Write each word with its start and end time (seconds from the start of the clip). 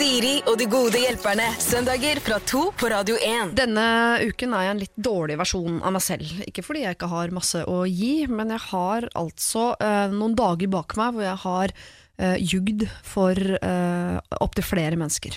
Siri 0.00 0.38
og 0.48 0.54
de 0.56 0.64
gode 0.70 0.96
hjelperne. 0.96 1.44
Søndager 1.60 2.22
fra 2.24 2.38
to 2.48 2.62
på 2.72 2.88
Radio 2.88 3.18
1. 3.20 3.50
Denne 3.58 3.82
uken 4.24 4.54
er 4.56 4.62
jeg 4.64 4.72
en 4.72 4.80
litt 4.80 4.94
dårlig 4.96 5.36
versjon 5.36 5.82
av 5.84 5.92
meg 5.92 6.00
selv. 6.00 6.30
Ikke 6.48 6.64
fordi 6.64 6.86
jeg 6.86 6.96
ikke 6.96 7.10
har 7.10 7.34
masse 7.36 7.60
å 7.68 7.82
gi, 7.84 8.24
men 8.32 8.48
jeg 8.54 8.62
har 8.70 9.10
altså 9.20 9.66
eh, 9.76 10.14
noen 10.14 10.38
dager 10.38 10.72
bak 10.72 10.96
meg 10.96 11.12
hvor 11.12 11.26
jeg 11.26 11.36
har 11.42 11.74
eh, 11.76 12.38
jugd 12.40 12.86
for 13.04 13.36
eh, 13.36 14.16
opptil 14.40 14.68
flere 14.70 14.96
mennesker. 14.96 15.36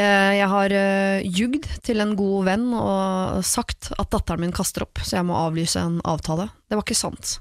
Eh, 0.00 0.32
jeg 0.40 0.48
har 0.54 0.78
eh, 0.80 1.28
jugd 1.28 1.68
til 1.84 2.00
en 2.00 2.16
god 2.16 2.48
venn 2.48 2.70
og 2.80 3.44
sagt 3.44 3.92
at 3.98 4.08
datteren 4.16 4.46
min 4.46 4.56
kaster 4.56 4.88
opp, 4.88 5.04
så 5.04 5.20
jeg 5.20 5.28
må 5.28 5.36
avlyse 5.44 5.84
en 5.84 6.00
avtale. 6.08 6.48
Det 6.64 6.80
var 6.80 6.88
ikke 6.88 7.02
sant. 7.04 7.36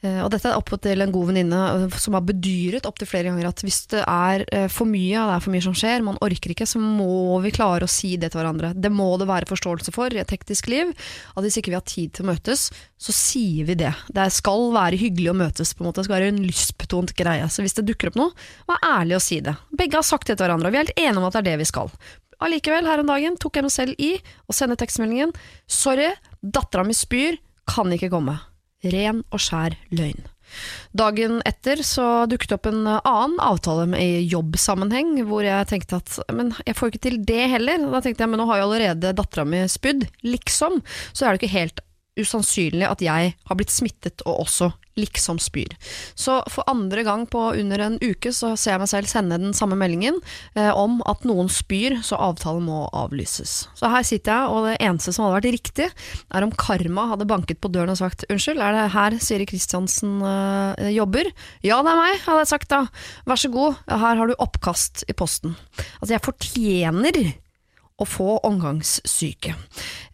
Eh, 0.00 0.20
og 0.24 0.30
dette 0.32 0.48
er 0.48 0.56
opp 0.56 0.70
til 0.80 1.04
en 1.04 1.10
god 1.12 1.28
venninne 1.28 1.58
eh, 1.74 1.96
som 2.00 2.14
har 2.16 2.24
bedyret 2.24 2.86
opptil 2.88 3.08
flere 3.10 3.28
ganger 3.28 3.50
at 3.50 3.60
hvis 3.60 3.82
det 3.92 4.00
er 4.00 4.44
eh, 4.48 4.64
for 4.72 4.88
mye, 4.88 5.12
og 5.20 5.28
det 5.28 5.34
er 5.34 5.44
for 5.44 5.52
mye 5.52 5.64
som 5.66 5.76
skjer, 5.76 6.04
man 6.06 6.20
orker 6.24 6.54
ikke, 6.54 6.68
så 6.68 6.80
må 6.80 7.36
vi 7.44 7.52
klare 7.52 7.84
å 7.84 7.90
si 7.90 8.14
det 8.20 8.30
til 8.32 8.40
hverandre. 8.40 8.72
Det 8.72 8.92
må 8.94 9.10
det 9.20 9.28
være 9.28 9.50
forståelse 9.50 9.92
for 9.92 10.16
i 10.16 10.22
et 10.22 10.32
hektisk 10.32 10.70
liv. 10.72 10.94
At 11.34 11.44
hvis 11.44 11.60
ikke 11.60 11.74
vi 11.74 11.76
har 11.76 11.84
tid 11.84 12.14
til 12.16 12.24
å 12.24 12.30
møtes, 12.30 12.70
så 13.00 13.16
sier 13.16 13.68
vi 13.68 13.76
det. 13.82 13.92
Det 14.08 14.26
skal 14.32 14.70
være 14.72 15.00
hyggelig 15.00 15.34
å 15.34 15.36
møtes, 15.36 15.74
på 15.76 15.84
en 15.84 15.90
måte. 15.90 16.00
Det 16.00 16.08
skal 16.08 16.16
være 16.16 16.32
en 16.32 16.42
lystbetont 16.48 17.12
greie. 17.18 17.52
Så 17.52 17.64
hvis 17.64 17.76
det 17.76 17.84
dukker 17.90 18.12
opp 18.12 18.20
noe, 18.20 18.48
vær 18.70 18.80
ærlig 18.88 19.18
og 19.20 19.24
si 19.24 19.42
det. 19.44 19.56
Begge 19.76 20.00
har 20.00 20.06
sagt 20.06 20.30
det 20.30 20.38
til 20.38 20.46
hverandre, 20.46 20.70
og 20.70 20.76
vi 20.76 20.80
er 20.80 20.86
helt 20.86 20.96
enige 20.96 21.20
om 21.20 21.28
at 21.28 21.36
det 21.36 21.44
er 21.44 21.50
det 21.52 21.60
vi 21.60 21.68
skal. 21.68 21.92
Allikevel, 22.40 22.88
her 22.88 23.02
om 23.02 23.12
dagen 23.12 23.36
tok 23.36 23.60
jeg 23.60 23.68
meg 23.68 23.74
selv 23.74 24.00
i 24.00 24.14
å 24.48 24.56
sende 24.56 24.80
tekstmeldingen 24.80 25.34
'Sorry, 25.68 26.08
dattera 26.40 26.86
mi 26.88 26.96
spyr, 26.96 27.36
kan 27.68 27.92
ikke 27.92 28.08
komme'. 28.08 28.40
Ren 28.84 29.24
og 29.30 29.42
skjær 29.42 29.76
løgn. 29.94 30.28
Dagen 30.96 31.38
etter 31.46 31.78
så 31.86 32.24
dukket 32.30 32.50
det 32.50 32.56
opp 32.56 32.68
en 32.70 32.82
annen 32.88 33.36
avtale 33.44 33.86
i 34.00 34.24
jobbsammenheng, 34.30 35.20
hvor 35.28 35.46
jeg 35.46 35.68
tenkte 35.70 36.00
at 36.00 36.16
men 36.34 36.50
jeg 36.66 36.76
får 36.78 36.90
ikke 36.90 37.04
til 37.06 37.20
det 37.26 37.44
heller. 37.52 37.86
Da 37.92 38.02
tenkte 38.02 38.24
jeg 38.24 38.32
men 38.32 38.42
nå 38.42 38.48
har 38.50 38.60
jo 38.60 38.66
allerede 38.66 39.14
dattera 39.16 39.46
mi 39.46 39.62
spydd, 39.70 40.08
liksom. 40.26 40.80
Så 41.12 41.26
er 41.26 41.32
det 41.36 41.42
ikke 41.42 41.58
helt 41.58 41.84
usannsynlig 42.18 42.88
at 42.88 43.02
jeg 43.04 43.34
har 43.46 43.58
blitt 43.58 43.72
smittet 43.72 44.24
og 44.26 44.42
også 44.46 44.72
liksom 45.00 45.40
spyr. 45.42 45.74
Så 46.18 46.40
for 46.52 46.66
andre 46.70 47.04
gang 47.06 47.26
på 47.30 47.50
under 47.58 47.84
en 47.86 47.98
uke 48.02 48.32
så 48.36 48.52
ser 48.56 48.76
jeg 48.76 48.82
meg 48.82 48.92
selv 48.92 49.10
sende 49.10 49.40
den 49.40 49.56
samme 49.56 49.78
meldingen 49.80 50.20
eh, 50.54 50.70
om 50.70 51.00
at 51.10 51.26
noen 51.28 51.50
spyr, 51.52 51.98
så 52.06 52.18
avtalen 52.20 52.66
må 52.68 52.84
avlyses. 52.96 53.64
Så 53.78 53.90
her 53.92 54.06
sitter 54.06 54.34
jeg, 54.36 54.54
og 54.54 54.68
det 54.68 54.78
eneste 54.78 55.14
som 55.16 55.26
hadde 55.26 55.40
vært 55.40 55.58
riktig, 55.58 55.90
er 56.30 56.46
om 56.46 56.54
karma 56.54 57.08
hadde 57.12 57.28
banket 57.30 57.60
på 57.62 57.72
døren 57.72 57.92
og 57.94 58.00
sagt 58.00 58.26
unnskyld, 58.30 58.62
er 58.62 58.76
det 58.76 58.88
her 58.94 59.18
Siri 59.22 59.48
Kristiansen 59.50 60.18
eh, 60.22 60.90
jobber? 60.94 61.30
Ja, 61.66 61.80
det 61.84 61.94
er 61.94 62.02
meg, 62.04 62.18
hadde 62.26 62.44
jeg 62.44 62.54
sagt 62.54 62.72
da. 62.72 62.84
Vær 63.28 63.40
så 63.40 63.52
god, 63.52 63.80
her 63.90 64.20
har 64.20 64.30
du 64.30 64.36
oppkast 64.38 65.06
i 65.10 65.16
posten. 65.16 65.56
Altså, 66.00 66.14
jeg 66.14 66.26
fortjener 66.26 67.22
å 68.00 68.06
få 68.08 68.38
omgangssyke. 68.48 69.52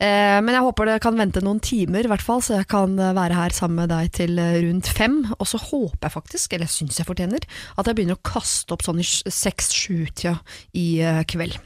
Eh, 0.02 0.38
men 0.42 0.52
jeg 0.52 0.64
håper 0.66 0.90
det 0.90 0.96
kan 1.04 1.18
vente 1.18 1.42
noen 1.44 1.60
timer, 1.62 2.06
i 2.06 2.10
hvert 2.10 2.24
fall, 2.24 2.42
så 2.44 2.58
jeg 2.58 2.68
kan 2.72 2.98
eh, 2.98 3.14
være 3.16 3.38
her 3.38 3.54
sammen 3.56 3.84
med 3.84 3.92
deg 3.92 4.10
til 4.18 4.40
eh, 4.42 4.58
rundt 4.66 4.90
fem. 4.90 5.20
Og 5.38 5.46
så 5.48 5.60
håper 5.62 6.08
jeg 6.08 6.16
faktisk, 6.16 6.52
eller 6.52 6.68
jeg 6.68 6.74
syns 6.74 7.00
jeg 7.00 7.08
fortjener, 7.08 7.46
at 7.76 7.88
jeg 7.88 7.98
begynner 7.98 8.18
å 8.18 8.26
kaste 8.26 8.74
opp 8.74 8.84
sånn 8.86 9.00
i 9.02 9.06
seks-sju-tida 9.06 10.36
i 10.76 10.86
kveld. 11.30 11.56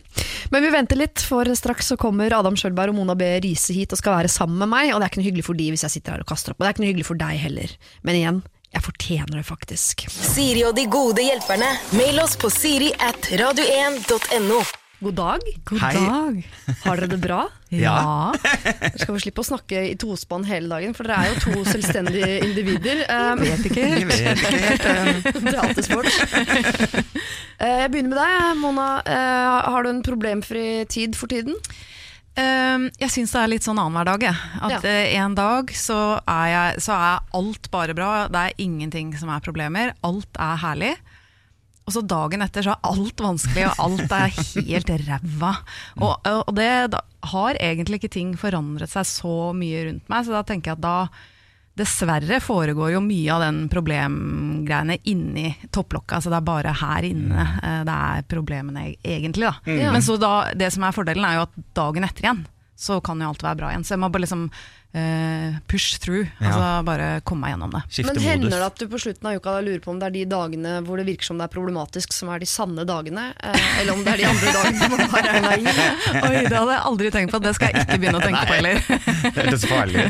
Men 0.50 0.64
vi 0.64 0.72
venter 0.74 0.98
litt, 0.98 1.22
for 1.22 1.48
straks 1.56 1.92
så 1.92 1.98
kommer 2.00 2.34
Adam 2.34 2.56
Sjølberg 2.58 2.92
og 2.92 3.00
Mona 3.00 3.16
B. 3.18 3.28
Riise 3.44 3.74
hit 3.76 3.94
og 3.94 4.00
skal 4.00 4.18
være 4.18 4.32
sammen 4.32 4.58
med 4.60 4.72
meg, 4.72 4.92
og 4.92 5.00
det 5.00 5.06
er 5.06 5.12
ikke 5.12 5.22
noe 5.22 5.30
hyggelig 5.30 5.46
for 5.46 5.60
de 5.60 5.68
hvis 5.72 5.86
jeg 5.86 5.96
sitter 5.98 6.16
her 6.16 6.24
og 6.24 6.30
kaster 6.30 6.52
opp. 6.54 6.60
Og 6.60 6.66
det 6.66 6.70
er 6.70 6.76
ikke 6.76 6.84
noe 6.86 6.92
hyggelig 6.92 7.10
for 7.12 7.22
deg 7.22 7.44
heller. 7.44 7.78
Men 8.06 8.18
igjen, 8.18 8.42
jeg 8.70 8.86
fortjener 8.86 9.41
det 9.41 9.46
faktisk. 9.48 10.06
Siri 10.10 10.62
og 10.68 10.76
de 10.78 10.86
gode 10.91 11.24
hjelperne. 11.26 11.72
Mail 11.98 12.22
oss 12.22 12.38
på 12.38 12.52
siri 12.54 12.92
at 13.02 13.32
radio1.no. 13.41 14.62
God 15.01 15.15
dag. 15.17 15.41
God 15.65 15.81
Hei. 15.81 15.95
dag. 15.97 16.41
Har 16.84 16.97
dere 17.01 17.06
det 17.15 17.20
bra? 17.23 17.41
Ja. 17.70 18.33
Dere 18.34 18.98
skal 18.98 19.15
få 19.15 19.20
slippe 19.23 19.41
å 19.45 19.47
snakke 19.47 19.79
i 19.93 19.95
tospann 19.95 20.43
hele 20.48 20.66
dagen, 20.72 20.91
for 20.97 21.06
dere 21.06 21.21
er 21.22 21.28
jo 21.31 21.37
to 21.44 21.61
selvstendige 21.69 22.41
individer. 22.43 23.05
Um, 23.06 23.39
Vet 23.44 23.62
ikke 23.71 23.84
Jeg 23.87 24.00
helt. 24.00 24.10
vet 24.10 24.41
ikke 24.43 24.97
helt. 24.99 25.78
eh, 25.78 25.84
sport. 25.87 26.10
Uh, 27.62 27.78
Jeg 27.84 27.93
begynner 27.94 28.10
med 28.10 28.19
deg, 28.19 28.59
Mona. 28.59 28.89
Uh, 29.06 29.71
Har 29.71 29.87
du 29.87 29.93
en 29.93 30.03
problemfri 30.05 30.65
tid 30.91 31.15
for 31.16 31.31
tiden? 31.31 31.55
Uh, 32.34 32.91
jeg 32.99 33.10
syns 33.15 33.33
det 33.37 33.41
er 33.44 33.53
litt 33.55 33.65
sånn 33.71 33.78
annenhver 33.81 34.10
dag. 34.10 34.27
jeg. 34.33 34.43
At 34.66 34.75
Ja. 34.75 34.83
eh, 34.91 35.15
en 35.22 35.39
dag 35.39 35.71
så 35.78 36.00
er, 36.27 36.47
jeg, 36.56 36.83
så 36.89 36.99
er 36.99 37.22
alt 37.39 37.71
bare 37.71 37.94
bra. 37.94 38.10
Det 38.27 38.43
er 38.50 38.59
ingenting 38.66 39.15
som 39.21 39.31
er 39.31 39.41
problemer. 39.47 39.94
Alt 40.03 40.28
er 40.43 40.59
herlig. 40.66 40.93
Og 41.88 41.94
så 41.94 42.02
dagen 42.06 42.44
etter 42.44 42.66
så 42.66 42.76
er 42.76 42.86
alt 42.86 43.22
vanskelig, 43.24 43.66
og 43.70 43.82
alt 43.82 44.12
er 44.14 44.30
helt 44.68 44.92
ræva. 45.08 45.52
Og, 45.98 46.30
og 46.30 46.54
det 46.54 46.70
da 46.92 47.00
har 47.32 47.58
egentlig 47.60 48.00
ikke 48.00 48.14
ting 48.14 48.36
forandret 48.38 48.92
seg 48.92 49.08
så 49.08 49.34
mye 49.56 49.84
rundt 49.88 50.08
meg, 50.12 50.24
så 50.26 50.36
da 50.36 50.44
tenker 50.46 50.72
jeg 50.72 50.80
at 50.80 50.86
da 50.86 50.96
Dessverre 51.80 52.41
foregår 52.42 52.91
jo 52.92 53.00
mye 53.00 53.30
av 53.32 53.44
den 53.44 53.60
problemgreiene 53.70 54.96
inni 55.08 55.52
topplokka, 55.72 56.18
så 56.20 56.28
det 56.32 56.41
er 56.41 56.48
bare 56.48 56.72
her 56.76 57.06
inne 57.06 57.44
eh, 57.62 57.82
det 57.86 57.94
er 57.94 58.26
problemene 58.28 58.82
e- 58.91 58.97
egentlig. 59.14 59.47
Da. 59.47 59.76
Ja. 59.78 59.92
Men 59.94 60.02
så 60.04 60.18
da, 60.20 60.50
det 60.52 60.72
som 60.74 60.84
er 60.84 60.97
fordelen 60.97 61.24
er 61.24 61.38
jo 61.38 61.47
at 61.47 61.54
dagen 61.78 62.04
etter 62.04 62.26
igjen, 62.26 62.42
så 62.76 62.98
kan 63.04 63.22
jo 63.22 63.30
alt 63.30 63.44
være 63.47 63.60
bra 63.62 63.70
igjen. 63.70 63.86
Så 63.86 63.94
jeg 63.94 64.02
må 64.02 64.10
bare 64.12 64.26
liksom 64.26 64.48
eh, 64.93 65.55
push 65.69 65.99
through, 65.99 66.27
Ja. 66.41 66.47
altså 66.51 66.84
bare 66.84 67.09
komme 67.23 67.47
meg 67.47 67.55
gjennom 67.55 67.71
det. 67.75 67.83
Skifte 67.89 68.15
Men 68.15 68.23
hender 68.25 68.56
det 68.56 68.67
at 68.67 68.78
du 68.81 68.87
på 68.91 68.99
slutten 68.99 69.28
av 69.31 69.37
uka 69.39 69.55
lurer 69.61 69.81
på 69.84 69.93
om 69.93 70.01
det 70.01 70.09
er 70.09 70.15
de 70.17 70.25
dagene 70.31 70.73
hvor 70.87 70.99
det 71.01 71.06
virker 71.06 71.28
som 71.31 71.39
det 71.39 71.47
er 71.47 71.53
problematisk, 71.55 72.12
som 72.17 72.31
er 72.34 72.43
de 72.43 72.49
sanne 72.51 72.84
dagene? 72.89 73.31
Uh, 73.39 73.81
eller 73.81 73.93
om 73.95 74.03
det 74.05 74.15
er 74.15 74.23
de 74.23 74.28
andre 74.31 74.55
dagene 74.56 74.89
man 74.91 75.12
bare 75.15 75.34
er 75.37 75.45
naiv? 75.47 75.69
Oi, 76.27 76.34
det 76.49 76.56
hadde 76.56 76.75
jeg 76.75 76.83
aldri 76.91 77.12
tenkt 77.15 77.34
på, 77.34 77.43
det 77.45 77.55
skal 77.56 77.71
jeg 77.71 77.87
ikke 77.87 78.01
begynne 78.03 78.21
å 78.21 78.25
tenke 78.25 78.45
på 78.49 78.59
heller. 78.59 78.83
Det 79.21 79.45
hørtes 79.45 79.65
farlig. 79.69 80.05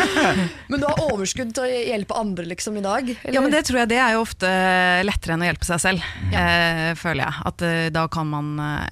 Men 0.70 0.80
du 0.80 0.86
har 0.88 1.00
overskudd 1.12 1.50
til 1.56 1.64
å 1.64 1.68
hjelpe 1.68 2.16
andre 2.18 2.46
liksom 2.48 2.78
i 2.80 2.82
dag? 2.84 3.10
eller? 3.10 3.34
Ja, 3.34 3.42
men 3.44 3.52
det 3.52 3.60
tror 3.68 3.80
jeg 3.82 3.90
det 3.90 3.98
er 4.00 4.14
jo 4.16 4.22
ofte 4.24 4.48
lettere 5.04 5.34
enn 5.34 5.44
å 5.44 5.48
hjelpe 5.48 5.68
seg 5.68 5.80
selv, 5.82 6.06
eh, 6.32 6.92
føler 6.98 7.22
jeg. 7.24 7.44
At 7.50 7.64
da 7.94 8.04
kan 8.12 8.28
man 8.30 8.50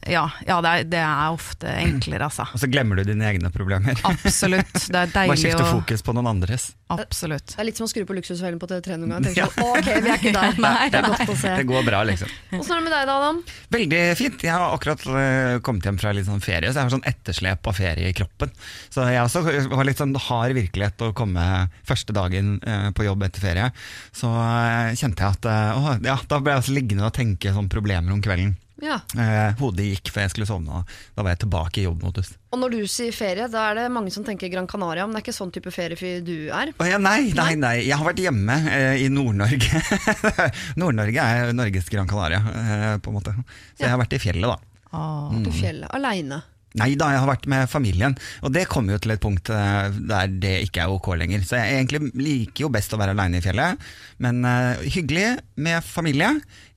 Ja, 0.09 0.27
ja 0.47 0.59
det, 0.65 0.73
er, 0.73 0.89
det 0.93 1.01
er 1.03 1.35
ofte 1.35 1.73
enklere, 1.73 2.29
altså. 2.29 2.47
Og 2.53 2.63
så 2.63 2.69
glemmer 2.71 3.01
du 3.01 3.05
dine 3.09 3.27
egne 3.29 3.51
problemer. 3.55 3.99
Absolutt. 4.09 4.77
Det 4.93 5.03
er 5.03 5.13
Bare 5.16 5.32
deilig 5.32 5.43
skifte 5.43 5.65
å 5.65 5.71
fokus 5.81 6.04
på 6.04 6.15
noen 6.16 6.28
andres. 6.31 6.66
Absolutt. 6.93 7.54
Det 7.54 7.62
er 7.62 7.66
litt 7.66 7.78
som 7.81 7.87
å 7.87 7.91
skru 7.91 8.04
på 8.06 8.15
luksusfellen 8.15 8.60
på 8.62 8.69
TV3 8.71 8.99
noen 9.00 9.15
gang. 9.16 9.28
Ja. 9.34 9.47
sånn, 9.50 9.72
ok, 9.81 9.88
vi 10.04 10.10
er 10.12 10.21
ikke 10.21 10.32
der. 10.37 10.59
Nei, 10.66 10.88
det 10.93 11.00
er 11.00 11.09
godt 11.10 11.32
å 11.32 11.37
se. 11.41 11.54
Det 11.59 11.66
går 11.69 11.87
bra, 11.88 12.03
liksom. 12.06 12.34
Åssen 12.60 12.77
er 12.77 12.82
det 12.82 12.84
med 12.87 12.94
deg 12.94 13.09
da, 13.09 13.16
Adam? 13.16 13.41
Veldig 13.77 14.03
fint. 14.21 14.44
Jeg 14.47 14.54
har 14.54 14.77
akkurat 14.77 15.06
eh, 15.10 15.56
kommet 15.66 15.88
hjem 15.88 16.00
fra 16.03 16.12
litt 16.16 16.28
sånn 16.28 16.44
ferie, 16.44 16.71
så 16.71 16.81
jeg 16.82 16.88
har 16.88 16.94
sånn 16.94 17.09
etterslep 17.10 17.72
av 17.72 17.78
ferie 17.81 18.12
i 18.12 18.16
kroppen. 18.16 18.53
Så 18.93 19.09
jeg 19.10 19.22
også 19.25 19.43
har 19.47 19.88
litt 19.88 20.03
sånn 20.03 20.15
hard 20.28 20.56
virkelighet 20.60 21.06
å 21.09 21.12
komme 21.16 21.47
første 21.88 22.15
dagen 22.16 22.59
eh, 22.62 22.91
på 22.97 23.09
jobb 23.09 23.27
etter 23.27 23.43
ferie. 23.48 23.72
Så 24.15 24.31
eh, 24.31 24.93
kjente 25.00 25.27
jeg 25.27 25.41
at 25.41 25.50
å, 25.81 25.97
ja, 26.04 26.21
da 26.28 26.43
ble 26.43 26.54
jeg 26.54 26.65
også 26.66 26.77
liggende 26.77 27.09
og 27.09 27.16
tenke 27.16 27.56
sånn 27.56 27.72
problemer 27.72 28.15
om 28.15 28.22
kvelden. 28.22 28.54
Ja. 28.83 28.99
Eh, 29.17 29.55
hodet 29.57 29.87
gikk 29.89 30.11
før 30.13 30.27
jeg 30.27 30.33
skulle 30.35 30.49
sovne, 30.49 30.81
og 30.81 30.97
da 31.17 31.25
var 31.25 31.33
jeg 31.33 31.43
tilbake 31.47 31.81
i 31.81 31.87
jobbmodus. 31.87 32.35
Og 32.53 32.61
når 32.61 32.75
du 32.75 32.81
sier 32.91 33.15
ferie, 33.17 33.47
da 33.53 33.63
er 33.71 33.79
det 33.79 33.87
mange 33.93 34.13
som 34.13 34.25
tenker 34.27 34.51
Gran 34.53 34.69
Canaria, 34.69 35.07
men 35.07 35.17
det 35.17 35.23
er 35.23 35.27
ikke 35.27 35.37
sånn 35.37 35.53
type 35.55 35.73
feriefyr 35.73 36.21
du 36.27 36.35
er. 36.51 36.75
Oh, 36.77 36.89
ja, 36.89 37.01
nei, 37.01 37.33
nei, 37.37 37.55
nei, 37.61 37.77
jeg 37.87 37.97
har 37.97 38.09
vært 38.09 38.21
hjemme 38.21 38.59
eh, 38.73 39.05
i 39.07 39.09
Nord-Norge. 39.13 39.81
Nord-Norge 40.81 41.31
er 41.37 41.55
Norges 41.57 41.89
Gran 41.93 42.11
Canaria, 42.11 42.43
eh, 42.43 42.91
på 43.01 43.13
en 43.13 43.17
måte. 43.17 43.33
Så 43.77 43.87
jeg 43.87 43.95
har 43.95 44.03
vært 44.03 44.19
i 44.19 44.21
fjellet, 44.21 44.53
da. 44.53 44.85
Åh. 44.97 45.41
På 45.47 45.57
fjellet, 45.57 45.89
aleine. 45.97 46.43
Nei 46.77 46.93
da, 47.01 47.09
jeg 47.15 47.23
har 47.23 47.31
vært 47.31 47.47
med 47.49 47.71
familien, 47.73 48.15
og 48.45 48.53
det 48.53 48.67
kommer 48.69 48.97
jo 48.97 49.01
til 49.01 49.15
et 49.15 49.23
punkt 49.23 49.49
eh, 49.49 49.97
der 50.11 50.33
det 50.43 50.55
ikke 50.67 50.85
er 50.85 50.93
ok 50.93 51.15
lenger. 51.17 51.45
Så 51.49 51.57
jeg 51.57 51.81
egentlig 51.81 52.13
liker 52.21 52.67
jo 52.67 52.73
best 52.75 52.93
å 52.93 53.01
være 53.01 53.17
aleine 53.17 53.41
i 53.41 53.45
fjellet, 53.45 53.81
men 54.21 54.45
uh, 54.45 54.85
hyggelig 54.85 55.39
med 55.65 55.85
familie 55.85 56.35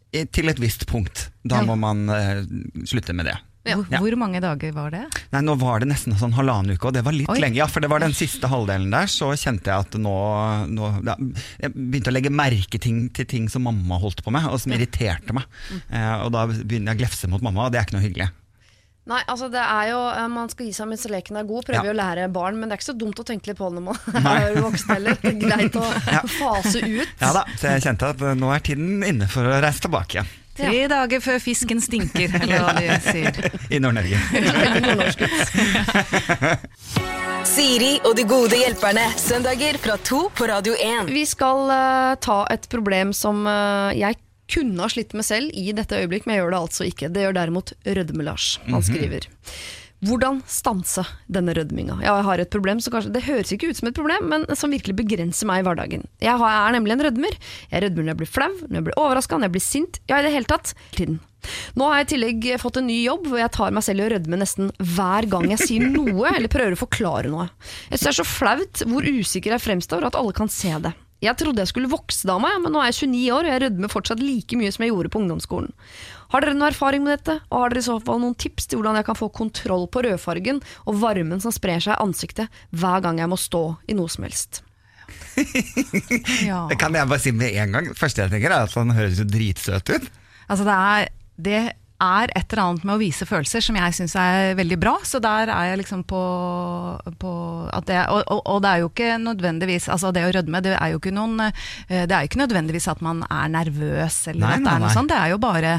til 0.09 0.51
et 0.51 0.59
visst 0.61 0.87
punkt. 0.89 1.27
Da 1.45 1.61
må 1.65 1.75
man 1.79 2.09
uh, 2.09 2.41
slutte 2.89 3.15
med 3.15 3.29
det. 3.29 3.37
Ja. 3.67 3.75
Hvor, 3.99 4.15
mange 4.17 4.39
dager 4.41 4.71
var 4.73 4.93
det? 4.93 5.01
Nei, 5.33 5.41
nå 5.45 5.53
var 5.59 5.83
det 5.83 5.89
nesten 5.91 6.15
sånn 6.17 6.33
halvannen 6.33 6.73
uke, 6.73 6.89
og 6.89 6.95
det 6.95 7.03
var 7.05 7.13
litt 7.13 7.29
Oi. 7.29 7.37
lenge. 7.43 7.59
Ja, 7.59 7.67
for 7.69 7.83
det 7.83 7.89
var 7.91 8.01
den 8.01 8.15
siste 8.17 8.49
halvdelen 8.49 8.89
der, 8.93 9.09
så 9.11 9.29
kjente 9.37 9.69
jeg 9.69 9.85
at 9.85 9.97
nå, 9.99 10.15
nå 10.71 10.91
ja, 11.05 11.15
Jeg 11.59 11.73
begynte 11.75 12.13
å 12.13 12.15
legge 12.15 12.31
merke 12.33 12.81
ting, 12.81 13.03
til 13.13 13.27
ting 13.29 13.49
som 13.51 13.67
mamma 13.67 13.99
holdt 14.01 14.23
på 14.25 14.33
med, 14.33 14.47
og 14.49 14.61
som 14.63 14.73
irriterte 14.73 15.35
meg. 15.35 15.45
Eh, 15.91 16.15
og 16.23 16.31
da 16.33 16.47
begynner 16.49 16.93
jeg 16.93 16.99
å 16.99 17.01
glefse 17.03 17.29
mot 17.31 17.43
mamma, 17.45 17.67
og 17.67 17.75
det 17.75 17.81
er 17.81 17.89
ikke 17.89 17.99
noe 17.99 18.07
hyggelig. 18.07 18.29
Nei, 19.09 19.21
altså 19.25 19.47
det 19.49 19.61
er 19.63 19.87
jo, 19.89 19.99
eh, 20.13 20.27
Man 20.29 20.49
skal 20.53 20.67
gi 20.67 20.73
seg 20.77 20.89
mens 20.91 21.05
leken 21.09 21.39
er 21.41 21.47
god, 21.49 21.65
prøve 21.65 21.81
Ja. 21.87 21.93
å 21.93 21.97
lære 21.97 22.27
barn, 22.33 22.59
men 22.59 22.69
det 22.69 22.75
er 22.77 22.81
ikke 22.81 22.91
så 22.91 22.97
dumt 22.97 23.17
å 23.21 23.25
tenke 23.25 23.49
litt 23.49 23.57
på 23.57 23.69
når 23.73 23.81
man 23.87 23.97
er 24.35 24.59
voksen 24.61 24.93
heller. 24.95 25.17
Det 25.23 25.31
er 25.33 25.39
greit 25.41 25.79
å 25.79 25.85
fase 26.41 26.83
ut. 26.85 27.15
Ja 27.23 27.31
da, 27.33 27.45
Så 27.57 27.71
jeg 27.73 27.81
kjente 27.87 28.11
at 28.13 28.21
nå 28.37 28.51
er 28.53 28.59
tiden 28.69 29.01
inne 29.07 29.27
for 29.31 29.49
å 29.49 29.57
reise 29.63 29.81
tilbake 29.87 30.19
igjen. 30.19 30.29
Tre 30.59 30.79
dager 30.91 31.21
før 31.23 31.37
fisken 31.39 31.79
stinker, 31.79 32.33
eller 32.41 32.59
hva 32.65 32.73
de 32.75 32.87
sier. 33.05 33.37
I 33.75 33.79
Nord-Norge. 33.79 34.19
Siri 37.49 37.93
og 38.05 38.15
de 38.19 38.25
gode 38.27 38.57
hjelperne. 38.59 39.05
Søndager 39.19 39.79
fra 39.81 39.95
to 40.05 40.25
på 40.35 40.47
Radio 40.51 40.75
1. 40.75 41.09
Vi 41.15 41.23
skal 41.29 41.63
uh, 41.71 42.15
ta 42.21 42.41
et 42.51 42.67
problem 42.71 43.13
som 43.15 43.45
uh, 43.47 43.89
jeg 43.95 44.19
kunne 44.55 44.85
ha 44.85 44.89
slitt 44.91 45.15
med 45.17 45.27
selv 45.27 45.53
i 45.57 45.69
dette 45.75 45.99
øyeblikk, 45.99 46.25
men 46.25 46.37
jeg 46.37 46.43
gjør 46.43 46.55
det 46.55 46.63
altså 46.63 46.87
ikke. 46.89 47.11
Det 47.13 47.27
gjør 47.27 47.37
derimot 47.37 47.75
Rødme-Lars. 47.85 48.55
Han 48.69 48.85
skriver 48.85 49.29
hvordan 49.99 50.37
stanse 50.47 51.03
denne 51.27 51.51
rødminga? 51.57 51.97
Ja, 51.99 52.13
jeg 52.21 52.27
har 52.29 52.39
et 52.39 52.51
problem, 52.53 52.79
som 52.79 52.93
kanskje 52.93 53.11
Det 53.17 53.25
høres 53.25 53.51
ikke 53.51 53.67
ut 53.67 53.79
som 53.79 53.89
et 53.89 53.97
problem, 53.97 54.29
men 54.31 54.45
som 54.55 54.71
virkelig 54.71 54.95
begrenser 54.95 55.49
meg 55.49 55.59
i 55.59 55.65
hverdagen. 55.67 56.05
Jeg 56.23 56.39
er 56.39 56.75
nemlig 56.75 56.95
en 56.95 57.03
rødmer. 57.03 57.35
Jeg 57.67 57.83
rødmer 57.83 58.05
når 58.05 58.13
jeg 58.13 58.19
blir 58.21 58.31
flau, 58.31 58.53
når 58.61 58.77
jeg 58.79 58.85
blir 58.87 59.01
overraska, 59.01 59.35
når 59.35 59.49
jeg 59.49 59.55
blir 59.57 59.65
sint. 59.65 59.99
Ja, 60.07 60.21
i 60.21 60.23
det 60.23 60.31
hele 60.31 60.47
tatt. 60.47 60.71
Tiden. 60.95 61.19
Nå 61.79 61.87
har 61.87 61.99
jeg 61.99 62.07
i 62.07 62.09
tillegg 62.13 62.47
fått 62.63 62.79
en 62.79 62.87
ny 62.87 62.97
jobb 63.01 63.27
hvor 63.31 63.39
jeg 63.39 63.51
tar 63.55 63.75
meg 63.75 63.83
selv 63.85 64.03
i 64.03 64.07
å 64.07 64.09
rødme 64.15 64.39
nesten 64.39 64.71
hver 64.95 65.27
gang 65.31 65.51
jeg 65.53 65.67
sier 65.67 65.85
noe 65.87 66.31
eller 66.31 66.51
prøver 66.51 66.75
å 66.75 66.79
forklare 66.79 67.31
noe. 67.31 67.49
Jeg 67.91 67.99
synes 67.99 68.07
det 68.07 68.11
er 68.13 68.19
så 68.21 68.27
flaut 68.27 68.83
hvor 68.87 69.07
usikker 69.07 69.55
jeg 69.55 69.65
fremstår, 69.67 70.07
at 70.07 70.19
alle 70.19 70.35
kan 70.35 70.51
se 70.51 70.73
det. 70.83 70.95
Jeg 71.19 71.35
trodde 71.35 71.59
jeg 71.59 71.71
skulle 71.71 71.91
vokse 71.91 72.27
da 72.27 72.37
av 72.37 72.43
meg, 72.43 72.55
men 72.63 72.71
nå 72.71 72.79
er 72.79 72.93
jeg 72.93 73.09
29 73.09 73.33
år 73.35 73.47
og 73.47 73.51
jeg 73.51 73.61
rødmer 73.65 73.91
fortsatt 73.91 74.21
like 74.23 74.59
mye 74.59 74.71
som 74.71 74.85
jeg 74.85 74.93
gjorde 74.93 75.11
på 75.11 75.19
ungdomsskolen. 75.19 75.73
Har 76.31 76.45
dere 76.45 76.55
noe 76.55 76.69
erfaring 76.71 77.03
med 77.03 77.17
dette, 77.17 77.39
og 77.49 77.63
har 77.63 77.73
dere 77.73 77.83
i 77.83 77.87
så 77.89 77.97
fall 78.05 78.21
noen 78.23 78.37
tips 78.39 78.69
til 78.69 78.79
hvordan 78.79 78.99
jeg 79.01 79.07
kan 79.09 79.19
få 79.19 79.27
kontroll 79.35 79.87
på 79.91 80.03
rødfargen 80.05 80.61
og 80.85 81.01
varmen 81.01 81.43
som 81.43 81.51
sprer 81.55 81.83
seg 81.83 81.97
i 81.97 82.05
ansiktet 82.05 82.61
hver 82.71 83.03
gang 83.03 83.19
jeg 83.19 83.31
må 83.31 83.39
stå 83.39 83.63
i 83.91 83.97
noe 83.99 84.11
som 84.11 84.27
helst? 84.27 84.63
Ja. 86.45 86.65
Det 86.69 86.77
kan 86.79 86.95
jeg 86.95 87.09
bare 87.09 87.21
si 87.21 87.31
med 87.35 87.55
en 87.57 87.75
gang. 87.75 87.91
Det 87.91 87.97
første 87.99 88.23
jeg 88.23 88.31
tenker 88.31 88.53
er 88.53 88.67
at 88.67 88.75
han 88.77 88.93
høres 88.95 89.19
jo 89.19 89.25
dritsøt 89.27 89.91
ut. 89.91 90.09
Altså 90.49 90.65
det 90.67 90.75
er, 90.75 91.09
det 91.39 91.61
er 91.99 92.31
et 92.35 92.53
eller 92.53 92.63
annet 92.63 92.85
med 92.87 92.95
å 92.95 92.99
vise 93.01 93.25
følelser 93.27 93.63
som 93.63 93.75
jeg 93.75 93.95
syns 93.97 94.13
er 94.19 94.53
veldig 94.59 94.77
bra, 94.79 94.93
så 95.03 95.19
der 95.23 95.51
er 95.51 95.71
jeg 95.71 95.81
liksom 95.81 96.03
på, 96.07 96.21
på 97.19 97.33
at 97.75 97.87
det, 97.89 97.97
og, 98.07 98.21
og, 98.31 98.41
og 98.53 98.61
det 98.63 98.69
er 98.71 98.83
jo 98.83 98.89
ikke 98.91 99.17
nødvendigvis 99.23 99.89
Altså 99.91 100.13
det 100.15 100.23
å 100.27 100.31
rødme, 100.37 100.61
det 100.63 100.77
er 100.77 100.93
jo 100.93 101.01
ikke 101.01 101.13
noen 101.15 101.43
eh, 101.49 102.05
Det 102.07 102.15
er 102.15 102.23
jo 102.23 102.29
ikke 102.31 102.41
nødvendigvis 102.43 102.87
at 102.91 103.03
man 103.05 103.23
er 103.27 103.51
nervøs 103.51 104.21
eller 104.31 104.45
Nei, 104.45 104.53
at 104.55 104.63
det 104.63 104.71
er 104.73 104.79
noe 104.83 104.87
nei. 104.87 104.95
sånt, 104.95 105.11
det 105.11 105.19
er 105.19 105.33
jo 105.33 105.41
bare 105.43 105.75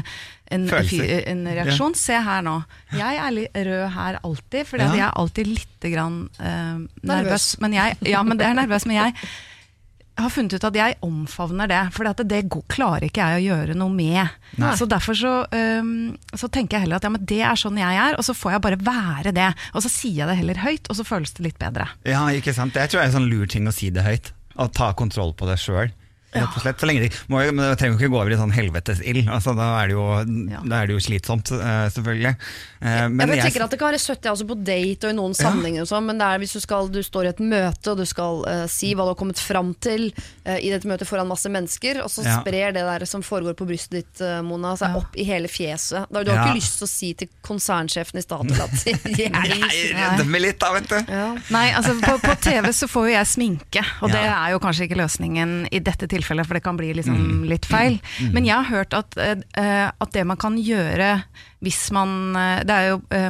en, 0.51 0.65
en 0.67 1.45
reaksjon. 1.47 1.93
Se 1.95 2.17
her 2.25 2.41
nå. 2.43 2.57
Jeg 2.91 3.19
er 3.23 3.31
litt 3.31 3.55
rød 3.55 3.85
her 3.95 4.17
alltid, 4.19 4.65
for 4.67 4.81
Ja. 4.83 4.89
jeg 4.91 5.05
er 5.05 5.13
alltid 5.21 5.47
litt 5.47 5.85
grann, 5.93 6.17
uh, 6.41 6.81
nervøs. 7.07 7.07
Nervøs. 7.07 7.45
Men 7.63 7.77
jeg, 7.77 7.95
ja, 8.11 8.23
men 8.27 8.37
det 8.41 8.49
er 8.49 8.57
nervøs, 8.59 8.85
men 8.89 8.97
jeg 8.99 9.15
har 10.23 10.31
funnet 10.33 10.53
ut 10.57 10.63
at 10.69 10.77
jeg 10.79 10.95
omfavner 11.05 11.67
det, 11.71 11.79
for 11.95 12.07
det, 12.07 12.25
det 12.29 12.41
går- 12.49 12.65
klarer 12.71 13.05
ikke 13.07 13.21
jeg 13.27 13.41
å 13.41 13.45
gjøre 13.55 13.75
noe 13.77 13.89
med. 13.93 14.29
Nei. 14.61 14.73
Så 14.79 14.87
derfor 14.89 15.13
så, 15.17 15.33
um, 15.81 16.17
så 16.33 16.49
tenker 16.49 16.77
jeg 16.77 16.85
heller 16.87 17.01
at 17.01 17.03
ja, 17.07 17.09
men 17.13 17.25
det 17.25 17.41
er 17.41 17.55
sånn 17.59 17.77
jeg 17.81 18.01
er, 18.05 18.17
og 18.17 18.23
så 18.27 18.33
får 18.37 18.51
jeg 18.57 18.61
bare 18.67 18.81
være 18.81 19.33
det. 19.35 19.49
Og 19.73 19.81
så 19.85 19.89
sier 19.93 20.21
jeg 20.23 20.27
det 20.31 20.37
heller 20.41 20.61
høyt, 20.65 20.89
og 20.89 20.95
så 20.99 21.05
føles 21.07 21.33
det 21.37 21.45
litt 21.45 21.59
bedre. 21.61 21.87
Ja, 22.07 22.25
ikke 22.35 22.53
sant? 22.53 22.73
Det 22.73 22.89
tror 22.89 23.01
jeg 23.01 23.09
er 23.09 23.13
en 23.13 23.17
sånn 23.21 23.29
lur 23.31 23.45
ting 23.51 23.67
å 23.67 23.73
si 23.75 23.89
det 23.89 24.03
høyt. 24.05 24.31
Å 24.59 24.67
ta 24.71 24.91
kontroll 24.93 25.33
på 25.33 25.47
det 25.47 25.57
sjøl. 25.61 25.91
Rett 26.33 26.55
og 26.55 26.61
slett. 26.63 26.79
Så 26.79 26.87
lenge 26.87 27.01
de, 27.03 27.09
må, 27.27 27.41
jo- 27.45 27.51
men 27.51 27.65
det 27.69 27.77
trenger 27.79 27.97
jo 27.97 27.99
ikke 28.07 28.11
gå 28.13 28.19
over 28.21 28.31
i 28.31 28.37
sånn 28.39 28.53
helvetesild. 28.55 29.27
Altså, 29.27 29.51
da, 29.57 29.65
er 29.83 29.87
det 29.91 29.95
jo, 29.97 30.05
Ja. 30.51 30.61
da 30.63 30.75
er 30.81 30.87
det 30.87 30.93
jo 30.95 31.01
slitsomt, 31.03 31.51
eh, 31.51 31.89
selvfølgelig. 31.91 32.35
Eh, 32.81 33.07
men 33.09 33.27
jeg 33.27 33.37
jeg- 33.37 33.45
tenker 33.51 33.63
at 33.65 33.69
Det 33.71 33.79
kan 33.79 33.91
være 33.91 33.99
søtt 33.99 34.23
altså 34.31 34.47
på 34.47 34.55
date 34.63 35.03
og 35.05 35.11
i 35.11 35.17
noen 35.17 35.33
sammenhenger, 35.35 35.81
og 35.81 35.87
sånn, 35.91 36.05
men 36.05 36.17
det 36.17 36.25
er 36.27 36.39
hvis 36.39 36.53
du, 36.53 36.59
skal, 36.59 36.87
du 36.87 36.99
står 37.03 37.25
i 37.25 37.27
et 37.29 37.39
møte 37.39 37.91
og 37.91 37.97
du 37.97 38.05
skal 38.05 38.43
uh, 38.47 38.65
si 38.67 38.93
hva 38.95 39.03
du 39.03 39.11
har 39.11 39.15
kommet 39.19 39.37
fram 39.39 39.73
til 39.75 40.13
uh, 40.47 40.55
i 40.57 40.69
dette 40.71 40.87
møtet 40.87 41.05
foran 41.07 41.27
masse 41.27 41.45
mennesker, 41.51 42.01
og 42.03 42.09
så 42.09 42.23
Ja. 42.23 42.39
sprer 42.41 42.71
det 42.73 42.81
der 42.87 43.05
som 43.05 43.21
foregår 43.21 43.53
på 43.53 43.67
brystet 43.67 43.91
ditt, 43.91 44.21
uh, 44.21 44.41
Mona, 44.41 44.75
seg 44.77 44.89
Ja. 44.95 44.97
opp 44.97 45.15
i 45.15 45.23
hele 45.23 45.47
fjeset. 45.47 46.07
Da, 46.11 46.23
du 46.23 46.31
har 46.31 46.37
Ja. 46.37 46.45
ikke 46.53 46.57
lyst 46.61 46.77
til 46.79 46.87
å 46.87 46.89
si 46.89 47.13
til 47.13 47.27
konsernsjefen 47.43 48.15
i 48.17 48.21
Statoil 48.21 48.61
at 48.61 48.71
jeg, 49.19 49.93
redd 49.93 50.25
meg 50.27 50.41
litt 50.41 50.59
da, 50.59 50.71
vet 50.73 50.87
du. 50.87 50.95
ja. 51.11 51.35
Nei, 51.51 51.71
altså 51.75 51.99
på, 52.01 52.17
på 52.21 52.35
TV 52.41 52.71
så 52.71 52.87
får 52.87 53.09
jo 53.09 53.13
jeg 53.17 53.27
sminke, 53.27 53.83
og 54.01 54.09
det 54.11 54.23
er 54.23 54.51
jo 54.51 54.59
kanskje 54.59 54.87
ikke 54.87 54.97
løsningen 55.01 55.67
i 55.71 55.79
dette 55.79 56.07
tilfellet, 56.07 56.19
for 56.47 56.53
det 56.57 56.63
kan 56.63 56.77
bli 56.77 56.93
liksom 56.93 57.17
Mm. 57.21 57.45
litt 57.49 57.65
feil. 57.65 57.99
Men 58.33 58.45
jeg 58.45 58.55
har 58.55 58.69
hørt 58.71 58.93
at, 58.93 59.17
eh, 59.17 59.89
at 59.99 60.11
det 60.11 60.25
man 60.25 60.37
kan 60.37 60.57
gjøre 60.57 61.23
hvis 61.61 61.91
man 61.93 62.35
eh, 62.35 62.63
Det 62.65 62.73
er 62.73 62.87
jo 62.89 63.01
eh, 63.11 63.29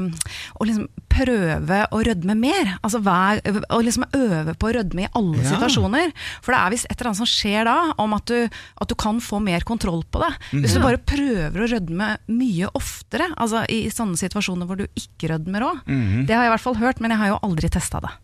å 0.62 0.66
liksom 0.66 0.88
prøve 1.12 1.82
å 1.92 2.00
rødme 2.08 2.36
mer. 2.40 2.78
Altså 2.86 3.02
hver, 3.04 3.42
å 3.70 3.82
liksom 3.84 4.06
øve 4.16 4.54
på 4.56 4.70
å 4.70 4.74
rødme 4.78 5.04
i 5.04 5.10
alle 5.14 5.42
Ja. 5.44 5.50
situasjoner. 5.58 6.14
For 6.42 6.54
det 6.56 6.60
er 6.62 6.70
visst 6.72 6.86
et 6.90 6.96
eller 7.02 7.10
annet 7.12 7.18
som 7.20 7.28
skjer 7.28 7.66
da, 7.68 7.94
om 8.00 8.14
at 8.16 8.26
du, 8.32 8.48
at 8.80 8.88
du 8.88 8.96
kan 8.96 9.20
få 9.20 9.42
mer 9.44 9.60
kontroll 9.68 10.04
på 10.10 10.22
det. 10.24 10.32
Hvis 10.64 10.74
du 10.74 10.80
bare 10.80 10.98
prøver 10.98 11.52
å 11.66 11.68
rødme 11.68 12.18
mye 12.32 12.70
oftere, 12.74 13.28
altså 13.36 13.66
i 13.70 13.90
sånne 13.92 14.16
situasjoner 14.16 14.66
hvor 14.66 14.78
du 14.80 14.88
ikke 14.96 15.34
rødmer 15.36 15.68
òg. 15.68 15.84
Det 16.26 16.32
har 16.34 16.46
jeg 16.48 16.52
i 16.52 16.56
hvert 16.56 16.64
fall 16.64 16.80
hørt, 16.80 17.02
men 17.02 17.12
jeg 17.12 17.20
har 17.20 17.28
jo 17.36 17.40
aldri 17.44 17.70
testa 17.70 18.00
det. 18.00 18.16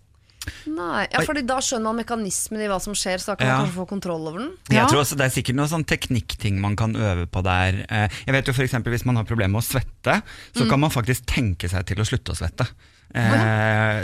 Nei, 0.68 1.08
ja, 1.12 1.20
fordi 1.28 1.46
Da 1.48 1.58
skjønner 1.64 1.84
man 1.94 2.00
mekanismen 2.04 2.62
i 2.62 2.68
hva 2.68 2.80
som 2.82 2.94
skjer, 2.94 3.18
så 3.20 3.34
da 3.34 3.36
kan 3.36 3.48
Ja. 3.48 3.58
man 3.58 3.68
kanskje 3.68 3.78
få 3.80 3.88
kontroll 3.88 4.28
over 4.28 4.40
den. 4.40 4.52
Jeg 4.70 4.88
tror 4.90 5.02
også 5.04 5.18
Det 5.18 5.26
er 5.26 5.42
sikkert 5.42 5.56
noen 5.56 5.70
sånn 5.70 5.86
teknikkting 5.86 6.60
man 6.60 6.76
kan 6.76 6.94
øve 6.96 7.26
på 7.28 7.44
der. 7.44 7.86
Eh, 7.90 8.08
Jeg 8.26 8.34
vet 8.34 8.46
jo 8.48 8.54
for 8.54 8.64
eksempel 8.64 8.92
Hvis 8.94 9.06
man 9.06 9.16
har 9.16 9.24
problemer 9.24 9.52
med 9.58 9.64
å 9.64 9.66
svette, 9.66 10.22
så 10.54 10.64
Mm. 10.66 10.70
kan 10.70 10.80
man 10.80 10.90
faktisk 10.90 11.26
tenke 11.26 11.70
seg 11.70 11.86
til 11.86 11.98
å 11.98 12.06
slutte 12.06 12.32
å 12.34 12.38
svette. 12.38 12.68
Eh, 13.16 14.04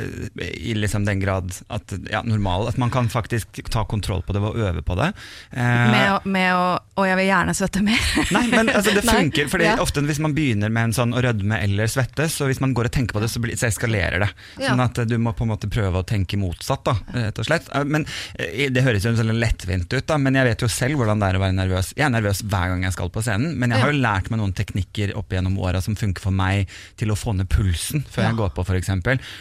I 0.70 0.74
liksom 0.74 1.06
den 1.06 1.20
grad 1.20 1.52
at 1.68 1.92
ja, 2.12 2.22
normal 2.24 2.68
At 2.70 2.78
man 2.78 2.90
kan 2.90 3.10
faktisk 3.12 3.60
ta 3.70 3.84
kontroll 3.86 4.22
på 4.26 4.34
det 4.34 4.40
ved 4.42 4.56
å 4.56 4.70
øve 4.70 4.82
på 4.86 4.96
det. 4.98 5.10
Eh, 5.52 5.92
Med, 5.92 6.08
å- 6.16 6.22
med 6.30 6.54
å 6.56 6.80
Og 6.96 7.08
jeg 7.08 7.18
vil 7.18 7.28
gjerne 7.28 7.54
svette 7.58 7.82
mer. 7.84 8.00
Nei, 8.32 8.44
men 8.52 8.70
altså, 8.70 8.94
det 8.94 9.04
funker, 9.10 9.48
fordi 9.50 9.66
ja. 9.66 9.76
ofte 9.82 10.02
hvis 10.06 10.20
man 10.22 10.34
begynner 10.38 10.70
med 10.70 10.90
en 10.92 10.94
sånn 10.94 11.14
å 11.18 11.22
rødme 11.26 11.58
eller 11.64 11.88
svette, 11.90 12.28
så 12.30 12.46
hvis 12.46 12.60
man 12.62 12.74
går 12.78 12.86
og 12.90 12.94
tenker 12.94 13.18
på 13.18 13.22
det, 13.24 13.30
så, 13.34 13.42
blir, 13.42 13.58
så 13.58 13.66
eskalerer 13.72 14.22
det. 14.22 14.30
Sånn 14.62 14.80
at 14.84 15.02
du 15.10 15.16
må 15.18 15.34
på 15.34 15.44
en 15.48 15.52
måte 15.56 15.70
prøve 15.74 16.04
å 16.04 16.06
tenke 16.06 16.38
motsatt, 16.38 16.84
da, 16.86 16.94
rett 17.18 17.42
og 17.42 17.48
slett. 17.48 17.66
Eh, 17.74 17.84
Men 17.90 18.06
eh, 18.38 18.70
Det 18.74 18.84
høres 18.86 19.08
jo 19.08 19.16
sånn 19.18 19.34
lettvint 19.42 19.90
ut, 19.94 20.06
da, 20.10 20.20
men 20.22 20.38
jeg 20.38 20.46
vet 20.52 20.62
jo 20.66 20.70
selv 20.70 21.02
hvordan 21.02 21.20
det 21.24 21.32
er 21.32 21.40
å 21.40 21.44
være 21.44 21.58
nervøs. 21.58 21.94
Jeg 21.98 22.06
er 22.08 22.14
nervøs 22.14 22.44
hver 22.46 22.70
gang 22.76 22.86
jeg 22.86 22.94
skal 22.96 23.10
på 23.14 23.26
scenen, 23.26 23.58
men 23.58 23.74
jeg 23.74 23.82
har 23.82 23.92
jo 23.92 24.00
lært 24.06 24.30
meg 24.30 24.40
noen 24.44 24.54
teknikker 24.54 25.16
opp 25.18 25.34
gjennom 25.34 25.58
åra 25.66 25.82
som 25.82 25.98
funker 25.98 26.22
for 26.30 26.36
meg 26.36 26.70
til 27.02 27.10
å 27.14 27.18
få 27.18 27.34
ned 27.34 27.50
pulsen 27.50 28.06
før 28.06 28.30
jeg 28.30 28.38
går 28.38 28.54
på, 28.54 28.68
f.eks. 28.70 28.93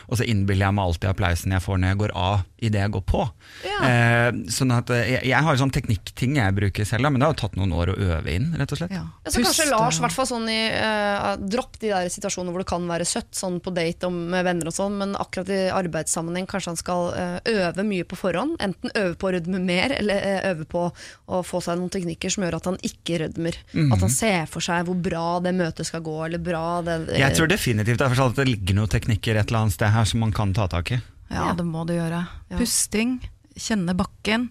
Og 0.08 0.18
så 0.18 0.24
innbiller 0.24 0.68
jeg 0.68 0.76
meg 0.78 0.88
alltid 0.88 1.10
applausen 1.10 1.52
jeg 1.52 1.64
får 1.64 1.82
når 1.82 1.92
jeg 1.92 2.00
går 2.02 2.14
av 2.16 2.40
idet 2.62 2.82
jeg 2.84 2.92
går 2.94 3.02
på. 3.10 3.22
Ja. 3.66 3.78
Eh, 3.88 4.28
sånn 4.54 4.72
at 4.74 4.90
eh, 4.94 5.16
jeg, 5.16 5.22
jeg 5.32 5.46
har 5.46 5.58
sånn 5.58 5.72
teknikkting 5.74 6.36
jeg 6.38 6.54
bruker 6.56 6.86
selv, 6.86 7.10
men 7.10 7.18
det 7.20 7.26
har 7.26 7.34
jo 7.34 7.40
tatt 7.42 7.56
noen 7.58 7.74
år 7.74 7.92
å 7.92 7.96
øve 7.98 8.34
inn, 8.36 8.52
rett 8.58 8.74
og 8.74 8.78
slett. 8.78 8.94
Ja. 8.94 9.02
Ja, 9.26 9.32
så 9.34 9.42
kanskje 9.42 9.66
Lars, 9.70 9.98
hvert 10.02 10.14
sånn 10.30 10.46
i 10.50 10.60
eh, 10.70 11.28
Dropp 11.42 11.80
de 11.82 11.90
der 11.90 12.10
situasjonene 12.12 12.54
hvor 12.54 12.62
det 12.62 12.70
kan 12.70 12.86
være 12.88 13.06
søtt, 13.08 13.32
sånn 13.36 13.58
på 13.62 13.72
date 13.74 14.06
og 14.08 14.14
med 14.14 14.46
venner 14.46 14.70
og 14.70 14.76
sånn, 14.76 14.96
men 15.00 15.16
akkurat 15.18 15.50
i 15.52 15.60
arbeidssammenheng 15.74 16.46
kanskje 16.50 16.72
han 16.72 16.80
skal 16.80 17.10
eh, 17.18 17.36
øve 17.56 17.86
mye 17.86 18.06
på 18.08 18.18
forhånd. 18.20 18.56
Enten 18.62 18.94
øve 18.94 19.16
på 19.18 19.30
å 19.30 19.34
rødme 19.36 19.62
mer, 19.62 19.96
eller 19.98 20.22
eh, 20.22 20.48
øve 20.52 20.68
på 20.70 20.86
å 20.92 21.42
få 21.46 21.62
seg 21.64 21.80
noen 21.80 21.92
teknikker 21.92 22.32
som 22.32 22.46
gjør 22.46 22.58
at 22.60 22.70
han 22.70 22.78
ikke 22.86 23.22
rødmer. 23.24 23.58
At 23.92 24.04
han 24.04 24.12
ser 24.12 24.46
for 24.50 24.64
seg 24.64 24.86
hvor 24.86 24.98
bra 25.02 25.26
det 25.42 25.54
møtet 25.56 25.88
skal 25.88 26.04
gå, 26.04 26.14
eller 26.28 26.42
bra 26.42 26.80
det 26.86 26.98
Jeg 27.18 27.36
tror 27.38 27.50
definitivt 27.50 27.98
det 27.98 28.06
er 28.06 28.12
for 28.14 28.22
sånn 28.22 28.34
at 28.34 28.42
det 28.42 28.48
ligger 28.50 28.78
noen 28.78 28.92
teknikker 28.92 29.41
et 29.42 29.50
eller 29.52 29.64
annet 29.66 29.76
sted 29.76 29.92
her 29.94 30.08
som 30.08 30.22
man 30.24 30.32
kan 30.34 30.54
ta 30.56 30.68
tak 30.70 30.94
i. 30.96 31.00
Ja, 31.32 31.50
det 31.56 31.64
må 31.66 31.84
du 31.88 31.94
gjøre. 31.96 32.24
Ja. 32.52 32.58
Pusting, 32.60 33.18
kjenne 33.58 33.94
bakken, 33.98 34.50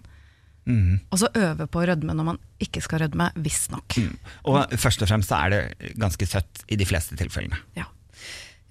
Mm. 0.62 1.00
og 1.10 1.18
så 1.18 1.26
øve 1.34 1.64
på 1.66 1.80
å 1.82 1.86
rødme 1.90 2.14
når 2.14 2.24
man 2.28 2.36
ikke 2.62 2.78
skal 2.84 3.00
rødme, 3.02 3.32
visstnok. 3.42 3.96
Og 4.46 4.70
først 4.78 5.02
og 5.02 5.08
fremst 5.10 5.32
så 5.32 5.40
er 5.42 5.50
det 5.50 5.94
ganske 5.98 6.22
søtt 6.30 6.62
i 6.70 6.76
de 6.78 6.86
fleste 6.86 7.16
tilfellene. 7.18 7.58
Ja. 7.74 7.88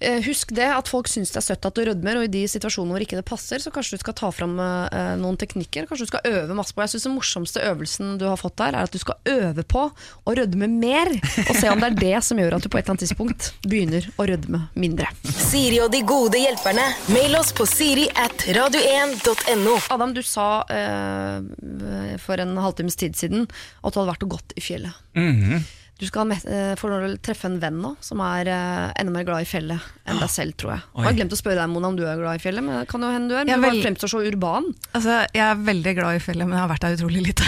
Eh, 0.02 0.18
Husk 0.26 0.50
det 0.56 0.66
at 0.66 0.88
folk 0.90 1.06
syns 1.10 1.30
det 1.30 1.38
er 1.38 1.44
søtt 1.46 1.66
at 1.68 1.76
du 1.78 1.84
rødmer, 1.86 2.18
og 2.18 2.24
i 2.26 2.30
de 2.32 2.42
situasjonene 2.50 2.94
hvor 2.96 3.04
ikke 3.04 3.18
det 3.20 3.26
passer, 3.28 3.62
så 3.62 3.70
kanskje 3.74 3.96
du 3.98 4.02
skal 4.02 4.16
ta 4.18 4.30
fram 4.34 4.56
eh, 4.62 5.12
noen 5.20 5.38
teknikker. 5.38 5.86
Kanskje 5.86 6.08
du 6.08 6.10
skal 6.12 6.26
øve 6.32 6.56
masse 6.58 6.74
på 6.74 6.82
Jeg 6.84 6.92
synes 6.94 7.06
Den 7.06 7.14
morsomste 7.16 7.62
øvelsen 7.68 8.16
du 8.20 8.26
har 8.26 8.40
fått 8.40 8.56
der, 8.58 8.74
er 8.74 8.88
at 8.88 8.94
du 8.94 8.98
skal 9.02 9.18
øve 9.30 9.62
på 9.62 9.84
å 10.26 10.34
rødme 10.38 10.68
mer, 10.72 11.12
og 11.46 11.52
se 11.58 11.70
om 11.70 11.82
det 11.82 11.92
er 11.92 11.98
det 12.00 12.22
som 12.26 12.40
gjør 12.42 12.56
at 12.58 12.66
du 12.66 12.70
på 12.72 12.80
et 12.80 12.84
eller 12.84 12.96
annet 12.96 13.04
tidspunkt 13.06 13.50
begynner 13.66 14.08
å 14.18 14.26
rødme 14.32 14.64
mindre. 14.74 15.08
Siri 15.30 15.78
og 15.84 15.92
de 15.94 16.02
gode 16.08 16.40
hjelperne. 16.42 16.88
Mail 17.14 17.38
oss 17.38 17.52
på 17.56 17.66
siri 17.70 18.08
at 18.18 18.46
radio1.no. 18.56 19.76
Adam, 19.94 20.14
du 20.16 20.22
sa 20.26 20.48
eh, 20.72 22.16
for 22.22 22.42
en 22.42 22.56
halvtimes 22.62 22.98
tid 22.98 23.16
siden 23.18 23.46
at 23.46 23.92
du 23.94 24.00
hadde 24.00 24.10
vært 24.10 24.26
og 24.26 24.34
gått 24.38 24.56
i 24.58 24.64
fjellet. 24.64 24.98
Mhm. 25.18 25.62
Du 26.02 26.06
skal 26.10 26.32
eh, 26.34 26.74
treffe 27.22 27.46
en 27.46 27.60
venn 27.62 27.76
nå 27.78 27.92
som 28.02 28.18
er 28.26 28.48
eh, 28.50 28.86
enda 28.98 29.12
mer 29.14 29.22
glad 29.28 29.44
i 29.44 29.46
fjellet 29.46 29.78
enn 30.10 30.18
deg 30.18 30.30
selv, 30.32 30.56
tror 30.58 30.72
jeg. 30.74 30.82
Jeg 30.98 31.06
har 31.06 31.14
glemt 31.20 31.34
å 31.34 31.38
spørre 31.38 31.60
deg, 31.62 31.70
Mona, 31.70 31.92
om 31.92 31.98
du 31.98 32.02
er 32.10 32.18
glad 32.18 32.40
i 32.40 32.42
fjellet, 32.42 32.64
men 32.66 32.80
det 32.80 32.88
kan 32.90 33.04
jo 33.06 33.10
hende 33.14 33.30
du 33.30 33.36
er. 33.38 33.44
Jeg 33.46 33.54
er 33.54 33.60
Men 33.62 33.70
du 33.70 33.76
vel- 33.76 33.84
fremstår 33.86 34.10
så 34.10 34.22
urban. 34.26 34.66
Altså, 34.98 35.20
jeg 35.30 35.44
er 35.46 35.60
veldig 35.68 35.92
glad 36.00 36.18
i 36.18 36.22
fjellet, 36.24 36.48
men 36.50 36.56
jeg 36.58 36.62
har 36.64 36.72
vært 36.72 36.82
der 36.88 36.96
utrolig 36.98 37.22
lite. 37.28 37.46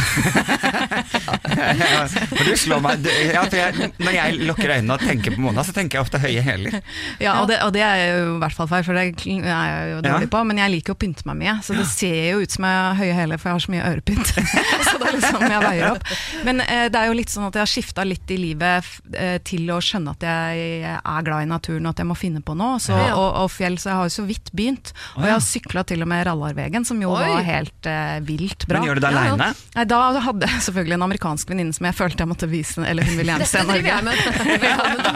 Ja, 0.94 2.04
for 2.36 2.44
du 2.46 2.52
slår 2.62 2.84
meg 2.84 3.02
du, 3.02 3.10
ja, 3.10 3.42
for 3.48 3.58
jeg, 3.58 3.90
Når 3.98 4.14
jeg 4.16 4.38
lukker 4.46 4.72
øynene 4.76 4.96
og 4.96 5.02
tenker 5.02 5.34
på 5.34 5.42
Mona, 5.44 5.64
så 5.66 5.74
tenker 5.74 5.98
jeg 5.98 6.06
ofte 6.06 6.20
høye 6.22 6.44
hæler. 6.46 6.78
Ja, 7.22 7.34
og 7.42 7.50
det, 7.50 7.58
og 7.66 7.74
det 7.74 7.82
er 7.86 8.04
jo 8.20 8.36
i 8.36 8.38
hvert 8.44 8.56
fall 8.60 8.70
feil, 8.70 8.86
for 8.86 8.94
det 8.94 9.04
er 9.08 9.50
jeg 9.50 9.90
jo 9.96 9.98
dårlig 10.06 10.28
Ja. 10.28 10.32
på. 10.36 10.44
Men 10.46 10.62
jeg 10.62 10.74
liker 10.76 10.94
å 10.94 11.00
pynte 11.02 11.26
meg 11.26 11.40
mye, 11.42 11.56
så 11.66 11.74
det 11.74 11.88
ser 11.90 12.16
jo 12.36 12.46
ut 12.46 12.54
som 12.54 12.68
jeg 12.70 12.78
har 12.86 12.98
høye 13.02 13.18
hæler, 13.18 13.42
for 13.42 13.50
jeg 13.50 13.58
har 13.58 13.66
så 13.66 13.74
mye 13.74 13.90
ørepynt. 13.90 14.32
så 14.92 14.94
det 15.02 15.10
er 15.10 15.18
liksom 15.18 15.46
jeg 15.48 15.66
veier 15.66 15.90
opp. 15.90 16.14
Men 16.46 16.62
eh, 16.68 16.86
det 16.94 17.02
er 17.02 17.10
jo 17.10 17.18
litt 17.18 17.34
sånn 17.34 17.48
at 17.50 17.58
jeg 17.58 17.66
har 17.66 17.74
skifta 17.74 18.06
litt 18.06 18.30
i 18.30 18.40
livet 18.44 18.88
eh, 19.16 19.38
til 19.46 19.68
å 19.72 19.80
skjønne 19.82 20.14
at 20.14 20.26
jeg 20.28 20.84
er 21.00 21.26
glad 21.26 21.46
i 21.46 21.50
naturen 21.50 21.88
og 21.88 21.94
at 21.94 22.02
jeg 22.02 22.08
må 22.10 22.16
finne 22.18 22.42
på 22.44 22.56
noe. 22.58 22.78
Så, 22.82 22.94
og, 22.94 23.26
og 23.44 23.50
fjell, 23.52 23.78
så 23.80 23.90
jeg 23.90 23.98
har 24.00 24.10
jo 24.10 24.14
så 24.18 24.26
vidt 24.28 24.52
begynt. 24.54 24.92
Og 25.16 25.26
jeg 25.26 25.34
har 25.34 25.44
sykla 25.44 25.84
til 25.88 26.04
og 26.04 26.10
med 26.10 26.24
Rallarvegen, 26.28 26.86
som 26.88 27.00
jo 27.02 27.12
Oi. 27.14 27.24
var 27.24 27.46
helt 27.48 27.88
eh, 27.90 28.18
vilt 28.26 28.66
bra. 28.68 28.80
Men 28.82 28.90
gjør 28.90 29.00
du 29.00 29.06
det 29.06 29.12
Ja, 29.14 29.50
ja. 29.74 29.84
da 29.88 30.00
hadde 30.28 30.50
jeg 30.50 30.66
selvfølgelig 30.68 30.98
en 30.98 31.06
amerikansk 31.08 31.52
venninne 31.52 31.76
som 31.76 31.88
jeg 31.88 31.98
følte 31.98 32.24
jeg 32.24 32.30
måtte 32.30 32.50
vise, 32.50 32.84
eller 32.84 33.06
hun 33.06 33.18
ville 33.20 33.34
gjerne 33.34 33.48
se 33.48 33.64
Norge. 33.68 33.92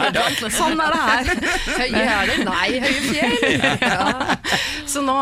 Ja, 0.09 0.25
Sånn 0.49 0.79
er 0.81 0.93
det 0.93 0.99
her. 0.99 1.29
Høye 1.79 2.03
hæler, 2.09 2.41
nei, 2.47 2.67
høye 2.81 3.01
fjell. 3.05 3.35
Ja. 3.83 4.07
Så 4.89 5.03
nå, 5.05 5.15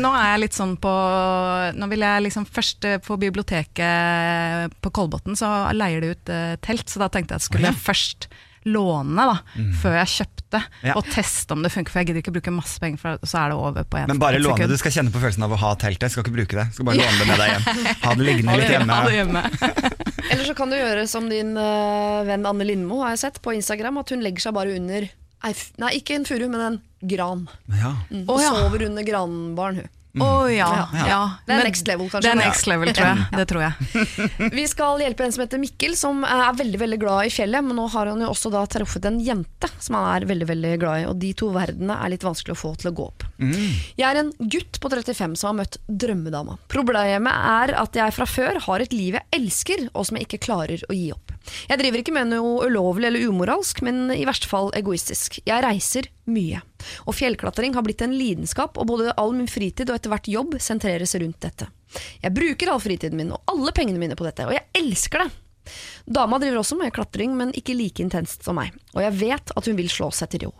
nå 0.00 0.10
er 0.16 0.30
jeg 0.34 0.42
litt 0.46 0.56
sånn 0.56 0.76
på 0.80 0.92
Nå 1.76 1.88
vil 1.90 2.04
jeg 2.04 2.24
liksom 2.24 2.46
først 2.48 2.86
eh, 2.88 2.98
på 3.04 3.16
biblioteket 3.20 4.76
på 4.80 4.92
Kolbotn, 4.96 5.36
så 5.38 5.50
leier 5.76 6.02
det 6.02 6.14
ut 6.14 6.32
eh, 6.32 6.54
telt, 6.64 6.88
så 6.90 7.02
da 7.02 7.10
tenkte 7.12 7.36
jeg 7.36 7.42
at 7.42 7.46
skulle 7.50 7.72
jeg 7.72 7.82
først 7.82 8.30
låne 8.68 9.24
da, 9.24 9.38
før 9.80 9.94
jeg 10.02 10.08
kjøpte, 10.14 10.60
Ja. 10.84 10.94
og 10.98 11.06
teste 11.08 11.54
om 11.54 11.62
det 11.64 11.70
funker, 11.72 11.92
for 11.92 12.00
jeg 12.02 12.10
gidder 12.10 12.20
ikke 12.20 12.34
bruke 12.34 12.52
masse 12.52 12.80
penger, 12.82 13.00
for 13.00 13.22
så 13.24 13.38
er 13.40 13.52
det 13.52 13.56
over 13.56 13.86
på 13.88 13.96
en 13.96 14.10
Men 14.12 14.20
bare 14.20 14.40
låne, 14.42 14.68
du 14.68 14.76
skal 14.76 14.92
kjenne 14.92 15.12
på 15.14 15.22
følelsen 15.22 15.46
av 15.46 15.54
å 15.56 15.60
ha 15.62 15.70
teltet. 15.80 16.12
Skal 16.12 16.26
ikke 16.26 16.34
bruke 16.34 16.58
det. 16.58 16.66
Skal 16.74 16.84
bare 16.84 17.00
låne 17.00 17.22
det 17.22 17.28
med 17.30 17.40
deg 17.40 17.54
hjem. 17.54 17.86
Ha 18.04 18.14
det 18.14 18.26
liggende 18.26 18.58
litt 18.60 18.74
hjemme. 18.74 18.98
Ha 18.98 19.06
det 19.08 19.16
hjemme. 19.16 19.44
Eller 20.30 20.44
så 20.44 20.54
kan 20.58 20.70
du 20.70 20.76
gjøre 20.76 21.06
som 21.08 21.30
din 21.30 21.54
uh, 21.56 22.20
venn 22.28 22.44
Anne 22.46 22.66
Lindmo 22.68 23.00
har 23.00 23.14
jeg 23.14 23.24
sett 23.24 23.40
på 23.40 23.54
Instagram, 23.56 24.02
at 24.02 24.12
hun 24.12 24.20
legger 24.24 24.48
seg 24.48 24.54
bare 24.56 24.76
under 24.76 25.08
Nei, 25.40 25.94
ikke 25.96 26.18
en 26.18 26.26
furu, 26.28 26.50
men 26.52 26.60
en 26.60 26.74
gran. 27.08 27.46
Ja. 27.72 27.94
Mm. 28.10 28.26
Og 28.28 28.42
ja. 28.42 28.50
sover 28.52 28.84
under 28.90 29.06
granbaren, 29.08 29.80
hun. 29.80 29.88
Å 30.18 30.28
ja, 30.50 30.66
Ja. 30.92 31.06
ja. 31.06 31.18
Det 31.46 31.54
er 31.54 31.64
next 31.68 31.86
level, 31.86 32.08
kanskje. 32.10 32.24
Det 32.26 32.30
er 32.32 32.38
next 32.40 32.66
level, 32.66 32.88
tror 32.90 33.06
jeg. 33.06 33.26
Det 33.38 33.44
tror 33.52 33.62
jeg. 33.62 34.50
Vi 34.58 34.64
skal 34.66 35.02
hjelpe 35.04 35.22
en 35.26 35.34
som 35.36 35.44
heter 35.44 35.60
Mikkel, 35.62 35.94
som 35.98 36.24
er 36.26 36.56
veldig 36.58 36.80
veldig 36.82 36.98
glad 36.98 37.28
i 37.28 37.30
fjellet. 37.30 37.62
Men 37.68 37.78
nå 37.78 37.86
har 37.94 38.10
han 38.10 38.24
jo 38.24 38.30
også 38.32 38.50
da 38.50 38.64
truffet 38.66 39.06
en 39.06 39.20
jente 39.22 39.70
som 39.78 39.94
han 40.00 40.08
er 40.16 40.26
veldig 40.26 40.48
veldig 40.50 40.72
glad 40.82 41.02
i. 41.04 41.06
Og 41.12 41.20
de 41.22 41.30
to 41.38 41.52
verdenene 41.54 41.94
er 42.02 42.10
litt 42.16 42.26
vanskelig 42.26 42.56
å 42.56 42.60
få 42.64 42.72
til 42.80 42.90
å 42.90 42.94
gå 42.98 43.06
opp. 43.06 43.26
Jeg 43.40 44.06
er 44.10 44.18
en 44.24 44.32
gutt 44.50 44.80
på 44.82 44.90
35 44.92 45.38
som 45.38 45.52
har 45.52 45.58
møtt 45.62 45.78
drømmedama. 45.86 46.58
Problemet 46.72 47.32
er 47.54 47.76
at 47.78 47.94
jeg 48.02 48.16
fra 48.18 48.26
før 48.28 48.58
har 48.66 48.82
et 48.84 48.92
liv 48.96 49.14
jeg 49.20 49.26
elsker, 49.38 49.86
og 49.94 50.08
som 50.10 50.18
jeg 50.18 50.26
ikke 50.26 50.42
klarer 50.50 50.82
å 50.90 50.96
gi 50.96 51.12
opp. 51.14 51.30
Jeg 51.70 51.80
driver 51.80 52.02
ikke 52.02 52.14
med 52.14 52.30
noe 52.32 52.66
ulovlig 52.68 53.08
eller 53.08 53.28
umoralsk, 53.30 53.82
men 53.86 54.10
i 54.14 54.26
verste 54.28 54.48
fall 54.50 54.70
egoistisk. 54.76 55.40
Jeg 55.46 55.64
reiser 55.64 56.08
mye. 56.30 56.60
Og 57.08 57.16
fjellklatring 57.16 57.74
har 57.76 57.84
blitt 57.86 58.04
en 58.04 58.14
lidenskap, 58.16 58.78
og 58.78 58.90
både 58.92 59.14
all 59.20 59.34
min 59.36 59.50
fritid 59.50 59.90
og 59.90 59.98
etter 59.98 60.12
hvert 60.12 60.30
jobb 60.30 60.58
sentreres 60.62 61.16
rundt 61.20 61.40
dette. 61.42 61.70
Jeg 62.22 62.34
bruker 62.36 62.70
all 62.70 62.82
fritiden 62.82 63.18
min 63.18 63.32
og 63.34 63.42
alle 63.50 63.72
pengene 63.76 64.00
mine 64.02 64.18
på 64.18 64.26
dette, 64.26 64.46
og 64.46 64.54
jeg 64.54 64.68
elsker 64.78 65.24
det. 65.24 65.30
Dama 66.10 66.38
driver 66.40 66.62
også 66.62 66.78
med 66.78 66.92
klatring, 66.94 67.34
men 67.38 67.52
ikke 67.56 67.76
like 67.76 68.02
intenst 68.02 68.46
som 68.46 68.56
meg. 68.58 68.74
Og 68.96 69.02
jeg 69.04 69.16
vet 69.20 69.52
at 69.56 69.68
hun 69.68 69.78
vil 69.78 69.90
slå 69.92 70.10
seg 70.14 70.32
til 70.32 70.48
ro. 70.48 70.54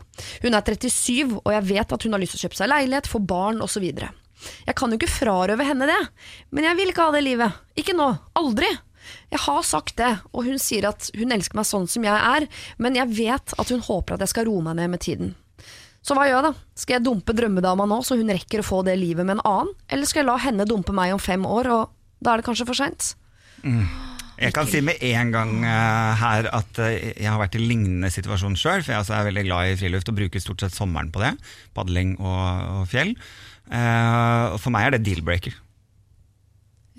Hun 0.44 0.54
er 0.54 0.64
37, 0.66 1.40
og 1.40 1.50
jeg 1.56 1.66
vet 1.70 1.94
at 1.96 2.06
hun 2.06 2.14
har 2.14 2.22
lyst 2.22 2.36
til 2.36 2.42
å 2.42 2.48
kjøpe 2.48 2.60
seg 2.60 2.70
leilighet, 2.70 3.10
få 3.10 3.22
barn 3.24 3.62
osv. 3.64 3.86
Jeg 3.90 4.76
kan 4.78 4.92
jo 4.92 5.00
ikke 5.00 5.10
frarøve 5.12 5.66
henne 5.66 5.88
det, 5.90 5.98
men 6.54 6.68
jeg 6.68 6.78
vil 6.78 6.92
ikke 6.92 7.08
ha 7.08 7.16
det 7.16 7.24
livet. 7.26 7.58
Ikke 7.80 7.96
nå. 7.96 8.12
Aldri. 8.38 8.70
Jeg 9.32 9.42
har 9.44 9.62
sagt 9.66 9.96
det, 10.00 10.10
og 10.32 10.46
hun 10.48 10.60
sier 10.62 10.88
at 10.90 11.10
hun 11.18 11.34
elsker 11.34 11.60
meg 11.60 11.68
sånn 11.68 11.88
som 11.90 12.06
jeg 12.06 12.16
er, 12.16 12.48
men 12.78 12.98
jeg 12.98 13.12
vet 13.18 13.54
at 13.58 13.72
hun 13.72 13.84
håper 13.86 14.16
at 14.16 14.24
jeg 14.26 14.34
skal 14.34 14.48
roe 14.50 14.64
meg 14.66 14.78
ned 14.80 14.92
med 14.94 15.04
tiden. 15.04 15.34
Så 16.00 16.16
hva 16.16 16.24
gjør 16.26 16.38
jeg 16.38 16.46
da? 16.48 16.52
Skal 16.80 16.96
jeg 16.96 17.06
dumpe 17.06 17.34
drømmedama 17.36 17.84
nå, 17.88 18.00
så 18.06 18.16
hun 18.16 18.32
rekker 18.32 18.62
å 18.62 18.66
få 18.66 18.80
det 18.86 18.96
livet 19.00 19.26
med 19.26 19.38
en 19.38 19.44
annen? 19.44 19.74
Eller 19.92 20.08
skal 20.08 20.22
jeg 20.22 20.30
la 20.30 20.38
henne 20.40 20.68
dumpe 20.68 20.94
meg 20.96 21.12
om 21.12 21.20
fem 21.20 21.44
år, 21.44 21.68
og 21.74 22.22
da 22.24 22.32
er 22.32 22.40
det 22.40 22.48
kanskje 22.48 22.68
for 22.68 22.78
seint? 22.78 23.12
Jeg 24.40 24.54
kan 24.56 24.68
si 24.70 24.80
med 24.84 25.02
en 25.04 25.32
gang 25.34 25.50
uh, 25.66 26.16
her 26.16 26.48
at 26.56 26.78
uh, 26.80 26.88
jeg 26.88 27.28
har 27.28 27.40
vært 27.42 27.58
i 27.58 27.60
lignende 27.60 28.08
situasjon 28.12 28.56
sjøl, 28.56 28.80
for 28.80 28.94
jeg 28.94 29.02
altså 29.02 29.18
er 29.18 29.26
veldig 29.28 29.44
glad 29.44 29.68
i 29.68 29.76
friluft 29.76 30.08
og 30.08 30.16
bruker 30.16 30.40
stort 30.40 30.64
sett 30.64 30.76
sommeren 30.76 31.10
på 31.12 31.20
det. 31.20 31.34
Padling 31.76 32.14
og, 32.16 32.46
og 32.80 32.86
fjell. 32.88 33.12
Uh, 33.68 34.56
for 34.56 34.72
meg 34.72 34.88
er 34.88 34.96
det 34.96 35.04
deal-breaker. 35.04 35.58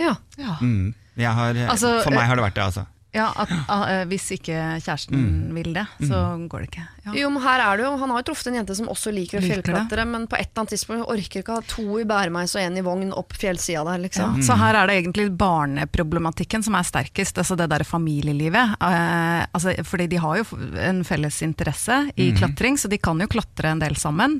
Ja. 0.01 0.13
Ja. 0.37 0.59
Mm. 0.61 0.93
Jeg 1.21 1.33
har, 1.37 1.53
Altså, 1.69 1.99
for 2.03 2.11
meg 2.17 2.27
har 2.27 2.35
det 2.41 2.49
vært 2.49 2.59
det, 2.59 2.65
altså. 2.71 2.87
Ja, 3.11 3.25
at, 3.35 3.49
eh, 3.51 4.05
Hvis 4.07 4.29
ikke 4.31 4.55
kjæresten 4.79 5.17
Mm. 5.19 5.53
vil 5.53 5.73
det, 5.75 5.81
så 6.07 6.47
går 6.47 6.61
det 6.63 6.67
ikke. 6.69 6.83
Ja. 7.05 7.11
Jo, 7.19 7.29
men 7.29 7.41
her 7.43 7.59
er 7.59 7.75
det 7.75 7.83
jo, 7.83 7.97
Han 7.99 8.09
har 8.09 8.21
jo 8.21 8.27
truffet 8.31 8.47
en 8.47 8.55
jente 8.61 8.73
som 8.77 8.87
også 8.87 9.11
liker 9.11 9.41
å 9.41 9.43
fjellklatre, 9.43 10.05
men 10.07 10.27
på 10.31 10.37
et 10.39 10.47
eller 10.47 10.61
annet 10.63 10.71
tidspunkt 10.71 11.09
orker 11.11 11.41
ikke 11.43 11.57
ha 11.57 11.59
to 11.67 11.99
i 11.99 12.05
bæremeis 12.07 12.55
og 12.55 12.61
en 12.63 12.77
i 12.79 12.81
vogn 12.87 13.11
opp 13.11 13.33
fjellsida 13.35 13.83
der, 13.83 13.97
Ja, 13.99 14.03
liksom. 14.05 14.39
så 14.47 14.55
her 14.55 14.75
er 14.79 14.87
det 14.87 14.95
egentlig 15.03 15.27
barneproblematikken 15.35 16.63
som 16.63 16.73
er 16.79 16.83
sterkest, 16.87 17.35
altså 17.37 17.57
det 17.59 17.67
der 17.69 17.83
familielivet. 17.83 18.77
Uh, 18.79 19.43
altså, 19.53 19.75
fordi 19.83 20.07
de 20.07 20.15
har 20.23 20.37
jo 20.37 20.45
en 20.79 21.03
felles 21.03 21.41
interesse 21.43 21.99
i 22.15 22.31
klatring, 22.31 22.77
så 22.79 22.87
de 22.89 22.97
kan 22.97 23.19
jo 23.19 23.27
klatre 23.27 23.71
en 23.75 23.79
del 23.83 23.95
sammen. 23.99 24.39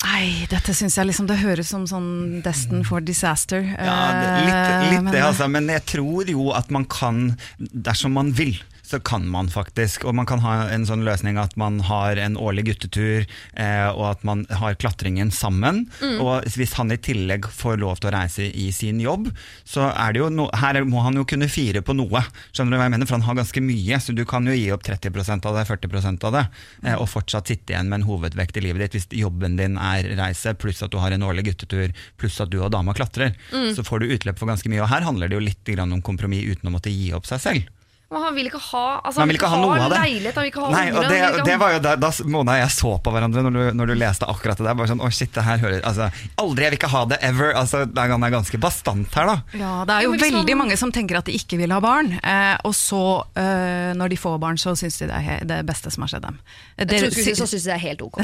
Nei, 0.00 0.46
dette 0.48 0.72
syns 0.72 0.94
jeg 0.96 1.10
liksom 1.10 1.26
Det 1.28 1.36
høres 1.42 1.68
som 1.68 1.84
sånn 1.88 2.40
Destin 2.44 2.84
for 2.88 3.00
disaster. 3.04 3.60
Ja, 3.60 3.96
litt, 4.40 4.54
Eh, 4.54 4.90
litt 4.94 5.02
men- 5.04 5.12
det, 5.12 5.20
altså. 5.22 5.48
Men 5.50 5.66
jeg 5.68 5.84
tror 5.86 6.26
jo 6.28 6.50
at 6.56 6.70
man 6.70 6.84
kan, 6.86 7.36
dersom 7.60 8.12
man 8.12 8.32
vil, 8.32 8.56
så 8.90 9.00
kan 9.00 9.26
man 9.28 9.48
faktisk. 9.48 10.04
Og 10.04 10.14
man 10.18 10.26
kan 10.26 10.42
ha 10.42 10.66
en 10.74 10.86
sånn 10.88 11.04
løsning 11.06 11.38
at 11.40 11.54
man 11.60 11.78
har 11.86 12.18
en 12.18 12.36
årlig 12.40 12.66
guttetur, 12.70 13.26
eh, 13.54 13.88
og 13.90 14.04
at 14.10 14.24
man 14.26 14.44
har 14.60 14.78
klatringen 14.80 15.30
sammen. 15.34 15.84
Og 16.22 16.48
hvis 16.58 16.74
han 16.78 16.90
i 16.90 16.98
tillegg 16.98 17.46
får 17.54 17.78
lov 17.82 18.00
til 18.00 18.10
å 18.10 18.14
reise 18.16 18.48
i 18.50 18.70
sin 18.74 19.00
jobb, 19.02 19.30
så 19.68 19.90
er 19.92 20.14
det 20.14 20.22
jo 20.24 20.30
no, 20.34 20.48
her 20.58 20.80
må 20.88 21.04
han 21.06 21.20
jo 21.20 21.26
kunne 21.28 21.50
fire 21.50 21.84
på 21.86 21.94
noe. 21.96 22.24
Skjønner 22.50 22.74
du 22.74 22.80
hva 22.80 22.88
jeg 22.88 22.96
mener? 22.96 23.10
For 23.10 23.18
han 23.18 23.26
har 23.28 23.40
ganske 23.40 23.64
mye, 23.64 24.00
så 24.02 24.16
du 24.16 24.24
kan 24.28 24.46
jo 24.48 24.56
gi 24.56 24.68
opp 24.74 24.84
30% 24.86 25.48
av 25.48 25.58
det, 25.58 25.66
40% 25.70 26.28
av 26.28 26.38
det, 26.38 26.44
eh, 26.84 26.96
og 26.98 27.08
fortsatt 27.10 27.50
sitte 27.50 27.74
igjen 27.74 27.90
med 27.90 28.02
en 28.02 28.08
hovedvekt 28.10 28.58
i 28.58 28.66
livet 28.66 28.86
ditt. 28.86 28.98
Hvis 28.98 29.20
jobben 29.22 29.58
din 29.60 29.78
er 29.80 30.10
reise, 30.18 30.56
pluss 30.58 30.82
at 30.86 30.92
du 30.92 30.98
har 31.02 31.14
en 31.14 31.26
årlig 31.26 31.46
guttetur, 31.52 31.94
pluss 32.20 32.40
at 32.42 32.50
du 32.50 32.58
og 32.60 32.72
dama 32.74 32.94
klatrer, 32.96 33.36
så 33.50 33.84
får 33.86 34.02
du 34.02 34.12
utløp 34.14 34.38
for 34.40 34.50
ganske 34.50 34.70
mye. 34.70 34.82
Og 34.82 34.90
her 34.90 35.06
handler 35.06 35.30
det 35.30 35.38
jo 35.38 35.44
litt 35.44 35.70
grann 35.70 35.92
om 35.94 36.02
kompromiss 36.04 36.56
uten 36.56 36.70
å 36.70 36.74
måtte 36.74 36.92
gi 36.92 37.12
opp 37.16 37.28
seg 37.28 37.42
selv. 37.42 37.68
Men 38.10 38.22
han 38.26 38.34
vil 38.34 38.48
ikke 38.50 38.58
ha 38.58 38.80
altså, 39.06 39.20
han, 39.22 39.28
vil 39.30 39.36
ikke 39.38 39.48
ha 39.52 39.58
noe 39.62 39.74
av 39.78 39.92
det. 39.92 39.98
leilighet, 40.02 40.34
han 40.34 40.42
vil 40.42 40.50
ikke 40.50 40.62
ha 40.64 40.70
Nei, 40.74 40.80
unger, 40.90 40.96
og 40.98 41.04
det, 41.06 41.18
ikke 41.20 41.26
ha- 41.38 41.44
det 41.46 41.56
var 41.62 41.74
jo 41.76 41.80
da, 41.84 41.92
da 42.02 42.08
Mona 42.26 42.56
og 42.56 42.58
jeg 42.64 42.72
så 42.74 42.90
på 43.06 43.12
hverandre 43.14 43.44
når 43.46 43.54
du, 43.54 43.60
når 43.78 43.86
du 43.86 43.94
leste 44.00 44.26
akkurat 44.32 44.58
det 44.58 44.66
der. 44.66 44.74
Bare 44.80 44.90
sånn, 44.90 45.02
å 45.06 45.10
shit, 45.14 45.30
det 45.36 45.44
her 45.46 45.60
hører 45.62 45.84
altså, 45.86 46.08
Aldri, 46.42 46.64
jeg 46.66 46.72
vil 46.74 46.78
ikke 46.80 46.90
ha 46.90 47.02
det 47.12 47.18
ever. 47.28 47.52
Altså, 47.60 47.84
det 47.86 48.02
er 48.02 48.10
han 48.16 48.26
er 48.26 48.32
ganske 48.34 48.58
bastant 48.64 49.14
her, 49.14 49.30
da. 49.30 49.36
Ja, 49.60 49.72
det 49.86 49.94
er 50.00 50.06
Jo, 50.08 50.14
veldig 50.16 50.42
sånn... 50.42 50.58
mange 50.64 50.78
som 50.82 50.90
tenker 50.96 51.20
at 51.20 51.30
de 51.30 51.36
ikke 51.38 51.60
vil 51.60 51.70
ha 51.70 51.78
barn, 51.84 52.10
eh, 52.18 52.56
og 52.66 52.74
så, 52.74 53.02
eh, 53.38 53.92
når 54.00 54.10
de 54.16 54.18
får 54.24 54.40
barn, 54.42 54.58
så 54.58 54.74
syns 54.80 54.98
de 55.04 55.06
det 55.12 55.20
er 55.36 55.46
det 55.46 55.60
beste 55.70 55.92
som 55.94 56.02
har 56.02 56.10
skjedd 56.16 56.26
dem. 56.26 56.40
Jeg 56.82 56.90
tror 56.90 57.14
du 57.14 57.20
så 57.38 57.46
syns 57.46 57.62
de 57.62 57.70
det 57.70 57.76
er 57.78 57.84
helt 57.84 58.02
ok. 58.08 58.18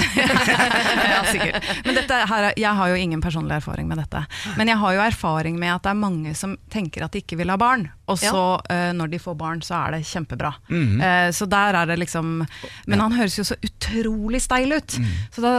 ja, 1.15 1.23
sikkert. 1.31 1.71
Men 1.87 2.01
dette 2.03 2.19
her, 2.33 2.49
er- 2.51 2.59
jeg 2.59 2.75
har 2.83 2.91
jo 2.91 2.99
ingen 3.07 3.23
personlig 3.23 3.61
erfaring 3.61 3.87
med 3.91 4.03
dette. 4.03 4.25
Men 4.59 4.67
jeg 4.75 4.83
har 4.83 4.99
jo 4.99 5.05
erfaring 5.07 5.63
med 5.63 5.77
at 5.79 5.87
det 5.87 5.95
er 5.95 6.01
mange 6.03 6.35
som 6.35 6.59
tenker 6.75 7.07
at 7.07 7.15
de 7.15 7.23
ikke 7.23 7.39
vil 7.39 7.55
ha 7.55 7.59
barn, 7.61 7.87
og 8.07 8.19
så 8.23 8.43
eh, 8.71 8.93
når 8.95 9.11
de 9.11 9.19
får 9.19 9.35
barn, 9.39 9.63
så 9.67 9.75
er 9.87 9.97
det 9.97 10.05
kjempebra. 10.07 10.53
Eh, 10.71 11.31
så 11.35 11.47
der 11.51 11.75
er 11.75 11.87
det 11.91 11.99
liksom 12.05 12.47
Men 12.87 13.01
han 13.03 13.13
høres 13.19 13.39
jo 13.39 13.45
så 13.45 13.57
utrolig 13.67 14.41
steil 14.45 14.73
ut. 14.77 14.99
Så 15.35 15.43
da 15.43 15.55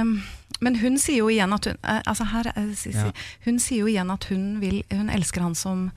um, 0.00 0.16
men 0.62 0.76
hun 0.78 0.98
sier 1.00 1.22
jo 1.24 1.30
igjen 1.32 1.50
at 1.54 1.66
hun 1.66 1.78
eh, 1.82 2.02
altså 2.06 2.26
her, 2.30 2.50
si, 2.74 2.92
si, 2.92 2.98
Ja. 2.98 3.12
Hun 3.46 3.58
sier 3.58 3.82
jo 3.82 3.90
igjen 3.90 4.10
at 4.14 4.26
hun, 4.30 4.60
vil, 4.62 4.82
hun 4.92 5.08
elsker 5.10 5.42
han 5.42 5.56
som 5.58 5.88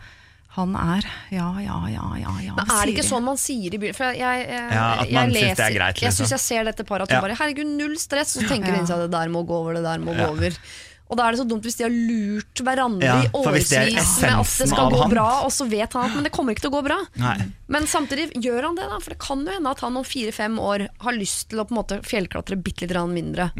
han 0.55 0.71
er. 0.79 1.05
Ja, 1.35 1.49
ja, 1.59 1.75
ja, 1.91 2.05
ja. 2.17 2.31
ja 2.41 2.55
Men 2.55 2.71
er 2.71 2.87
det 2.87 2.95
ikke 2.95 3.03
sånn 3.05 3.25
man 3.27 3.37
sier 3.37 3.75
i 3.75 3.79
byen? 3.81 3.93
For 3.97 4.07
jeg, 4.15 4.21
jeg, 4.23 4.47
jeg, 4.47 4.71
Ja, 4.71 4.85
at 5.03 5.11
man 5.11 5.29
synes 5.29 5.35
leser, 5.35 5.59
det 5.59 5.65
er 5.67 5.75
greit, 5.75 5.99
Jeg 5.99 6.09
liksom. 6.09 6.21
syns 6.23 6.35
jeg 6.37 6.43
ser 6.45 6.69
dette 6.69 6.85
paret 6.87 7.09
at 7.09 7.15
Ja. 7.17 7.21
bare 7.25 7.35
Herregud, 7.37 7.73
null 7.75 7.97
stress. 7.99 8.37
Og 8.37 8.45
så 8.45 8.53
tenker 8.55 8.71
Ja. 8.73 8.85
seg 8.87 8.95
at 8.95 9.05
det 9.09 9.11
der 9.17 9.33
må 9.35 9.43
gå 9.45 9.57
over, 9.59 9.73
det 9.75 9.83
der 9.83 9.99
må 9.99 10.15
Ja. 10.15 10.25
gå 10.25 10.37
over. 10.37 10.57
Og 11.05 11.19
da 11.19 11.27
er 11.27 11.35
det 11.35 11.41
så 11.43 11.45
dumt 11.47 11.65
hvis 11.67 11.77
de 11.77 11.85
har 11.85 11.93
lurt 11.93 12.61
hverandre 12.65 13.05
Ja, 13.05 13.17
i 13.21 13.29
årevis 13.37 13.69
med 13.71 13.99
at 13.99 14.53
det 14.57 14.69
skal 14.71 14.93
gå 14.93 15.09
bra, 15.11 15.27
og 15.45 15.51
så 15.53 15.67
vet 15.69 15.93
han 15.93 16.09
at 16.09 16.15
men 16.17 16.25
det 16.25 16.31
kommer 16.33 16.55
ikke 16.55 16.65
til 16.65 16.71
å 16.73 16.77
gå 16.79 16.85
bra. 16.87 16.97
Nei. 17.21 17.35
Men 17.69 17.85
samtidig 17.89 18.31
gjør 18.41 18.71
han 18.71 18.79
det, 18.79 18.87
da. 18.89 18.97
For 19.03 19.13
det 19.13 19.19
kan 19.21 19.43
jo 19.45 19.53
hende 19.53 19.75
at 19.75 19.83
han 19.85 19.99
om 20.01 20.07
fire-fem 20.07 20.57
år 20.61 20.87
har 21.05 21.17
lyst 21.17 21.51
til 21.51 21.61
å 21.61 21.67
på 21.67 21.75
en 21.75 21.81
måte 21.81 21.99
fjellklatre 22.05 22.57
bitte 22.57 22.89
litt 22.89 23.13
mindre. 23.13 23.51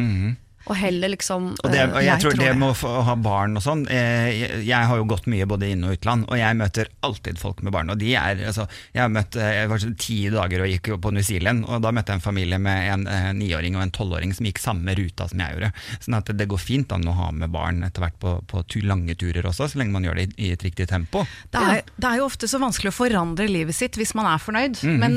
Og 0.65 0.77
heller 0.79 1.12
liksom 1.13 1.51
Og, 1.53 1.67
det, 1.69 1.81
eh, 1.84 1.91
og 1.91 2.01
jeg, 2.01 2.10
jeg 2.10 2.24
tror 2.24 2.38
det 2.39 2.51
med 2.57 2.84
å 2.89 2.93
ha 3.05 3.15
barn 3.19 3.57
og 3.60 3.63
sånn 3.63 3.84
eh, 3.91 4.29
jeg, 4.34 4.62
jeg 4.65 4.89
har 4.89 5.00
jo 5.00 5.07
gått 5.10 5.27
mye 5.31 5.45
både 5.50 5.69
inn- 5.74 5.86
og 5.86 5.95
utland, 5.98 6.25
og 6.29 6.39
jeg 6.39 6.57
møter 6.57 6.89
alltid 7.05 7.39
folk 7.41 7.62
med 7.65 7.75
barn. 7.75 7.91
Og 7.93 8.00
de 8.01 8.13
er, 8.17 8.41
altså, 8.50 8.65
jeg 8.95 9.03
har 9.03 9.12
møtt 9.13 9.38
eh, 9.38 9.51
Jeg 9.60 9.72
var 9.72 9.86
ti 10.01 10.17
dager 10.34 10.65
og 10.65 10.72
gikk 10.72 10.91
på 11.01 11.13
New 11.13 11.25
Zealand, 11.25 11.65
og 11.69 11.84
da 11.86 11.93
møtte 11.95 12.13
jeg 12.13 12.22
en 12.22 12.25
familie 12.25 12.60
med 12.62 13.05
en 13.05 13.38
niåring 13.38 13.77
og 13.77 13.86
en 13.86 13.93
tolvåring 13.93 14.34
som 14.36 14.48
gikk 14.48 14.62
samme 14.62 14.95
ruta 14.98 15.27
som 15.29 15.41
jeg 15.41 15.55
gjorde. 15.55 15.72
Sånn 16.05 16.17
at 16.17 16.31
det 16.38 16.48
går 16.50 16.62
fint 16.62 16.93
an 16.95 17.07
å 17.10 17.15
ha 17.17 17.29
med 17.36 17.53
barn 17.53 17.84
etter 17.86 18.05
hvert 18.05 18.17
på, 18.22 18.36
på 18.50 18.63
lange 18.86 19.15
turer 19.19 19.45
også, 19.48 19.69
så 19.72 19.79
lenge 19.79 19.95
man 19.95 20.05
gjør 20.07 20.19
det 20.19 20.25
i, 20.27 20.48
i 20.48 20.51
et 20.55 20.65
riktig 20.65 20.88
tempo. 20.89 21.24
Det 21.53 21.62
er, 21.62 21.81
det 21.95 22.10
er 22.10 22.19
jo 22.19 22.27
ofte 22.27 22.50
så 22.50 22.60
vanskelig 22.62 22.91
å 22.91 22.98
forandre 22.98 23.48
livet 23.50 23.77
sitt 23.77 23.98
hvis 24.00 24.15
man 24.17 24.27
er 24.29 24.41
fornøyd, 24.41 24.81
men 25.00 25.15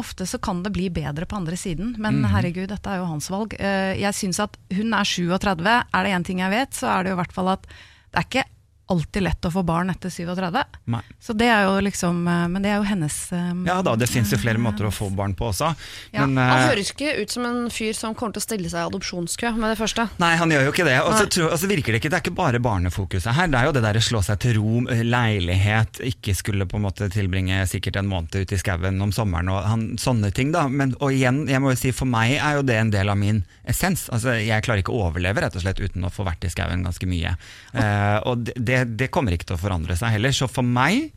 ofte 0.00 0.26
så 0.28 0.40
kan 0.42 0.62
det 0.64 0.72
bli 0.74 0.88
bedre 0.92 1.28
på 1.28 1.38
andre 1.38 1.58
siden. 1.58 1.94
Men 2.02 2.20
herregud, 2.28 2.68
dette 2.72 2.90
er 2.90 3.02
jo 3.02 3.08
hans 3.10 3.28
valg. 3.32 3.54
Jeg 3.58 4.16
syns 4.16 4.40
at 4.42 4.58
hun 4.78 4.94
er 4.96 5.08
37. 5.08 5.74
Er 5.94 6.06
det 6.06 6.14
én 6.14 6.26
ting 6.26 6.42
jeg 6.44 6.54
vet, 6.54 6.74
så 6.74 6.92
er 6.94 7.04
det 7.04 7.12
jo 7.12 7.18
i 7.18 7.22
hvert 7.22 7.36
fall 7.36 7.52
at 7.54 7.66
det 7.68 8.20
er 8.20 8.28
ikke 8.28 8.46
alltid 8.88 9.22
lett 9.22 9.44
å 9.48 9.50
få 9.52 9.62
barn 9.66 9.90
etter 9.92 10.10
37. 10.10 10.62
Nei. 10.92 11.00
Så 11.20 11.34
det 11.36 11.48
er 11.52 11.66
jo 11.68 11.78
liksom 11.84 12.22
eh, 12.28 12.44
Men 12.48 12.64
det 12.64 12.70
er 12.72 12.78
jo 12.80 12.86
hennes 12.88 13.16
um, 13.32 13.64
Ja 13.68 13.78
da, 13.84 13.94
det 13.98 14.08
fins 14.10 14.32
jo 14.32 14.38
flere 14.40 14.60
måter 14.62 14.88
å 14.88 14.92
få 14.94 15.10
barn 15.14 15.34
på 15.38 15.50
også. 15.50 15.72
Ja, 16.14 16.24
Men, 16.26 16.38
Han 16.40 16.62
eh, 16.62 16.68
høres 16.72 16.92
ikke 16.94 17.14
ut 17.20 17.34
som 17.34 17.46
en 17.48 17.68
fyr 17.72 17.92
som 17.96 18.16
kommer 18.16 18.36
til 18.36 18.42
å 18.42 18.46
stille 18.46 18.70
seg 18.72 18.80
i 18.80 18.88
adopsjonskø 18.88 19.52
med 19.58 19.72
det 19.74 19.78
første. 19.80 20.08
Nei, 20.22 20.32
han 20.40 20.52
gjør 20.54 20.68
jo 20.68 20.74
ikke 20.74 20.86
det. 20.88 20.96
Og 21.04 21.12
så 21.14 21.26
Nei. 21.26 21.32
tror- 21.36 21.52
og 21.52 21.58
så 21.60 21.70
virker 21.70 21.94
det 21.94 22.00
ikke, 22.02 22.12
det 22.12 22.18
er 22.20 22.24
ikke 22.24 22.36
bare 22.38 22.62
barnefokuset 22.64 23.36
her. 23.36 23.52
Det 23.52 23.60
er 23.60 23.68
jo 23.68 23.74
det 23.76 23.84
der 23.84 24.00
å 24.00 24.04
slå 24.08 24.22
seg 24.24 24.40
til 24.44 24.56
ro, 24.58 24.82
eh, 24.92 25.04
leilighet, 25.06 26.02
ikke 26.12 26.36
skulle 26.38 26.68
på 26.68 26.80
en 26.80 26.86
måte 26.88 27.10
tilbringe 27.12 27.60
sikkert 27.70 28.00
en 28.00 28.10
måned 28.10 28.34
ute 28.34 28.56
i 28.56 28.60
skauen 28.60 29.00
om 29.04 29.12
sommeren 29.14 29.52
og 29.52 29.62
han, 29.68 29.86
sånne 30.00 30.32
ting. 30.34 30.52
da. 30.54 30.66
Men, 30.68 30.94
og 31.00 31.12
igjen, 31.12 31.44
jeg 31.50 31.62
må 31.64 31.74
jo 31.74 31.80
si 31.80 31.92
for 31.92 32.08
meg 32.08 32.38
er 32.38 32.58
jo 32.58 32.66
det 32.66 32.78
en 32.80 32.92
del 32.94 33.12
av 33.12 33.18
min 33.20 33.44
essens. 33.68 34.08
Altså, 34.14 34.36
Jeg 34.38 34.64
klarer 34.64 34.82
ikke 34.82 34.94
å 34.94 35.08
overleve 35.08 35.42
rett 35.44 35.56
og 35.56 35.62
slett 35.64 35.80
uten 35.80 36.06
å 36.06 36.12
få 36.12 36.24
vært 36.26 36.46
i 36.46 36.52
skauen 36.52 36.84
ganske 36.86 37.08
mye. 37.08 37.34
Uh, 37.74 38.18
og 38.28 38.48
det, 38.48 38.77
det, 38.84 39.10
kommer 39.10 39.32
ikke 39.32 39.46
til 39.50 39.56
å 39.56 39.62
forandre 39.62 39.96
seg 39.96 40.14
heller. 40.16 40.30
Så 40.36 40.48
for 40.50 40.62
meg 40.62 41.10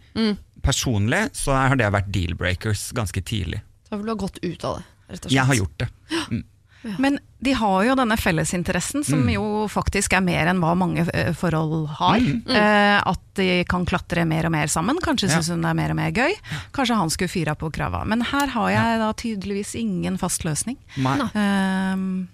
personlig 0.61 1.29
så 1.37 1.51
har 1.57 1.75
det 1.75 1.89
vært 1.93 2.11
deal-breakers 2.13 2.91
ganske 2.97 3.21
tidlig. 3.25 3.61
Så 3.89 3.97
vil 3.97 4.05
du 4.05 4.11
ha 4.13 4.19
gått 4.21 4.37
ut 4.43 4.63
av 4.63 4.77
det, 4.79 4.83
rett 5.11 5.19
og 5.25 5.29
slett. 5.29 5.35
Jeg 5.35 5.45
har 5.45 5.55
gjort 5.55 5.77
det. 5.83 5.89
Men 6.97 7.19
de 7.45 7.51
har 7.53 7.83
jo 7.85 7.93
denne 7.95 8.15
fellesinteressen, 8.17 9.03
som 9.05 9.19
Mm. 9.21 9.33
jo 9.35 9.67
faktisk 9.69 10.13
er 10.17 10.21
mer 10.25 10.47
enn 10.49 10.57
hva 10.63 10.71
mange 10.75 11.03
eh, 11.13 11.29
forhold 11.37 11.87
har. 11.99 12.17
Eh, 12.17 13.01
at 13.05 13.21
de 13.37 13.63
kan 13.69 13.85
klatre 13.85 14.25
mer 14.25 14.45
og 14.49 14.51
mer 14.51 14.65
sammen. 14.67 14.97
Kanskje 14.97 15.29
Ja. 15.29 15.35
syns 15.37 15.49
hun 15.53 15.61
det 15.61 15.69
er 15.69 15.73
mer 15.77 15.89
og 15.91 15.95
mer 15.95 16.11
gøy. 16.11 16.33
Kanskje 16.73 16.95
han 16.97 17.09
skulle 17.09 17.29
fyra 17.29 17.53
på 17.55 17.71
krava. 17.71 18.03
Men 18.05 18.21
her 18.21 18.47
har 18.47 18.69
jeg 18.71 18.99
da 18.99 19.11
tydeligvis 19.13 19.75
ingen 19.75 20.17
fast 20.17 20.41
løsning. 20.43 20.77
Nei. 20.97 21.19
Eh, 21.35 22.25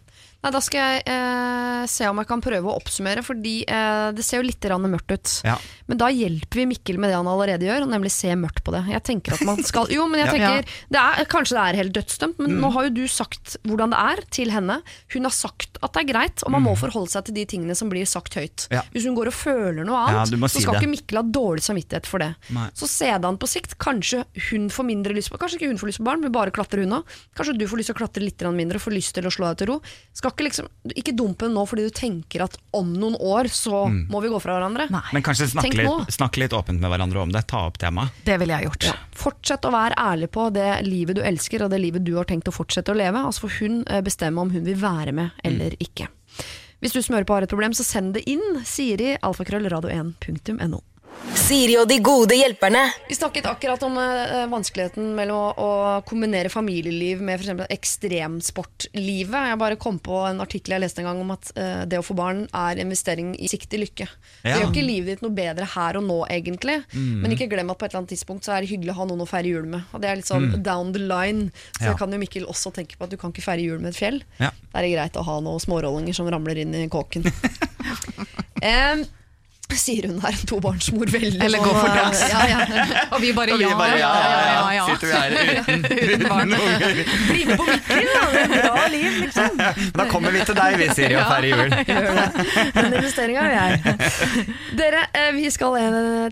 Nei, 0.44 0.52
Da 0.54 0.62
skal 0.64 0.84
jeg 0.84 1.04
eh, 1.10 1.84
se 1.90 2.08
om 2.10 2.20
jeg 2.22 2.30
kan 2.30 2.44
prøve 2.44 2.70
å 2.70 2.76
oppsummere, 2.78 3.24
fordi 3.26 3.62
eh, 3.66 4.10
det 4.16 4.26
ser 4.26 4.42
jo 4.42 4.48
litt 4.48 4.62
grann 4.62 4.86
mørkt 4.88 5.12
ut. 5.14 5.34
Ja. 5.48 5.56
Men 5.90 6.00
da 6.02 6.10
hjelper 6.14 6.62
vi 6.62 6.68
Mikkel 6.74 7.00
med 7.02 7.12
det 7.12 7.18
han 7.18 7.30
allerede 7.30 7.68
gjør, 7.68 7.88
nemlig 7.90 8.12
se 8.14 8.34
mørkt 8.38 8.62
på 8.66 8.74
det. 8.76 8.84
Jeg 8.92 9.04
tenker 9.08 9.38
at 9.38 9.44
man 9.48 9.62
skal 9.66 9.90
Jo, 9.94 10.06
men 10.10 10.22
jeg 10.24 10.32
tenker 10.36 10.68
det 10.94 11.02
er, 11.02 11.24
Kanskje 11.32 11.58
det 11.58 11.64
er 11.64 11.80
helt 11.82 11.96
dødsdømt, 11.98 12.42
men 12.44 12.58
nå 12.62 12.72
har 12.76 12.88
jo 12.88 12.94
du 13.00 13.04
sagt 13.12 13.58
hvordan 13.68 13.94
det 13.94 14.02
er 14.14 14.24
til 14.40 14.54
henne. 14.54 14.80
Hun 15.16 15.28
har 15.28 15.36
sagt 15.36 15.82
at 15.82 15.94
det 15.96 16.04
er 16.04 16.10
greit, 16.12 16.46
og 16.46 16.54
man 16.54 16.66
må 16.66 16.76
forholde 16.80 17.12
seg 17.12 17.28
til 17.28 17.38
de 17.38 17.48
tingene 17.50 17.76
som 17.78 17.92
blir 17.92 18.08
sagt 18.10 18.38
høyt. 18.38 18.68
Ja. 18.74 18.84
Hvis 18.94 19.08
hun 19.08 19.18
går 19.18 19.32
og 19.32 19.38
føler 19.38 19.88
noe 19.88 20.04
annet, 20.06 20.36
ja, 20.36 20.38
si 20.48 20.58
så 20.58 20.64
skal 20.64 20.78
det. 20.78 20.84
ikke 20.84 20.94
Mikkel 20.94 21.22
ha 21.22 21.26
dårlig 21.26 21.66
samvittighet 21.66 22.10
for 22.10 22.24
det. 22.24 22.32
Nei. 22.56 22.68
Så 22.78 22.90
sedan 22.92 23.40
på 23.42 23.50
sikt, 23.50 23.78
kanskje 23.82 24.24
hun 24.52 24.70
får 24.74 24.88
mindre 24.88 25.16
lyst 25.18 25.32
på 25.34 25.40
Kanskje 25.42 25.60
ikke 25.60 25.72
hun 25.72 25.80
får 25.82 25.92
lyst 25.92 26.02
på 26.02 26.08
barn, 26.08 26.24
men 26.24 26.34
bare 26.34 26.54
klatrer 26.54 26.84
hun 26.84 27.00
òg. 27.00 27.18
Kanskje 27.38 27.58
du 27.58 27.66
får 27.70 27.82
lyst 27.82 27.92
til 27.92 27.98
å 27.98 28.02
klatre 28.02 28.24
litt 28.26 28.46
mindre 28.58 28.80
får 28.82 28.94
lyst 28.96 29.16
til 29.18 29.28
å 29.28 29.32
slå 29.34 29.50
deg 29.52 29.62
til 29.62 29.72
ro. 29.72 29.78
Skal 30.16 30.27
ikke, 30.32 30.48
liksom, 30.48 30.68
ikke 30.94 31.14
dumpe 31.18 31.50
nå 31.52 31.64
fordi 31.70 31.88
du 31.88 31.94
tenker 31.96 32.44
at 32.46 32.58
om 32.78 32.92
noen 32.94 33.16
år 33.20 33.50
så 33.54 33.86
må 33.88 34.22
vi 34.24 34.32
gå 34.32 34.40
fra 34.44 34.58
hverandre. 34.58 34.88
nei, 34.94 35.04
Men 35.16 35.26
kanskje 35.26 35.50
snakke 35.54 35.78
litt, 35.80 36.14
snakke 36.18 36.44
litt 36.44 36.56
åpent 36.58 36.82
med 36.84 36.92
hverandre 36.94 37.24
om 37.24 37.34
det. 37.34 37.46
Ta 37.50 37.66
opp 37.70 37.80
temaet. 37.82 38.14
det 38.28 38.38
ville 38.42 38.58
jeg 38.58 38.70
gjort. 38.70 38.90
Ja. 38.90 38.96
Fortsett 39.18 39.66
å 39.68 39.74
være 39.74 39.98
ærlig 39.98 40.32
på 40.36 40.50
det 40.54 40.70
livet 40.88 41.20
du 41.20 41.24
elsker 41.26 41.66
og 41.66 41.74
det 41.74 41.82
livet 41.84 42.06
du 42.08 42.14
har 42.18 42.30
tenkt 42.30 42.50
å 42.52 42.56
fortsette 42.56 42.94
å 42.94 42.98
leve. 42.98 43.24
Altså 43.26 43.48
får 43.48 43.58
hun 43.62 43.82
eh, 43.88 44.04
bestemme 44.06 44.44
om 44.44 44.54
hun 44.54 44.66
vil 44.68 44.80
være 44.82 45.16
med 45.16 45.44
eller 45.48 45.76
ikke. 45.84 46.10
Hvis 46.84 46.94
du 46.94 47.02
som 47.02 47.16
hører 47.16 47.26
på 47.26 47.34
har 47.34 47.46
et 47.48 47.50
problem, 47.50 47.74
så 47.74 47.86
send 47.86 48.14
det 48.14 48.28
inn. 48.30 48.62
Siri, 48.68 49.16
alfakrøllradio1.no. 49.26 50.82
Siri 51.38 51.76
og 51.80 51.88
de 51.90 51.98
gode 52.04 52.36
hjelperne. 52.36 52.82
Vi 53.08 53.16
snakket 53.16 53.46
akkurat 53.50 53.82
om 53.88 53.96
eh, 54.02 54.46
vanskeligheten 54.52 55.10
mellom 55.16 55.38
å, 55.38 55.56
å 55.64 56.02
kombinere 56.08 56.50
familieliv 56.52 57.22
med 57.24 57.40
f.eks. 57.40 57.62
ekstremsportlivet. 57.76 59.48
Jeg 59.52 59.60
bare 59.62 59.78
kom 59.80 59.98
på 60.04 60.20
en 60.28 60.42
artikkel 60.44 60.76
jeg 60.76 60.84
leste 60.84 61.02
en 61.04 61.08
gang 61.10 61.22
om 61.24 61.32
at 61.36 61.52
eh, 61.60 61.84
det 61.90 62.00
å 62.02 62.06
få 62.06 62.16
barn 62.18 62.46
er 62.56 62.82
investering 62.84 63.34
i 63.40 63.50
siktig 63.52 63.80
lykke. 63.84 64.08
Det 64.44 64.52
Ja. 64.54 64.60
gjør 64.62 64.72
ikke 64.72 64.86
livet 64.88 65.10
ditt 65.18 65.24
noe 65.26 65.36
bedre 65.36 65.68
her 65.74 66.00
og 66.00 66.06
nå, 66.08 66.20
egentlig. 66.32 66.80
Men 66.96 67.34
ikke 67.36 67.50
glem 67.52 67.72
at 67.74 67.80
på 67.80 67.86
et 67.88 67.92
eller 67.94 68.04
annet 68.04 68.14
tidspunkt 68.16 68.48
så 68.48 68.56
er 68.58 68.64
det 68.66 68.72
hyggelig 68.72 68.94
å 68.96 69.00
ha 69.02 69.08
noen 69.12 69.24
å 69.24 69.30
feire 69.30 69.52
jul 69.52 69.68
med. 69.72 69.84
Og 69.94 70.02
det 70.04 70.10
er 70.12 70.20
litt 70.22 70.30
sånn 70.32 70.50
down 70.66 70.92
the 70.96 71.04
line. 71.04 71.52
Så 71.80 71.92
Ja. 71.92 71.98
kan 72.00 72.12
jo 72.12 72.20
Mikkel 72.22 72.46
også 72.48 72.72
tenke 72.76 72.98
på 72.98 73.04
at 73.08 73.12
du 73.14 73.18
kan 73.18 73.32
ikke 73.32 73.44
feire 73.46 73.62
jul 73.64 73.80
med 73.80 73.94
et 73.96 74.00
fjell. 74.00 74.22
Ja. 74.40 74.52
Da 74.74 74.80
er 74.80 74.88
det 74.88 74.96
greit 74.96 75.16
å 75.20 75.24
ha 75.28 75.40
noen 75.40 75.60
smårollinger 75.64 76.14
som 76.16 76.28
ramler 76.32 76.58
inn 76.58 76.74
i 76.76 76.88
kåken. 76.92 77.24
Em, 78.62 79.06
sier 79.86 80.08
hun 80.08 80.20
her, 80.24 80.34
en 80.34 80.48
tobarnsmor 80.50 81.12
veldig 81.12 81.42
Eller 81.44 81.60
går 81.60 81.74
gå 81.74 81.80
for 81.80 81.96
dans. 81.96 82.22
Ja, 82.32 82.42
ja. 82.50 82.60
Og 83.14 83.22
vi 83.22 83.32
bare 83.36 83.54
Og 83.56 83.62
vi 83.62 83.68
ja, 83.68 83.76
bare, 83.78 84.00
ja, 84.00 84.12
ja, 84.24 84.74
ja, 84.78 84.86
Sitter 84.90 85.08
vi 85.08 85.14
her 85.14 85.62
uten, 85.62 85.86
uten 85.86 86.26
barn. 86.30 86.56
Bli 87.30 87.46
med 87.50 87.58
på 87.60 87.68
Mikkel, 87.68 88.10
da! 88.14 88.26
Det 88.32 88.42
er 88.42 88.48
et 88.48 88.56
bra 88.58 88.88
liv, 88.94 89.20
liksom. 89.26 89.64
Da 89.98 90.08
kommer 90.12 90.36
vi 90.36 90.44
til 90.48 90.60
deg, 90.60 90.78
vi, 90.82 90.90
Siri, 90.98 91.18
og 91.20 91.32
feirer 91.32 91.50
jul. 91.54 91.70
Den 92.78 92.98
investeringa 93.00 93.48
gjør 93.48 93.58
jeg. 93.58 94.48
Dere, 94.78 95.08
eh, 95.14 95.32
vi 95.38 95.50
skal 95.54 95.80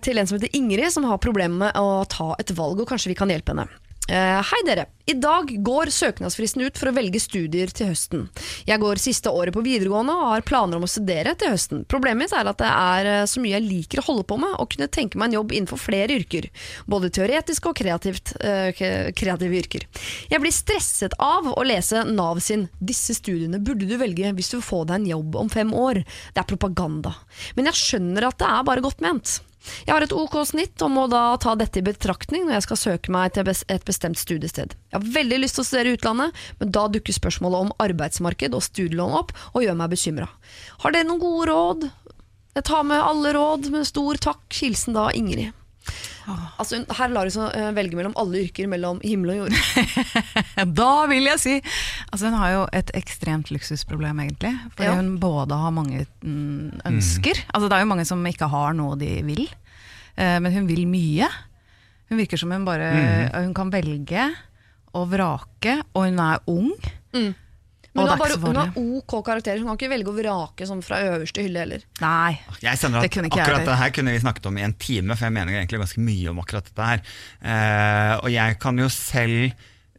til 0.06 0.22
en 0.22 0.30
som 0.30 0.40
heter 0.40 0.56
Ingrid, 0.58 0.92
som 0.94 1.08
har 1.10 1.22
problemer 1.24 1.68
med 1.68 1.80
å 1.80 2.06
ta 2.10 2.34
et 2.42 2.56
valg, 2.56 2.84
og 2.84 2.90
kanskje 2.90 3.14
vi 3.14 3.20
kan 3.20 3.32
hjelpe 3.32 3.56
henne. 3.56 3.68
Eh, 4.10 4.42
Hei 4.46 4.62
dere. 4.68 4.86
I 5.10 5.14
dag 5.18 5.50
går 5.66 5.90
søknadsfristen 5.94 6.62
ut 6.62 6.78
for 6.78 6.90
å 6.90 6.94
velge 6.94 7.18
studier 7.22 7.72
til 7.74 7.90
høsten. 7.90 8.28
Jeg 8.66 8.82
går 8.82 9.00
siste 9.02 9.32
året 9.34 9.54
på 9.54 9.64
videregående 9.66 10.14
og 10.14 10.30
har 10.30 10.46
planer 10.46 10.78
om 10.78 10.86
å 10.86 10.90
studere 10.90 11.34
til 11.38 11.54
høsten. 11.54 11.82
Problemet 11.90 12.28
mitt 12.28 12.36
er 12.38 12.50
at 12.50 12.62
det 12.62 12.70
er 12.70 13.10
eh, 13.10 13.26
så 13.30 13.42
mye 13.42 13.56
jeg 13.56 13.66
liker 13.66 14.02
å 14.02 14.06
holde 14.06 14.28
på 14.30 14.38
med, 14.42 14.54
og 14.62 14.70
kunne 14.76 14.90
tenke 14.94 15.18
meg 15.18 15.32
en 15.32 15.40
jobb 15.40 15.56
innenfor 15.58 15.82
flere 15.82 16.20
yrker. 16.20 16.52
Både 16.90 17.10
teoretiske 17.18 17.72
og 17.72 17.80
kreativt, 17.82 18.36
eh, 18.46 18.70
kreative 19.18 19.58
yrker. 19.64 19.88
Jeg 20.30 20.44
blir 20.44 20.54
stresset 20.54 21.18
av 21.18 21.50
å 21.56 21.66
lese 21.66 22.06
Nav 22.06 22.44
sin 22.46 22.70
'Disse 22.78 23.18
studiene 23.18 23.58
burde 23.58 23.90
du 23.90 23.98
velge 23.98 24.36
hvis 24.38 24.54
du 24.54 24.60
vil 24.60 24.70
få 24.70 24.86
deg 24.86 25.02
en 25.02 25.12
jobb 25.16 25.36
om 25.42 25.50
fem 25.50 25.74
år'. 25.74 26.06
Det 26.06 26.46
er 26.46 26.50
propaganda. 26.54 27.16
Men 27.58 27.74
jeg 27.74 27.82
skjønner 27.82 28.30
at 28.30 28.38
det 28.38 28.54
er 28.54 28.70
bare 28.70 28.86
godt 28.86 29.02
ment. 29.02 29.40
Jeg 29.86 29.94
har 29.94 30.06
et 30.06 30.16
OK 30.16 30.38
snitt 30.48 30.82
og 30.86 30.94
må 30.94 31.06
da 31.12 31.24
ta 31.42 31.56
dette 31.60 31.82
i 31.82 31.86
betraktning 31.86 32.46
når 32.46 32.58
jeg 32.58 32.68
skal 32.68 32.82
søke 32.82 33.14
meg 33.14 33.36
til 33.36 33.50
et 33.50 33.88
bestemt 33.88 34.20
studiested. 34.22 34.76
Jeg 34.92 34.98
har 35.00 35.12
veldig 35.18 35.42
lyst 35.42 35.60
til 35.60 35.66
å 35.66 35.68
studere 35.70 35.96
utlandet, 35.98 36.46
men 36.62 36.74
da 36.76 36.88
dukker 36.92 37.16
spørsmålet 37.16 37.68
om 37.68 37.76
arbeidsmarked 37.86 38.56
og 38.58 38.66
studielån 38.66 39.20
opp 39.22 39.36
og 39.54 39.66
gjør 39.66 39.78
meg 39.82 39.94
bekymra. 39.96 40.30
Har 40.84 40.96
dere 40.96 41.10
noen 41.10 41.24
gode 41.24 41.52
råd? 41.52 41.86
Jeg 42.56 42.68
tar 42.70 42.88
med 42.88 43.04
alle 43.04 43.36
råd 43.36 43.70
med 43.74 43.88
stor 43.88 44.20
takk. 44.30 44.46
Hilsen 44.56 44.96
da 44.96 45.10
Ingrid. 45.12 45.52
Altså, 46.60 46.80
her 46.98 47.12
lar 47.14 47.30
hun 47.30 47.46
eh, 47.54 47.72
velge 47.78 47.98
mellom 48.00 48.14
alle 48.18 48.42
yrker 48.46 48.68
mellom 48.72 49.00
himmel 49.04 49.34
og 49.34 49.38
jord. 49.44 49.58
Da 50.80 50.90
vil 51.12 51.28
jeg 51.30 51.40
si 51.42 51.54
Altså 52.12 52.30
Hun 52.32 52.38
har 52.40 52.54
jo 52.54 52.62
et 52.74 52.92
ekstremt 52.98 53.52
luksusproblem, 53.54 54.20
egentlig. 54.24 54.54
Fordi 54.76 54.88
Ja. 54.90 54.96
hun 54.98 55.18
både 55.22 55.58
har 55.62 55.72
mange 55.76 56.06
mm, 56.24 56.82
ønsker. 56.90 57.44
Altså 57.54 57.70
Det 57.70 57.78
er 57.78 57.86
jo 57.86 57.92
mange 57.94 58.06
som 58.10 58.26
ikke 58.26 58.50
har 58.50 58.74
noe 58.78 58.98
de 59.00 59.12
vil, 59.28 59.46
eh, 60.18 60.40
men 60.40 60.52
hun 60.54 60.68
vil 60.68 60.86
mye. 60.90 61.30
Hun 62.10 62.18
virker 62.22 62.38
som 62.38 62.52
hun 62.54 62.66
bare 62.66 62.90
Hun 63.34 63.54
kan 63.54 63.72
velge 63.74 64.30
og 64.96 65.10
vrake, 65.12 65.82
og 65.94 66.06
hun 66.08 66.20
er 66.24 66.40
ung. 66.48 66.72
Men 67.96 68.04
hun 68.04 68.12
har, 68.12 68.20
bare, 68.20 68.38
hun 68.44 68.58
har. 68.60 68.72
OK 69.00 69.14
karakterer, 69.26 69.62
hun 69.64 69.70
kan 69.72 69.78
ikke 69.80 69.92
velge 69.94 70.12
å 70.12 70.16
vrake 70.18 70.66
sånn 70.68 70.82
fra 70.84 70.98
øverste 71.14 71.46
hylle 71.46 71.62
heller. 71.64 71.86
Nei. 72.04 72.34
Jeg 72.60 72.76
at 72.76 72.98
Det 73.06 73.12
kunne 73.14 73.30
ikke 73.32 73.40
akkurat 73.46 73.70
det 73.70 73.78
her 73.80 73.94
kunne 73.96 74.12
vi 74.16 74.20
snakket 74.26 74.50
om 74.52 74.58
i 74.60 74.66
en 74.68 74.74
time, 74.76 75.16
for 75.16 75.30
jeg 75.30 75.36
mener 75.38 75.56
egentlig 75.56 75.80
ganske 75.86 76.04
mye 76.04 76.34
om 76.34 76.42
akkurat 76.44 76.68
dette 76.68 76.90
her. 76.90 77.06
Uh, 77.40 78.14
og 78.26 78.30
jeg 78.36 78.60
kan 78.60 78.82
jo 78.84 78.90
selv 78.92 79.46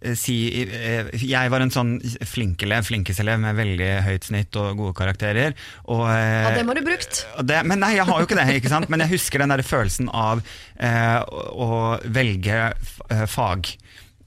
eh, 0.04 0.12
si 0.18 0.36
eh, 0.66 1.08
Jeg 1.24 1.50
var 1.50 1.64
en 1.64 1.72
sånn 1.72 1.94
flinkelev, 2.28 2.84
flinkeselev 2.90 3.40
med 3.42 3.56
veldig 3.56 3.88
høyt 4.06 4.28
snitt 4.28 4.58
og 4.60 4.76
gode 4.82 4.92
karakterer. 5.00 5.56
Og, 5.88 6.04
Ja, 6.10 6.52
dem 6.52 6.68
har 6.68 6.76
du 6.76 6.84
brukt. 6.84 7.24
det, 7.48 7.62
men 7.64 7.80
nei, 7.80 7.94
jeg 7.96 8.04
har 8.10 8.20
jo 8.20 8.28
ikke 8.28 8.36
det, 8.42 8.48
ikke 8.60 8.72
sant? 8.76 8.90
men 8.92 9.00
jeg 9.06 9.14
husker 9.16 9.40
den 9.42 9.54
der 9.56 9.64
følelsen 9.64 10.12
av 10.12 10.44
eh, 10.76 11.18
å, 11.24 11.48
å 11.64 11.70
velge 12.12 12.60
f- 12.76 13.24
fag. 13.32 13.72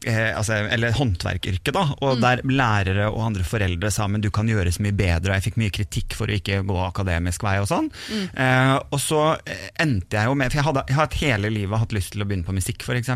Eh, 0.07 0.38
altså, 0.38 0.53
eller 0.71 0.93
håndverkyrket 0.95 1.75
da. 1.75 1.83
Og 2.05 2.21
der 2.23 2.39
lærere 2.47 3.09
og 3.12 3.25
andre 3.25 3.43
foreldre 3.43 3.91
sa 3.91 4.07
men 4.07 4.23
du 4.23 4.29
kan 4.31 4.47
gjøre 4.47 4.71
så 4.71 4.83
mye 4.85 4.95
bedre, 4.95 5.31
og 5.31 5.35
jeg 5.35 5.49
fikk 5.49 5.59
mye 5.59 5.73
kritikk 5.75 6.15
for 6.15 6.31
å 6.31 6.38
ikke 6.39 6.62
gå 6.67 6.77
akademisk 6.85 7.43
vei 7.43 7.57
og 7.59 7.67
sånn. 7.71 7.89
Eh, 8.31 8.75
og 8.79 8.99
så 9.03 9.23
eh, 9.43 9.65
endte 9.83 10.19
jeg 10.19 10.31
jo 10.31 10.38
med 10.39 10.49
For 10.49 10.62
jeg, 10.62 10.67
hadde, 10.69 10.85
jeg 10.89 10.97
har 10.97 11.17
hele 11.19 11.51
livet 11.53 11.83
hatt 11.83 11.95
lyst 11.95 12.13
til 12.15 12.23
å 12.23 12.29
begynne 12.29 12.47
på 12.47 12.55
musikk, 12.55 12.85
f.eks. 12.85 13.12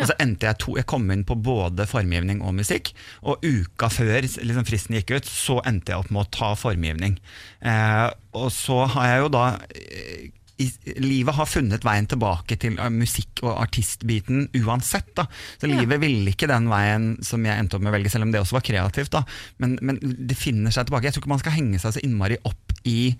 Og 0.00 0.06
så 0.08 0.16
endte 0.22 0.48
jeg 0.48 0.60
to 0.62 0.78
Jeg 0.78 0.88
kom 0.90 1.04
inn 1.12 1.26
på 1.28 1.36
både 1.36 1.86
formgivning 1.88 2.40
og 2.44 2.56
musikk, 2.56 2.94
og 3.22 3.44
uka 3.44 3.90
før 3.92 4.24
liksom, 4.24 4.64
fristen 4.68 4.96
gikk 4.98 5.12
ut, 5.18 5.28
så 5.28 5.60
endte 5.68 5.92
jeg 5.92 6.00
opp 6.00 6.14
med 6.14 6.24
å 6.24 6.32
ta 6.32 6.54
formgivning. 6.58 7.18
Eh, 7.64 8.08
og 8.34 8.48
så 8.54 8.84
har 8.96 9.12
jeg 9.12 9.26
jo 9.26 9.30
da 9.36 9.44
eh, 9.76 10.32
i, 10.62 10.68
livet 11.02 11.34
har 11.34 11.48
funnet 11.50 11.84
veien 11.86 12.06
tilbake 12.10 12.58
til 12.62 12.78
eh, 12.78 12.90
musikk- 12.92 13.42
og 13.42 13.56
artistbiten 13.58 14.48
uansett. 14.62 15.10
da. 15.18 15.26
Så 15.58 15.70
livet 15.70 16.02
ville 16.02 16.30
ikke 16.30 16.50
den 16.50 16.68
veien 16.70 17.08
som 17.26 17.44
jeg 17.46 17.58
endte 17.58 17.78
opp 17.78 17.84
med 17.84 17.90
å 17.90 17.96
velge, 17.96 18.12
selv 18.12 18.28
om 18.28 18.34
det 18.34 18.42
også 18.42 18.58
var 18.58 18.66
kreativt. 18.66 19.14
da. 19.14 19.24
Men, 19.62 19.78
men 19.82 19.98
det 20.00 20.38
finner 20.38 20.74
seg 20.74 20.86
tilbake. 20.86 21.08
Jeg 21.08 21.16
tror 21.16 21.24
ikke 21.24 21.34
man 21.34 21.42
skal 21.42 21.58
henge 21.58 21.82
seg 21.82 21.96
så 21.96 22.04
innmari 22.06 22.38
opp 22.46 22.76
i 22.86 23.16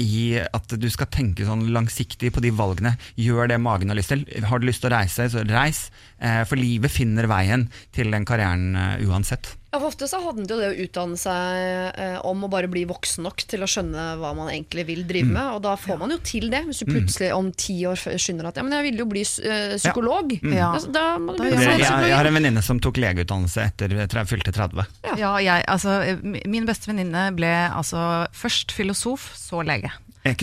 i 0.00 0.38
at 0.40 0.72
du 0.80 0.86
skal 0.90 1.10
tenke 1.12 1.44
sånn 1.46 1.66
langsiktig 1.74 2.32
på 2.32 2.42
de 2.42 2.52
valgene. 2.56 2.94
Gjør 3.20 3.50
det 3.52 3.58
magen 3.62 3.92
har 3.92 3.98
lyst 3.98 4.12
til. 4.14 4.24
Har 4.48 4.58
du 4.58 4.66
lyst 4.66 4.82
til 4.82 4.88
å 4.88 4.96
reise, 4.96 5.28
så 5.30 5.44
reis. 5.46 5.84
Eh, 6.18 6.42
for 6.48 6.60
livet 6.60 6.92
finner 6.92 7.28
veien 7.30 7.68
til 7.94 8.12
den 8.14 8.26
karrieren 8.28 8.72
eh, 8.72 9.04
uansett. 9.04 9.52
Ja, 9.72 9.78
for 9.80 9.88
Ofte 9.88 10.04
så 10.08 10.18
handler 10.20 10.50
jo 10.52 10.58
det 10.60 10.66
å 10.68 10.80
utdanne 10.84 11.16
seg 11.16 11.92
eh, 11.96 12.18
om 12.28 12.42
å 12.44 12.48
bare 12.52 12.68
bli 12.68 12.82
voksen 12.90 13.24
nok 13.24 13.40
til 13.48 13.62
å 13.64 13.68
skjønne 13.70 14.02
hva 14.20 14.34
man 14.36 14.50
egentlig 14.52 14.84
vil 14.90 15.00
drive 15.08 15.22
Mm. 15.22 15.32
med, 15.32 15.48
og 15.54 15.62
da 15.64 15.72
får 15.80 15.98
man 16.00 16.10
jo 16.12 16.18
til 16.26 16.50
det. 16.52 16.60
Hvis 16.66 16.82
du 16.82 16.90
plutselig 16.90 17.30
om 17.32 17.48
ti 17.56 17.76
år 17.88 17.96
skynder 17.96 18.18
skjønner 18.20 18.48
at 18.50 18.56
ja, 18.60 18.62
men 18.66 18.72
jeg 18.76 18.86
ville 18.90 18.98
jo 19.04 19.08
bli 19.08 19.22
eh, 19.22 19.76
psykolog, 19.78 20.34
Ja. 20.44 20.72
da, 20.76 20.92
da 20.92 21.04
må 21.22 21.36
du 21.36 21.44
bli 21.46 21.52
jeg, 21.56 21.80
jeg 21.80 22.12
har 22.18 22.26
en 22.28 22.34
venninne 22.36 22.62
som 22.62 22.80
tok 22.82 23.00
legeutdannelse 23.00 23.64
etter 23.64 23.88
jeg 23.96 24.08
jeg 24.12 24.28
fylte 24.28 24.52
30. 24.52 24.84
Ja. 25.08 25.16
Ja, 25.16 25.32
jeg, 25.40 25.64
altså, 25.68 25.96
min 26.22 26.66
beste 26.68 26.90
venninne 26.92 27.30
ble 27.34 27.48
altså 27.72 28.26
først 28.36 28.72
filosof, 28.76 29.30
så 29.38 29.64
lege. 29.64 29.90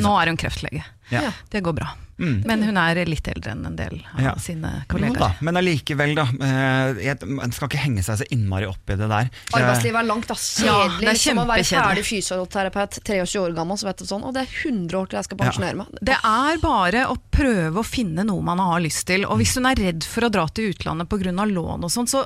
Nå 0.02 0.16
er 0.22 0.32
hun 0.34 0.38
kreftlege. 0.42 0.82
Ja. 1.12 1.22
Ja. 1.30 1.32
Det 1.52 1.62
går 1.64 1.78
bra. 1.78 1.94
Mm. 2.20 2.42
Men 2.46 2.64
hun 2.68 2.78
er 2.78 3.00
litt 3.08 3.28
eldre 3.32 3.52
enn 3.54 3.66
en 3.66 3.76
del 3.80 4.02
av 4.14 4.22
Ja. 4.22 4.34
sine 4.36 4.72
Jo 4.84 4.88
kollegaer. 4.92 5.20
da, 5.20 5.30
men 5.42 5.56
allikevel, 5.56 6.16
da. 6.16 6.24
eh, 6.44 7.16
Man 7.26 7.52
skal 7.56 7.70
ikke 7.70 7.80
henge 7.80 8.04
seg 8.04 8.18
så 8.20 8.28
innmari 8.30 8.68
opp 8.68 8.90
i 8.90 8.96
det 9.00 9.08
der. 9.10 9.30
Arbeidslivet 9.54 10.02
er 10.02 10.08
langt, 10.10 10.28
da. 10.28 10.36
Ja, 10.36 10.74
Kjedelig. 10.90 11.00
det 11.00 11.08
er 11.14 11.22
som 11.24 11.38
å 11.38 11.48
være 11.48 11.64
ferdig 11.64 12.04
fysioterapeut, 12.06 13.00
23 13.04 13.40
år 13.40 13.56
gammel, 13.56 13.78
så 13.80 13.86
vet 13.90 13.98
du 13.98 14.06
sånn. 14.06 14.24
Og 14.28 14.34
det 14.36 14.44
er 14.44 14.52
100 14.70 14.98
år 15.00 15.08
til 15.10 15.18
jeg 15.18 15.24
skal 15.30 15.38
pensjonere 15.38 15.76
meg. 15.80 15.88
Det 16.02 16.18
er 16.24 16.58
bare 16.62 17.06
å 17.08 17.16
prøve 17.32 17.80
å 17.80 17.86
finne 17.86 18.26
noe 18.28 18.42
man 18.44 18.60
har 18.60 18.80
lyst 18.84 19.06
til. 19.08 19.26
Og 19.26 19.38
hvis 19.40 19.56
hun 19.56 19.66
er 19.66 19.76
redd 19.76 20.04
for 20.04 20.22
å 20.28 20.32
dra 20.32 20.46
til 20.48 20.74
utlandet 20.74 21.08
pga. 21.10 21.32
lån 21.50 21.84
og 21.84 21.90
sånn, 21.92 22.08
så 22.08 22.26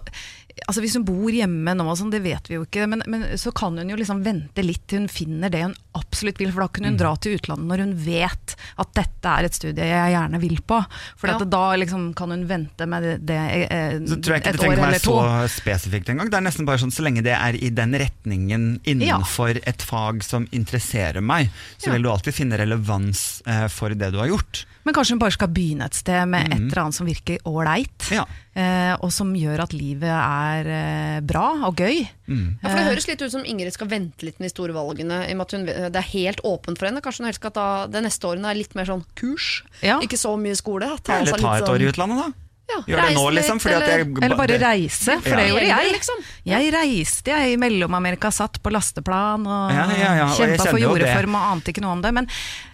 altså 0.68 0.82
Hvis 0.84 0.94
hun 0.98 1.06
bor 1.08 1.32
hjemme 1.34 1.74
nå, 1.76 1.86
sånn, 1.98 2.12
det 2.14 2.22
vet 2.24 2.50
vi 2.50 2.56
jo 2.60 2.64
ikke, 2.68 2.86
men, 2.90 3.02
men 3.10 3.24
så 3.42 3.52
kan 3.56 3.78
hun 3.80 3.90
jo 3.90 3.98
liksom 4.00 4.22
vente 4.26 4.64
litt 4.66 4.84
til 4.88 5.04
hun 5.04 5.08
finner 5.12 5.50
det 5.54 5.64
hun 5.66 5.74
absolutt 5.98 6.40
vil. 6.42 6.52
For 6.54 6.66
da 6.66 6.68
kan 6.76 6.88
hun 6.90 6.98
dra 7.00 7.14
til 7.22 7.38
utlandet 7.38 7.70
når 7.72 7.84
hun 7.86 7.94
vet 8.06 8.56
at 8.82 8.92
dette 8.98 9.34
er 9.34 9.48
et 9.48 9.58
studie 9.58 9.88
jeg 9.90 10.14
gjerne 10.16 10.42
vil 10.44 10.60
på. 10.70 10.80
For 11.20 11.32
Ja. 11.32 11.38
da 11.44 11.64
liksom 11.82 12.14
kan 12.18 12.32
hun 12.36 12.46
vente 12.50 12.86
med 12.90 13.04
det, 13.04 13.16
det 13.30 13.40
eh, 13.70 13.98
Så 14.06 14.20
tror 14.22 14.36
jeg 14.38 14.44
ikke 14.44 14.54
et 14.54 14.60
det 14.60 14.62
år 14.62 14.64
trenger 14.68 14.84
å 14.84 14.90
være 14.90 15.02
så 15.04 15.56
spesifikt 15.58 16.10
engang. 16.14 16.30
Det 16.30 16.40
er 16.40 16.46
nesten 16.48 16.70
bare 16.70 16.82
sånn 16.84 16.94
så 16.94 17.06
lenge 17.06 17.24
det 17.26 17.34
er 17.38 17.58
i 17.58 17.70
den 17.74 17.98
retningen 17.98 18.68
innenfor 18.86 19.60
et 19.66 19.82
fag 19.86 20.24
som 20.26 20.48
interesserer 20.52 21.22
meg, 21.22 21.50
så 21.78 21.88
Ja. 21.90 21.94
vil 21.98 22.04
du 22.06 22.10
alltid 22.14 22.34
finne 22.38 22.58
relevans 22.62 23.42
eh, 23.46 23.68
for 23.68 23.90
det 23.90 24.12
du 24.14 24.20
har 24.22 24.28
gjort. 24.32 24.66
Men 24.84 24.94
kanskje 24.98 25.16
hun 25.16 25.20
bare 25.24 25.32
skal 25.36 25.48
begynne 25.56 25.86
et 25.88 25.96
sted 25.96 26.28
med 26.28 26.50
et 26.52 26.58
eller 26.60 26.82
annet 26.82 26.98
som 26.98 27.08
virker 27.08 27.40
ålreit. 27.48 28.10
Ja. 28.12 28.26
Eh, 28.54 28.94
og 29.00 29.14
som 29.16 29.32
gjør 29.34 29.64
at 29.64 29.72
livet 29.74 30.12
er 30.12 30.68
eh, 30.76 31.20
bra 31.26 31.46
og 31.70 31.80
gøy. 31.80 32.02
Ja, 32.04 32.68
for 32.68 32.76
Det 32.78 32.86
høres 32.90 33.08
litt 33.08 33.24
ut 33.24 33.32
som 33.34 33.46
Ingrid 33.48 33.74
skal 33.74 33.88
vente 33.92 34.28
litt 34.28 34.40
med 34.40 34.50
de 34.50 34.54
store 34.54 34.76
valgene. 34.76 35.22
I 35.28 35.32
og 35.34 35.40
med 35.40 35.46
at 35.48 35.56
hun, 35.58 35.66
det 35.68 36.02
er 36.04 36.10
helt 36.14 36.44
åpent 36.44 36.78
for 36.82 36.90
henne. 36.90 37.02
Kanskje 37.06 37.24
hun 37.24 37.30
helst 37.32 37.40
skal 37.42 37.56
ta 37.56 37.68
det 37.88 38.04
neste 38.04 38.28
årene 38.28 38.52
er 38.52 38.60
litt 38.60 38.76
mer 38.76 38.90
sånn 38.92 39.06
kurs. 39.20 39.64
Ja. 39.82 40.02
Ikke 40.04 40.20
så 40.20 40.36
mye 40.40 40.56
skole. 40.60 40.92
Ta 41.04 41.22
Eller 41.22 41.40
ta 41.40 41.56
et 41.58 41.70
år 41.70 41.80
i 41.80 41.88
sånn- 41.88 41.94
utlandet, 41.96 42.24
da. 42.26 42.43
Ja, 42.74 42.80
Gjør 42.88 43.02
det 43.08 43.16
nå, 43.16 43.24
liksom. 43.38 43.58
litt, 43.60 43.64
Fordi 43.64 43.90
jeg, 43.94 44.08
Eller 44.24 44.36
bare 44.40 44.48
det- 44.48 44.62
reise, 44.64 45.18
for 45.22 45.30
Ja. 45.30 45.36
det 45.38 45.48
gjorde 45.50 45.68
jeg. 45.68 45.92
Liksom. 45.94 46.18
Jeg 46.46 46.74
reiste 46.74 47.32
jeg 47.32 47.54
i 47.54 47.58
Mellom-Amerika, 47.62 48.32
satt 48.34 48.58
på 48.64 48.72
lasteplan 48.74 49.46
og 49.48 49.72
Ja, 49.74 49.86
ja, 49.94 50.14
ja, 50.16 50.26
og 50.32 50.38
kjempa 50.38 50.66
for 50.70 50.78
jo 50.80 50.94
det. 50.94 51.06
jordreform 51.06 51.36
og 51.36 51.52
ante 51.54 51.72
ikke 51.74 51.82
noe 51.86 51.92
om 51.98 52.02
det. 52.02 52.14
Men 52.14 52.28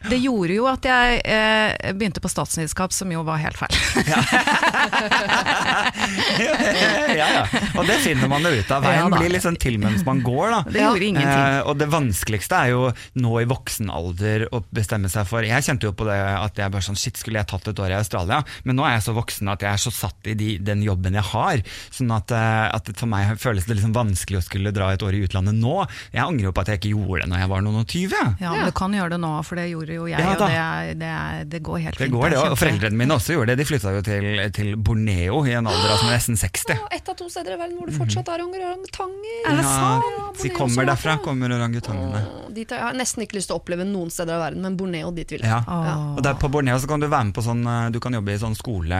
det 0.09 0.21
gjorde 0.23 0.55
jo 0.55 0.67
at 0.71 0.81
jeg 0.87 1.21
eh, 1.25 1.91
begynte 1.93 2.21
på 2.23 2.29
statsvitenskap, 2.31 2.93
som 2.93 3.11
jo 3.11 3.23
var 3.23 3.37
helt 3.37 3.57
feil. 3.57 3.69
ja, 7.17 7.27
ja. 7.33 7.43
Og 7.77 7.85
det 7.87 7.97
finner 8.03 8.29
man 8.31 8.43
jo 8.45 8.51
ut 8.59 8.71
av. 8.71 8.83
Veien 8.85 8.99
Ja, 8.99 9.09
blir 9.19 9.31
litt 9.33 9.43
sånn 9.45 9.57
til 9.59 9.77
mens 9.81 10.03
man 10.07 10.21
går, 10.25 10.49
da. 10.53 10.61
Det 10.69 10.81
gjorde 10.83 11.07
ingenting. 11.09 11.45
Eh, 11.59 11.61
og 11.69 11.77
det 11.81 11.89
vanskeligste 11.91 12.59
er 12.59 12.71
jo 12.73 12.91
nå 13.19 13.35
i 13.41 13.47
voksen 13.49 13.89
alder 13.93 14.47
å 14.55 14.61
bestemme 14.75 15.09
seg 15.11 15.27
for 15.29 15.45
Jeg 15.47 15.63
kjente 15.65 15.87
jo 15.89 15.93
på 15.95 16.05
det 16.07 16.17
at 16.19 16.55
jeg 16.59 16.71
bare 16.73 16.85
sånn 16.85 16.97
Shit, 16.99 17.17
skulle 17.21 17.39
jeg 17.39 17.47
tatt 17.47 17.67
et 17.71 17.79
år 17.79 17.93
i 17.93 17.99
Australia? 17.99 18.41
Men 18.67 18.75
nå 18.79 18.85
er 18.87 18.97
jeg 18.97 19.05
så 19.07 19.13
voksen 19.15 19.51
at 19.53 19.63
jeg 19.63 19.71
er 19.71 19.81
så 19.81 19.88
satt 19.93 20.27
i 20.29 20.33
de, 20.39 20.49
den 20.63 20.81
jobben 20.85 21.13
jeg 21.17 21.25
har. 21.31 21.61
Sånn 21.91 22.11
at, 22.15 22.31
eh, 22.31 22.67
at 22.75 22.91
for 22.99 23.07
meg 23.11 23.35
føles 23.41 23.65
det 23.69 23.77
liksom 23.79 23.93
vanskelig 23.95 24.39
å 24.39 24.45
skulle 24.45 24.71
dra 24.75 24.91
et 24.93 25.03
år 25.05 25.17
i 25.17 25.23
utlandet 25.27 25.55
nå. 25.59 25.75
Jeg 26.13 26.23
angrer 26.23 26.49
jo 26.49 26.53
på 26.55 26.61
at 26.65 26.71
jeg 26.73 26.81
ikke 26.81 26.93
gjorde 26.95 27.23
det 27.25 27.29
når 27.33 27.43
jeg 27.43 27.51
var 27.53 27.65
noen 27.65 27.79
og 27.83 27.87
tyve. 27.89 28.21
Ja, 28.41 28.51
men 28.53 28.59
Ja. 28.61 28.65
du 28.69 28.71
kan 28.79 28.93
gjøre 28.93 29.09
det 29.15 29.19
nå, 29.23 29.31
for 29.45 29.55
det 29.59 29.67
gjorde 29.71 29.93
jo 29.99 30.07
jeg, 30.09 30.19
Ja, 30.19 30.31
og 30.33 30.39
det, 30.43 30.49
er, 30.59 30.93
det, 30.99 31.11
er, 31.19 31.43
det 31.55 31.61
går 31.63 31.79
helt 31.85 31.97
Det 31.97 32.07
fint. 32.07 32.13
går 32.19 32.29
det, 32.29 32.37
og 32.39 32.57
foreldrene 32.59 32.97
mine 32.99 33.15
også 33.17 33.33
gjorde 33.37 33.53
det. 33.55 33.57
De 33.63 33.65
flytta 33.69 33.93
jo 33.95 34.01
til, 34.05 34.27
til 34.55 34.75
Borneo 34.77 35.43
i 35.45 35.53
en 35.57 35.67
alder 35.69 35.93
av 35.95 35.97
som 36.03 36.09
nesten 36.13 36.37
60. 36.39 36.75
Og 36.85 36.93
ett 36.95 37.09
av 37.09 37.15
to 37.19 37.29
steder 37.29 37.55
i 37.55 37.59
verden 37.59 37.77
hvor 37.79 37.87
det 37.89 37.97
fortsatt 37.97 38.27
er 38.33 38.43
orangutanger. 38.45 39.41
Er 39.49 39.57
det 39.59 39.65
sant? 39.65 40.05
Ja, 40.09 40.27
de 40.43 40.49
kommer 40.55 40.85
derfra, 40.89 41.17
kommer 41.23 41.51
orangutangene. 41.55 42.23
Jeg 42.59 42.67
har 42.79 42.93
nesten 42.97 43.23
ikke 43.23 43.37
lyst 43.37 43.49
til 43.49 43.55
å 43.57 43.61
oppleve 43.61 43.85
noen 43.87 44.09
steder 44.11 44.35
av 44.35 44.41
verden, 44.47 44.61
men 44.65 44.75
Borneo, 44.79 45.11
dit 45.15 45.29
vil 45.31 45.43
jeg. 45.45 45.49
Ja. 45.49 45.95
Og 46.17 46.21
der 46.25 46.35
på 46.39 46.49
Borneo 46.51 46.77
så 46.81 46.87
kan 46.89 46.99
du 47.01 47.07
være 47.07 47.29
med 47.29 47.35
på 47.37 47.43
sånn 47.45 47.61
eh, 47.67 47.89
Du 47.93 47.99
kan 48.03 48.13
jobbe 48.13 48.33
i 48.33 48.39
sånn 48.41 48.55
skole 48.57 48.97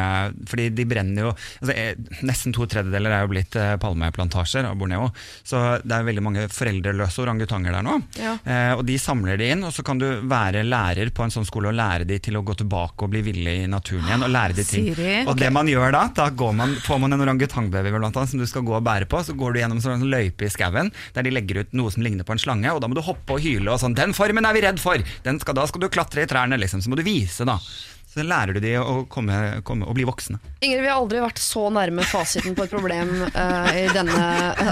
Fordi 0.49 0.68
de 0.75 0.85
brenner 0.89 1.27
jo 1.27 1.31
altså, 1.33 1.73
eh, 1.73 1.95
Nesten 2.25 2.53
to 2.55 2.65
tredjedeler 2.69 3.13
er 3.15 3.25
jo 3.25 3.31
blitt 3.31 3.55
eh, 3.59 3.75
palmeplantasjer 3.81 4.67
av 4.67 4.77
Borneo. 4.79 5.09
Så 5.47 5.59
det 5.83 5.95
er 5.95 6.07
veldig 6.07 6.23
mange 6.25 6.45
foreldreløse 6.51 7.23
orangutanger 7.23 7.75
der 7.75 7.85
nå. 7.85 7.95
Ja. 8.19 8.35
Eh, 8.43 8.73
og 8.75 8.83
de 8.87 8.97
samler 9.01 9.39
de 9.39 9.51
inn, 9.53 9.63
og 9.67 9.73
så 9.75 9.85
kan 9.85 10.01
du 10.01 10.07
være 10.29 10.65
lærer 10.67 11.11
på 11.15 11.25
en 11.25 11.33
sånn 11.33 11.47
skole 11.47 11.71
og 11.71 11.77
lære 11.77 12.07
de 12.09 12.19
til 12.23 12.39
å 12.39 12.43
gå 12.45 12.55
tilbake 12.59 13.05
og 13.05 13.13
bli 13.13 13.23
ville 13.25 13.55
i 13.63 13.67
naturen 13.71 14.07
igjen. 14.07 14.25
Og 14.27 14.33
lære 14.33 14.57
de 14.57 14.65
ting. 14.67 14.89
Siri. 14.91 15.15
Og 15.25 15.35
det 15.39 15.51
man 15.55 15.69
gjør 15.71 15.93
da, 15.95 16.05
da 16.15 16.29
går 16.29 16.55
man, 16.59 16.75
får 16.85 17.01
man 17.03 17.15
en 17.15 17.25
orangutangbaby 17.25 17.93
blant 17.95 18.15
annet, 18.15 18.33
som 18.33 18.41
du 18.41 18.47
skal 18.49 18.65
gå 18.67 18.75
og 18.77 18.85
bære 18.85 19.09
på. 19.09 19.23
Så 19.25 19.37
går 19.39 19.55
du 19.55 19.61
gjennom 19.63 19.79
en 19.81 19.85
sånn 19.85 20.09
løype 20.11 20.47
i 20.47 20.51
skauen 20.53 20.91
der 21.15 21.25
de 21.25 21.33
legger 21.33 21.63
ut 21.63 21.77
noe 21.77 21.93
som 21.93 22.03
ligner 22.05 22.27
på 22.27 22.35
en 22.35 22.41
slange, 22.41 22.73
og 22.73 22.81
da 22.83 22.89
må 22.89 22.97
du 22.97 23.05
hoppe 23.05 23.37
og 23.37 23.43
hyle 23.43 23.73
og 23.73 23.81
sånn. 23.81 23.97
Den 23.97 24.15
formen 24.17 24.47
er 24.47 24.57
vi 24.57 24.65
redd 24.65 24.81
for! 24.81 25.01
Den 25.25 25.39
skal, 25.41 25.57
da 25.57 25.67
skal 25.69 25.83
du 25.83 25.89
klatre 25.91 26.25
i 26.25 26.29
trærne, 26.29 26.59
liksom. 26.59 26.83
Så 26.83 26.91
må 26.91 26.99
du 26.99 27.05
vise, 27.07 27.47
da. 27.47 27.59
Så 28.19 28.25
lærer 28.27 28.51
du 28.51 28.59
de 28.59 28.73
å 28.75 29.05
komme, 29.07 29.61
komme 29.63 29.87
bli 29.95 30.03
voksne. 30.03 30.39
Ingrid, 30.59 30.81
vi 30.83 30.89
har 30.89 30.97
aldri 30.99 31.21
vært 31.23 31.39
så 31.39 31.69
nærme 31.71 32.03
fasiten 32.03 32.55
på 32.57 32.65
et 32.65 32.71
problem 32.73 33.13
uh, 33.31 33.69
i 33.71 33.85
denne, 33.95 34.23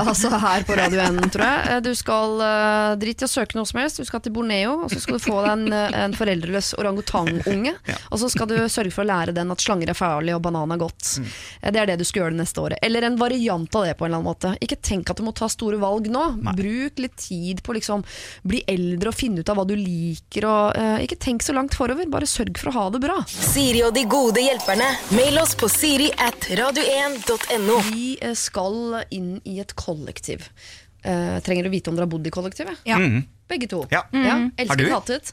altså 0.02 0.34
her 0.36 0.66
på 0.68 0.76
Radio 0.76 1.00
1, 1.00 1.22
tror 1.32 1.46
jeg. 1.46 1.62
Eh, 1.72 1.80
Du 1.86 1.94
skal 1.96 2.42
uh, 2.42 2.96
drite 3.00 3.24
i 3.24 3.28
å 3.28 3.32
søke 3.32 3.56
noe 3.56 3.70
som 3.70 3.80
helst. 3.80 4.02
Du 4.02 4.08
skal 4.08 4.20
til 4.26 4.34
Borneo, 4.36 4.74
og 4.84 4.92
så 4.92 5.00
skal 5.00 5.16
du 5.16 5.24
få 5.24 5.38
deg 5.46 5.52
en, 5.54 5.64
eh, 5.78 5.96
en 6.04 6.16
foreldreløs 6.18 6.74
orangutangunge. 6.82 7.72
Og 8.12 8.20
så 8.20 8.28
skal 8.34 8.50
du 8.52 8.58
sørge 8.68 8.92
for 8.92 9.06
å 9.06 9.08
lære 9.08 9.36
den 9.38 9.54
at 9.54 9.64
slanger 9.64 9.94
er 9.94 9.98
farlig 9.98 10.36
og 10.36 10.44
banan 10.44 10.76
er 10.76 10.82
godt. 10.82 11.14
Mm. 11.24 11.32
Det 11.72 11.82
er 11.84 11.92
det 11.94 11.98
du 12.02 12.06
skal 12.10 12.26
gjøre 12.26 12.36
det 12.36 12.42
neste 12.42 12.66
året. 12.66 12.84
Eller 12.84 13.08
en 13.08 13.16
variant 13.22 13.80
av 13.80 13.88
det 13.88 13.96
på 13.96 14.04
en 14.04 14.12
eller 14.12 14.20
annen 14.20 14.28
måte. 14.28 14.54
Ikke 14.64 14.80
tenk 14.90 15.14
at 15.14 15.22
du 15.22 15.24
må 15.24 15.32
ta 15.38 15.48
store 15.52 15.80
valg 15.80 16.12
nå. 16.12 16.26
Bruk 16.60 17.00
litt 17.00 17.16
tid 17.30 17.64
på 17.64 17.72
å 17.72 17.80
liksom 17.80 18.04
bli 18.44 18.60
eldre 18.68 19.14
og 19.14 19.20
finne 19.24 19.40
ut 19.40 19.56
av 19.56 19.62
hva 19.62 19.68
du 19.72 19.78
liker. 19.80 20.52
Og, 20.52 20.76
uh, 20.76 21.00
ikke 21.06 21.20
tenk 21.30 21.48
så 21.48 21.56
langt 21.56 21.80
forover, 21.80 22.12
bare 22.12 22.28
sørg 22.28 22.60
for 22.60 22.74
å 22.74 22.78
ha 22.82 22.88
det 22.92 23.04
bra. 23.08 23.22
Siri 23.38 23.82
og 23.86 23.94
de 23.96 24.04
gode 24.10 24.42
hjelperne. 24.42 24.88
Mail 25.16 25.38
oss 25.42 25.54
på 25.58 25.70
siri 25.72 26.10
at 26.22 26.48
radio1.no. 26.58 27.78
Vi 27.92 28.18
eh, 28.22 28.34
skal 28.38 29.04
inn 29.14 29.38
i 29.48 29.58
et 29.62 29.74
kollektiv. 29.78 30.48
Eh, 31.04 31.38
trenger 31.46 31.68
du 31.68 31.72
vite 31.74 31.92
om 31.92 31.98
dere 31.98 32.08
har 32.08 32.12
bodd 32.12 32.28
i 32.28 32.34
kollektivet? 32.34 32.82
Ja. 32.88 33.00
Mhm. 33.02 33.26
Begge 33.48 33.70
to. 33.72 33.86
Ja. 33.94 34.02
Elsket, 34.12 34.70
Har 34.70 34.76
du? 34.76 34.88
hatet? 34.92 35.30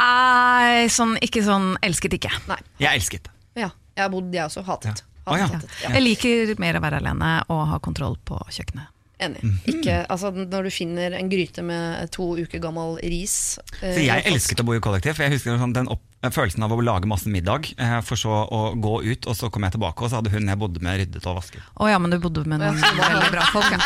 Nei, 0.00 0.86
sånn, 0.88 1.18
ikke 1.20 1.42
sånn 1.44 1.74
elsket 1.84 2.14
ikke. 2.16 2.30
Nei. 2.48 2.56
Jeg 2.80 3.02
elsket. 3.02 3.28
Ja, 3.58 3.68
jeg 3.92 4.04
har 4.06 4.08
bodd, 4.14 4.30
jeg 4.32 4.46
også. 4.46 4.62
Hatet. 4.64 5.02
Ja. 5.04 5.26
oh, 5.26 5.36
ja. 5.36 5.50
Hatet, 5.50 5.66
hatet. 5.66 5.82
Ja. 5.84 5.90
Jeg 5.98 6.04
liker 6.06 6.54
mer 6.62 6.78
å 6.78 6.82
være 6.86 7.02
alene 7.02 7.32
og 7.52 7.66
ha 7.68 7.80
kontroll 7.84 8.16
på 8.24 8.38
kjøkkenet. 8.48 8.88
Enig. 9.22 9.42
Mm. 9.44 9.58
Ikke, 9.70 9.98
altså, 10.10 10.32
når 10.34 10.66
du 10.66 10.72
finner 10.74 11.14
en 11.18 11.28
gryte 11.30 11.62
med 11.62 12.08
to 12.16 12.32
uker 12.40 12.58
gammel 12.64 12.96
ris 13.04 13.36
eh, 13.82 13.92
Så 13.92 14.00
jeg 14.02 14.24
elsket 14.32 14.64
å 14.64 14.66
bo 14.66 14.74
i 14.74 14.80
kollektiv. 14.82 15.14
For 15.18 15.26
jeg 15.28 15.36
husker 15.36 15.60
sånn, 15.60 15.76
den 15.76 15.92
opp, 15.92 16.02
følelsen 16.30 16.62
av 16.62 16.70
å 16.70 16.78
lage 16.84 17.08
masse 17.10 17.26
middag, 17.26 17.72
eh, 17.78 18.00
for 18.06 18.14
så 18.20 18.30
å 18.46 18.60
gå 18.78 19.02
ut, 19.02 19.26
og 19.26 19.34
så 19.34 19.50
kom 19.50 19.64
jeg 19.66 19.74
tilbake, 19.74 20.04
og 20.04 20.10
så 20.12 20.20
hadde 20.20 20.30
hun 20.30 20.46
jeg 20.46 20.58
bodde 20.60 20.78
med, 20.84 21.00
ryddet 21.00 21.26
og 21.26 21.40
vasket. 21.40 21.64
Å 21.82 21.88
ja, 21.90 21.98
men 21.98 22.10
du 22.14 22.18
bodde 22.22 22.44
med 22.46 22.60
noen 22.62 22.78
Ja, 22.78 23.08
veldig 23.10 23.32
bra 23.34 23.46
folk, 23.50 23.72
ja. 23.74 23.80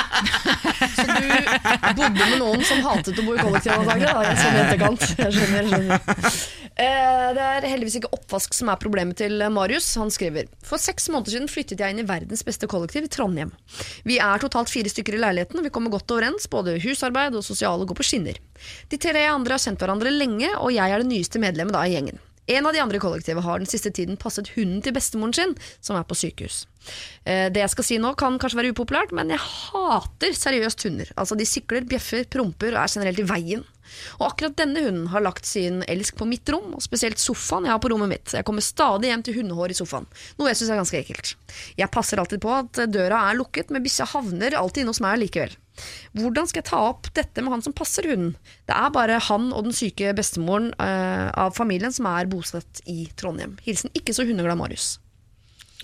Så 0.97 1.07
du 1.07 1.97
bodde 1.97 2.11
med 2.13 2.39
noen 2.43 2.65
som 2.69 2.83
hatet 2.85 3.17
å 3.17 3.25
bo 3.25 3.33
i 3.33 3.41
kollektiv 3.41 3.73
antagelig, 3.79 4.13
da, 4.13 4.37
sånn 4.43 4.59
i 4.59 4.63
etterkant. 4.67 5.07
Jeg 5.17 5.33
skjønner, 5.33 5.63
jeg 5.63 5.73
skjønner. 5.73 6.37
Eh, 6.77 7.33
Det 7.37 7.41
er 7.43 7.65
heldigvis 7.71 7.95
ikke 8.03 8.13
oppvask 8.13 8.53
som 8.55 8.69
er 8.69 8.77
problemet 8.77 9.17
til 9.17 9.41
Marius. 9.51 9.89
Han 9.97 10.11
skriver 10.13 10.47
For 10.63 10.77
seks 10.79 11.09
måneder 11.09 11.33
siden 11.33 11.49
flyttet 11.49 11.81
jeg 11.81 11.95
inn 11.95 12.03
i 12.03 12.07
verdens 12.07 12.45
beste 12.45 12.69
kollektiv 12.69 13.09
i 13.09 13.11
Trondheim. 13.13 13.51
Vi 14.05 14.19
er 14.21 14.39
totalt 14.43 14.69
fire 14.69 14.93
stykker 14.93 15.17
i 15.17 15.23
leiligheten, 15.25 15.59
og 15.59 15.65
vi 15.65 15.73
kommer 15.73 15.91
godt 15.95 16.13
overens. 16.13 16.47
Både 16.53 16.77
husarbeid 16.85 17.35
og 17.35 17.43
sosiale 17.49 17.89
går 17.89 17.97
på 17.97 18.05
skinner. 18.07 18.37
De 18.93 19.01
tre 19.01 19.25
andre 19.27 19.57
har 19.57 19.65
kjent 19.65 19.81
hverandre 19.81 20.13
lenge, 20.13 20.53
og 20.61 20.71
jeg 20.77 20.93
er 20.93 21.01
det 21.03 21.09
nyeste 21.11 21.41
medlemmet 21.43 21.73
da 21.77 21.85
i 21.89 21.97
gjengen. 21.97 22.21
En 22.49 22.67
av 22.67 22.73
de 22.73 22.81
andre 22.83 22.97
i 22.97 23.03
kollektivet 23.03 23.43
har 23.43 23.59
den 23.59 23.67
siste 23.71 23.91
tiden 23.91 24.17
passet 24.21 24.53
hunden 24.55 24.83
til 24.85 24.95
bestemoren 24.95 25.35
sin, 25.35 25.55
som 25.83 25.97
er 25.99 26.05
på 26.07 26.15
sykehus. 26.15 26.67
Eh, 27.25 27.49
Det 27.51 27.63
jeg 27.65 27.71
skal 27.75 27.85
si 27.85 27.99
nå 27.99 28.15
kan 28.17 28.39
kanskje 28.39 28.61
være 28.61 28.73
upopulært, 28.75 29.13
men 29.13 29.31
jeg 29.35 29.43
hater 29.43 30.33
seriøst 30.37 30.87
hunder. 30.87 31.11
Altså 31.17 31.37
De 31.37 31.47
sikler, 31.47 31.83
bjeffer, 31.89 32.25
promper 32.31 32.77
og 32.77 32.85
er 32.85 32.93
generelt 32.95 33.19
i 33.19 33.27
veien. 33.27 33.65
Og 34.19 34.29
akkurat 34.31 34.57
denne 34.59 34.83
hunden 34.85 35.11
har 35.13 35.25
lagt 35.25 35.49
sin 35.49 35.83
elsk 35.91 36.19
på 36.21 36.29
mitt 36.29 36.49
rom, 36.53 36.75
og 36.77 36.85
spesielt 36.85 37.21
sofaen 37.23 37.69
jeg 37.69 37.75
har 37.75 37.83
på 37.83 37.91
rommet 37.93 38.13
mitt. 38.13 38.35
Jeg 38.37 38.47
kommer 38.47 38.65
stadig 38.65 39.13
hjem 39.13 39.27
til 39.27 39.39
hundehår 39.41 39.75
i 39.75 39.79
sofaen, 39.79 40.09
noe 40.39 40.51
jeg 40.51 40.61
syns 40.61 40.73
er 40.73 40.83
ganske 40.83 41.03
ekkelt. 41.03 41.37
Jeg 41.79 41.93
passer 41.95 42.23
alltid 42.23 42.43
på 42.45 42.53
at 42.55 42.83
døra 42.93 43.27
er 43.31 43.39
lukket, 43.39 43.73
men 43.75 43.85
bikkja 43.85 44.09
havner 44.15 44.59
alltid 44.59 44.85
inne 44.85 44.95
hos 44.95 45.03
meg 45.05 45.21
likevel. 45.23 45.57
Hvordan 46.17 46.49
skal 46.49 46.63
jeg 46.63 46.71
ta 46.71 46.83
opp 46.89 47.11
dette 47.17 47.43
med 47.45 47.53
han 47.53 47.65
som 47.65 47.75
passer 47.77 48.09
hunden? 48.09 48.37
Det 48.69 48.77
er 48.77 48.93
bare 48.95 49.21
han 49.29 49.51
og 49.53 49.67
den 49.69 49.77
syke 49.77 50.15
bestemoren 50.17 50.71
uh, 50.81 51.29
av 51.37 51.57
familien 51.57 51.93
som 51.93 52.09
er 52.11 52.31
bosatt 52.31 52.81
i 52.89 53.07
Trondheim. 53.19 53.59
Hilsen 53.67 53.93
ikke 53.97 54.17
så 54.17 54.25
hundeglad 54.25 54.59
Marius. 54.61 54.97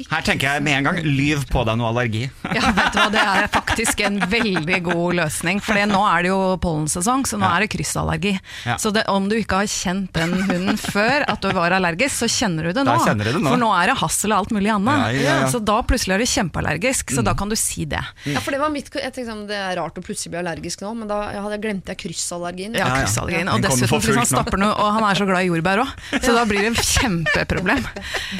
Her 0.08 0.22
tenker 0.24 0.46
jeg 0.54 0.62
med 0.64 0.72
en 0.78 0.86
gang 0.88 0.98
lyv 1.04 1.42
på 1.52 1.62
deg 1.68 1.76
noe 1.76 1.90
allergi. 1.90 2.22
Ja, 2.48 2.70
vet 2.72 2.94
du 2.94 2.98
hva, 2.98 3.08
Det 3.12 3.20
er 3.22 3.48
faktisk 3.52 4.00
en 4.06 4.14
veldig 4.32 4.78
god 4.86 5.18
løsning. 5.18 5.58
For 5.60 5.76
nå 5.90 6.00
er 6.08 6.24
det 6.24 6.30
jo 6.30 6.38
pollensesong, 6.64 7.26
så 7.28 7.36
nå 7.36 7.44
Ja. 7.44 7.56
er 7.58 7.60
det 7.66 7.68
kryssallergi. 7.74 8.32
Ja. 8.64 8.76
Så 8.80 8.90
det, 8.96 9.02
om 9.12 9.28
du 9.28 9.36
ikke 9.36 9.60
har 9.60 9.68
kjent 9.68 10.08
den 10.16 10.32
hunden 10.48 10.78
før 10.80 11.26
at 11.28 11.42
du 11.44 11.50
var 11.52 11.76
allergisk, 11.76 12.24
så 12.24 12.28
kjenner 12.32 12.70
du 12.70 12.72
det 12.72 12.86
nå. 12.88 12.94
Du 13.04 13.20
det 13.20 13.34
nå. 13.36 13.50
For 13.52 13.60
nå 13.60 13.68
er 13.82 13.92
det 13.92 13.98
hassel 14.00 14.32
og 14.32 14.38
alt 14.46 14.54
mulig 14.56 14.72
annet. 14.72 14.96
Ja, 14.96 15.10
ja, 15.12 15.36
ja. 15.44 15.50
Så 15.52 15.60
da 15.62 15.82
plutselig 15.82 16.16
er 16.16 16.24
du 16.24 16.30
kjempeallergisk, 16.32 17.12
så 17.12 17.22
da 17.22 17.34
kan 17.36 17.52
du 17.52 17.56
si 17.60 17.84
det. 17.84 18.00
Ja, 18.24 18.40
for 18.40 18.50
det 18.56 18.60
var 18.64 18.70
mitt 18.72 18.88
Jeg 18.92 19.12
tenkte 19.12 19.28
sånn, 19.28 19.46
Det 19.46 19.56
er 19.60 19.76
rart 19.76 19.94
å 20.00 20.02
plutselig 20.02 20.32
bli 20.32 20.40
allergisk 20.40 20.80
nå, 20.80 20.94
men 20.96 21.08
da 21.12 21.20
jeg 21.36 21.42
hadde, 21.44 21.60
glemte 21.60 21.92
jeg 21.92 21.98
kryssallergien. 22.06 22.72
Ja, 22.74 22.86
Ja, 22.88 22.96
ja. 22.96 23.04
kryssallergien. 23.04 23.48
Og 23.52 23.60
dessuten, 23.60 24.00
hvis 24.00 24.16
han 24.16 24.26
stapper 24.26 24.56
noe, 24.56 24.72
og 24.72 24.92
han 24.96 25.04
er 25.04 25.14
så 25.20 25.26
glad 25.28 25.44
i 25.44 25.52
jordbær 25.52 25.84
òg, 25.84 25.92
så 26.24 26.32
da 26.40 26.44
blir 26.48 26.64
det 26.64 26.72
et 26.78 26.84
kjempeproblem. 26.96 27.84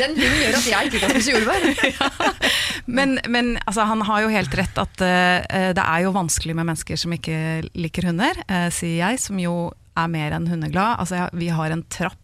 Den 0.01 0.17
hunden 0.17 0.41
gjør 0.41 0.57
at 0.57 0.67
jeg 0.73 0.89
ikke 0.89 1.01
kan 1.05 1.11
spise 1.11 1.29
jordbær. 1.37 1.42
Men, 2.87 3.19
men 3.31 3.55
altså, 3.63 3.85
han 3.87 4.03
har 4.09 4.25
jo 4.25 4.33
helt 4.33 4.55
rett 4.59 4.79
at 4.81 5.03
uh, 5.05 5.71
det 5.77 5.85
er 5.85 6.01
jo 6.03 6.15
vanskelig 6.17 6.57
med 6.59 6.67
mennesker 6.67 6.99
som 6.99 7.15
ikke 7.15 7.63
liker 7.79 8.09
hunder, 8.11 8.41
uh, 8.51 8.67
sier 8.75 8.99
jeg, 9.05 9.21
som 9.23 9.39
jo 9.39 9.55
er 9.99 10.11
mer 10.11 10.35
enn 10.35 10.49
hundeglad. 10.51 10.99
Altså, 11.03 11.29
vi 11.39 11.53
har 11.55 11.75
en 11.75 11.85
trapp 11.93 12.22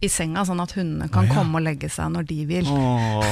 i 0.00 0.08
senga, 0.08 0.46
sånn 0.48 0.60
at 0.62 0.72
hundene 0.78 1.10
kan 1.12 1.26
ja. 1.28 1.34
komme 1.36 1.60
og 1.60 1.64
legge 1.66 1.90
seg 1.92 2.08
når 2.14 2.24
de 2.30 2.36
vil. 2.48 2.68
Åh, 2.72 3.24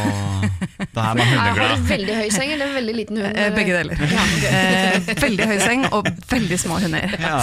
det 0.78 1.04
er 1.04 1.14
med 1.16 1.30
hundeglad. 1.30 1.60
har 1.62 1.70
du 1.72 1.86
veldig 1.88 2.16
høy 2.18 2.26
seng 2.34 2.52
eller 2.52 2.74
veldig 2.74 2.96
liten 2.96 3.20
hund? 3.22 3.28
Eh, 3.30 3.46
eller? 3.46 3.56
Begge 3.56 3.78
deler. 3.78 4.02
Eh, 4.48 5.08
veldig 5.22 5.46
høy 5.48 5.56
seng 5.62 5.86
og 5.96 6.10
veldig 6.28 6.58
små 6.60 6.80
hunder. 6.84 7.14
Ja. 7.22 7.38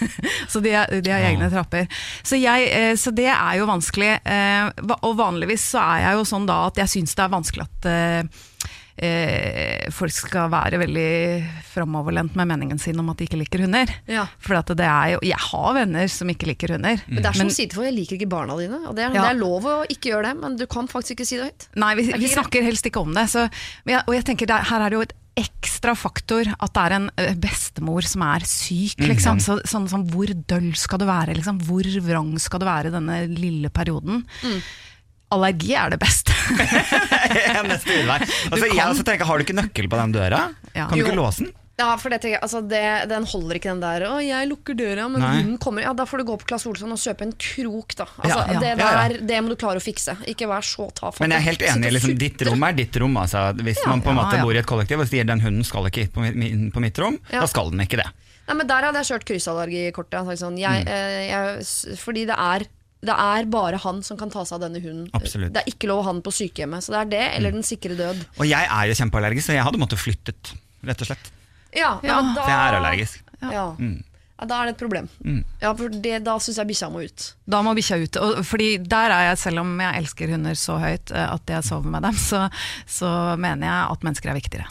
Så 0.52 0.62
de, 0.64 0.72
er, 0.78 0.94
de 1.02 1.12
har 1.12 1.26
egne 1.26 1.50
trapper. 1.52 1.88
Så, 2.22 2.38
jeg, 2.38 2.70
eh, 2.72 2.94
så 2.98 3.10
det 3.14 3.26
er 3.32 3.58
jo 3.58 3.66
vanskelig. 3.68 4.14
Og 5.02 5.12
vanligvis 5.18 5.66
så 5.74 5.82
er 5.82 6.06
jeg 6.06 6.18
jo 6.20 6.28
sånn 6.28 6.46
da 6.48 6.60
at 6.68 6.78
jeg 6.80 6.92
syns 6.94 7.16
det 7.18 7.24
er 7.24 7.34
vanskelig 7.34 7.66
at 7.66 7.88
eh, 8.98 9.88
folk 9.94 10.12
skal 10.14 10.50
være 10.52 10.80
veldig 10.82 11.08
framoverlent 11.68 12.34
med 12.38 12.48
meningen 12.50 12.80
sin 12.82 12.98
om 13.00 13.10
at 13.12 13.20
de 13.20 13.28
ikke 13.28 13.38
liker 13.40 13.62
hunder. 13.64 13.92
Ja. 14.10 14.26
For 14.42 14.58
at 14.58 14.72
det 14.78 14.86
er 14.88 15.14
jo, 15.14 15.20
jeg 15.28 15.38
har 15.48 15.70
venner 15.78 16.10
som 16.12 16.28
ikke 16.32 16.50
liker 16.50 16.74
hunder. 16.76 17.00
Men 17.06 17.22
det 17.22 17.30
er 17.30 17.38
som 17.38 17.50
å 17.52 17.54
si 17.54 17.66
til 17.68 17.78
folk, 17.78 17.88
jeg 17.90 17.96
liker 18.00 18.18
ikke 18.18 18.30
barna 18.32 18.56
dine. 18.58 18.80
Og 18.88 18.96
det 18.98 19.06
er, 19.06 19.14
Ja. 19.14 19.22
det 19.28 19.30
er 19.36 19.40
lov 19.40 19.64
å 19.70 19.76
ikke 19.88 20.12
gjøre 20.12 20.32
det, 20.32 20.36
men 20.42 20.56
du 20.58 20.66
kan 20.66 20.88
faktisk 20.90 21.16
ikke 21.18 21.26
si 21.30 21.36
det 21.40 21.48
høyt. 21.50 21.68
Nei, 21.78 21.94
vi, 22.00 22.08
vi 22.12 22.28
snakker 22.34 22.66
helst 22.66 22.86
ikke 22.90 23.00
om 23.06 23.14
det. 23.14 23.28
Så, 23.30 23.46
men 23.86 24.02
og 24.06 24.14
jeg 24.14 24.24
tenker 24.32 24.46
det, 24.50 24.58
er- 24.60 24.70
her 24.72 24.84
er 24.86 24.90
det 24.90 24.98
jo 25.00 25.06
et 25.08 25.16
ekstra 25.38 25.92
faktor 25.94 26.48
at 26.58 26.72
det 26.74 26.82
er 26.82 26.92
en 26.96 27.04
eh, 27.14 27.34
bestemor 27.38 28.02
som 28.02 28.24
er 28.26 28.42
syk. 28.48 28.98
Liksom. 29.06 29.38
Så, 29.38 29.60
sånn 29.70 29.86
som 29.88 30.02
hvor 30.10 30.26
døll 30.50 30.72
skal 30.74 30.98
du 30.98 31.06
være? 31.06 31.36
Liksom? 31.38 31.60
Hvor 31.68 31.86
vrang 32.02 32.32
skal 32.42 32.58
du 32.58 32.66
være 32.66 32.90
denne 32.90 33.20
lille 33.30 33.70
perioden? 33.70 34.24
Allergi 35.30 35.74
er 35.76 35.90
det 35.92 35.98
beste. 36.00 36.32
Neste 37.68 38.00
utvei. 38.00 38.18
Altså, 38.50 38.66
jeg 38.72 38.84
også 38.88 39.04
tenker, 39.04 39.28
har 39.28 39.38
du 39.40 39.44
ikke 39.44 39.56
nøkkel 39.58 39.88
på 39.92 39.98
den 40.00 40.12
døra? 40.16 40.42
Ja. 40.74 40.86
Kan 40.88 40.96
du 40.98 41.02
Jo. 41.04 41.06
ikke 41.08 41.18
låse 41.20 41.44
den? 41.44 41.54
Ja, 41.78 41.92
for 41.94 42.10
det 42.10 42.16
tenker 42.24 42.40
jeg, 42.40 42.42
altså 42.42 42.58
det, 42.66 42.80
Den 43.06 43.22
holder 43.30 43.54
ikke 43.60 43.68
den 43.70 43.80
der 43.84 44.02
'Å, 44.08 44.14
jeg 44.18 44.48
lukker 44.50 44.74
døra', 44.74 45.04
men 45.12 45.20
Nei. 45.22 45.28
hunden 45.36 45.58
kommer. 45.62 45.82
Ja, 45.82 45.92
Da 45.94 46.04
får 46.10 46.18
du 46.18 46.24
gå 46.24 46.34
på 46.40 46.46
Claes 46.48 46.66
Olsson 46.66 46.90
og 46.90 46.98
kjøpe 46.98 47.22
en 47.22 47.32
krok, 47.38 47.94
da. 47.94 48.06
Altså, 48.18 48.34
Ja, 48.34 48.52
ja. 48.52 48.58
Det 48.58 48.72
Ja, 48.78 48.88
ja. 48.90 49.08
der, 49.08 49.18
det 49.28 49.38
må 49.44 49.48
du 49.50 49.54
klare 49.56 49.78
å 49.78 49.84
fikse. 49.84 50.16
Ikke 50.26 50.48
vær 50.50 50.64
så 50.66 50.88
tafatt. 50.92 51.20
Men 51.20 51.30
jeg 51.30 51.38
er 51.38 51.46
helt 51.52 51.62
enig. 51.62 51.92
Liksom, 51.92 52.18
ditt 52.18 52.42
rom 52.48 52.62
er 52.64 52.72
ditt 52.72 52.96
rom. 52.98 53.14
Altså. 53.16 53.54
Hvis 53.62 53.78
man 53.86 54.02
på 54.02 54.10
en 54.10 54.16
måte 54.16 54.34
ja. 54.36 54.42
bor 54.42 54.52
i 54.54 54.58
et 54.58 54.66
kollektiv 54.66 54.98
og 54.98 55.06
sier 55.06 55.24
den 55.24 55.38
hunden 55.40 55.62
skal 55.64 55.84
ikke 55.86 56.02
inn 56.02 56.10
på, 56.10 56.20
mi- 56.34 56.70
på 56.72 56.80
mitt 56.80 56.98
rom, 56.98 57.18
Ja. 57.30 57.40
da 57.40 57.46
skal 57.46 57.70
den 57.70 57.78
ikke 57.86 58.02
det. 58.02 58.10
Nei, 58.48 58.54
men 58.56 58.66
Der 58.66 58.82
hadde 58.82 58.98
jeg 58.98 59.06
kjørt 59.12 59.24
kryssallergikortet. 59.28 60.38
Sånn, 60.40 60.58
jeg, 60.58 60.82
Mm. 60.84 60.88
eh, 60.88 61.28
jeg, 61.30 61.96
fordi 61.96 62.26
det 62.26 62.34
er, 62.36 62.66
det 63.04 63.14
er 63.14 63.46
bare 63.46 63.78
han 63.78 64.02
som 64.02 64.18
kan 64.18 64.30
ta 64.32 64.42
seg 64.48 64.58
av 64.58 64.64
denne 64.66 64.80
hunden. 64.82 65.06
Absolutt. 65.14 65.52
Det 65.54 65.62
er 65.62 65.70
ikke 65.70 65.90
lov 65.90 66.02
å 66.02 66.06
ha 66.08 66.14
den 66.16 66.24
på 66.26 66.32
sykehjemmet. 66.34 66.82
Så 66.82 66.94
det 66.94 67.00
er 67.04 67.10
det, 67.12 67.24
eller 67.38 67.54
den 67.54 67.66
sikre 67.66 67.94
død. 67.98 68.24
Og 68.40 68.48
jeg 68.48 68.66
er 68.66 68.90
jo 68.90 68.96
kjempeallergisk, 68.98 69.46
så 69.46 69.54
jeg 69.54 69.66
hadde 69.68 69.80
måttet 69.80 70.02
flyttet, 70.02 70.52
rett 70.88 71.04
og 71.04 71.10
slett. 71.12 71.32
Ja, 71.76 71.98
Ja, 72.02 72.18
da, 72.34 72.42
For 72.42 72.50
jeg 72.50 72.58
er 72.58 72.78
allergisk. 72.80 73.34
Ja. 73.38 73.66
Mm. 73.78 73.98
Ja, 74.38 74.46
da 74.46 74.58
er 74.60 74.68
det 74.68 74.76
et 74.76 74.80
problem. 74.82 75.08
Ja, 75.60 75.72
for 75.74 75.90
det, 75.90 76.22
Da 76.26 76.36
syns 76.38 76.58
jeg 76.60 76.70
bikkja 76.70 76.88
må 76.94 77.02
ut. 77.02 77.26
Da 77.50 77.60
må 77.66 77.74
bikkja 77.74 77.98
ut. 78.02 78.18
Og 78.22 78.40
fordi 78.46 78.68
der 78.78 79.14
er 79.14 79.24
jeg, 79.30 79.38
selv 79.42 79.64
om 79.64 79.72
jeg 79.82 80.02
elsker 80.02 80.30
hunder 80.34 80.58
så 80.58 80.78
høyt 80.78 81.10
eh, 81.10 81.26
at 81.34 81.54
jeg 81.54 81.66
sover 81.66 81.90
med 81.90 82.06
dem, 82.06 82.18
så, 82.30 82.44
så 82.86 83.10
mener 83.38 83.66
jeg 83.66 83.94
at 83.96 84.06
mennesker 84.06 84.30
er 84.30 84.38
viktigere. 84.38 84.68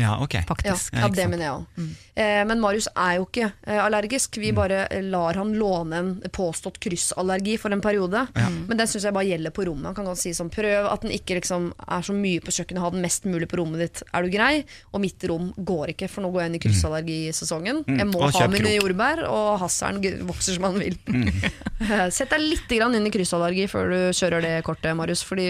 Ja, 0.00 0.14
ok. 0.24 0.38
Ja, 0.38 0.46
Faktisk. 0.48 0.94
ja 0.96 1.08
det 1.12 1.26
mener 1.28 1.44
jeg 1.44 1.52
òg. 1.52 1.90
Eh, 2.20 2.42
men 2.44 2.60
Marius 2.60 2.88
er 2.92 3.16
jo 3.18 3.26
ikke 3.28 3.46
eh, 3.64 3.78
allergisk. 3.80 4.36
Mm. 4.36 4.42
Vi 4.44 4.52
bare 4.56 4.80
eh, 4.92 5.04
lar 5.12 5.38
han 5.40 5.54
låne 5.56 6.00
en 6.02 6.10
påstått 6.34 6.76
kryssallergi 6.82 7.56
for 7.60 7.72
en 7.72 7.80
periode. 7.84 8.26
Men 8.36 8.76
den 8.76 8.88
syns 8.90 9.06
jeg 9.08 9.16
bare 9.16 9.28
gjelder 9.30 9.54
på 9.56 9.64
rommet. 9.68 9.88
Han 9.90 9.96
kan 9.96 10.08
godt 10.10 10.20
si 10.20 10.32
sånn, 10.36 10.50
prøv 10.52 10.88
at 10.90 11.04
den 11.06 11.14
ikke 11.16 11.38
liksom 11.38 11.70
er 11.86 12.04
så 12.06 12.16
mye 12.16 12.42
på 12.44 12.52
kjøkkenet, 12.54 12.82
ha 12.84 12.90
den 12.92 13.04
mest 13.04 13.28
mulig 13.30 13.48
på 13.50 13.60
rommet 13.62 13.84
ditt. 13.84 14.02
Er 14.12 14.26
du 14.26 14.32
grei? 14.32 14.52
Og 14.92 15.02
mitt 15.04 15.24
rom 15.30 15.50
går 15.56 15.94
ikke, 15.94 16.10
for 16.12 16.24
nå 16.26 16.32
går 16.34 16.44
jeg 16.44 16.52
inn 16.52 16.58
i 16.58 16.62
kryssallergisesongen. 16.66 17.84
Jeg 17.88 18.08
må 18.10 18.20
Mm. 18.20 18.34
Ha 18.36 18.46
mine 18.52 18.70
jordbær, 18.76 19.22
og 19.26 19.58
hasseren 19.62 19.98
vokser 20.28 20.54
som 20.58 20.66
han 20.68 20.76
vil. 20.78 20.96
Mm. 21.08 21.28
Sett 22.14 22.30
deg 22.30 22.42
litt 22.44 22.68
grann 22.70 22.94
inn 22.96 23.08
i 23.08 23.12
kryssallergi 23.14 23.64
før 23.70 23.90
du 23.90 23.98
kjører 24.16 24.44
det 24.44 24.52
kortet, 24.66 24.92
Marius. 24.96 25.22
Fordi 25.26 25.46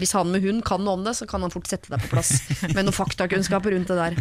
hvis 0.00 0.12
han 0.16 0.30
med 0.32 0.44
hund 0.44 0.62
kan 0.68 0.84
noe 0.84 0.98
om 0.98 1.04
det, 1.06 1.16
så 1.18 1.26
kan 1.30 1.42
han 1.44 1.52
fort 1.52 1.70
sette 1.70 1.90
deg 1.92 2.02
på 2.04 2.12
plass 2.12 2.34
med 2.74 2.84
noen 2.84 2.96
faktakunnskaper 2.96 3.74
rundt 3.74 3.90
det 3.90 3.98
der. 3.98 4.20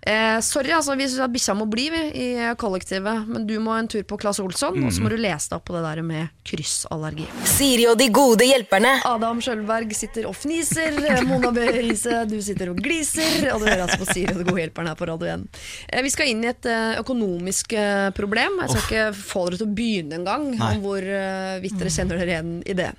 Eh, 0.00 0.38
sorry, 0.40 0.70
altså, 0.72 0.94
vi 0.96 1.04
syns 1.08 1.20
at 1.26 1.32
bikkja 1.32 1.54
må 1.58 1.66
bli 1.68 1.88
i 1.90 2.28
kollektivet, 2.60 3.26
men 3.28 3.44
du 3.48 3.58
må 3.60 3.74
en 3.76 3.88
tur 3.90 4.02
på 4.08 4.16
Claes 4.20 4.38
Olsson, 4.40 4.78
og 4.86 4.92
så 4.94 5.02
må 5.04 5.10
du 5.12 5.18
lese 5.20 5.50
deg 5.50 5.58
opp 5.58 5.66
på 5.68 5.74
det 5.76 5.82
der 5.84 6.00
med 6.06 6.30
kryssallergi. 6.48 7.26
Siri 7.44 7.84
og 7.90 7.98
de 8.00 8.06
gode 8.14 8.46
hjelperne. 8.48 8.94
Adam 9.04 9.42
Sjølberg 9.44 9.92
sitter 9.96 10.28
og 10.30 10.36
fniser, 10.38 10.96
Mona 11.28 11.50
B. 11.52 11.66
Riise, 11.76 12.22
du 12.30 12.38
sitter 12.44 12.72
og 12.72 12.80
gliser, 12.80 13.50
og 13.52 13.60
du 13.60 13.68
hører 13.68 13.84
altså 13.84 14.00
på 14.00 14.08
Siri 14.08 14.32
og 14.32 14.40
de 14.40 14.48
gode 14.48 14.64
hjelperne 14.64 14.94
her 14.94 15.00
på 15.02 15.10
Radio 15.10 15.28
1. 15.34 15.44
Eh, 15.92 16.02
vi 16.06 16.14
skal 16.14 16.32
inn 16.32 16.46
i 16.46 16.50
et 16.54 16.70
eh, 16.70 16.96
økonomisk 17.02 17.76
eh, 17.76 18.08
problem. 18.16 18.56
Jeg 18.64 18.72
skal 18.72 18.86
ikke 18.86 19.20
få 19.20 19.44
dere 19.50 19.60
til 19.60 19.68
å 19.68 19.76
begynne 19.82 20.16
engang, 20.22 20.48
om 20.56 20.80
hvor 20.84 21.04
eh, 21.04 21.58
vidt 21.60 21.76
dere 21.80 21.92
kjenner 21.92 22.22
dere 22.22 22.38
igjen 22.38 22.56
i 22.64 22.78
det. 22.80 22.90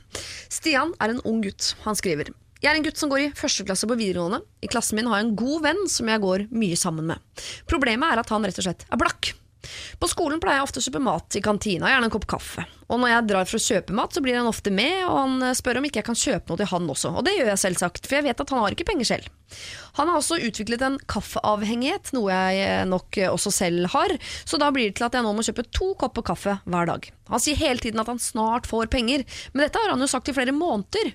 Stian 0.52 0.94
er 1.02 1.16
en 1.16 1.26
ung 1.26 1.42
gutt. 1.48 1.74
Han 1.88 1.98
skriver 1.98 2.30
jeg 2.62 2.70
er 2.70 2.78
en 2.78 2.86
gutt 2.86 3.00
som 3.02 3.10
går 3.10 3.24
i 3.24 3.30
første 3.38 3.66
klasse 3.66 3.90
på 3.90 3.98
videregående. 3.98 4.44
I 4.62 4.70
klassen 4.70 5.00
min 5.00 5.10
har 5.10 5.22
jeg 5.22 5.30
en 5.32 5.38
god 5.40 5.64
venn 5.66 5.86
som 5.90 6.10
jeg 6.12 6.22
går 6.22 6.48
mye 6.54 6.78
sammen 6.78 7.10
med. 7.10 7.46
Problemet 7.70 8.14
er 8.14 8.22
at 8.22 8.34
han 8.34 8.46
rett 8.46 8.60
og 8.62 8.68
slett 8.68 8.86
er 8.86 9.02
blakk. 9.02 9.34
På 10.02 10.08
skolen 10.10 10.42
pleier 10.42 10.60
jeg 10.60 10.66
ofte 10.66 10.82
å 10.82 10.86
kjøpe 10.86 11.02
mat 11.06 11.38
i 11.38 11.42
kantina, 11.44 11.90
gjerne 11.92 12.08
en 12.10 12.14
kopp 12.14 12.26
kaffe. 12.30 12.64
Og 12.92 13.00
når 13.02 13.12
jeg 13.12 13.28
drar 13.30 13.50
for 13.50 13.58
å 13.60 13.66
kjøpe 13.66 13.96
mat, 13.96 14.14
så 14.14 14.24
blir 14.24 14.38
han 14.40 14.50
ofte 14.50 14.74
med, 14.74 15.04
og 15.06 15.18
han 15.20 15.36
eh, 15.46 15.58
spør 15.58 15.80
om 15.80 15.86
ikke 15.88 16.02
jeg 16.02 16.08
kan 16.08 16.18
kjøpe 16.18 16.52
noe 16.52 16.60
til 16.60 16.70
han 16.72 16.88
også. 16.92 17.12
Og 17.20 17.26
det 17.28 17.36
gjør 17.38 17.52
jeg 17.52 17.62
selvsagt, 17.64 18.10
for 18.10 18.18
jeg 18.18 18.26
vet 18.26 18.42
at 18.44 18.54
han 18.54 18.64
har 18.64 18.76
ikke 18.76 18.88
penger 18.90 19.10
selv. 19.12 19.30
Han 20.00 20.10
har 20.10 20.18
også 20.18 20.40
utviklet 20.48 20.86
en 20.88 20.98
kaffeavhengighet, 21.12 22.12
noe 22.18 22.34
jeg 22.34 22.66
eh, 22.66 22.82
nok 22.90 23.22
også 23.30 23.54
selv 23.54 23.92
har, 23.94 24.16
så 24.50 24.60
da 24.62 24.72
blir 24.74 24.90
det 24.90 24.98
til 25.00 25.08
at 25.08 25.18
jeg 25.18 25.28
nå 25.28 25.36
må 25.38 25.46
kjøpe 25.46 25.68
to 25.70 25.94
kopper 26.02 26.26
kaffe 26.34 26.58
hver 26.66 26.90
dag. 26.90 27.08
Han 27.32 27.44
sier 27.44 27.62
hele 27.62 27.86
tiden 27.86 28.02
at 28.02 28.10
han 28.12 28.22
snart 28.22 28.70
får 28.70 28.92
penger, 28.92 29.26
men 29.54 29.68
dette 29.68 29.82
har 29.82 29.94
han 29.94 30.02
jo 30.02 30.10
sagt 30.10 30.34
i 30.34 30.36
flere 30.36 30.56
måneder. 30.56 31.14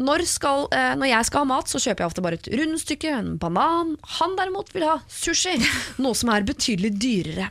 Når, 0.00 0.24
skal, 0.28 0.66
eh, 0.72 0.94
når 0.96 1.10
jeg 1.10 1.28
skal 1.28 1.44
ha 1.44 1.50
mat, 1.50 1.68
så 1.68 1.80
kjøper 1.82 2.04
jeg 2.04 2.12
ofte 2.12 2.24
bare 2.24 2.38
et 2.40 2.50
rundstykke, 2.60 3.12
en 3.12 3.34
banan. 3.40 3.96
Han 4.20 4.36
derimot 4.38 4.72
vil 4.74 4.86
ha 4.88 4.98
sushi, 5.10 5.58
noe 6.04 6.16
som 6.16 6.32
er 6.32 6.46
betydelig 6.48 6.94
dyrere. 7.00 7.50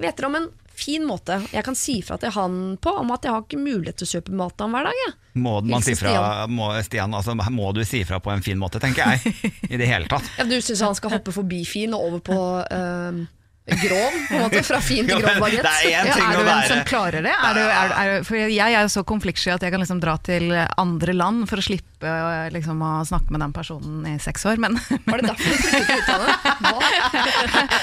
Vet 0.00 0.16
dere 0.16 0.30
om 0.30 0.40
en 0.42 0.50
fin 0.76 1.04
måte 1.08 1.38
jeg 1.52 1.64
kan 1.64 1.76
si 1.78 1.98
fra 2.04 2.18
til 2.20 2.32
han 2.36 2.76
på 2.82 2.92
om 3.00 3.12
at 3.14 3.24
jeg 3.24 3.32
har 3.32 3.44
ikke 3.46 3.60
mulighet 3.60 3.96
til 4.00 4.06
å 4.08 4.10
kjøpe 4.16 4.34
mat 4.36 4.52
til 4.56 4.66
ham 4.66 4.76
hver 4.76 4.88
dag? 4.90 4.98
Jeg. 5.02 5.14
Må, 5.46 5.54
man 5.68 5.84
si 5.84 5.94
fra, 5.96 6.44
må, 6.48 6.68
Stian, 6.84 7.16
altså, 7.16 7.36
må 7.52 7.70
du 7.76 7.82
si 7.88 8.02
fra 8.08 8.20
på 8.24 8.32
en 8.32 8.44
fin 8.44 8.60
måte, 8.60 8.80
tenker 8.82 9.14
jeg. 9.14 9.36
I 9.68 9.80
det 9.80 9.88
hele 9.88 10.08
tatt. 10.10 10.28
Ja, 10.38 10.44
du 10.48 10.56
syns 10.60 10.84
han 10.84 10.96
skal 10.96 11.16
hoppe 11.16 11.32
forbi 11.34 11.62
fin 11.68 11.96
og 11.96 12.10
over 12.10 12.22
på 12.24 12.38
eh, 12.76 13.24
grov, 13.66 14.12
på 14.28 14.34
en 14.34 14.44
måte? 14.46 14.62
Fra 14.66 14.80
fin 14.84 15.08
til 15.08 15.20
grov 15.22 15.40
bagett? 15.42 15.66
er 15.66 15.90
Ja, 15.90 16.02
er 16.06 16.38
du 16.38 16.46
en 16.46 16.68
som 16.70 16.82
klarer 16.86 17.24
det? 17.24 17.34
Er 17.34 17.56
du, 17.56 17.62
er, 17.64 17.94
er, 17.98 18.24
for 18.26 18.38
jeg 18.38 18.62
er 18.62 18.86
jo 18.86 18.92
så 18.92 19.02
konfliktsky 19.06 19.52
at 19.54 19.64
jeg 19.66 19.74
kan 19.74 19.82
liksom 19.82 20.00
dra 20.02 20.16
til 20.22 20.54
andre 20.54 21.14
land 21.16 21.46
for 21.50 21.58
å 21.60 21.64
slippe 21.64 22.12
liksom, 22.52 22.82
å 22.84 22.92
snakke 23.08 23.32
med 23.34 23.42
den 23.42 23.54
personen 23.56 24.06
i 24.06 24.14
seks 24.22 24.44
år. 24.46 24.60
Men, 24.62 24.76
Var 25.06 25.22
det 25.22 25.32
derfor 25.32 25.50
du 25.50 25.56
flyttet 25.64 25.86
til 25.88 26.02
utlandet? 26.02 26.32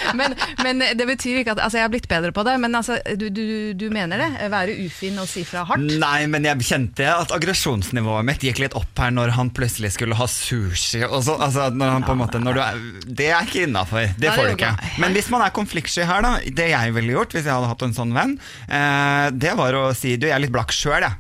Men, 0.20 0.36
men 0.62 0.82
det 0.98 1.06
betyr 1.08 1.40
ikke 1.40 1.56
at 1.56 1.62
altså, 1.64 1.80
Jeg 1.80 1.86
har 1.88 1.92
blitt 1.92 2.06
bedre 2.12 2.30
på 2.36 2.44
det, 2.46 2.54
men 2.62 2.76
altså, 2.78 3.00
du, 3.18 3.26
du, 3.34 3.74
du 3.78 3.86
mener 3.94 4.22
det? 4.22 4.28
Være 4.52 4.76
ufin 4.86 5.18
og 5.22 5.28
si 5.30 5.42
fra 5.48 5.64
hardt? 5.68 5.96
Nei, 6.00 6.28
men 6.30 6.46
jeg 6.46 6.68
kjente 6.68 7.08
at 7.10 7.34
aggresjonsnivået 7.34 8.28
mitt 8.28 8.46
gikk 8.46 8.62
litt 8.62 8.78
opp 8.78 9.02
her 9.02 9.14
når 9.16 9.34
han 9.38 9.50
plutselig 9.56 9.94
skulle 9.96 10.18
ha 10.20 10.28
sushi. 10.30 11.02
Og 11.08 11.24
så, 11.26 11.38
altså, 11.42 11.70
når 11.74 11.96
han 11.96 12.06
på 12.06 12.14
en 12.14 12.22
måte, 12.22 12.42
når 12.44 12.60
du 12.60 12.62
er, 12.64 12.84
det 13.08 13.30
er 13.34 13.48
ikke 13.48 13.66
innafor. 13.68 14.14
Det 14.20 14.36
får 14.36 14.52
du 14.52 14.54
ikke. 14.54 14.74
Men 15.02 15.18
hvis 15.18 15.32
man 15.34 15.46
er 15.48 15.56
konfliktsky 15.56 15.73
her, 15.82 16.22
da. 16.26 16.38
Det 16.46 16.70
jeg 16.72 16.96
ville 16.96 17.18
gjort 17.18 17.34
hvis 17.36 17.46
jeg 17.46 17.54
hadde 17.54 17.72
hatt 17.72 17.86
en 17.86 17.96
sånn 17.98 18.16
venn, 18.16 18.40
eh, 18.70 19.28
det 19.34 19.54
var 19.60 19.76
å 19.80 19.86
si 19.98 20.18
du, 20.18 20.28
jeg 20.30 20.36
er 20.38 20.44
litt 20.44 20.54
blakk 20.54 20.74
sjøl, 20.76 21.02
jeg. 21.02 21.20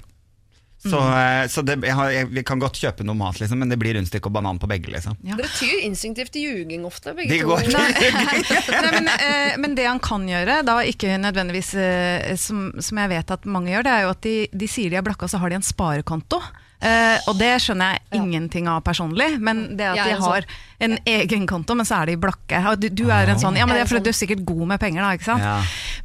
Så, 0.83 0.99
mm. 0.99 1.49
så 1.49 1.61
det, 1.63 1.77
jeg 1.87 1.95
har, 1.95 2.09
jeg, 2.11 2.27
vi 2.35 2.41
kan 2.43 2.59
godt 2.59 2.75
kjøpe 2.75 3.05
noe 3.07 3.15
mat, 3.15 3.37
liksom, 3.39 3.61
men 3.61 3.71
det 3.71 3.77
blir 3.79 3.95
rundstykke 3.95 4.27
og 4.27 4.33
banan 4.35 4.59
på 4.59 4.67
begge. 4.67 4.91
liksom. 4.91 5.15
Ja. 5.23 5.37
Dere 5.39 5.47
tyr 5.55 5.85
instinktivt 5.85 6.33
til 6.35 6.49
ljuging 6.49 6.83
ofte, 6.87 7.13
begge 7.15 7.31
De 7.31 7.39
to. 7.39 7.55
men, 8.89 9.07
eh, 9.13 9.55
men 9.63 9.77
det 9.79 9.87
han 9.87 10.01
kan 10.03 10.27
gjøre, 10.27 10.59
da 10.67 10.81
ikke 10.83 11.15
nødvendigvis 11.23 11.71
eh, 11.79 12.33
som, 12.39 12.67
som 12.83 12.99
jeg 12.99 13.13
vet 13.13 13.31
at 13.37 13.47
mange 13.47 13.71
gjør, 13.71 13.87
det 13.87 13.95
er 13.95 14.03
jo 14.03 14.11
at 14.11 14.27
de, 14.27 14.35
de 14.51 14.69
sier 14.69 14.91
de 14.91 14.99
er 14.99 15.07
blakka, 15.07 15.31
så 15.31 15.39
har 15.39 15.53
de 15.53 15.61
en 15.61 15.65
sparekonto. 15.71 16.41
Eh, 16.83 17.17
og 17.31 17.39
det 17.39 17.53
skjønner 17.63 17.95
jeg 17.95 18.19
ingenting 18.19 18.67
av 18.67 18.83
personlig, 18.83 19.37
men 19.39 19.69
det 19.79 19.87
at 19.93 20.03
de 20.03 20.19
har 20.19 20.47
en 20.83 20.97
egen 21.09 21.47
konto, 21.49 21.75
men 21.79 21.87
så 21.87 22.01
er 22.01 22.11
de 22.11 22.17
blakke. 22.21 22.61
Du, 22.81 22.87
du 22.89 23.05
er 23.13 23.31
en 23.33 23.39
sånn, 23.41 23.57
ja, 23.59 23.65
men 23.67 23.77
det 23.77 23.85
er 23.85 23.89
fordi 23.91 24.03
du 24.07 24.11
er 24.13 24.17
sikkert 24.17 24.43
god 24.47 24.65
med 24.73 24.81
penger, 24.83 25.03
da, 25.05 25.11
ikke 25.17 25.27
sant? 25.29 25.43
Ja. 25.45 25.55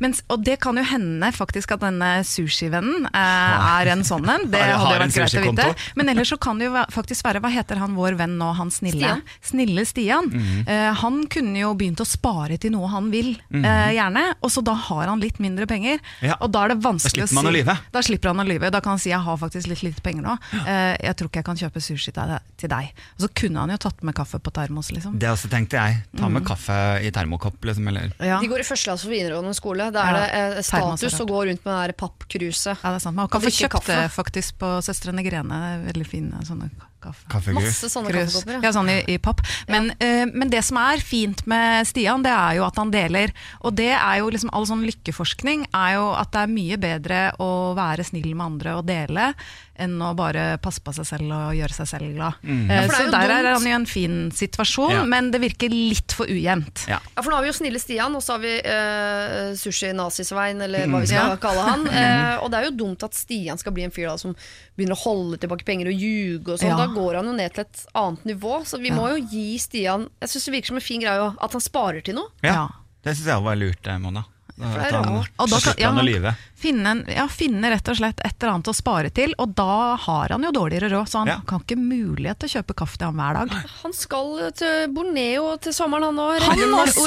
Men, 0.03 0.14
og 0.31 0.45
det 0.47 0.59
kan 0.62 0.79
jo 0.79 0.85
hende 0.87 1.31
faktisk 1.35 1.73
at 1.75 1.83
denne 1.83 2.11
sushivennen 2.27 3.09
eh, 3.11 3.71
er 3.79 3.91
en 3.95 4.05
sånn 4.07 4.27
en. 4.31 4.47
Det 4.51 4.61
hadde 4.62 4.95
jo 4.95 5.03
vært 5.03 5.17
greit 5.19 5.37
å 5.41 5.45
vite. 5.49 5.69
Men 5.99 6.12
ellers 6.14 6.33
så 6.33 6.38
kan 6.41 6.61
det 6.61 6.69
jo 6.69 6.85
faktisk 6.95 7.27
være, 7.27 7.43
hva 7.45 7.51
heter 7.53 7.81
han 7.83 7.97
vår 7.99 8.19
venn 8.21 8.37
nå, 8.41 8.53
han 8.59 8.71
snille? 8.75 8.99
Stian. 8.99 9.23
Snille 9.51 9.85
Stian. 9.88 10.31
Mhm. 10.33 10.62
Eh, 10.69 10.91
han 11.03 11.21
kunne 11.33 11.59
jo 11.62 11.73
begynt 11.79 12.03
å 12.03 12.07
spare 12.09 12.59
til 12.61 12.73
noe 12.75 12.88
han 12.93 13.11
vil, 13.12 13.35
eh, 13.55 13.91
gjerne, 13.99 14.25
og 14.43 14.53
så 14.55 14.62
da 14.64 14.75
har 14.88 15.07
han 15.11 15.21
litt 15.23 15.38
mindre 15.43 15.67
penger. 15.71 15.99
Ja. 16.25 16.37
Og 16.41 16.53
da 16.55 16.64
er 16.67 16.75
det 16.75 16.81
vanskelig 16.85 17.27
Da 17.27 17.29
slipper 17.29 17.35
man 17.41 17.47
å 17.47 17.49
å 17.49 17.53
si 17.53 17.59
lyve. 17.59 17.79
Da 17.93 18.03
slipper 18.05 18.33
han 18.33 18.43
å 18.45 18.49
lyve. 18.49 18.71
Da 18.75 18.81
kan 18.85 18.97
han 18.97 19.03
si 19.03 19.11
jeg 19.11 19.21
har 19.25 19.37
faktisk 19.41 19.69
litt 19.71 19.83
lite 19.83 20.03
penger 20.05 20.23
nå. 20.27 20.37
Eh, 20.64 20.97
jeg 21.09 21.17
tror 21.19 21.29
ikke 21.31 21.43
jeg 21.43 21.49
kan 21.49 21.57
kjøpe 21.64 21.83
sushi 21.85 22.12
til 22.14 22.69
deg- 22.69 22.93
Og 23.19 23.25
så 23.25 23.29
kunne 23.35 23.59
han 23.64 23.71
jo 23.71 23.77
tatt 23.77 24.03
med 24.03 24.14
kaffe 24.14 24.38
på 24.38 24.53
termos, 24.69 24.93
liksom. 24.93 25.17
Det 25.19 25.31
også 25.33 25.49
tenkte 25.51 25.81
jeg. 25.81 26.03
Ta 26.19 26.29
med 26.33 26.45
kaffe 26.47 26.77
i 27.03 27.11
termokopp, 27.15 27.59
liksom. 27.65 27.89
Eller 27.89 28.13
Ja. 28.21 28.39
De 28.41 28.47
går 28.49 28.61
i 28.61 28.69
første 28.69 28.89
klasse 28.91 29.09
på 29.09 29.15
videregående 29.17 29.55
skole. 29.57 29.91
Da 29.93 30.05
er 30.05 30.15
Ja, 30.15 30.21
det 30.21 30.59
eh, 30.59 30.63
status 30.63 31.21
å 31.21 31.27
gå 31.27 31.47
rundt 31.49 31.65
med 31.65 31.91
det 31.91 31.97
pappkruset. 31.97 32.77
Ja, 32.83 32.93
det 32.93 33.01
er 33.01 33.05
sant. 33.07 33.17
Man 33.17 33.29
kan 33.29 33.41
få 33.41 33.51
kjøpt 33.51 33.87
det 33.87 34.11
faktisk 34.13 34.59
på 34.59 34.79
Søstrene 34.85 35.25
Grene. 35.25 35.85
Veldig 35.89 36.07
fine 36.07 36.45
sånne 36.45 36.71
kaffe. 37.01 37.25
kaffegrus. 37.31 37.65
Masse 37.65 37.91
sånne 37.93 38.11
Krus. 38.13 38.35
kaffekopper. 38.35 38.63
Ja, 38.65 38.73
sånn 38.73 38.91
i, 38.91 38.99
i 39.15 39.19
papp. 39.19 39.41
Men, 39.69 39.91
eh, 40.01 40.25
men 40.33 40.51
det 40.51 40.65
som 40.65 40.77
er 40.83 40.99
fint 41.05 41.45
med 41.47 41.87
Stian, 41.87 42.23
det 42.23 42.33
er 42.35 42.59
jo 42.59 42.65
at 42.67 42.77
han 42.77 42.91
deler. 42.91 43.33
Og 43.63 43.75
det 43.79 43.93
er 43.95 44.19
jo 44.21 44.31
liksom 44.31 44.51
all 44.53 44.67
sånn 44.67 44.85
lykkeforskning 44.89 45.67
er 45.75 45.95
jo 45.99 46.13
at 46.15 46.33
det 46.33 46.43
er 46.45 46.53
mye 46.53 46.77
bedre 46.79 47.23
å 47.39 47.75
være 47.79 48.05
snill 48.05 48.35
med 48.35 48.47
andre 48.47 48.77
og 48.79 48.87
dele, 48.87 49.33
enn 49.79 49.95
å 50.03 50.11
bare 50.19 50.57
passe 50.59 50.81
på 50.83 50.91
seg 50.93 51.07
selv 51.07 51.31
og 51.31 51.53
gjøre 51.55 51.71
seg 51.77 51.87
selv 51.87 52.15
glad. 52.17 52.35
Mm. 52.43 52.65
Eh, 52.71 52.81
Ja, 52.83 52.89
så 52.91 53.05
der 53.13 53.29
der 53.31 53.45
er 53.47 53.53
han 53.55 53.67
i 53.67 53.71
en 53.77 53.87
fin 53.87 54.17
situasjon, 54.35 54.91
Ja. 54.91 55.05
men 55.05 55.31
det 55.31 55.41
virker 55.41 55.71
litt 55.71 56.11
for 56.13 56.27
ujevnt. 56.27 56.87
Ja. 56.89 56.99
Ja, 57.15 57.23
for 57.23 57.31
nå 57.31 57.37
har 57.37 57.43
vi 57.47 57.53
jo 57.53 57.59
Snille 57.61 57.79
Stian, 57.79 58.15
og 58.19 58.23
så 58.23 58.33
har 58.35 58.41
vi 58.43 58.57
uh, 58.59 59.55
Sushi-nazisvein, 59.55 60.61
eller 60.67 60.87
hva 60.91 61.01
vi 61.03 61.07
skal 61.07 61.31
Ja. 61.31 61.37
kalle 61.37 61.63
han. 61.69 61.87
Eh, 61.99 62.37
og 62.43 62.51
det 62.51 62.59
er 62.59 62.65
jo 62.71 62.77
dumt 62.77 63.03
at 63.03 63.15
Stian 63.15 63.59
skal 63.59 63.73
bli 63.73 63.83
en 63.85 63.91
fyr 63.95 64.07
da, 64.09 64.17
som 64.19 64.35
begynner 64.79 64.95
å 64.95 65.03
holde 65.03 65.39
tilbake 65.43 65.65
penger 65.67 65.89
og 65.91 65.95
ljuge 65.99 66.53
og 66.55 66.59
sånn. 66.61 66.88
Da 66.88 66.94
går 66.96 67.20
han 67.20 67.31
jo 67.31 67.37
ned 67.37 67.55
til 67.55 67.64
et 67.66 67.85
annet 67.94 68.24
nivå. 68.33 68.64
Så 68.66 68.81
vi 68.83 68.90
må 68.94 69.09
jo 69.12 69.20
gi 69.29 69.59
Stian 69.61 70.09
Jeg 70.20 70.29
syns 70.33 70.48
det 70.48 70.57
virker 70.57 70.72
som 70.72 70.81
en 70.81 70.88
fin 70.88 71.01
greie 71.05 71.29
at 71.38 71.53
han 71.53 71.61
sparer 71.64 72.03
til 72.05 72.18
noe. 72.18 72.33
Ja. 72.42 72.55
Ja. 72.55 72.66
Det 73.05 73.14
syns 73.16 73.31
jeg 73.31 73.44
var 73.44 73.57
lurt, 73.57 73.87
eh, 73.87 73.98
Mona. 74.03 74.24
det 74.59 74.66
er 74.74 74.90
rart. 74.96 75.29
Og 75.38 75.48
da 75.48 75.57
så 75.57 75.70
kan- 75.70 75.74
slipper 75.77 75.87
han 75.87 75.98
å 76.01 76.03
lyve. 76.03 76.33
Finne, 76.59 76.92
ja, 77.14 77.29
finne 77.31 77.70
rett 77.70 77.88
og 77.88 77.94
slett 78.01 78.18
et 78.27 78.35
eller 78.42 78.55
annet 78.57 78.66
å 78.66 78.74
spare 78.74 79.11
til, 79.14 79.33
og 79.38 79.55
da 79.55 79.94
har 79.96 80.33
han 80.35 80.42
jo 80.42 80.51
dårligere 80.51 80.90
råd, 80.90 81.07
så 81.09 81.18
han 81.22 81.29
Ja. 81.29 81.37
kan 81.46 81.61
ikke 81.62 81.79
mulighet 81.79 82.40
til 82.40 82.48
å 82.48 82.53
kjøpe 82.59 82.74
kaffe 82.74 82.98
til 82.98 83.07
ham 83.07 83.14
hver 83.22 83.35
dag. 83.38 83.55
Han 83.85 83.92
skal 83.92 84.51
til 84.51 84.88
Borneo 84.92 85.57
til 85.62 85.72
sommeren, 85.72 86.03
han 86.11 86.16
òg. 86.18 86.40
Han 86.42 86.59
også? 86.74 87.07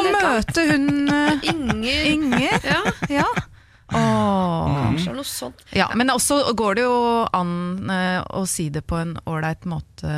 Og 0.00 0.08
møte 0.16 0.70
hun 0.72 1.08
eh, 1.12 1.40
Inger. 1.52 2.04
Inger. 2.14 2.92
Ja, 3.10 3.26
Åh. 3.98 4.74
kanskje 4.86 5.14
noe 5.16 5.24
sånt. 5.28 5.62
ja, 5.76 5.88
men 5.98 6.10
også 6.12 6.40
går 6.58 6.74
det 6.78 6.84
jo 6.86 6.96
an 7.32 7.54
eh, 7.90 8.20
å 8.38 8.44
si 8.48 8.68
det 8.72 8.84
på 8.88 8.98
en 9.00 9.16
ålreit 9.28 9.64
måte, 9.68 10.12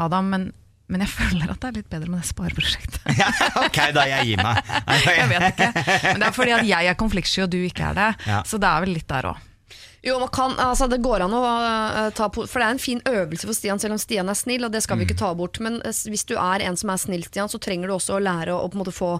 Adam, 0.00 0.30
men, 0.32 0.48
men 0.88 1.04
jeg 1.04 1.12
føler 1.18 1.50
at 1.52 1.60
det 1.60 1.68
er 1.72 1.78
litt 1.80 1.90
bedre 1.92 2.08
med 2.12 2.22
det 2.22 2.30
spareprosjektet. 2.30 3.12
Ja, 3.20 3.28
ok, 3.66 3.78
da 3.96 4.06
jeg 4.08 4.32
gir 4.32 4.42
meg. 4.42 4.64
Jeg 5.20 5.28
vet 5.30 5.52
ikke, 5.52 5.84
men 6.08 6.22
det 6.22 6.26
er 6.30 6.34
fordi 6.36 6.56
at 6.56 6.66
jeg 6.68 6.90
er 6.92 6.98
konfliktsky 6.98 7.44
og 7.44 7.52
du 7.52 7.60
ikke 7.66 7.92
er 7.92 7.96
det, 8.00 8.10
Ja. 8.30 8.42
så 8.46 8.58
det 8.62 8.68
er 8.70 8.84
vel 8.86 8.94
litt 8.96 9.08
der 9.10 9.30
òg. 9.34 9.46
Jo, 10.00 10.14
man 10.16 10.30
kan, 10.32 10.54
altså 10.64 10.86
Det 10.88 10.96
går 11.04 11.26
an 11.26 11.34
å 11.36 11.40
eh, 11.44 12.06
ta 12.16 12.30
på 12.32 12.46
For 12.48 12.56
det 12.62 12.64
er 12.70 12.72
en 12.72 12.78
fin 12.80 13.02
øvelse 13.04 13.44
for 13.44 13.52
Stian, 13.52 13.76
selv 13.82 13.98
om 13.98 14.00
Stian 14.00 14.30
er 14.32 14.38
snill, 14.38 14.64
og 14.64 14.72
det 14.72 14.80
skal 14.80 14.96
vi 14.96 15.04
ikke 15.04 15.18
ta 15.20 15.28
bort. 15.36 15.58
Men 15.60 15.76
hvis 15.84 16.24
du 16.24 16.32
er 16.40 16.64
en 16.64 16.78
som 16.80 16.88
er 16.94 17.02
snill, 17.02 17.26
Stian, 17.28 17.50
så 17.52 17.60
trenger 17.60 17.90
du 17.92 17.98
også 17.98 18.16
å 18.16 18.22
lære 18.24 18.54
å, 18.54 18.62
å 18.64 18.70
på 18.72 18.78
en 18.78 18.80
måte 18.80 18.94
få 18.96 19.10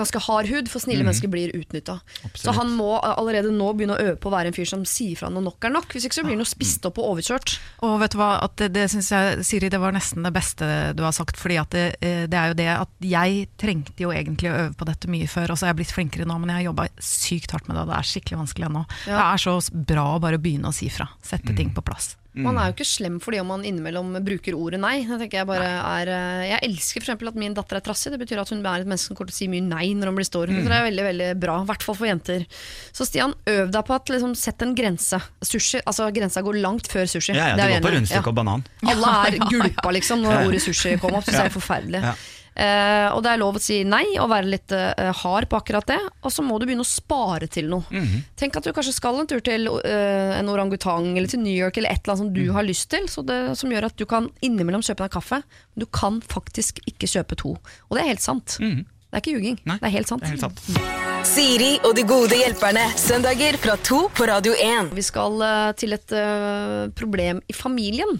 ganske 0.00 0.22
hard 0.26 0.50
hud, 0.50 0.70
for 0.72 0.82
snille 0.82 1.04
mennesker 1.06 1.30
blir 1.32 1.52
utnytta. 1.56 1.98
Så 2.34 2.54
han 2.56 2.72
må 2.76 2.92
eh, 2.98 3.14
allerede 3.14 3.52
nå 3.54 3.70
begynne 3.76 3.96
å 3.96 4.08
øve 4.10 4.16
på 4.20 4.30
å 4.30 4.34
være 4.34 4.50
en 4.50 4.56
fyr 4.56 4.68
som 4.68 4.84
sier 4.88 5.18
fra 5.20 5.30
når 5.32 5.46
nok 5.48 5.68
er 5.68 5.74
nok. 5.76 5.94
Hvis 5.94 6.08
ikke 6.08 6.18
så 6.18 6.24
blir 6.26 6.36
han 6.36 6.44
jo 6.44 6.48
spist 6.48 6.86
opp 6.88 7.00
og 7.02 7.14
overkjørt. 7.14 7.56
Og 7.86 7.96
vet 8.02 8.14
du 8.14 8.20
hva, 8.20 8.30
at 8.46 8.56
det, 8.60 8.70
det 8.76 8.86
synes 8.92 9.10
jeg, 9.14 9.46
Siri, 9.46 9.70
det 9.72 9.80
var 9.82 9.94
nesten 9.96 10.26
det 10.26 10.34
beste 10.34 10.70
du 10.98 11.04
har 11.06 11.14
sagt. 11.16 11.38
fordi 11.40 11.60
at 11.60 11.74
det, 11.76 11.86
eh, 12.04 12.24
det 12.30 12.40
er 12.40 12.52
jo 12.52 12.58
det 12.60 12.70
at 12.74 13.10
jeg 13.12 13.48
trengte 13.60 14.06
jo 14.06 14.14
egentlig 14.14 14.52
å 14.52 14.56
øve 14.64 14.74
på 14.78 14.88
dette 14.88 15.10
mye 15.10 15.28
før, 15.30 15.52
og 15.52 15.60
så 15.60 15.66
er 15.68 15.74
jeg 15.74 15.82
blitt 15.82 15.96
flinkere 15.96 16.28
nå, 16.28 16.38
men 16.40 16.52
jeg 16.52 16.62
har 16.62 16.68
jobba 16.70 16.88
sykt 16.98 17.54
hardt 17.56 17.68
med 17.68 17.76
det, 17.76 17.84
og 17.84 17.92
det 17.92 17.98
er 17.98 18.10
skikkelig 18.12 18.42
vanskelig 18.44 18.70
ennå. 18.70 18.86
Ja. 19.06 19.14
Det 19.14 19.26
er 19.26 19.44
så 19.46 19.58
bra 19.92 20.06
å 20.14 20.22
bare 20.22 20.42
begynne 20.42 20.72
å 20.72 20.76
si 20.76 20.90
fra. 20.92 21.08
Sette 21.24 21.56
ting 21.56 21.74
på 21.76 21.84
plass. 21.84 22.14
Man 22.38 22.58
er 22.60 22.68
jo 22.70 22.76
ikke 22.76 22.86
slem 22.86 23.16
fordi 23.22 23.40
om 23.42 23.48
man 23.50 23.64
innimellom 23.66 24.12
bruker 24.22 24.54
ordet 24.54 24.78
nei. 24.82 25.00
Jeg, 25.02 25.30
Jeg 25.34 25.48
bare 25.48 25.66
er 25.66 26.10
eh, 26.14 26.44
Jeg 26.52 26.62
elsker 26.68 27.02
eksempel 27.02 27.30
at 27.32 27.38
min 27.40 27.56
datter 27.56 27.80
er 27.80 27.84
trassig. 27.84 28.12
Det 28.14 28.20
betyr 28.22 28.42
at 28.42 28.52
hun 28.54 28.62
er 28.62 28.84
et 28.84 28.90
menneske 28.90 29.10
som 29.10 29.18
kommer 29.18 29.32
til 29.32 29.36
å 29.36 29.40
si 29.40 29.50
mye 29.50 29.66
nei 29.66 29.90
når 29.98 30.12
hun 30.12 30.20
blir 30.20 30.28
stor. 30.28 30.52
Så 30.52 30.62
det 30.62 30.78
er 30.78 30.86
veldig 30.86 31.06
veldig 31.08 31.30
bra, 31.42 31.58
i 31.64 31.70
hvert 31.70 31.86
fall 31.86 31.98
for 31.98 32.10
jenter. 32.10 32.46
Så 32.94 33.08
Stian, 33.08 33.34
øv 33.50 33.72
deg 33.74 33.86
på 33.88 33.96
at 33.98 34.14
liksom, 34.14 34.36
sett 34.38 34.62
en 34.66 34.76
grense. 34.78 35.18
Sushi, 35.42 35.82
altså 35.82 36.10
Grensa 36.14 36.44
går 36.46 36.60
langt 36.62 36.90
før 36.92 37.10
sushi. 37.10 37.34
Ja, 37.34 37.52
ja, 37.52 37.58
Det 37.58 37.66
det 37.66 37.78
går 37.80 37.88
på 37.88 37.94
rundstykke 37.96 38.22
ja. 38.22 38.30
og 38.30 38.38
banan. 38.38 38.66
Alle 38.94 39.14
er 39.26 39.40
gulpa 39.54 39.96
liksom 39.98 40.22
når 40.22 40.44
ordet 40.46 40.62
sushi 40.62 40.94
kom 41.02 41.18
opp. 41.18 41.26
Så 41.26 41.34
det 41.34 41.48
er 41.48 41.58
forferdelig. 41.58 42.04
Eh, 42.54 43.08
og 43.14 43.22
det 43.24 43.32
er 43.32 43.40
lov 43.40 43.56
å 43.56 43.62
si 43.62 43.80
nei 43.88 44.04
og 44.20 44.30
være 44.32 44.50
litt 44.50 44.74
eh, 44.74 45.10
hard 45.22 45.48
på 45.50 45.60
akkurat 45.60 45.86
det. 45.88 46.00
Og 46.24 46.34
så 46.34 46.44
må 46.44 46.58
du 46.58 46.66
begynne 46.66 46.84
å 46.84 46.88
spare 46.88 47.48
til 47.50 47.70
noe. 47.72 47.86
Mhm. 47.90 48.24
Tenk 48.40 48.58
at 48.58 48.66
du 48.66 48.74
kanskje 48.76 48.96
skal 48.96 49.20
en 49.20 49.28
tur 49.30 49.42
til 49.44 49.68
uh, 49.68 50.32
en 50.38 50.48
orangutang 50.50 51.12
eller 51.12 51.30
til 51.30 51.42
New 51.42 51.54
York 51.54 51.78
eller 51.78 51.92
et 51.92 52.02
eller 52.02 52.14
annet 52.14 52.24
som 52.24 52.32
du 52.34 52.42
mm. 52.48 52.54
har 52.56 52.66
lyst 52.66 52.88
til. 52.92 53.06
Så 53.12 53.24
det, 53.26 53.38
som 53.60 53.72
gjør 53.72 53.90
at 53.90 53.98
du 54.00 54.06
kan 54.08 54.30
innimellom 54.44 54.84
kjøpe 54.86 55.06
deg 55.06 55.14
kaffe. 55.18 55.42
Men 55.74 55.84
du 55.84 55.88
kan 55.92 56.20
faktisk 56.24 56.82
ikke 56.90 57.10
kjøpe 57.10 57.38
to. 57.40 57.54
Og 57.88 57.96
det 57.96 58.04
er 58.04 58.12
helt 58.14 58.24
sant. 58.24 58.58
Det 58.60 59.18
er 59.18 59.24
ikke 59.24 59.38
ljuging. 59.38 59.62
Mhm. 59.64 59.78
Det 59.78 59.90
er 59.92 59.96
helt 60.00 60.12
sant. 60.12 60.26
Det 60.26 60.32
er 60.32 60.38
helt 60.38 60.48
sant. 60.48 61.09
Siri 61.26 61.74
og 61.84 61.92
de 61.96 62.02
gode 62.08 62.36
hjelperne. 62.38 62.82
Søndager 62.98 63.56
fra 63.60 63.74
to 63.84 64.04
på 64.16 64.26
Radio 64.28 64.54
1. 64.56 64.90
Vi 64.96 65.02
skal 65.04 65.42
eh, 65.44 65.72
til 65.78 65.92
et 65.96 66.14
eh, 66.16 66.86
problem 66.96 67.42
i 67.44 67.56
familien. 67.56 68.16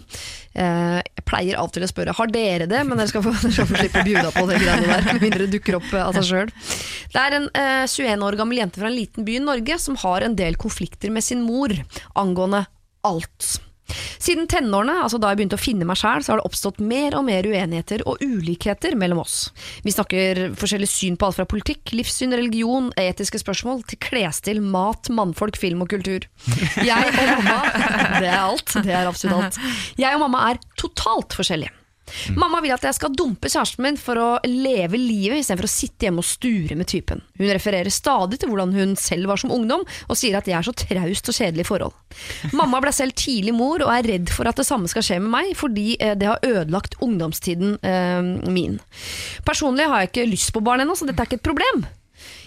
Eh, 0.53 0.99
jeg 0.99 1.25
pleier 1.25 1.57
av 1.57 1.69
og 1.69 1.73
til 1.75 1.85
å 1.85 1.89
spørre 1.89 2.15
har 2.17 2.33
dere 2.33 2.67
det, 2.69 2.83
men 2.87 2.99
dere 2.99 3.09
skal 3.09 3.25
få, 3.25 3.33
dere 3.43 3.55
skal 3.55 3.69
få 3.71 3.79
slippe 3.79 4.03
å 4.03 4.07
bjuda 4.07 4.33
på 4.35 4.45
det 4.51 4.59
greiene 4.61 4.91
der. 4.91 5.07
Med 5.09 5.25
mindre 5.25 5.47
det 5.47 5.55
dukker 5.57 5.79
opp 5.79 5.89
av 6.03 6.19
seg 6.19 6.29
sjøl. 6.29 6.53
Det 7.15 7.25
er 7.25 7.39
en 7.39 7.49
eh, 7.63 7.87
21 7.89 8.27
år 8.27 8.39
gammel 8.43 8.61
jente 8.61 8.83
fra 8.83 8.91
en 8.91 8.97
liten 8.99 9.27
by 9.27 9.39
i 9.39 9.43
Norge 9.47 9.81
som 9.81 9.97
har 10.03 10.27
en 10.27 10.37
del 10.37 10.59
konflikter 10.61 11.13
med 11.13 11.25
sin 11.25 11.43
mor 11.47 11.73
angående 12.21 12.65
alt. 13.07 13.55
Siden 14.21 14.47
tenårene, 14.51 14.99
altså 15.05 15.19
da 15.21 15.31
jeg 15.31 15.41
begynte 15.41 15.59
å 15.59 15.61
finne 15.61 15.87
meg 15.87 15.99
sjæl, 15.99 16.23
så 16.23 16.33
har 16.33 16.41
det 16.41 16.47
oppstått 16.49 16.81
mer 16.83 17.17
og 17.17 17.25
mer 17.27 17.47
uenigheter 17.47 18.05
og 18.09 18.21
ulikheter 18.23 18.95
mellom 18.99 19.23
oss. 19.23 19.49
Vi 19.85 19.93
snakker 19.95 20.43
forskjellig 20.59 20.89
syn 20.91 21.19
på 21.19 21.29
alt 21.29 21.39
fra 21.39 21.47
politikk, 21.49 21.93
livssyn, 21.97 22.35
religion, 22.37 22.91
etiske 22.99 23.41
spørsmål, 23.41 23.83
til 23.89 24.01
klesstil, 24.03 24.61
mat, 24.63 25.11
mannfolk, 25.13 25.59
film 25.59 25.83
og 25.85 25.91
kultur. 25.93 26.27
Jeg 26.81 27.11
og 27.11 27.35
mamma 27.41 27.59
Det 28.21 28.27
er 28.29 28.39
alt. 28.39 28.73
Det 28.85 28.95
er 28.95 29.09
absolutt 29.09 29.51
alt. 29.51 29.61
Jeg 29.99 30.17
og 30.17 30.25
mamma 30.25 30.47
er 30.51 30.61
totalt 30.79 31.35
forskjellige. 31.37 31.80
Mamma 32.37 32.61
vil 32.63 32.73
at 32.75 32.85
jeg 32.87 32.97
skal 32.97 33.13
dumpe 33.17 33.49
kjæresten 33.51 33.85
min 33.85 33.99
for 33.99 34.19
å 34.19 34.29
leve 34.47 34.99
livet 34.99 35.41
istedenfor 35.41 35.67
å 35.67 35.71
sitte 35.71 36.07
hjemme 36.07 36.23
og 36.23 36.27
sture 36.27 36.77
med 36.79 36.89
typen. 36.91 37.23
Hun 37.39 37.51
refererer 37.51 37.93
stadig 37.93 38.41
til 38.41 38.51
hvordan 38.51 38.75
hun 38.75 38.95
selv 38.99 39.31
var 39.31 39.41
som 39.41 39.53
ungdom, 39.53 39.85
og 40.07 40.19
sier 40.19 40.37
at 40.39 40.49
jeg 40.49 40.57
er 40.57 40.67
så 40.67 40.75
traust 40.75 41.31
og 41.31 41.37
kjedelig 41.37 41.65
i 41.65 41.69
forhold. 41.69 41.95
Mamma 42.59 42.81
ble 42.83 42.93
selv 42.95 43.15
tidlig 43.19 43.55
mor 43.57 43.83
og 43.85 43.93
er 43.93 44.09
redd 44.15 44.33
for 44.33 44.49
at 44.49 44.59
det 44.59 44.67
samme 44.67 44.91
skal 44.91 45.05
skje 45.05 45.21
med 45.23 45.33
meg, 45.33 45.55
fordi 45.59 45.95
eh, 45.99 46.15
det 46.19 46.29
har 46.29 46.45
ødelagt 46.45 46.99
ungdomstiden 47.03 47.77
eh, 47.85 48.51
min. 48.51 48.79
Personlig 49.47 49.89
har 49.89 50.03
jeg 50.03 50.13
ikke 50.13 50.29
lyst 50.31 50.53
på 50.55 50.63
barn 50.65 50.83
ennå, 50.83 50.97
så 50.97 51.07
dette 51.09 51.23
er 51.23 51.31
ikke 51.31 51.41
et 51.41 51.49
problem. 51.51 51.85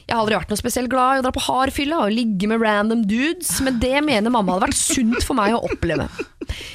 Jeg 0.04 0.12
har 0.12 0.20
aldri 0.20 0.36
vært 0.36 0.50
noe 0.52 0.60
spesielt 0.60 0.90
glad 0.92 1.16
i 1.16 1.22
å 1.22 1.24
dra 1.24 1.32
på 1.32 1.42
hardfylla 1.46 2.02
og 2.04 2.12
ligge 2.12 2.48
med 2.50 2.60
random 2.60 3.06
dudes, 3.08 3.56
men 3.64 3.80
det 3.80 4.02
mener 4.04 4.32
mamma 4.32 4.56
hadde 4.56 4.68
vært 4.68 4.80
sunt 4.80 5.24
for 5.24 5.38
meg 5.38 5.56
å 5.56 5.62
oppleve. 5.64 6.10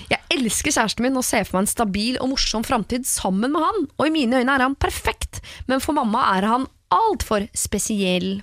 Jeg 0.09 0.19
elsker 0.33 0.73
kjæresten 0.73 1.05
min 1.05 1.19
og 1.19 1.25
ser 1.27 1.45
for 1.45 1.59
meg 1.59 1.67
en 1.67 1.71
stabil 1.75 2.17
og 2.17 2.31
morsom 2.33 2.65
framtid 2.65 3.05
sammen 3.09 3.53
med 3.53 3.65
han, 3.65 3.87
og 3.99 4.07
i 4.07 4.13
mine 4.13 4.41
øyne 4.41 4.57
er 4.57 4.65
han 4.65 4.77
perfekt, 4.81 5.43
men 5.69 5.83
for 5.83 5.97
mamma 5.97 6.25
er 6.35 6.49
han 6.49 6.67
altfor 6.89 7.45
spesiell. 7.53 8.39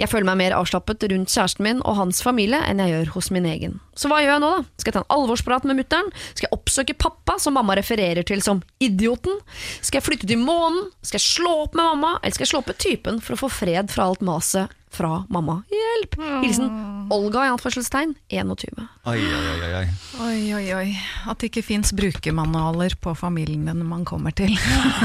Jeg 0.00 0.08
føler 0.12 0.28
meg 0.28 0.38
mer 0.42 0.56
avslappet 0.58 1.06
rundt 1.12 1.32
kjæresten 1.32 1.64
min 1.66 1.82
og 1.84 1.96
hans 2.00 2.22
familie 2.24 2.60
enn 2.68 2.82
jeg 2.84 2.92
gjør 2.94 3.12
hos 3.16 3.30
min 3.34 3.46
egen. 3.48 3.78
Så 3.96 4.10
hva 4.12 4.18
gjør 4.20 4.34
jeg 4.36 4.42
nå, 4.44 4.50
da? 4.58 4.64
Skal 4.80 4.90
jeg 4.92 4.96
ta 4.98 5.04
en 5.04 5.14
alvorsprat 5.16 5.64
med 5.68 5.78
mutter'n? 5.80 6.10
Skal 6.36 6.46
jeg 6.48 6.54
oppsøke 6.58 6.96
pappa, 7.00 7.38
som 7.40 7.56
mamma 7.56 7.76
refererer 7.78 8.26
til 8.28 8.42
som 8.44 8.60
idioten? 8.84 9.38
Skal 9.80 10.00
jeg 10.02 10.06
flytte 10.10 10.28
til 10.28 10.38
månen? 10.42 10.90
Skal 11.02 11.16
jeg 11.20 11.26
slå 11.30 11.54
opp 11.64 11.74
med 11.78 11.84
mamma? 11.88 12.16
Eller 12.22 12.36
skal 12.36 12.44
jeg 12.44 12.52
slå 12.52 12.60
opp 12.64 12.72
med 12.74 12.80
typen 12.82 13.22
for 13.24 13.36
å 13.36 13.40
få 13.46 13.52
fred 13.62 13.88
fra 13.94 14.10
alt 14.10 14.20
maset 14.26 14.74
fra 14.96 15.22
mamma? 15.32 15.58
Hjelp! 15.72 16.14
Hilsen 16.44 16.68
Olga 17.12 17.44
i 17.46 17.50
anførselstegn 17.54 18.14
21. 18.32 18.84
Oi, 19.06 19.16
oi, 19.20 19.42
oi, 19.52 19.72
oi. 19.80 19.86
Oi, 20.26 20.38
oi, 20.58 20.64
oi. 20.76 20.86
At 21.30 21.40
det 21.40 21.50
ikke 21.52 21.64
fins 21.68 21.92
brukermanualer 21.96 22.96
på 23.00 23.14
familien 23.16 23.80
man 23.86 24.04
kommer 24.08 24.34
til. 24.36 24.52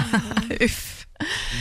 Uff. 0.66 1.06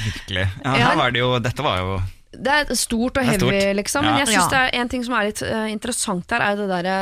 Virkelig. 0.07 0.47
Ja, 0.65 0.73
Ja. 0.79 0.87
her 0.91 0.97
var 0.97 1.11
det 1.13 1.21
jo, 1.21 1.35
dette 1.43 1.63
var 1.63 1.79
jo 1.83 1.99
Det 2.31 2.53
er 2.55 2.75
stort 2.79 3.17
og 3.19 3.25
heavy, 3.27 3.43
stort. 3.43 3.77
liksom. 3.77 4.05
Ja. 4.07 4.11
Men 4.13 4.21
jeg 4.23 4.29
synes 4.31 4.51
det 4.53 4.59
er 4.63 4.77
en 4.81 4.89
ting 4.93 5.03
som 5.05 5.15
er 5.19 5.27
litt 5.31 5.43
uh, 5.43 5.67
interessant 5.73 6.29
der, 6.31 6.41
er 6.47 6.55
jo 6.55 6.63
det 6.63 6.69
derre 6.71 6.97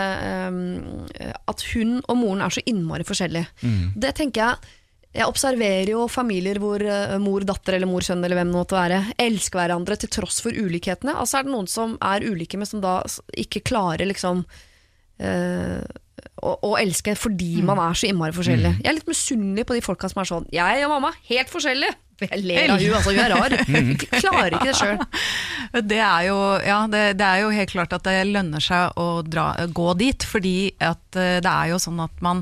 uh, 0.49 1.33
At 1.53 1.65
hun 1.75 1.99
og 2.09 2.17
moren 2.17 2.41
er 2.47 2.55
så 2.55 2.63
innmari 2.65 3.05
forskjellige. 3.05 3.47
Mm. 3.63 3.93
Det 3.97 4.15
tenker 4.17 4.41
jeg 4.47 4.75
Jeg 5.19 5.27
observerer 5.29 5.89
jo 5.91 6.07
familier 6.13 6.59
hvor 6.63 6.81
eh, 6.85 7.15
mor, 7.19 7.41
datter 7.49 7.75
eller 7.79 7.89
mor, 7.89 8.05
sønn 8.05 8.21
eller 8.25 8.37
hvem 8.37 8.51
det 8.53 8.59
måtte 8.59 8.77
være, 8.77 8.99
elsker 9.19 9.59
hverandre 9.63 9.97
til 9.97 10.11
tross 10.13 10.41
for 10.45 10.53
ulikhetene. 10.53 11.15
Altså 11.17 11.39
er 11.41 11.47
det 11.47 11.53
noen 11.55 11.67
som 11.67 11.95
er 12.05 12.27
ulike, 12.29 12.59
men 12.61 12.69
som 12.69 12.81
da 12.85 12.99
ikke 13.41 13.63
klarer 13.67 14.05
liksom 14.07 14.45
eh, 15.19 15.81
å, 16.43 16.53
å 16.63 16.75
elske 16.79 17.17
fordi 17.19 17.57
Mm. 17.63 17.65
man 17.73 17.81
er 17.89 17.97
så 17.99 18.07
innmari 18.11 18.37
forskjellig. 18.37 18.75
Jeg 18.85 18.91
er 18.93 18.99
litt 18.99 19.09
misunnelig 19.11 19.65
på 19.67 19.75
de 19.79 19.83
folka 19.83 20.09
som 20.13 20.21
er 20.23 20.29
sånn 20.29 20.47
Jeg 20.55 20.85
og 20.87 20.93
mamma, 20.93 21.13
helt 21.31 21.51
forskjellige! 21.51 21.97
Jeg 22.33 22.43
ler 22.45 22.73
av 22.75 22.83
hun, 22.83 22.97
altså 22.99 23.13
hun 23.15 23.21
er 23.23 23.35
rar. 23.35 23.55
Mm. 23.69 23.93
Jeg 23.95 24.23
klarer 24.23 24.57
ikke 24.57 24.71
det 24.71 24.79
sjøl. 24.79 24.99
Det 25.89 25.99
ja, 26.01 26.79
det, 26.89 27.03
det 27.21 27.27
er 27.27 27.43
jo 27.43 27.51
helt 27.53 27.73
klart 27.75 27.93
at 27.93 28.07
det 28.07 28.23
lønner 28.31 28.63
seg 28.63 28.97
å 28.97 29.21
dra, 29.21 29.51
gå 29.69 29.89
dit, 30.01 30.25
fordi 30.25 30.71
at 30.81 31.19
eh, 31.19 31.39
det 31.45 31.51
er 31.53 31.75
jo 31.75 31.81
sånn 31.83 32.01
at 32.01 32.23
man 32.25 32.41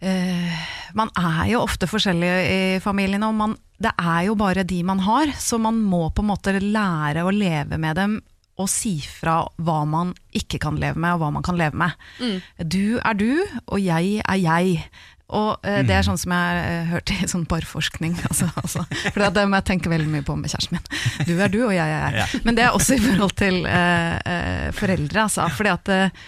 eh, 0.00 0.62
Man 0.96 1.12
er 1.18 1.50
jo 1.52 1.60
ofte 1.60 1.88
forskjellige 1.90 2.40
i 2.48 2.80
familiene, 2.80 3.28
og 3.28 3.36
man, 3.36 3.56
det 3.82 3.92
er 4.00 4.30
jo 4.30 4.36
bare 4.40 4.64
de 4.64 4.80
man 4.88 5.04
har, 5.04 5.34
så 5.36 5.60
man 5.60 5.82
må 5.84 6.06
på 6.08 6.24
en 6.24 6.32
måte 6.32 6.56
lære 6.56 7.26
å 7.26 7.34
leve 7.36 7.76
med 7.80 8.00
dem 8.00 8.20
og 8.60 8.68
si 8.68 8.98
fra 9.00 9.38
hva 9.64 9.78
man 9.88 10.12
ikke 10.36 10.60
kan 10.62 10.76
leve 10.80 11.00
med, 11.00 11.14
og 11.14 11.22
hva 11.22 11.30
man 11.34 11.44
kan 11.44 11.56
leve 11.58 11.78
med. 11.80 11.96
Du 12.60 12.98
er 13.00 13.16
du, 13.16 13.30
og 13.66 13.80
jeg 13.80 14.20
er 14.20 14.40
jeg. 14.42 14.82
Og 15.32 15.64
eh, 15.66 15.80
det 15.88 15.96
er 15.96 16.04
sånn 16.06 16.20
som 16.20 16.34
jeg 16.34 16.60
har 16.60 16.84
hørt 16.92 17.12
i 17.14 17.18
sånn 17.30 17.46
parforskning. 17.50 18.14
Altså, 18.32 18.48
altså, 18.62 18.84
for 19.12 19.24
det 19.34 19.46
må 19.48 19.58
jeg 19.60 19.68
tenke 19.72 19.90
veldig 19.92 20.08
mye 20.12 20.24
på 20.26 20.36
med 20.38 20.52
kjæresten 20.52 20.78
min. 20.78 21.26
Du 21.28 21.34
er 21.40 21.50
du, 21.52 21.58
og 21.66 21.74
jeg 21.74 21.88
er 21.96 22.20
jeg. 22.20 22.42
Men 22.46 22.56
det 22.58 22.64
er 22.68 22.76
også 22.76 22.96
i 22.96 23.02
forhold 23.02 23.34
til 23.40 23.64
eh, 23.66 24.14
eh, 24.36 24.70
foreldre. 24.78 25.26
Altså, 25.26 25.48
fordi 25.56 25.72
at 25.74 25.92
eh, 25.92 26.22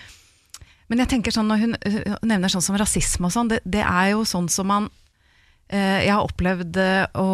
men 0.92 1.00
jeg 1.00 1.08
tenker 1.14 1.32
sånn, 1.32 1.48
når 1.48 1.62
hun 1.62 1.72
nevner 2.28 2.52
sånn 2.52 2.62
som 2.62 2.76
rasisme 2.76 3.30
og 3.30 3.32
sånn, 3.32 3.48
det, 3.54 3.62
det 3.64 3.80
er 3.80 4.10
jo 4.12 4.20
sånn 4.28 4.50
som 4.52 4.68
man 4.68 4.90
eh, 5.72 6.04
jeg 6.04 6.12
har 6.12 6.26
opplevd 6.26 6.76
eh, 6.76 7.06
å 7.18 7.28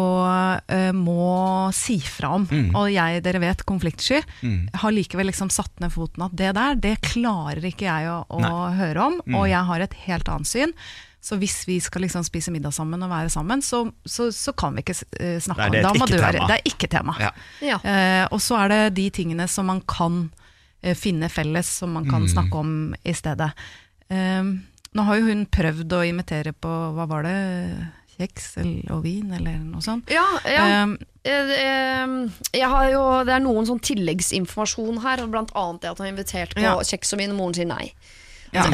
eh, 0.71 0.93
må 0.95 1.67
si 1.75 1.97
fra 1.99 2.31
om. 2.39 2.45
Og 2.79 2.87
jeg, 2.93 3.19
dere 3.25 3.41
vet, 3.43 3.65
konfliktsky, 3.67 4.21
har 4.79 4.95
likevel 4.95 5.27
liksom 5.29 5.51
satt 5.51 5.83
ned 5.83 5.91
foten 5.93 6.23
at 6.29 6.37
det 6.39 6.53
der, 6.55 6.79
det 6.79 6.95
klarer 7.11 7.67
ikke 7.67 7.89
jeg 7.89 8.07
å, 8.09 8.21
å 8.39 8.71
høre 8.79 9.09
om, 9.11 9.19
og 9.35 9.49
jeg 9.51 9.67
har 9.67 9.83
et 9.83 9.97
helt 10.07 10.31
annet 10.31 10.47
syn. 10.47 10.73
Så 11.21 11.37
hvis 11.37 11.59
vi 11.69 11.75
skal 11.79 12.01
liksom 12.01 12.23
spise 12.25 12.49
middag 12.51 12.73
sammen 12.73 13.03
og 13.05 13.11
være 13.11 13.29
sammen, 13.29 13.61
så, 13.61 13.83
så, 14.09 14.31
så 14.33 14.53
kan 14.57 14.73
vi 14.73 14.81
ikke 14.81 14.95
eh, 15.19 15.35
snakke 15.39 15.67
om 15.67 15.67
er 15.67 15.75
det 15.75 15.77
er 15.77 15.85
et 15.85 15.85
Da 15.85 15.99
må 16.01 16.07
du 16.09 16.15
være- 16.17 16.47
Det 16.49 16.55
er 16.57 16.71
ikke 16.71 16.87
tema. 16.89 17.13
Ja. 17.21 17.29
Ja. 17.61 17.77
Uh, 17.85 18.25
og 18.33 18.41
så 18.41 18.57
er 18.63 18.73
det 18.73 18.79
de 18.97 19.05
tingene 19.13 19.45
som 19.47 19.69
man 19.69 19.81
kan 19.85 20.31
uh, 20.83 20.93
finne 20.97 21.29
felles, 21.29 21.69
som 21.81 21.93
man 21.93 22.09
kan 22.09 22.25
snakke 22.27 22.57
om 22.57 22.95
i 23.05 23.13
stedet. 23.13 23.51
Uh, 24.09 24.57
nå 24.97 25.05
har 25.07 25.19
jo 25.21 25.27
hun 25.29 25.45
prøvd 25.45 25.93
å 25.93 26.01
invitere 26.09 26.51
på, 26.57 26.71
hva 26.97 27.05
var 27.07 27.23
det, 27.29 27.37
kjeks 28.17 28.57
eller, 28.57 28.89
og 28.97 29.03
vin, 29.05 29.29
eller 29.37 29.61
noe 29.61 29.81
sånt. 29.85 30.09
Ja, 30.11 30.25
ja. 30.45 30.65
Eh, 31.23 32.09
jeg 32.57 32.67
har 32.73 32.89
jo, 32.91 33.03
det 33.25 33.33
er 33.37 33.43
noen 33.45 33.65
sånn 33.69 33.79
tilleggsinformasjon 33.81 34.99
her, 35.05 35.23
blant 35.31 35.53
annet 35.57 35.81
det 35.85 35.91
at 35.93 36.01
han 36.01 36.07
har 36.09 36.13
invitert 36.15 36.53
på 36.57 36.61
Ja. 36.65 36.75
kjeks 36.81 37.13
og 37.13 37.21
vin, 37.21 37.31
og 37.31 37.37
moren 37.39 37.53
sier 37.57 37.69
nei. 37.69 37.93
ja. 38.53 38.65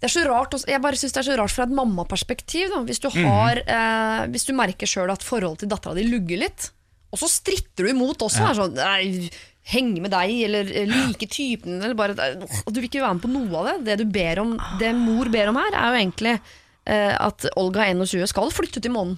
Det 0.00 0.08
er 0.10 0.12
så 0.12 0.24
rart, 0.26 0.54
jeg 0.68 0.82
bare 0.84 0.98
synes 1.00 1.14
det 1.16 1.20
er 1.22 1.28
så 1.30 1.36
rart 1.40 1.52
fra 1.54 1.64
et 1.64 1.74
mammaperspektiv. 1.74 2.68
da. 2.74 2.82
Hvis 2.84 3.00
du, 3.00 3.08
har, 3.14 3.60
eh, 3.62 4.26
hvis 4.32 4.44
du 4.48 4.52
merker 4.56 4.90
sjøl 4.90 5.12
at 5.14 5.24
forholdet 5.24 5.64
til 5.64 5.70
dattera 5.72 5.96
di 5.96 6.04
lugger 6.08 6.42
litt, 6.44 6.70
og 7.14 7.20
så 7.22 7.28
stritter 7.30 7.86
du 7.86 7.92
imot 7.92 8.24
også. 8.26 8.42
Er 8.50 8.58
sånn, 8.58 8.74
nei, 8.74 9.30
henge 9.70 10.02
med 10.04 10.12
deg, 10.12 10.34
eller 10.48 10.72
eh, 10.74 10.90
like 10.90 11.28
typen, 11.30 11.78
eller 11.78 11.94
bare 11.96 12.16
og 12.42 12.72
Du 12.74 12.80
vil 12.82 12.90
ikke 12.90 13.04
være 13.04 13.16
med 13.16 13.24
på 13.24 13.32
noe 13.32 13.60
av 13.60 13.70
det. 13.70 13.76
Det 13.86 13.98
du 14.02 14.10
ber 14.12 14.42
om, 14.42 14.56
det 14.82 14.90
mor 14.98 15.30
ber 15.32 15.52
om 15.52 15.60
her, 15.62 15.78
er 15.78 15.94
jo 15.94 16.02
egentlig 16.02 16.34
eh, 16.34 17.14
at 17.14 17.46
Olga 17.60 17.86
21 17.94 18.26
skal 18.28 18.52
flytte 18.52 18.82
til 18.84 18.92
månen. 18.92 19.16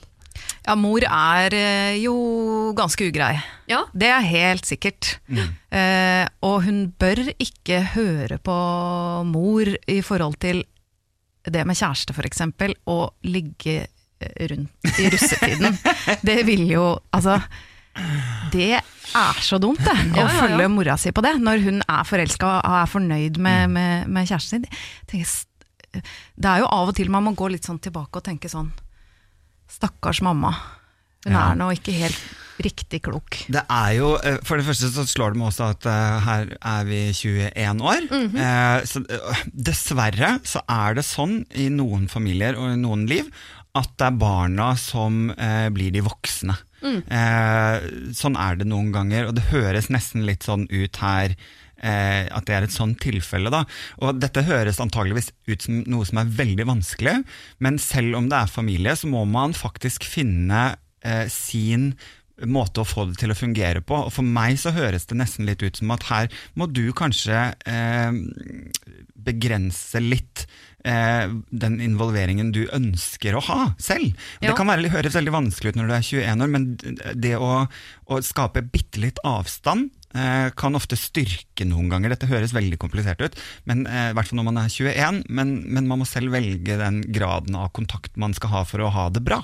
Ja, 0.66 0.74
mor 0.78 1.04
er 1.06 1.54
eh, 1.54 1.96
jo 2.02 2.14
ganske 2.76 3.06
ugrei. 3.10 3.36
Ja. 3.70 3.84
Det 3.94 4.08
er 4.10 4.24
helt 4.26 4.66
sikkert. 4.66 5.16
Eh, 5.70 6.24
og 6.46 6.64
hun 6.66 6.86
bør 6.98 7.22
ikke 7.38 7.82
høre 7.94 8.38
på 8.42 8.56
mor 9.28 9.70
i 9.86 10.00
forhold 10.02 10.38
til 10.42 10.64
det 11.46 11.62
med 11.66 11.78
kjæreste, 11.78 12.14
f.eks., 12.16 12.42
og 12.90 13.14
ligge 13.26 13.78
eh, 13.86 14.46
rundt 14.50 14.98
i 14.98 15.10
russetiden. 15.14 15.78
det 16.28 16.40
vil 16.48 16.66
jo 16.72 16.86
Altså, 17.14 17.38
det 18.52 18.72
er 18.76 19.38
så 19.40 19.58
dumt, 19.62 19.80
det. 19.80 19.94
Å 19.94 20.18
Ja, 20.18 20.26
ja, 20.26 20.40
følge 20.42 20.68
mora 20.68 20.96
si 21.00 21.12
på 21.14 21.22
det, 21.24 21.36
når 21.40 21.62
hun 21.64 21.78
er 21.86 22.08
forelska 22.08 22.56
og 22.58 22.80
er 22.82 22.90
fornøyd 22.90 23.38
med, 23.40 23.70
med, 23.72 24.10
med 24.10 24.28
kjæresten 24.28 24.66
sin. 24.66 26.02
Det 26.36 26.50
er 26.50 26.60
jo 26.60 26.68
av 26.68 26.90
og 26.90 26.98
til 26.98 27.08
man 27.12 27.24
må 27.24 27.32
gå 27.38 27.48
litt 27.54 27.64
sånn 27.64 27.80
tilbake 27.80 28.20
og 28.20 28.26
tenke 28.26 28.50
sånn 28.52 28.68
Stakkars 29.68 30.22
mamma. 30.22 30.54
Hun 31.26 31.32
Ja. 31.34 31.50
er 31.50 31.56
nå 31.58 31.70
ikke 31.74 31.92
helt 31.92 32.18
riktig 32.62 33.02
klok. 33.02 33.36
Det 33.50 33.62
er 33.68 33.90
jo, 33.98 34.14
eh, 34.22 34.38
For 34.44 34.56
det 34.56 34.64
første 34.64 34.88
så 34.94 35.04
slår 35.04 35.32
det 35.34 35.40
meg 35.40 35.48
også 35.50 35.70
at 35.74 35.86
eh, 35.86 36.20
her 36.24 36.46
er 36.62 36.84
vi 36.84 37.00
21 37.12 37.80
år. 37.82 38.06
Eh, 38.12 38.80
så 38.86 39.02
eh, 39.10 39.42
Dessverre 39.52 40.38
så 40.46 40.62
er 40.68 40.94
det 40.94 41.04
sånn 41.04 41.44
i 41.54 41.68
noen 41.68 42.06
familier 42.08 42.56
og 42.56 42.70
i 42.72 42.76
noen 42.80 43.06
liv 43.10 43.28
at 43.76 43.90
det 43.98 44.06
er 44.06 44.16
barna 44.16 44.70
som 44.80 45.30
eh, 45.36 45.68
blir 45.68 45.90
de 45.92 46.00
voksne. 46.00 46.56
Eh, 46.86 47.80
sånn 48.16 48.36
er 48.38 48.56
det 48.56 48.66
noen 48.70 48.92
ganger, 48.94 49.26
og 49.28 49.34
det 49.36 49.48
høres 49.50 49.90
nesten 49.92 50.24
litt 50.24 50.46
sånn 50.46 50.64
ut 50.70 50.96
her 51.02 51.34
eh, 51.82 52.26
at 52.30 52.48
det 52.48 52.56
er 52.56 52.66
et 52.66 52.74
sånt 52.74 52.98
tilfelle. 53.02 53.52
Da. 53.52 53.64
Og 54.02 54.20
dette 54.20 54.46
høres 54.46 54.80
antageligvis 54.82 55.32
ut 55.50 55.66
som 55.66 55.80
noe 55.90 56.08
som 56.08 56.22
er 56.22 56.34
veldig 56.42 56.68
vanskelig, 56.68 57.16
men 57.64 57.80
selv 57.82 58.18
om 58.20 58.30
det 58.30 58.42
er 58.42 58.52
familie, 58.52 58.96
så 58.96 59.10
må 59.10 59.24
man 59.28 59.56
faktisk 59.56 60.06
finne 60.08 60.68
eh, 61.04 61.26
sin 61.32 61.92
måte 62.44 62.82
å 62.82 62.88
få 62.88 63.06
det 63.10 63.20
til 63.22 63.32
å 63.32 63.38
fungere 63.38 63.80
på. 63.84 63.96
Og 64.08 64.12
for 64.12 64.26
meg 64.26 64.58
så 64.60 64.74
høres 64.76 65.08
det 65.08 65.18
nesten 65.20 65.48
litt 65.48 65.64
ut 65.64 65.80
som 65.80 65.92
at 65.94 66.06
her 66.10 66.32
må 66.58 66.68
du 66.68 66.84
kanskje 66.96 67.48
eh, 67.64 68.18
begrense 69.26 70.02
litt 70.02 70.44
eh, 70.86 71.32
den 71.50 71.78
involveringen 71.84 72.52
du 72.54 72.66
ønsker 72.74 73.36
å 73.36 73.44
ha 73.48 73.60
selv. 73.80 74.12
Ja. 74.40 74.50
Det 74.50 74.56
kan 74.58 74.68
være, 74.70 74.92
høres 74.92 75.16
veldig 75.16 75.34
vanskelig 75.34 75.72
ut 75.72 75.80
når 75.80 75.88
du 75.88 75.96
er 75.96 76.08
21 76.10 76.44
år, 76.44 76.52
men 76.52 76.68
det 77.16 77.34
å, 77.40 77.52
å 77.66 78.20
skape 78.24 78.64
bitte 78.68 79.02
litt 79.02 79.22
avstand 79.26 79.90
kan 80.56 80.78
ofte 80.78 80.98
styrke 80.98 81.66
noen 81.68 81.90
ganger. 81.92 82.14
Dette 82.14 82.28
høres 82.30 82.54
veldig 82.56 82.78
komplisert 82.82 83.20
ut, 83.20 83.36
men, 83.68 83.86
eh, 83.86 84.10
i 84.10 84.16
hvert 84.16 84.30
fall 84.30 84.40
når 84.40 84.48
man 84.48 84.62
er 84.62 84.72
21, 84.72 85.22
men, 85.28 85.52
men 85.66 85.90
man 85.90 86.02
må 86.02 86.08
selv 86.08 86.32
velge 86.36 86.78
den 86.80 87.02
graden 87.12 87.58
av 87.58 87.72
kontakt 87.76 88.16
man 88.16 88.36
skal 88.36 88.54
ha 88.54 88.64
for 88.68 88.84
å 88.84 88.92
ha 88.94 89.08
det 89.10 89.24
bra. 89.26 89.42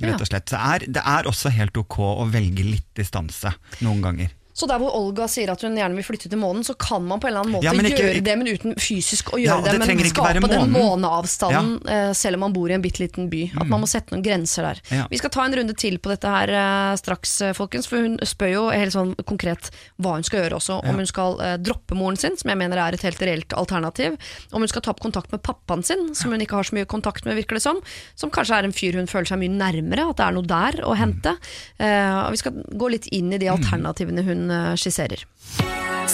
Rett 0.00 0.20
og 0.20 0.28
slett. 0.28 0.48
Så 0.48 0.58
er, 0.58 0.86
det 0.88 1.02
er 1.04 1.28
også 1.28 1.52
helt 1.52 1.76
ok 1.76 1.98
å 2.00 2.24
velge 2.32 2.64
litt 2.66 2.88
distanse 2.96 3.52
noen 3.84 4.02
ganger. 4.04 4.32
Så 4.54 4.68
der 4.70 4.78
hvor 4.78 4.94
Olga 4.94 5.26
sier 5.30 5.50
at 5.50 5.62
hun 5.66 5.74
gjerne 5.74 5.98
vil 5.98 6.06
flytte 6.06 6.30
til 6.30 6.38
månen, 6.38 6.62
så 6.66 6.76
kan 6.78 7.02
man 7.02 7.18
på 7.18 7.26
en 7.26 7.32
eller 7.32 7.42
annen 7.42 7.54
måte 7.56 7.66
Ja, 7.66 7.72
ikke- 7.74 7.98
gjøre 7.98 8.22
det, 8.22 8.34
men 8.38 8.46
uten 8.46 8.76
fysisk 8.78 9.32
å 9.34 9.38
Ja, 9.42 9.56
gjøre 9.58 9.64
det 9.64 9.80
det. 9.80 9.96
Men 9.96 10.10
skape 10.10 10.48
den 10.48 10.70
måneavstanden 10.70 11.70
ja. 11.90 12.12
selv 12.14 12.38
om 12.38 12.44
man 12.46 12.52
bor 12.54 12.70
i 12.70 12.74
en 12.76 12.82
bitte 12.84 13.02
liten 13.02 13.28
by. 13.30 13.50
At 13.58 13.66
man 13.66 13.82
må 13.82 13.88
sette 13.90 14.14
noen 14.14 14.22
grenser 14.22 14.62
der. 14.62 14.80
Mm. 14.90 14.96
Ja. 14.98 15.06
Vi 15.10 15.18
skal 15.18 15.30
ta 15.34 15.44
en 15.44 15.56
runde 15.58 15.74
til 15.76 15.98
på 15.98 16.12
dette 16.12 16.30
her 16.30 16.52
eh, 16.54 16.94
straks, 17.00 17.40
eh, 17.42 17.52
folkens. 17.56 17.88
For 17.90 17.98
hun 17.98 18.16
spør 18.22 18.52
jo 18.52 18.62
helt 18.70 18.94
sånn 18.94 19.14
konkret 19.26 19.70
hva 20.00 20.14
hun 20.14 20.22
skal 20.26 20.44
gjøre 20.44 20.58
også. 20.60 20.78
Om 20.84 21.02
hun 21.02 21.10
skal 21.10 21.40
eh, 21.40 21.56
droppe 21.56 21.98
moren 21.98 22.16
sin, 22.20 22.36
som 22.38 22.52
jeg 22.52 22.60
mener 22.60 22.78
er 22.78 22.94
et 22.94 23.02
helt 23.02 23.18
reelt 23.26 23.56
alternativ. 23.58 24.14
Om 24.52 24.62
hun 24.62 24.68
skal 24.70 24.82
ta 24.86 24.94
opp 24.94 25.02
kontakt 25.02 25.32
med 25.34 25.42
pappaen 25.42 25.82
sin, 25.84 26.14
som 26.14 26.30
hun 26.30 26.40
ikke 26.40 26.60
har 26.60 26.62
så 26.70 26.78
mye 26.78 26.86
kontakt 26.86 27.26
med, 27.26 27.34
virker 27.40 27.58
det 27.58 27.64
som. 27.66 27.82
Som 28.14 28.30
kanskje 28.30 28.60
er 28.60 28.68
en 28.70 28.76
fyr 28.76 29.00
hun 29.00 29.10
føler 29.10 29.26
seg 29.32 29.42
mye 29.42 29.50
nærmere, 29.50 30.06
at 30.10 30.22
det 30.22 30.28
er 30.28 30.38
noe 30.38 30.46
der 30.46 30.80
å 30.86 30.94
hente. 30.94 31.34
Mm. 31.78 32.26
og 32.26 32.30
vi 32.34 32.38
skal 32.38 32.52
gå 32.78 32.88
litt 32.92 33.06
inn 33.12 33.32
i 33.34 33.38
de 33.40 33.48
alternativene 33.50 34.22
hun 34.24 34.43
eh, 34.50 34.74
skisserer. 34.80 35.24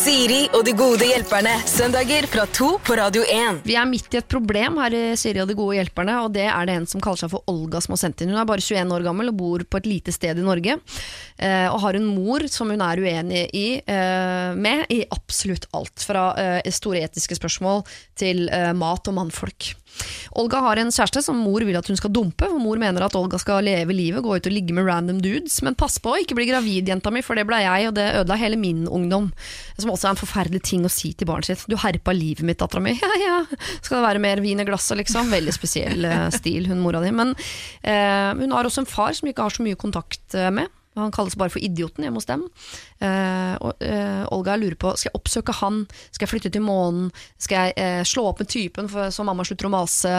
Siri 0.01 0.45
og 0.55 0.63
de 0.65 0.73
gode 0.79 1.05
hjelperne. 1.05 1.51
Søndager 1.69 2.29
fra 2.31 2.45
to 2.55 2.69
på 2.87 2.95
Radio 2.97 3.25
1. 3.27 3.59
Vi 3.67 3.75
er 3.77 3.89
midt 3.91 4.15
i 4.15 4.21
et 4.21 4.29
problem 4.31 4.79
her 4.81 4.95
i 4.95 5.03
Siri 5.19 5.43
og 5.43 5.49
de 5.51 5.57
gode 5.59 5.77
hjelperne, 5.77 6.15
og 6.25 6.31
det 6.37 6.47
er 6.47 6.69
det 6.69 6.77
en 6.79 6.87
som 6.89 7.03
kaller 7.03 7.25
seg 7.25 7.33
for 7.33 7.45
Olga 7.51 7.83
som 7.83 7.97
har 7.97 8.01
sendt 8.05 8.23
inn. 8.23 8.31
Hun 8.33 8.41
er 8.41 8.49
bare 8.49 8.63
21 8.63 8.95
år 8.97 9.05
gammel 9.09 9.33
og 9.33 9.37
bor 9.41 9.65
på 9.67 9.81
et 9.81 9.89
lite 9.91 10.15
sted 10.15 10.39
i 10.39 10.47
Norge, 10.47 10.79
eh, 11.43 11.67
og 11.67 11.83
har 11.83 11.99
en 11.99 12.07
mor 12.07 12.47
som 12.49 12.71
hun 12.71 12.87
er 12.87 13.03
uenig 13.03 13.45
i, 13.51 13.67
eh, 13.83 14.55
med 14.55 14.87
i 14.95 15.03
absolutt 15.11 15.67
alt, 15.75 16.07
fra 16.07 16.31
store 16.71 17.03
etiske 17.05 17.37
spørsmål 17.37 17.83
til 18.19 18.47
mat 18.79 19.11
og 19.11 19.17
mannfolk. 19.19 19.75
Olga 20.41 20.61
har 20.65 20.81
en 20.81 20.93
kjæreste 20.95 21.23
som 21.25 21.39
mor 21.43 21.65
vil 21.67 21.79
at 21.79 21.89
hun 21.91 21.99
skal 21.99 22.13
dumpe, 22.15 22.47
For 22.49 22.63
mor 22.63 22.81
mener 22.81 23.05
at 23.05 23.17
Olga 23.19 23.39
skal 23.41 23.65
leve 23.67 23.95
livet, 23.97 24.23
gå 24.25 24.37
ut 24.37 24.49
og 24.49 24.55
ligge 24.55 24.75
med 24.77 24.87
random 24.87 25.21
dudes, 25.25 25.61
men 25.67 25.77
pass 25.79 25.99
på 26.03 26.15
å 26.15 26.21
ikke 26.23 26.37
bli 26.39 26.49
gravid, 26.51 26.89
jenta 26.91 27.13
mi, 27.15 27.23
for 27.27 27.39
det 27.39 27.47
ble 27.49 27.61
jeg, 27.65 27.91
og 27.91 27.97
det 27.99 28.07
ødela 28.21 28.39
hele 28.41 28.59
min 28.61 28.87
ungdom. 28.89 29.31
Som 29.81 29.93
også 29.95 30.09
er 30.09 30.15
en 30.15 30.23
forferdelig 30.23 30.63
ting 30.71 30.87
å 30.87 30.93
si 30.93 31.13
til 31.15 31.29
barnet 31.31 31.51
sitt. 31.51 31.67
Du 31.71 31.79
herpa 31.81 32.15
livet 32.17 32.47
mitt, 32.47 32.61
dattera 32.63 32.83
mi. 32.85 32.97
Ja, 33.01 33.15
ja. 33.17 33.37
Skal 33.81 33.99
det 33.99 34.05
være 34.05 34.23
mer 34.23 34.41
vin 34.45 34.61
i 34.61 34.67
glasset, 34.69 34.99
liksom? 35.01 35.33
Veldig 35.33 35.55
spesiell 35.57 36.05
eh, 36.07 36.27
stil, 36.35 36.69
hun 36.71 36.83
mora 36.85 37.01
di. 37.03 37.11
Men 37.15 37.33
eh, 37.83 38.31
hun 38.39 38.53
har 38.55 38.69
også 38.69 38.85
en 38.85 38.91
far 38.91 39.17
som 39.17 39.31
ikke 39.31 39.47
har 39.47 39.57
så 39.57 39.65
mye 39.67 39.79
kontakt 39.81 40.37
eh, 40.39 40.51
med. 40.55 40.71
Han 40.99 41.13
kalles 41.15 41.37
bare 41.39 41.53
for 41.55 41.63
Idioten 41.63 42.03
hjemme 42.05 42.19
hos 42.19 42.27
dem. 42.27 42.43
Uh, 43.01 43.55
og, 43.63 43.79
uh, 43.85 44.25
Olga 44.35 44.57
lurer 44.59 44.75
på 44.81 44.91
skal 44.99 45.11
jeg 45.13 45.19
oppsøke 45.21 45.55
han, 45.61 45.85
skal 46.11 46.27
jeg 46.27 46.33
flytte 46.33 46.51
til 46.57 46.65
månen, 46.67 47.13
skal 47.39 47.71
jeg 47.71 47.77
uh, 47.79 48.03
slå 48.11 48.25
opp 48.33 48.43
med 48.43 48.51
typen 48.51 48.91
for, 48.91 49.09
så 49.15 49.25
mamma 49.25 49.47
slutter 49.47 49.69
å 49.71 49.73
mase 49.73 50.11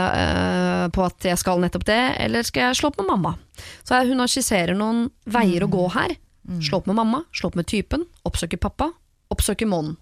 på 0.96 1.04
at 1.06 1.28
jeg 1.28 1.38
skal 1.42 1.60
nettopp 1.62 1.86
det, 1.90 2.00
eller 2.24 2.48
skal 2.48 2.70
jeg 2.70 2.80
slå 2.80 2.90
opp 2.94 3.02
med 3.04 3.10
mamma? 3.12 3.36
Så 3.84 3.98
er- 4.00 4.08
hun 4.10 4.24
skisserer 4.32 4.74
noen 4.80 5.10
veier 5.28 5.68
å 5.68 5.70
gå 5.72 5.86
her. 5.94 6.16
Slå 6.64 6.80
opp 6.82 6.88
med 6.90 6.98
mamma, 6.98 7.24
slå 7.38 7.52
opp 7.52 7.56
med 7.60 7.68
typen, 7.70 8.08
oppsøke 8.28 8.58
pappa, 8.60 8.90
oppsøke 9.32 9.68
månen. 9.70 9.94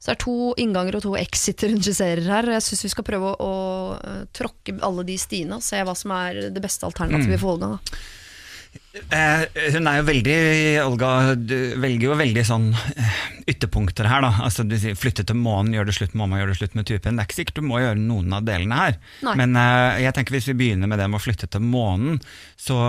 Så 0.00 0.10
det 0.10 0.16
er 0.16 0.24
to 0.24 0.34
innganger 0.60 0.96
og 0.98 1.02
to 1.06 1.14
exiter 1.16 1.70
hun 1.72 1.80
skisserer 1.84 2.24
her. 2.26 2.48
Jeg 2.56 2.64
syns 2.66 2.82
vi 2.84 2.90
skal 2.92 3.06
prøve 3.06 3.30
å, 3.40 3.52
å 3.96 4.26
tråkke 4.36 4.74
alle 4.84 5.04
de 5.08 5.14
stiene 5.20 5.56
og 5.56 5.64
se 5.64 5.78
hva 5.86 5.94
som 5.96 6.12
er 6.18 6.48
det 6.52 6.60
beste 6.64 6.84
alternativet 6.88 7.40
for 7.40 7.54
Olga. 7.54 7.76
Da. 7.78 8.00
Eh, 8.96 9.42
hun 9.74 9.86
er 9.86 9.98
jo 9.98 10.04
veldig 10.08 10.36
Olga 10.82 11.08
du 11.36 11.54
velger 11.82 12.08
jo 12.08 12.16
veldig 12.18 12.42
sånn 12.48 12.70
eh, 12.74 13.18
ytterpunkter 13.52 14.08
her. 14.08 14.24
da 14.24 14.30
Altså 14.46 14.64
du 14.66 14.74
sier 14.80 14.96
Flytte 14.98 15.24
til 15.28 15.38
månen, 15.38 15.74
gjør 15.76 15.88
det 15.88 15.96
slutt 15.98 16.14
med 16.14 16.22
mamma, 16.22 16.40
gjør 16.40 16.52
det 16.52 16.58
slutt 16.60 16.76
med 16.78 16.88
typen. 16.88 17.18
Det 17.18 17.24
er 17.24 17.28
ikke 17.28 17.38
sikkert 17.40 17.60
du 17.60 17.68
må 17.68 17.82
gjøre 17.82 18.00
noen 18.00 18.32
av 18.36 18.46
delene 18.48 18.80
her. 18.80 18.98
Nei. 19.26 19.36
Men 19.42 19.60
eh, 19.60 20.00
jeg 20.06 20.16
tenker 20.16 20.36
hvis 20.36 20.48
vi 20.50 20.56
begynner 20.62 20.90
med 20.90 21.02
det 21.02 21.10
med 21.12 21.20
å 21.20 21.24
flytte 21.26 21.50
til 21.52 21.64
månen, 21.66 22.18
så 22.58 22.80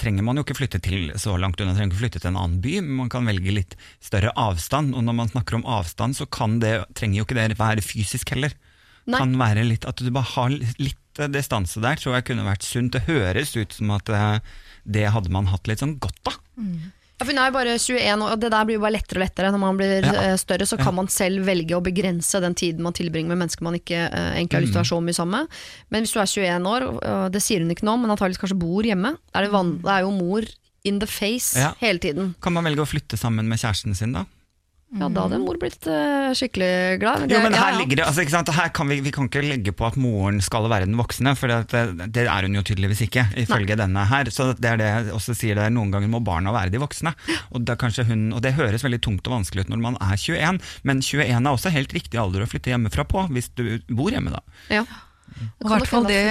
trenger 0.00 0.26
man 0.26 0.40
jo 0.40 0.46
ikke 0.46 0.58
flytte 0.58 0.82
til 0.84 1.12
så 1.20 1.36
langt 1.40 1.60
unna. 1.60 1.76
Trenger 1.76 1.92
ikke 1.92 2.02
flytte 2.04 2.22
til 2.24 2.32
en 2.32 2.40
annen 2.40 2.60
by, 2.64 2.78
men 2.80 3.04
man 3.04 3.12
kan 3.12 3.28
velge 3.28 3.54
litt 3.54 3.78
større 4.02 4.34
avstand. 4.38 4.96
Og 4.96 5.06
når 5.06 5.18
man 5.20 5.32
snakker 5.32 5.60
om 5.60 5.68
avstand, 5.68 6.18
så 6.18 6.26
kan 6.26 6.58
det, 6.64 6.78
trenger 6.98 7.20
jo 7.22 7.28
ikke 7.28 7.38
det 7.38 7.60
være 7.60 7.84
fysisk 7.84 8.34
heller. 8.34 8.56
Nei. 9.02 9.18
Kan 9.18 9.32
være 9.34 9.64
litt 9.66 9.86
At 9.88 9.98
du 9.98 10.12
bare 10.14 10.30
har 10.36 10.52
litt 10.54 10.98
distanse 11.34 11.80
der, 11.82 11.98
tror 12.00 12.14
jeg 12.16 12.28
kunne 12.30 12.46
vært 12.46 12.64
sunt. 12.64 12.94
Det 12.94 13.04
høres 13.08 13.56
ut 13.58 13.74
som 13.76 13.90
at 13.94 14.08
eh, 14.08 14.38
det 14.84 15.06
hadde 15.14 15.30
man 15.30 15.46
hatt 15.46 15.66
litt 15.70 15.78
sånn 15.82 15.98
godt 16.02 16.26
av. 16.32 16.38
Ja, 16.58 17.26
for 17.26 17.30
hun 17.30 17.38
er 17.38 17.50
jo 17.52 17.54
bare 17.54 17.74
21, 17.78 18.22
og 18.26 18.40
det 18.42 18.48
der 18.50 18.64
blir 18.66 18.74
jo 18.78 18.82
bare 18.82 18.96
lettere 18.96 19.20
og 19.20 19.22
lettere. 19.22 19.50
Når 19.54 19.60
man 19.62 19.76
blir 19.78 20.02
Ja. 20.02 20.12
eh, 20.32 20.36
større, 20.36 20.66
så 20.66 20.76
kan 20.80 20.94
man 20.94 21.06
selv 21.06 21.44
velge 21.46 21.76
å 21.76 21.82
begrense 21.84 22.40
den 22.42 22.54
tiden 22.54 22.82
man 22.82 22.92
tilbringer 22.92 23.28
med 23.30 23.38
mennesker 23.46 23.62
man 23.62 23.74
ikke 23.78 24.10
uh, 24.10 24.34
egentlig 24.34 24.58
har 24.58 24.64
lyst 24.64 24.72
til 24.74 24.80
å 24.80 24.82
være 24.82 24.90
så 24.90 25.00
mye 25.06 25.14
sammen 25.14 25.38
med. 25.44 25.48
Men 25.90 26.02
hvis 26.02 26.12
du 26.14 26.18
er 26.18 26.26
21 26.26 26.66
år, 26.66 26.82
og 26.90 27.32
det 27.32 27.42
sier 27.42 27.60
hun 27.62 27.70
ikke 27.70 27.84
noe 27.86 27.94
om, 27.94 28.02
men 28.02 28.10
antakeligvis 28.10 28.42
kanskje 28.42 28.58
bor 28.58 28.82
hjemme, 28.82 29.14
er 29.34 29.46
det, 29.46 29.52
det 29.84 29.92
er 29.94 30.00
jo 30.02 30.10
mor 30.10 30.42
in 30.84 30.98
the 30.98 31.06
face 31.06 31.54
Ja. 31.56 31.74
hele 31.78 31.98
tiden. 32.02 32.34
Kan 32.42 32.54
man 32.54 32.64
velge 32.64 32.82
å 32.82 32.88
flytte 32.90 33.14
sammen 33.16 33.46
med 33.46 33.58
kjæresten 33.62 33.94
sin, 33.94 34.12
da? 34.12 34.24
Ja, 34.92 35.06
da 35.08 35.22
hadde 35.24 35.38
mor 35.40 35.56
blitt 35.56 35.86
uh, 35.88 36.34
skikkelig 36.36 36.98
glad. 37.00 37.22
Det 37.24 37.36
Jo, 37.36 37.40
men 37.40 37.54
her 37.56 37.72
ja. 37.72 37.78
ligger 37.80 38.02
det, 38.02 38.04
altså, 38.04 38.24
ikke 38.26 38.34
sant? 38.34 38.50
Her 38.52 38.72
kan 38.76 38.90
vi, 38.92 38.98
vi 39.00 39.12
kan 39.14 39.30
ikke 39.30 39.44
legge 39.44 39.72
på 39.76 39.86
at 39.88 39.96
moren 40.00 40.42
skal 40.44 40.68
være 40.68 40.84
den 40.84 40.98
voksne, 41.00 41.32
for 41.38 41.48
det, 41.48 41.80
det 42.12 42.26
er 42.26 42.48
hun 42.48 42.58
jo 42.58 42.64
tydeligvis 42.68 43.00
ikke, 43.06 43.24
ifølge 43.40 43.78
denne 43.80 44.04
her. 44.10 44.28
Så 44.34 44.50
det 44.52 44.68
er 44.68 44.80
det 44.82 44.90
jeg 44.90 45.14
også 45.16 45.36
sier 45.38 45.56
der, 45.56 45.72
noen 45.72 45.94
ganger 45.94 46.12
må 46.12 46.20
barna 46.24 46.52
være 46.52 46.74
de 46.74 46.82
voksne. 46.82 47.14
Og, 47.54 47.64
det, 47.64 47.78
hun, 48.10 48.28
og 48.36 48.44
det 48.44 48.52
høres 48.58 48.84
veldig 48.84 49.00
tungt 49.06 49.30
og 49.30 49.38
vanskelig 49.38 49.64
ut 49.64 49.72
når 49.72 49.84
man 49.86 49.96
er 49.96 50.12
21, 50.20 50.60
men 50.84 51.00
21 51.00 51.32
er 51.32 51.52
også 51.54 51.72
helt 51.72 51.96
riktig 51.96 52.20
alder 52.20 52.44
å 52.44 52.50
flytte 52.50 52.74
hjemmefra 52.74 53.08
på, 53.08 53.24
hvis 53.32 53.48
du 53.56 53.64
bor 53.88 54.12
hjemme 54.12 54.34
da. 54.34 54.44
Ja. 54.68 54.84
Og 55.62 55.70
i 55.70 55.72
hvert 55.72 55.88
fall 55.88 56.10
det 56.10 56.22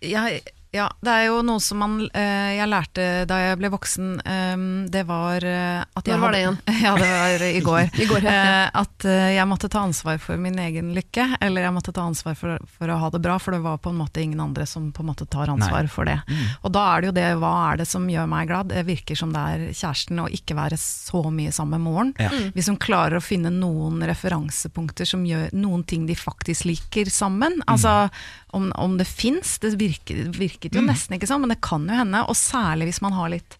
jeg, 0.00 0.42
ja, 0.70 0.86
det 1.02 1.10
er 1.10 1.24
jo 1.26 1.40
noe 1.42 1.58
som 1.62 1.80
man, 1.82 1.94
eh, 2.14 2.54
jeg 2.54 2.68
lærte 2.70 3.06
da 3.26 3.38
jeg 3.42 3.58
ble 3.58 3.70
voksen. 3.72 4.10
eh, 4.22 4.64
det 4.92 5.02
var 5.08 5.42
eh, 5.42 5.80
at 5.82 6.06
jeg 6.06 6.14
Når 6.14 6.22
var 6.22 6.36
det 6.36 6.42
igjen? 6.44 6.58
Ja, 6.84 6.92
det 6.96 7.08
var 7.10 7.44
i 7.46 7.60
går. 7.64 7.90
I 8.04 8.06
går, 8.06 8.26
ja. 8.26 8.34
Eh, 8.34 8.70
at 8.80 9.06
jeg 9.34 9.48
måtte 9.50 9.70
ta 9.72 9.82
ansvar 9.82 10.20
for 10.22 10.38
min 10.40 10.58
egen 10.62 10.92
lykke, 10.94 11.26
eller 11.42 11.66
jeg 11.66 11.74
måtte 11.74 11.94
ta 11.96 12.04
ansvar 12.06 12.36
for, 12.38 12.60
for 12.78 12.92
å 12.92 12.98
ha 13.02 13.10
det 13.10 13.22
bra, 13.24 13.38
for 13.42 13.56
det 13.56 13.62
var 13.64 13.80
på 13.82 13.90
en 13.90 13.98
måte 13.98 14.22
ingen 14.22 14.40
andre 14.40 14.66
som 14.68 14.90
på 14.94 15.02
en 15.02 15.10
måte 15.10 15.26
tar 15.26 15.50
ansvar 15.50 15.88
Nei. 15.88 15.90
for 15.90 16.06
det. 16.08 16.18
Og 16.62 16.70
da 16.74 16.86
er 16.94 17.02
det 17.02 17.10
jo 17.10 17.16
det, 17.18 17.26
hva 17.42 17.52
er 17.72 17.82
det 17.82 17.88
som 17.90 18.06
gjør 18.10 18.30
meg 18.30 18.50
glad? 18.50 18.70
Det 18.70 18.86
virker 18.86 19.18
som 19.18 19.34
det 19.34 19.42
er 19.54 19.66
kjæresten, 19.74 20.22
og 20.22 20.34
ikke 20.38 20.58
være 20.58 20.78
så 20.80 21.24
mye 21.34 21.52
sammen 21.54 21.80
med 21.80 21.86
moren. 21.86 22.14
Ja. 22.22 22.30
Hvis 22.54 22.70
hun 22.70 22.78
klarer 22.80 23.18
å 23.18 23.24
finne 23.24 23.50
noen 23.54 24.02
referansepunkter 24.06 25.08
som 25.08 25.26
gjør 25.26 25.50
noen 25.56 25.82
ting 25.88 26.06
de 26.06 26.16
faktisk 26.18 26.68
liker 26.70 27.10
sammen. 27.10 27.58
Altså 27.70 28.08
om, 28.52 28.72
om 28.74 28.96
det 28.98 29.06
fins, 29.06 29.58
det 29.62 29.74
virker, 29.78 30.30
virket 30.60 30.76
jo 30.76 30.84
nesten 30.84 31.16
ikke 31.16 31.26
sånn, 31.30 31.40
men 31.40 31.48
det 31.54 31.60
kan 31.64 31.86
jo 31.88 31.96
hende. 31.96 32.22
Og 32.28 32.36
særlig 32.36 32.90
hvis 32.90 33.00
man 33.02 33.12
har 33.16 33.32
litt 33.32 33.56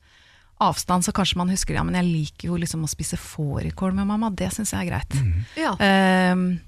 avstand, 0.60 1.04
så 1.04 1.12
kanskje 1.16 1.36
man 1.40 1.48
husker 1.48 1.74
ja, 1.74 1.82
men 1.82 1.94
jeg 1.96 2.04
liker 2.04 2.48
jo 2.52 2.56
liksom 2.60 2.84
å 2.84 2.88
spise 2.90 3.16
fårikål 3.16 3.94
med 3.96 4.06
mamma, 4.06 4.28
det 4.30 4.50
syns 4.52 4.74
jeg 4.74 4.86
er 4.86 4.90
greit. 4.92 5.14
Ja. 5.56 5.72
Um, 6.34 6.60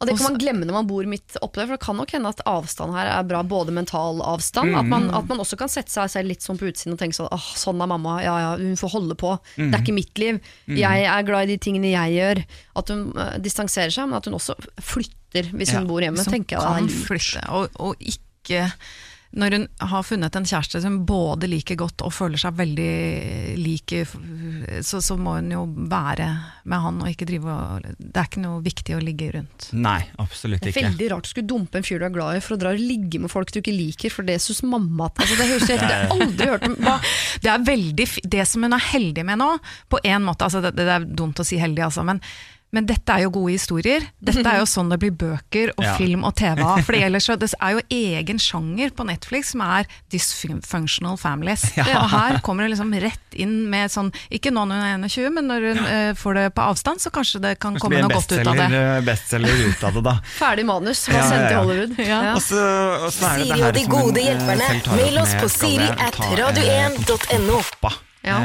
Og 0.00 0.06
det 0.06 0.14
kan 0.16 0.22
Også- 0.24 0.30
man 0.32 0.38
glemme 0.40 0.64
når 0.64 0.72
man 0.72 0.86
bor 0.86 1.04
midt 1.04 1.36
oppe 1.42 1.56
der, 1.60 1.66
for 1.66 1.76
det 1.76 1.80
kan 1.84 1.96
nok 1.96 2.10
hende 2.10 2.28
at 2.30 2.40
avstand 2.46 2.94
her 2.94 3.06
er 3.18 3.22
bra, 3.22 3.42
både 3.42 3.70
mental 3.70 4.22
avstand, 4.22 4.74
at, 4.74 4.86
man, 4.86 5.10
at 5.12 5.26
man 5.28 5.38
også 5.42 5.58
kan 5.58 5.68
sette 5.68 5.90
seg 5.92 6.08
selv 6.08 6.26
litt 6.30 6.40
sånn 6.40 6.56
på 6.56 6.70
utsiden 6.70 6.94
og 6.94 6.98
tenke 7.02 7.12
sånn 7.18 7.28
åh, 7.30 7.36
sånn 7.52 7.82
er 7.82 7.86
mamma, 7.90 8.22
ja 8.24 8.38
ja, 8.40 8.56
hun 8.56 8.76
får 8.80 8.90
holde 8.94 9.14
på, 9.14 9.34
det 9.58 9.74
er 9.74 9.82
ikke 9.82 9.92
mitt 9.98 10.16
liv, 10.16 10.40
jeg 10.68 11.04
er 11.04 11.22
glad 11.28 11.42
i 11.50 11.52
de 11.52 11.58
tingene 11.58 11.90
jeg 11.92 12.16
gjør. 12.16 12.44
At 12.76 12.88
hun 12.88 13.12
eh, 13.18 13.36
distanserer 13.44 13.90
seg, 13.92 14.08
men 14.08 14.16
at 14.16 14.24
hun 14.24 14.38
også 14.38 14.54
flytter 14.80 15.50
hvis 15.52 15.74
hun 15.76 15.86
bor 15.90 16.00
hjemme, 16.00 16.16
som 16.24 16.32
tenker 16.32 16.56
jeg 16.56 16.64
kan 16.64 16.88
flytte, 16.88 17.44
og, 17.50 17.68
og 17.76 17.96
ikke 18.00 18.72
når 19.30 19.54
hun 19.54 19.66
har 19.92 20.02
funnet 20.02 20.36
en 20.36 20.46
kjæreste 20.48 20.80
som 20.82 20.96
både 21.06 21.46
liker 21.50 21.76
godt 21.78 22.02
og 22.02 22.10
føler 22.14 22.40
seg 22.40 22.56
veldig 22.58 22.94
lik, 23.60 23.94
så, 24.82 24.98
så 24.98 25.16
må 25.20 25.36
hun 25.36 25.52
jo 25.54 25.62
være 25.90 26.26
med 26.70 26.84
han 26.84 26.98
og 27.04 27.12
ikke 27.12 27.28
drive 27.30 27.54
og 27.54 27.86
Det 27.94 28.10
er 28.10 28.26
ikke 28.26 28.42
noe 28.42 28.58
viktig 28.64 28.96
å 28.96 29.02
ligge 29.04 29.30
rundt. 29.36 29.70
Nei, 29.78 30.00
absolutt 30.22 30.66
ikke. 30.66 30.74
Det 30.74 30.82
er 30.82 30.90
veldig 30.90 31.10
rart 31.14 31.30
å 31.30 31.32
skulle 31.32 31.52
dumpe 31.54 31.78
en 31.78 31.86
fyr 31.86 32.02
du 32.02 32.08
er 32.08 32.14
glad 32.18 32.40
i 32.40 32.44
for 32.44 32.56
å 32.56 32.60
dra 32.64 32.74
og 32.74 32.82
ligge 32.82 33.22
med 33.22 33.30
folk 33.30 33.54
du 33.54 33.60
ikke 33.62 33.76
liker, 33.76 34.14
for 34.14 34.26
det 34.26 34.40
syns 34.42 34.64
mamma 34.66 35.10
at 35.12 35.22
altså, 35.22 35.38
Det 35.38 35.50
høres 35.54 35.70
helt 35.70 35.86
Jeg 35.86 35.90
har 35.94 36.14
aldri 36.16 36.50
hørt 36.50 36.66
om 36.66 36.78
hva, 36.82 36.96
Det 37.44 37.54
er 37.54 37.66
veldig, 37.70 38.08
det 38.34 38.46
som 38.50 38.66
hun 38.66 38.78
er 38.80 38.88
heldig 38.90 39.26
med 39.30 39.44
nå, 39.44 39.52
på 39.90 40.02
en 40.10 40.26
måte, 40.26 40.48
altså 40.48 40.64
det, 40.64 40.74
det 40.78 40.90
er 40.90 41.06
dumt 41.06 41.38
å 41.38 41.46
si 41.46 41.60
heldig 41.60 41.86
altså, 41.86 42.02
men, 42.06 42.18
men 42.72 42.86
dette 42.86 43.10
er 43.10 43.24
jo 43.24 43.30
gode 43.34 43.52
historier. 43.56 44.04
Dette 44.22 44.44
er 44.46 44.60
jo 44.60 44.66
sånn 44.70 44.90
det 44.92 44.98
blir 45.02 45.10
bøker 45.10 45.72
og 45.76 45.82
Ja. 45.84 45.94
film 45.98 46.22
og 46.24 46.36
TV 46.38 46.60
av. 46.62 46.80
For 46.86 46.94
ellers 46.94 47.26
så, 47.26 47.34
det 47.40 47.48
er 47.58 47.72
jo 47.78 47.80
egen 47.90 48.38
sjanger 48.38 48.90
på 48.94 49.06
Netflix 49.08 49.50
som 49.56 49.60
er 49.66 49.88
dysfunctional 50.12 51.16
families. 51.18 51.64
Og 51.76 52.06
her 52.12 52.38
kommer 52.46 52.64
det 52.66 52.74
liksom 52.76 52.92
rett 53.02 53.34
inn 53.34 53.56
med 53.70 53.90
sånn, 53.90 54.12
ikke 54.30 54.52
nå 54.54 54.64
når 54.70 54.80
hun 54.84 55.04
er 55.06 55.12
21, 55.14 55.30
men 55.38 55.48
når 55.50 55.66
hun 55.70 55.80
uh, 55.86 56.12
får 56.18 56.34
det 56.38 56.46
på 56.54 56.66
avstand, 56.70 57.02
så 57.02 57.10
kanskje 57.14 57.40
det 57.42 57.54
kan 57.58 57.74
Kanskje 57.74 57.84
komme 57.86 58.02
noe 58.02 58.14
godt 58.14 58.32
ut 58.32 58.38
av 58.38 58.54
det. 58.54 58.66
bestselger, 58.66 58.96
eh, 58.96 59.00
bestselger 59.06 59.64
ut 59.70 59.84
av 59.90 59.94
det 59.98 60.04
da. 60.06 60.14
ferdig 60.42 60.66
manus 60.70 61.02
var 61.08 61.18
Ja, 61.18 61.22
ja, 61.22 61.30
sendt 61.30 61.46
til 61.46 61.56
ja. 61.56 61.62
Hollywood. 61.64 61.96
Ja. 62.10 62.20
Og 62.34 62.42
så, 62.42 62.60
og 63.06 63.10
så 63.14 63.30
er 63.30 63.38
det 63.38 63.48
det 63.48 63.56
Siri 63.56 63.64
og 63.70 63.74
de 63.74 63.84
som 63.86 63.96
gode 63.96 64.20
eh, 64.20 64.28
hjelperne. 64.30 64.70
Mail 65.00 65.18
oss 65.24 65.34
på 65.42 65.50
siri 65.56 65.90
at 65.96 66.14
ta, 66.18 66.30
eh, 66.30 66.38
radio1.no. 66.44 67.60
Ja. 68.22 68.36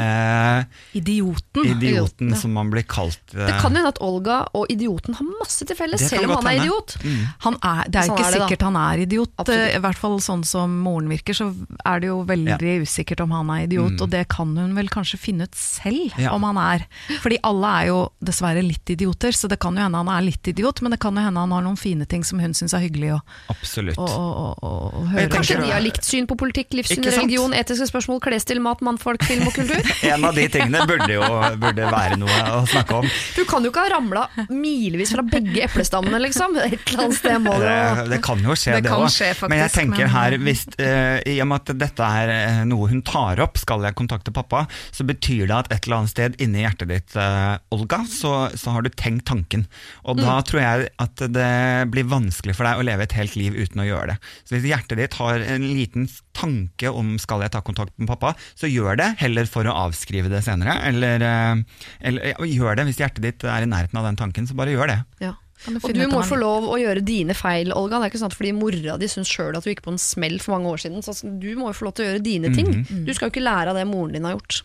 Eh, 0.60 0.64
Idioten. 0.96 1.66
idioten 1.68 2.36
som 2.36 2.52
man 2.56 2.70
blir 2.72 2.82
kalt. 2.88 3.20
eh, 3.34 3.46
Det 3.46 3.60
kan 3.60 3.74
hende 3.76 3.88
at 3.92 3.98
Olga 4.00 4.48
og 4.56 4.70
idioten 4.72 5.14
har 5.18 5.26
masse 5.40 5.66
til 5.68 5.76
felles, 5.76 6.00
selv 6.08 6.30
om 6.30 6.36
han 6.38 6.46
er 6.46 6.50
henne. 6.58 6.64
idiot. 6.64 6.96
Han 7.44 7.58
er, 7.62 7.82
det 7.90 7.96
er 8.00 8.06
jo 8.06 8.08
Sånn 8.08 8.16
ikke 8.16 8.26
er 8.26 8.32
det 8.32 8.40
sikkert 8.40 8.62
han 8.66 8.76
er 8.80 9.02
idiot. 9.04 9.30
Absolutt. 9.38 9.68
eh, 9.68 9.76
I 9.76 9.80
hvert 9.84 10.00
fall 10.00 10.16
sånn 10.24 10.44
som 10.48 10.78
moren 10.82 11.08
virker, 11.12 11.34
så 11.36 11.50
er 11.84 12.00
det 12.00 12.08
jo 12.08 12.24
veldig 12.24 12.72
usikkert 12.86 13.20
om 13.20 13.30
han 13.36 13.50
er 13.50 13.66
idiot. 13.66 14.00
Og 14.00 14.08
det 14.10 14.24
kan 14.32 14.56
hun 14.56 14.74
vel 14.74 14.88
kanskje 14.88 15.18
finne 15.18 15.42
ut 15.44 15.54
selv 15.54 16.16
Ja. 16.18 16.32
om 16.32 16.42
han 16.42 16.56
er. 16.56 16.86
Fordi 17.20 17.38
alle 17.44 17.66
er 17.82 17.86
jo 17.88 17.98
dessverre 18.24 18.62
litt 18.64 18.88
idioter, 18.88 19.32
så 19.36 19.48
det 19.48 19.58
kan 19.60 19.74
jo 19.76 19.82
hende 19.82 19.96
han 20.00 20.08
er 20.08 20.22
litt 20.24 20.42
idiot, 20.48 20.80
men 20.82 20.90
det 20.92 21.00
kan 21.00 21.14
jo 21.14 21.20
hende 21.20 21.36
han 21.40 21.50
har 21.52 21.62
noen 21.62 21.76
fine 21.76 22.06
ting 22.06 22.24
som 22.24 22.38
hun 22.40 22.54
syns 22.54 22.72
er 22.72 22.80
hyggelig 22.88 23.12
å, 23.18 23.20
Absolutt. 23.50 23.96
å, 23.98 24.06
å, 24.08 24.54
å, 24.62 24.72
å 25.02 25.06
høre. 25.12 25.28
Kanskje 25.28 25.60
de 25.60 25.70
har 25.72 25.80
likt 25.84 26.04
syn 26.04 26.26
på 26.26 26.36
politikk, 26.36 26.72
livssyn, 26.72 27.04
religion, 27.04 27.52
etiske 27.52 27.86
spørsmål, 27.92 28.20
klesstil, 28.24 28.60
mat, 28.60 28.80
mannfolk, 28.80 29.22
film 29.22 29.46
og 29.46 29.52
kultur? 29.52 29.64
En 30.10 30.24
av 30.28 30.36
de 30.36 30.46
tingene 30.52 30.82
burde 30.88 31.08
jo 31.12 31.24
burde 31.60 31.88
være 31.90 32.18
noe 32.20 32.36
å 32.56 32.62
snakke 32.68 33.00
om. 33.00 33.08
Du 33.36 33.42
kan 33.48 33.64
jo 33.64 33.72
ikke 33.72 33.84
ha 33.86 33.92
ramla 33.96 34.24
milevis 34.50 35.12
fra 35.14 35.24
begge 35.26 35.64
eplestammene, 35.66 36.20
liksom. 36.26 36.56
Et 36.62 36.76
eller 36.76 37.04
annet 37.06 37.18
sted 37.18 37.38
må 37.42 37.56
det 37.60 37.72
Det, 37.72 38.06
det 38.14 38.20
kan 38.24 38.42
jo 38.44 38.56
skje, 38.58 38.78
Det 38.84 38.92
òg. 38.92 39.06
Men 39.50 39.62
jeg 39.64 39.74
tenker 39.74 40.10
her, 40.12 40.36
hvis, 40.42 40.64
uh, 40.80 41.18
i 41.26 41.38
og 41.42 41.50
med 41.50 41.62
at 41.62 41.74
dette 41.86 42.10
er 42.20 42.32
eh, 42.34 42.62
noe 42.68 42.90
hun 42.90 43.02
tar 43.06 43.40
opp, 43.44 43.58
skal 43.60 43.84
jeg 43.86 43.96
kontakte 43.98 44.34
pappa, 44.34 44.64
så 44.94 45.06
betyr 45.08 45.46
det 45.50 45.56
at 45.56 45.72
et 45.72 45.86
eller 45.86 46.02
annet 46.02 46.14
sted 46.14 46.38
inni 46.42 46.64
hjertet 46.64 46.92
ditt, 46.92 47.16
uh, 47.18 47.56
Olga, 47.74 48.02
så, 48.10 48.34
så 48.58 48.76
har 48.76 48.86
du 48.86 48.90
tenkt 48.92 49.26
tanken. 49.30 49.66
Og 50.06 50.20
da 50.20 50.38
tror 50.46 50.62
jeg 50.62 50.90
at 51.02 51.26
det 51.32 51.52
blir 51.92 52.08
vanskelig 52.10 52.56
for 52.56 52.68
deg 52.68 52.80
å 52.80 52.86
leve 52.86 53.06
et 53.06 53.16
helt 53.18 53.36
liv 53.38 53.56
uten 53.56 53.82
å 53.82 53.88
gjøre 53.88 54.14
det. 54.14 54.18
Så 54.44 54.56
hvis 54.56 54.68
hjertet 54.70 55.00
ditt 55.00 55.18
har 55.20 55.42
en 55.42 55.66
liten 55.66 56.08
tanke 56.36 56.90
om 56.92 57.16
skal 57.20 57.44
jeg 57.44 57.54
ta 57.54 57.62
kontakt 57.64 57.94
med 57.96 58.10
pappa, 58.10 58.34
så 58.58 58.68
gjør 58.70 58.98
det, 59.00 59.10
heller 59.22 59.48
for 59.56 59.68
å 59.68 59.74
avskrive 59.86 60.30
det 60.32 60.44
senere. 60.44 60.76
Eller, 60.90 61.24
eh, 61.24 61.64
eller 62.10 62.46
gjør 62.52 62.76
det 62.78 62.86
hvis 62.90 63.00
hjertet 63.02 63.24
ditt 63.24 63.48
er 63.48 63.64
i 63.64 63.72
nærheten 63.72 63.98
av 64.00 64.08
den 64.10 64.20
tanken, 64.20 64.48
så 64.48 64.56
bare 64.58 64.76
gjør 64.76 64.92
det. 64.92 65.00
ja. 65.24 65.34
Og 65.74 65.92
du 65.94 66.02
må 66.10 66.22
få 66.26 66.38
lov 66.40 66.68
å 66.70 66.78
gjøre 66.80 67.02
dine 67.06 67.36
feil, 67.36 67.72
Olga. 67.76 68.00
Det 68.00 68.08
er 68.08 68.14
ikke 68.14 68.22
sant 68.24 68.36
fordi 68.36 68.52
mora 68.56 68.96
di 69.00 69.08
syns 69.10 69.30
sjøl 69.30 69.56
at 69.58 69.66
du 69.66 69.70
gikk 69.72 69.84
på 69.86 69.94
en 69.94 70.00
smell 70.00 70.38
for 70.42 70.56
mange 70.56 70.72
år 70.72 70.82
siden. 70.84 71.02
Så 71.04 71.14
altså, 71.14 71.32
du 71.42 71.50
må 71.58 71.70
jo 71.70 71.78
få 71.80 71.88
lov 71.88 71.96
til 71.96 72.06
å 72.06 72.08
gjøre 72.10 72.24
dine 72.24 72.52
ting. 72.54 72.70
Mhm. 72.84 73.04
Du 73.06 73.12
skal 73.14 73.28
jo 73.28 73.34
ikke 73.34 73.46
lære 73.46 73.72
av 73.72 73.78
det 73.78 73.86
moren 73.88 74.14
din 74.16 74.26
har 74.28 74.36
gjort. 74.36 74.62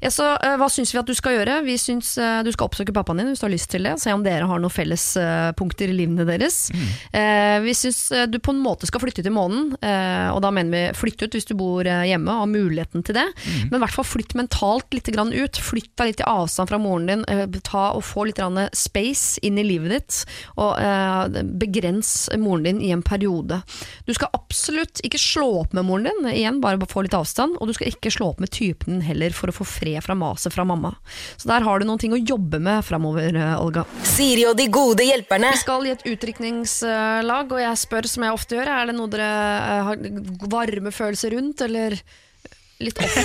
Ja, 0.00 0.10
så 0.12 0.30
eh, 0.40 0.56
Hva 0.60 0.70
syns 0.72 0.94
vi 0.94 1.00
at 1.00 1.08
du 1.08 1.14
skal 1.16 1.36
gjøre? 1.36 1.58
Vi 1.66 1.74
syns 1.80 2.14
eh, 2.16 2.38
Du 2.46 2.48
skal 2.54 2.68
oppsøke 2.70 2.94
pappaen 2.96 3.20
din 3.20 3.28
hvis 3.32 3.42
du 3.42 3.46
har 3.46 3.52
lyst 3.52 3.70
til 3.72 3.84
det. 3.84 3.98
Se 4.00 4.12
om 4.14 4.24
dere 4.24 4.48
har 4.48 4.62
noen 4.62 4.72
fellespunkter 4.72 5.92
i 5.92 5.96
livene 5.96 6.24
deres. 6.28 6.70
Mm. 6.74 7.64
vi 7.64 7.74
syns 7.76 8.00
eh, 8.12 8.26
du 8.30 8.38
på 8.42 8.54
en 8.54 8.62
måte 8.62 8.88
skal 8.88 9.02
flytte 9.02 9.24
til 9.24 9.34
månen, 9.34 9.72
eh, 9.84 10.28
og 10.32 10.40
da 10.44 10.50
mener 10.54 10.72
vi 10.74 10.82
flytte 10.98 11.28
ut 11.28 11.36
hvis 11.36 11.48
du 11.48 11.54
bor 11.58 11.86
eh, 11.86 12.04
hjemme 12.10 12.32
og 12.32 12.44
har 12.44 12.50
muligheten 12.50 13.04
til 13.06 13.18
det. 13.18 13.26
Men 13.68 13.78
i 13.78 13.82
hvert 13.84 13.96
fall 13.96 14.08
flytt 14.08 14.36
mentalt 14.38 14.94
litt 14.96 15.10
ut. 15.14 15.60
Flytt 15.64 15.92
deg 16.00 16.12
litt 16.12 16.22
i 16.24 16.28
avstand 16.28 16.70
fra 16.70 16.80
moren 16.80 17.06
din. 17.10 17.24
eh, 17.28 17.46
ta 17.64 17.90
og 17.94 18.04
Få 18.04 18.26
litt 18.28 18.40
space 18.76 19.40
inn 19.42 19.58
i 19.58 19.64
livet 19.64 19.90
ditt, 19.90 20.23
og 20.60 20.78
eh, 20.80 21.42
begrens 21.60 22.28
moren 22.40 22.64
din 22.68 22.82
i 22.84 22.92
en 22.94 23.04
periode. 23.04 23.60
Du 24.08 24.14
skal 24.16 24.32
absolutt 24.36 25.02
ikke 25.04 25.20
slå 25.20 25.48
opp 25.62 25.76
med 25.76 25.86
moren 25.88 26.08
din, 26.08 26.30
igjen 26.34 26.60
bare 26.64 26.80
få 26.90 27.04
litt 27.06 27.16
avstand. 27.16 27.58
Og 27.60 27.70
du 27.70 27.74
skal 27.76 27.92
ikke 27.92 28.12
slå 28.12 28.32
opp 28.32 28.42
med 28.42 28.52
typen 28.54 28.98
din 28.98 29.06
heller 29.06 29.34
for 29.36 29.50
å 29.50 29.56
få 29.56 29.66
fred 29.68 30.02
fra 30.04 30.16
maset 30.18 30.54
fra 30.54 30.66
mamma. 30.68 30.94
Så 31.36 31.50
der 31.50 31.64
har 31.66 31.80
du 31.80 31.88
noen 31.88 32.00
ting 32.02 32.14
å 32.16 32.20
jobbe 32.20 32.60
med 32.62 32.84
framover, 32.86 33.34
eh, 33.34 33.54
Olga. 33.60 33.86
Siri 34.14 34.46
og 34.48 34.58
de 34.58 34.68
gode 34.72 35.06
hjelperne. 35.06 35.52
Vi 35.54 35.62
skal 35.64 35.88
i 35.88 35.94
et 35.94 36.04
utdrikningslag, 36.14 37.54
og 37.54 37.64
jeg 37.64 37.82
spør 37.84 38.10
som 38.10 38.26
jeg 38.26 38.36
ofte 38.36 38.58
gjør, 38.58 38.70
er 38.74 38.90
det 38.90 38.98
noe 38.98 39.12
dere 39.12 39.30
eh, 39.30 39.88
har 39.88 40.04
varme 40.52 40.94
følelser 40.94 41.34
rundt, 41.36 41.64
eller 41.64 41.98
litt 42.82 43.00
off? 43.00 43.16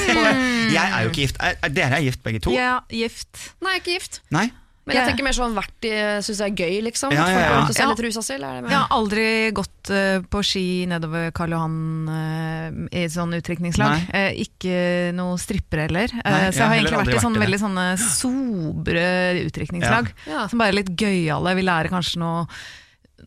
Jeg 0.69 0.85
er 0.85 1.05
jo 1.05 1.11
ikke 1.11 1.23
gift. 1.25 1.39
Er, 1.41 1.59
er, 1.63 1.73
dere 1.73 1.99
er 1.99 2.05
gift 2.05 2.23
begge 2.25 2.41
to? 2.45 2.53
Ja, 2.53 2.79
gift. 2.93 3.29
Nei, 3.65 3.79
ikke 3.81 3.97
gift. 3.97 4.21
Nei? 4.33 4.49
Men 4.89 4.97
jeg 4.97 5.09
tenker 5.11 5.27
mer 5.29 5.37
sånn 5.37 5.55
vært 5.55 5.85
i 5.87 5.93
syns 6.25 6.41
jeg 6.41 6.51
er 6.51 6.63
gøy, 6.65 6.79
liksom. 6.89 7.13
Ja, 7.15 7.23
At 7.23 7.29
ja, 7.29 7.51
folk 7.53 7.77
ja. 7.77 7.85
går 7.85 7.93
Ja. 7.93 7.99
trusa 8.01 8.23
si, 8.25 8.37
Jeg 8.39 8.75
har 8.75 8.87
aldri 8.97 9.25
gått 9.55 9.91
eh, 9.93 10.19
på 10.25 10.41
ski 10.43 10.65
nedover 10.89 11.29
Karl 11.37 11.53
Johan 11.55 11.77
eh, 12.09 12.99
i 13.03 13.05
sånn 13.13 13.33
utdrikningslag. 13.37 13.95
Nei. 13.95 14.09
Eh, 14.33 14.41
ikke 14.43 15.13
noe 15.17 15.37
stripper 15.41 15.85
heller. 15.85 16.09
Nei, 16.19 16.51
så 16.51 16.63
jeg 16.63 16.67
har 16.67 16.75
egentlig 16.79 17.01
vært 17.05 17.15
i 17.15 17.23
sånn 17.23 17.37
det. 17.37 17.45
veldig 17.45 17.61
sånne 17.63 17.87
sobre 18.01 19.07
utdrikningslag. 19.45 20.11
Ja. 20.27 20.47
Som 20.49 20.59
bare 20.61 20.73
er 20.73 20.79
litt 20.81 20.93
gøyale. 20.99 21.55
Vi 21.59 21.65
lærer 21.69 21.93
kanskje 21.93 22.21
noe 22.25 22.45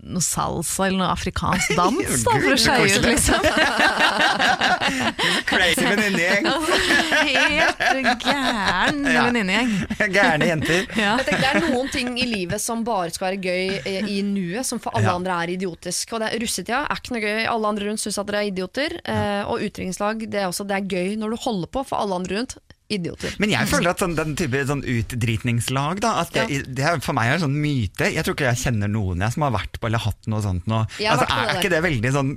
noe 0.02 0.22
salsa 0.24 0.86
eller 0.88 0.98
noe 1.02 1.10
afrikansk 1.12 1.74
dans, 1.78 1.98
da, 2.24 2.32
for 2.42 2.54
å 2.54 2.58
skeie 2.60 2.96
ut, 2.98 3.06
liksom. 3.06 3.46
Crazy 5.48 5.84
venninnegjeng. 5.86 6.48
Helt 7.32 8.24
gæren 8.24 9.02
Ja. 9.12 9.24
venninnegjeng. 9.28 9.72
Gærne 10.12 10.48
jenter. 10.50 10.86
Ja. 11.02 11.16
Jeg 11.18 11.26
tenker 11.28 11.42
Det 11.42 11.50
er 11.52 11.68
noen 11.72 11.88
ting 11.92 12.12
i 12.20 12.26
livet 12.28 12.60
som 12.62 12.82
bare 12.86 13.10
skal 13.14 13.30
være 13.32 13.40
gøy 13.42 13.80
eh, 13.84 14.08
i 14.12 14.20
nuet, 14.26 14.66
som 14.68 14.80
for 14.82 14.94
alle 14.96 15.08
Ja. 15.10 15.16
andre 15.18 15.38
er 15.44 15.54
idiotisk. 15.56 16.12
Og 16.16 16.22
det 16.22 16.32
er 16.32 16.42
Russetida 16.42 16.82
er 16.88 17.00
ikke 17.00 17.16
noe 17.16 17.24
gøy, 17.24 17.40
alle 17.50 17.72
andre 17.72 17.88
rundt 17.90 18.02
syns 18.02 18.18
at 18.20 18.28
dere 18.30 18.42
er 18.44 18.50
idioter. 18.52 18.98
Eh, 19.04 19.42
og 19.48 19.62
utdrikningslag 19.64 20.26
det 20.30 20.42
er 20.44 20.50
også 20.50 20.66
det 20.68 20.76
er 20.78 20.88
gøy 20.92 21.16
når 21.20 21.34
du 21.36 21.42
holder 21.46 21.72
på, 21.72 21.84
for 21.88 22.02
alle 22.02 22.18
andre 22.20 22.40
rundt 22.40 22.56
idioter. 22.92 23.36
Men 23.42 23.52
jeg 23.54 23.70
føler 23.70 23.92
at 23.92 24.02
sånn, 24.02 24.16
den 24.18 24.34
type 24.38 24.64
sånn 24.68 24.84
utdritningslag, 24.84 26.02
da, 26.04 26.16
at 26.22 26.32
det, 26.36 26.62
det 26.72 26.88
er, 26.88 27.02
for 27.04 27.16
meg 27.16 27.30
er 27.30 27.38
en 27.38 27.46
sånn 27.46 27.60
myte. 27.62 28.10
Jeg 28.12 28.26
tror 28.26 28.38
ikke 28.38 28.50
jeg 28.50 28.64
kjenner 28.66 28.92
noen 28.92 29.24
jeg 29.24 29.36
som 29.36 29.46
har 29.46 29.54
vært 29.54 29.78
på 29.80 29.90
eller 29.90 30.02
hatt 30.02 30.32
noe 30.32 30.42
sånt 30.44 30.68
nå. 30.70 30.84
Altså, 31.00 31.28
er, 31.28 31.56
ikke 31.58 31.72
det 31.72 31.84
veldig 31.84 32.16
sånn 32.16 32.34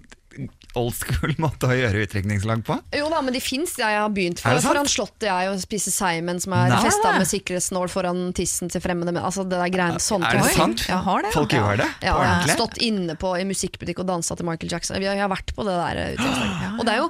old 0.75 0.95
school 0.95 1.33
måte 1.45 1.69
å 1.69 1.75
gjøre 1.75 2.03
utdrikningslag 2.05 2.63
på? 2.67 2.77
Jo 2.95 3.07
da, 3.11 3.21
men 3.25 3.35
de 3.35 3.41
fins. 3.43 3.75
Jeg 3.79 3.99
har 3.99 4.11
begynt 4.13 4.41
for, 4.43 4.59
foran 4.63 4.89
Slottet 4.91 5.27
jeg 5.29 5.51
og 5.51 5.61
spiser 5.63 5.95
Simon 5.95 6.41
som 6.43 6.55
er 6.57 6.75
festa 6.83 7.13
med 7.15 7.29
sikkerhetsnål 7.29 7.91
foran 7.91 8.25
tissen 8.37 8.71
til 8.71 8.83
fremmede 8.83 9.15
menn. 9.15 9.23
Altså 9.23 9.45
det 9.47 9.59
der 9.59 9.71
greiene 9.73 10.03
sånt 10.03 10.27
Er 10.27 10.41
det 10.41 10.55
sant? 10.57 10.85
Jeg 10.89 11.01
Har 11.05 11.23
det, 11.23 11.31
ja. 11.31 11.37
Folk 11.37 11.55
gjør 11.55 11.79
det? 11.81 11.87
Ja, 12.03 12.17
jeg 12.19 12.33
har 12.33 12.53
stått 12.59 12.81
inne 12.83 13.17
på 13.19 13.35
i 13.39 13.47
musikkbutikk 13.47 14.03
og 14.03 14.11
dansa 14.11 14.37
til 14.37 14.47
Michael 14.47 14.75
Jackson. 14.75 14.99
Jeg 15.01 15.21
har, 15.21 15.31
vært 15.31 15.55
på 15.55 15.65
det 15.67 15.79
der 15.79 16.03
eh, 16.03 16.13
utdrikningslaget. 16.17 16.77
Og 16.79 16.87
det 16.87 16.95
er 16.95 17.03
jo 17.03 17.09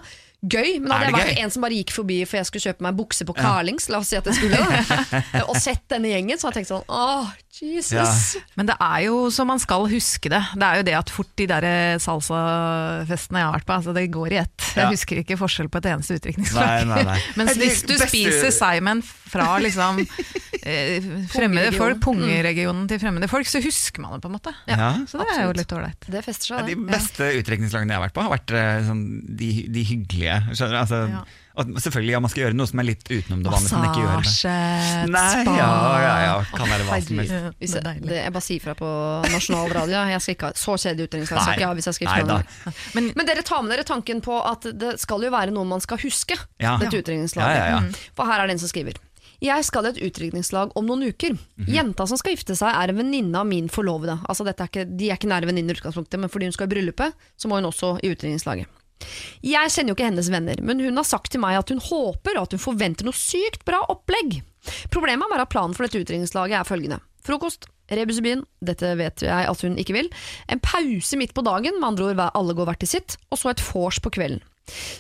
gøy, 0.52 0.78
men 0.82 0.92
hadde 0.92 1.08
jeg 1.08 1.14
det 1.14 1.20
vært 1.20 1.32
gøy? 1.32 1.42
en 1.44 1.54
som 1.56 1.66
bare 1.66 1.80
gikk 1.80 1.96
forbi 1.96 2.20
for 2.28 2.40
jeg 2.40 2.50
skulle 2.50 2.68
kjøpe 2.70 2.86
meg 2.86 3.00
bukse 3.00 3.28
på 3.28 3.36
Carlings, 3.38 3.90
la 3.92 4.02
oss 4.02 4.12
si 4.14 4.20
at 4.20 4.30
jeg 4.30 4.38
skulle 4.40 4.62
det, 4.62 5.42
og 5.50 5.58
sett 5.62 5.86
denne 5.92 6.12
gjengen, 6.12 6.40
så 6.40 6.50
hadde 6.50 6.62
jeg 6.62 6.66
tenkt 6.66 6.74
sånn 6.74 6.88
åh, 6.92 7.34
Jesus. 7.56 8.36
Men 8.60 8.68
det 8.68 8.76
er 8.84 9.06
jo 9.06 9.30
så 9.32 9.46
man 9.48 9.62
skal 9.64 9.86
huske 9.88 10.32
det. 10.32 10.42
Det 10.60 10.68
er 10.68 10.82
jo 10.82 10.86
det 10.90 10.96
at 10.98 11.12
fort 11.14 11.32
de 11.40 11.46
der 11.48 11.68
salsafestene 12.04 13.40
jeg 13.40 13.48
har 13.48 13.56
vært 13.56 13.68
på, 13.70 13.78
altså 13.78 13.94
det 13.96 14.06
går 14.12 14.36
i 14.36 14.40
ett. 14.42 14.56
Ja. 14.74 14.86
Jeg 14.86 14.98
husker 14.98 15.22
ikke 15.22 15.38
forskjell 15.40 15.70
på 15.72 15.80
et 15.80 15.88
eneste 15.94 16.18
utdrikningslag. 16.20 16.92
Mens 17.40 17.56
hvis 17.60 17.86
du 17.88 17.96
spiser 18.02 18.52
Simon 18.56 19.04
fra 19.06 19.56
liksom 19.64 20.02
eh, 20.68 21.08
fremmede 21.32 21.72
folk, 21.76 22.02
pungeregionen 22.04 22.90
til 22.92 23.00
fremmede 23.02 23.30
folk, 23.32 23.48
så 23.50 23.64
husker 23.64 24.04
man 24.04 24.18
det 24.18 24.26
på 24.26 24.32
en 24.32 24.36
måte. 24.36 24.56
Ja. 24.68 24.92
Så 25.08 25.22
det 25.22 25.30
er 25.38 25.46
jo 25.48 25.56
litt 25.56 25.76
ålreit. 25.76 26.10
Det 26.12 26.26
fester 26.28 26.56
Ja, 26.58 26.62
det 26.66 26.76
de 26.76 26.90
beste 26.92 27.32
utdrikningslagene 27.40 27.96
jeg 27.96 28.02
har 28.02 28.08
vært 28.10 28.18
på, 28.18 28.26
har 28.26 28.36
vært 28.36 28.56
eh, 28.60 28.84
sånn, 28.90 29.06
de, 29.40 29.52
de 29.72 29.88
hyggelige. 29.88 30.35
Skjønner 30.52 30.76
du? 30.76 30.80
Altså, 30.82 31.00
Ja. 31.10 31.22
og 31.56 31.70
selvfølgelig, 31.80 32.12
ja, 32.12 32.20
man 32.20 32.32
skal 32.34 32.42
gjøre 32.44 32.56
noe 32.60 32.68
som 32.68 32.80
er 32.82 32.88
litt 32.90 33.04
utenom 33.08 33.44
det 33.46 33.52
vanlige. 33.54 33.80
det. 33.96 34.10
Massasje, 34.26 34.56
Nei, 35.16 35.24
spa 35.46 35.56
ja, 35.56 35.70
ja, 36.04 36.14
ja, 36.26 36.34
kan 36.52 36.68
være 36.74 36.88
hva 36.90 37.00
som 37.06 37.22
helst. 37.22 37.58
Hvis 37.62 37.76
det 37.78 37.84
jeg, 37.86 38.04
det, 38.04 38.18
jeg 38.20 38.34
bare 38.36 38.46
sier 38.50 38.66
fra 38.66 38.76
på 38.76 38.92
nasjonal 39.32 39.74
radio. 39.78 40.04
Jeg 40.12 40.22
skal 40.26 40.36
ikke 40.36 40.50
ha 40.52 40.60
så 40.60 40.76
kjedelig 40.76 41.08
utdrikningslag. 41.10 41.42
skal 41.46 41.56
ikke 41.60 41.70
ha 41.72 41.74
hvis 41.80 41.90
jeg 41.92 42.28
noen. 42.28 42.46
Men, 42.98 43.12
Men 43.16 43.26
dere 43.32 43.44
tar 43.48 43.62
med 43.64 43.72
dere 43.76 43.88
tanken 43.88 44.22
på 44.22 44.36
at 44.52 44.68
det 44.76 45.00
skal 45.00 45.24
jo 45.24 45.32
være 45.32 45.52
noe 45.56 45.66
man 45.66 45.80
skal 45.84 45.98
huske. 46.04 46.36
Ja. 46.60 46.78
Dette 46.82 47.02
utrykningslaget. 47.04 47.56
Ja, 47.56 47.66
ja, 47.66 47.76
ja. 47.78 47.84
Mm. 47.86 47.94
For 48.16 48.26
her 48.26 48.44
er 48.44 48.48
det 48.48 48.58
en 48.60 48.64
som 48.66 48.72
skriver. 48.72 49.00
Jeg 49.44 49.66
skal 49.68 49.86
i 49.86 49.90
et 49.92 49.98
utdrikningslag 50.08 50.72
om 50.80 50.86
noen 50.88 51.10
uker. 51.12 51.36
Mhm. 51.36 51.68
Jenta 51.68 52.08
som 52.08 52.18
skal 52.18 52.36
gifte 52.36 52.56
seg 52.56 52.72
er 52.72 52.90
en 52.94 52.98
venninne 53.02 53.36
av 53.36 53.46
min 53.48 53.68
forlovede. 53.70 54.16
Altså 54.30 54.46
dette 54.48 54.64
er 54.64 54.72
ikke, 54.72 54.86
de 54.98 55.10
er 55.12 55.18
ikke 55.20 55.28
nære 55.32 55.50
venninner 55.50 55.76
i 55.76 55.80
utgangspunktet, 55.80 56.20
men 56.20 56.30
fordi 56.32 56.46
hun 56.48 56.56
skal 56.56 56.68
i 56.70 56.74
bryllupet, 56.76 57.14
så 57.38 57.48
må 57.52 57.60
hun 57.60 57.68
også 57.72 58.00
i 58.02 58.12
utdrikningslaget. 58.16 58.68
Jeg 59.46 59.72
kjenner 59.74 59.92
jo 59.92 59.98
ikke 59.98 60.10
hennes 60.10 60.32
venner, 60.32 60.62
men 60.66 60.82
hun 60.82 61.00
har 61.00 61.08
sagt 61.08 61.34
til 61.34 61.44
meg 61.44 61.60
at 61.60 61.72
hun 61.74 61.84
håper 61.84 62.38
og 62.38 62.48
at 62.48 62.56
hun 62.56 62.64
forventer 62.64 63.08
noe 63.08 63.18
sykt 63.18 63.66
bra 63.68 63.82
opplegg. 63.92 64.40
Problemet 64.94 65.34
er 65.36 65.44
at 65.44 65.52
planen 65.52 65.76
for 65.78 65.86
dette 65.86 66.02
utdrikningslaget 66.02 66.60
er 66.60 66.68
følgende. 66.68 67.02
Frokost, 67.26 67.68
rebus 67.92 68.22
i 68.22 68.26
byen, 68.26 68.44
dette 68.66 68.96
vet 68.98 69.26
jeg 69.26 69.52
at 69.52 69.64
hun 69.66 69.78
ikke 69.82 69.96
vil. 69.98 70.10
En 70.52 70.62
pause 70.64 71.20
midt 71.20 71.36
på 71.38 71.46
dagen, 71.46 71.80
med 71.80 71.90
andre 71.92 72.12
ord 72.12 72.26
alle 72.32 72.58
går 72.58 72.70
hvert 72.70 72.84
til 72.86 72.94
sitt, 72.96 73.18
og 73.30 73.42
så 73.42 73.54
et 73.54 73.64
vors 73.66 74.02
på 74.02 74.14
kvelden. 74.14 74.44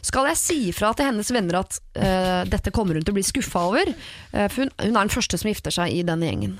Skal 0.06 0.28
jeg 0.30 0.38
si 0.38 0.58
ifra 0.70 0.92
til 0.94 1.08
hennes 1.10 1.32
venner 1.34 1.64
at 1.64 1.80
uh, 1.98 2.44
dette 2.46 2.74
kommer 2.74 2.98
hun 2.98 3.06
til 3.06 3.16
å 3.16 3.18
bli 3.18 3.26
skuffa 3.26 3.66
over? 3.72 3.90
Uh, 4.30 4.46
for 4.46 4.66
hun, 4.66 4.74
hun 4.78 4.92
er 4.92 5.00
den 5.00 5.14
første 5.14 5.40
som 5.42 5.50
gifter 5.50 5.74
seg 5.74 5.94
i 5.96 6.04
denne 6.06 6.30
gjengen. 6.30 6.60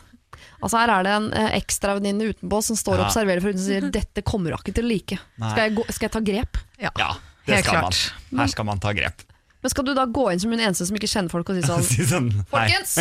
Altså 0.66 0.80
Her 0.82 0.94
er 0.96 1.06
det 1.06 1.14
en 1.14 1.28
eh, 1.38 1.52
ekstravenninne 1.60 2.32
utenpå 2.34 2.60
som 2.66 2.80
står 2.80 2.98
og 2.98 3.04
Ja. 3.04 3.08
observerer 3.12 3.44
for 3.46 3.54
henne 3.54 3.62
og 3.62 3.68
sier 3.70 3.86
dette 4.02 4.26
kommer 4.26 4.56
hun 4.58 4.64
ikke 4.66 4.74
til 4.80 4.88
å 4.88 4.92
like. 4.92 5.20
Nei. 5.38 5.54
Skal 5.54 5.64
jeg, 5.70 5.76
gå, 5.78 5.86
skal 5.94 6.10
jeg 6.10 6.16
ta 6.18 6.24
grep? 6.32 6.60
ja, 6.82 6.92
Ja, 6.98 7.12
det 7.46 7.60
helt 7.60 7.70
skal 7.70 7.80
klart. 7.86 8.02
man. 8.32 8.42
Her 8.42 8.54
skal 8.58 8.66
man 8.74 8.82
ta 8.84 8.94
grep. 8.98 9.24
Men 9.66 9.72
skal 9.74 9.86
du 9.88 9.96
da 9.98 10.04
gå 10.06 10.24
inn 10.30 10.38
som 10.44 10.52
hun 10.54 10.60
eneste 10.62 10.86
som 10.86 10.94
ikke 10.98 11.08
kjenner 11.10 11.32
folk 11.34 11.48
og 11.50 11.56
si 11.58 11.64
sånn 11.66 11.86
Si 11.90 12.04
sånn, 12.06 12.28
nei. 12.30 12.44
Folkens, 12.52 12.92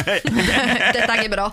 dette 0.96 1.02
er 1.04 1.18
ikke 1.20 1.34
bra. 1.34 1.50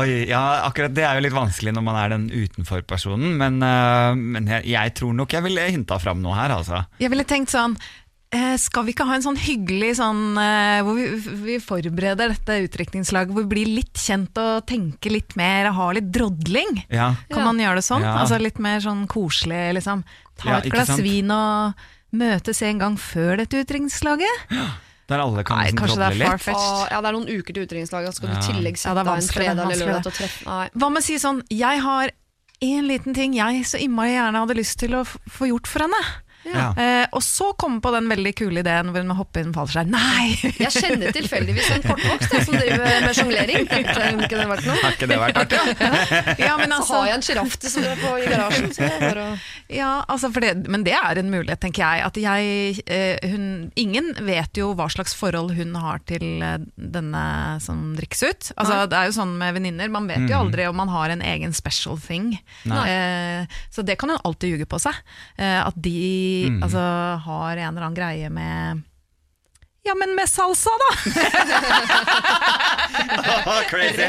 Oi, 0.00 0.24
ja, 0.30 0.40
akkurat 0.66 0.94
det 0.94 1.04
er 1.06 1.18
jo 1.18 1.24
litt 1.26 1.34
vanskelig 1.36 1.74
når 1.76 1.84
man 1.86 1.98
er 2.00 2.12
den 2.14 2.24
utenfor-personen, 2.30 3.36
men, 3.40 3.60
øh, 3.62 4.18
men 4.18 4.50
jeg, 4.50 4.66
jeg 4.72 4.94
tror 4.98 5.14
nok 5.18 5.34
jeg 5.36 5.46
ville 5.46 5.66
hinta 5.74 5.98
fram 6.02 6.22
noe 6.24 6.34
her, 6.38 6.54
altså. 6.58 6.82
Jeg 7.02 7.10
ville 7.12 7.26
tenkt 7.28 7.54
sånn 7.54 7.76
eh, 8.32 8.56
skal 8.62 8.84
vi 8.86 8.92
ikke 8.94 9.06
ha 9.08 9.14
en 9.18 9.24
sånn 9.24 9.38
hyggelig 9.40 9.96
sånn 9.98 10.20
eh, 10.38 10.80
hvor 10.86 10.94
vi, 10.98 11.06
vi 11.44 11.56
forbereder 11.62 12.30
dette 12.34 12.58
utdrikningslaget, 12.66 13.32
hvor 13.34 13.46
vi 13.46 13.52
blir 13.54 13.70
litt 13.80 13.94
kjent 13.98 14.36
og 14.40 14.66
tenker 14.70 15.10
litt 15.14 15.34
mer 15.40 15.68
og 15.70 15.78
har 15.80 15.96
litt 15.98 16.10
drodling? 16.14 16.84
Ja. 16.88 17.12
Kan 17.30 17.42
Ja. 17.42 17.46
man 17.50 17.58
gjøre 17.62 17.80
det 17.80 17.86
sånn? 17.88 18.02
Ja. 18.06 18.18
Altså 18.22 18.38
Litt 18.40 18.58
mer 18.62 18.78
sånn 18.84 19.06
koselig, 19.10 19.74
liksom. 19.80 20.04
Ta 20.38 20.48
Ja, 20.48 20.58
et 20.58 20.70
glass 20.72 20.86
sant? 20.94 21.02
vin 21.02 21.30
og 21.30 21.74
møtes 22.12 22.62
en 22.66 22.78
gang 22.78 22.96
før 22.96 23.36
dette 23.38 23.60
utdrikningslaget? 23.64 24.46
Der 25.10 25.18
alle 25.18 25.42
kan 25.42 25.58
Nei, 25.58 25.66
liksom 25.72 25.78
kanskje 25.82 25.96
det 25.98 26.06
er 26.06 26.14
litt. 26.20 26.28
far-fetched. 26.30 26.90
Ja, 26.92 27.00
det 27.02 27.08
er 27.10 27.12
noen 27.18 27.28
uker 27.28 27.52
til 27.54 27.64
utdrikningslaget, 27.66 28.14
så 28.14 28.16
skal 28.20 28.28
du 28.30 28.36
i 28.38 28.46
tillegg 28.46 28.76
sette 28.78 28.94
ja, 29.04 29.14
en 29.18 29.28
fredag 29.34 29.58
er 29.58 29.72
eller 29.74 29.86
lørdag 29.90 30.02
til 30.06 30.12
å 30.12 30.16
treffe 30.20 30.46
Nei. 30.46 30.68
Hva 30.78 30.90
med 30.94 31.02
å 31.02 31.04
si 31.04 31.16
sånn 31.18 31.42
Jeg 31.50 31.80
har 31.82 32.10
en 32.62 32.86
liten 32.86 33.14
ting 33.14 33.34
jeg 33.34 33.64
så 33.66 33.78
innmari 33.82 34.12
gjerne 34.14 34.38
hadde 34.38 34.54
lyst 34.54 34.78
til 34.78 34.94
å 34.94 35.00
f- 35.02 35.16
få 35.28 35.48
gjort 35.50 35.66
for 35.66 35.80
henne. 35.86 36.02
Ja. 36.48 36.70
Eh, 36.72 37.06
og 37.12 37.20
så 37.24 37.50
komme 37.60 37.82
på 37.84 37.90
den 37.92 38.06
veldig 38.10 38.32
kule 38.38 38.62
ideen 38.62 38.88
hvor 38.90 39.02
hun 39.02 39.10
må 39.12 39.16
hoppe 39.18 39.42
inn 39.44 39.52
fallskjerm. 39.54 39.90
Nei! 39.92 40.30
Jeg 40.64 40.72
kjenner 40.72 41.12
tilfeldigvis 41.12 41.68
en 41.74 41.84
kortvokst 41.84 42.36
som 42.46 42.56
driver 42.56 42.86
med 43.04 43.16
sjonglering. 43.18 43.66
Kunne 43.70 44.24
ikke 44.26 44.38
det 44.40 44.46
vært 44.48 44.68
noe? 44.68 44.78
Har 44.80 44.96
ikke 44.96 45.08
det 45.10 45.18
vært 45.20 45.40
artig? 45.42 45.60
ja, 46.40 46.54
men 46.60 46.72
Så 46.72 46.78
altså, 46.80 46.94
har 47.00 47.10
jeg 47.10 47.18
en 47.18 47.26
sjiraff 47.28 47.58
til- 47.60 47.88
på- 48.00 48.14
i 48.20 48.26
garasjen. 48.30 48.70
Så 48.76 48.88
å 48.88 49.26
ja, 49.70 49.90
altså 50.10 50.30
for 50.34 50.42
det, 50.42 50.54
men 50.72 50.82
det 50.86 50.94
er 50.96 51.20
en 51.20 51.30
mulighet, 51.30 51.60
tenker 51.62 51.84
jeg. 51.84 52.04
At 52.08 52.16
jeg 52.18 52.82
eh, 52.90 53.28
hun, 53.30 53.44
ingen 53.78 54.10
vet 54.26 54.56
jo 54.58 54.72
hva 54.78 54.88
slags 54.90 55.14
forhold 55.18 55.52
hun 55.58 55.76
har 55.78 56.00
til 56.08 56.24
eh, 56.42 56.56
denne 56.76 57.24
som 57.62 57.92
drikkes 57.98 58.22
ut. 58.26 58.50
Altså, 58.56 58.80
det 58.90 58.98
er 58.98 59.10
jo 59.10 59.16
sånn 59.20 59.36
med 59.38 59.54
venninner, 59.58 59.92
man 59.92 60.08
vet 60.10 60.24
jo 60.30 60.40
aldri 60.40 60.66
om 60.70 60.78
man 60.80 60.90
har 60.92 61.12
en 61.14 61.22
egen 61.22 61.52
special 61.56 62.00
thing. 62.00 62.32
Eh, 62.66 63.44
så 63.70 63.84
det 63.86 63.98
kan 64.00 64.10
hun 64.14 64.22
alltid 64.24 64.54
ljuge 64.56 64.68
på 64.70 64.80
seg. 64.82 64.96
Eh, 65.38 65.60
at 65.60 65.76
de 65.76 65.98
altså, 66.62 66.84
har 67.26 67.56
en 67.56 67.66
eller 67.72 67.88
annen 67.88 67.98
greie 67.98 68.30
med 68.30 68.84
Ja, 69.86 69.94
men 69.96 70.12
med 70.14 70.28
salsa, 70.28 70.70
da! 70.82 70.90
crazy! 73.70 74.06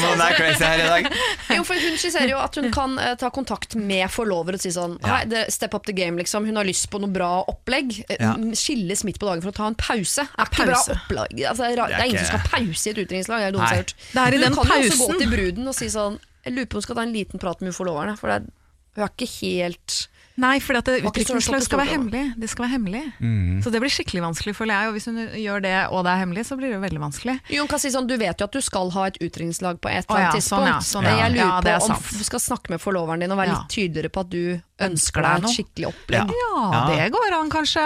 Noen 0.00 0.20
er 0.22 0.36
crazy 0.38 0.64
her 0.64 0.80
i 0.80 0.86
dag. 0.88 1.08
Jo, 1.56 1.64
for 1.66 1.76
Hun 1.80 1.96
skisserer 2.00 2.30
jo 2.32 2.38
at 2.40 2.56
hun 2.56 2.70
kan 2.74 2.94
uh, 2.98 3.12
ta 3.20 3.28
kontakt 3.34 3.74
med 3.78 4.08
forlover 4.12 4.56
og 4.56 4.62
si 4.62 4.72
sånn 4.74 4.96
Ja. 5.04 5.20
Step 5.52 5.74
up 5.76 5.84
the 5.88 5.94
game, 5.96 6.16
liksom. 6.20 6.46
Hun 6.48 6.56
har 6.60 6.66
lyst 6.68 6.88
på 6.92 7.00
noe 7.02 7.12
bra 7.12 7.30
opplegg. 7.50 7.98
Eh, 8.08 8.16
Ja. 8.20 8.32
Skilles 8.56 9.04
midt 9.06 9.20
på 9.20 9.28
dagen 9.28 9.42
for 9.44 9.52
å 9.52 9.56
ta 9.56 9.68
en 9.70 9.76
pause. 9.78 10.24
Er 10.24 10.48
ikke 10.50 10.68
bra 10.70 10.80
opplegg. 10.96 11.36
Altså, 11.50 11.68
det, 11.68 11.76
er, 11.76 11.94
Det 11.94 12.00
er 12.00 12.08
ingen 12.12 12.24
som 12.24 12.32
skal 12.34 12.46
pause 12.54 12.88
i 12.88 12.94
et 12.94 13.02
utdrikningslag. 13.04 13.46
Det 13.56 13.68
er. 13.68 13.94
Det 14.14 14.24
er 14.24 14.38
i 14.38 14.42
den 14.44 14.56
hun 14.56 14.66
kan 14.66 14.84
jo 14.84 14.90
også 14.94 15.10
gå 15.10 15.20
til 15.20 15.34
bruden 15.36 15.70
og 15.72 15.76
si 15.76 15.90
sånn 15.92 16.16
Jeg 16.46 16.56
lurer 16.56 16.70
på 16.70 16.78
om 16.78 16.80
hun 16.80 16.86
skal 16.88 17.00
ta 17.00 17.04
en 17.06 17.14
liten 17.16 17.42
prat 17.42 17.58
med 17.64 17.76
forloverne. 17.76 18.16
For 18.20 18.32
det 18.32 18.40
er, 18.40 18.48
hun 18.96 19.06
er 19.06 19.12
ikke 19.14 19.30
helt 19.40 20.00
Nei, 20.40 20.54
for 20.64 20.78
på 20.80 21.40
skal 21.60 21.78
være 21.82 21.90
hemmelig. 21.92 22.22
Det 22.40 22.48
skal 22.48 22.64
være 22.64 22.72
hemmelig. 22.76 23.02
Mm. 23.20 23.60
Så 23.64 23.70
det 23.74 23.80
blir 23.82 23.92
skikkelig 23.92 24.22
vanskelig, 24.24 24.54
føler 24.56 24.74
jeg. 24.78 24.88
Og 24.90 24.96
hvis 24.96 25.08
hun 25.10 25.18
gjør 25.42 25.64
det, 25.66 25.74
og 25.92 26.04
det 26.06 26.14
er 26.14 26.20
hemmelig, 26.22 26.44
så 26.48 26.56
blir 26.56 26.72
det 26.72 26.80
veldig 26.80 27.02
vanskelig. 27.02 27.36
Jo, 27.52 27.64
hun 27.66 27.70
kan 27.70 27.82
si 27.82 27.90
sånn, 27.92 28.08
Du 28.10 28.16
vet 28.16 28.40
jo 28.40 28.48
at 28.48 28.56
du 28.56 28.60
skal 28.64 28.90
ha 28.96 29.04
et 29.10 29.18
utdrikningslag 29.20 29.80
på 29.84 29.90
et 29.92 30.06
eller 30.08 30.24
ja, 30.24 30.30
annet 30.32 30.46
sånn, 30.46 30.64
tidspunkt. 30.64 30.72
ja, 30.72 30.80
sånn, 30.90 31.04
ja. 31.10 31.16
jeg 31.20 31.34
lurer 31.36 31.44
Ja, 31.44 31.60
det 31.60 31.74
er 31.74 31.78
på 31.78 31.90
om 31.90 31.94
sant. 31.94 32.18
du 32.18 32.24
skal 32.30 32.40
snakke 32.40 32.70
med 32.74 32.80
forloveren 32.80 33.20
din 33.20 33.30
og 33.34 33.38
være 33.38 33.52
Ja. 33.52 33.58
litt 33.60 33.68
tydeligere 33.76 34.10
på 34.16 34.20
at 34.26 34.30
du 34.30 34.42
Ønsker 34.80 35.20
deg 35.20 35.44
et 35.44 35.52
skikkelig 35.52 35.86
opplegg. 35.90 36.30
Ja. 36.32 36.36
Ja, 36.40 36.70
Ja. 36.72 36.96
det 36.96 37.12
går 37.12 37.34
an 37.36 37.50
kanskje. 37.52 37.82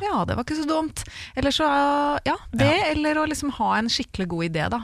Ja, 0.00 0.24
det 0.24 0.36
var 0.36 0.44
ikke 0.44 0.60
så 0.62 0.66
dumt. 0.68 1.02
Eller 1.34 1.50
så, 1.50 1.66
ja, 2.24 2.36
det, 2.52 2.70
eller 2.92 3.18
å 3.18 3.26
liksom 3.26 3.50
ha 3.58 3.72
en 3.80 3.88
skikkelig 3.88 4.28
god 4.28 4.44
idé, 4.44 4.68
da. 4.70 4.78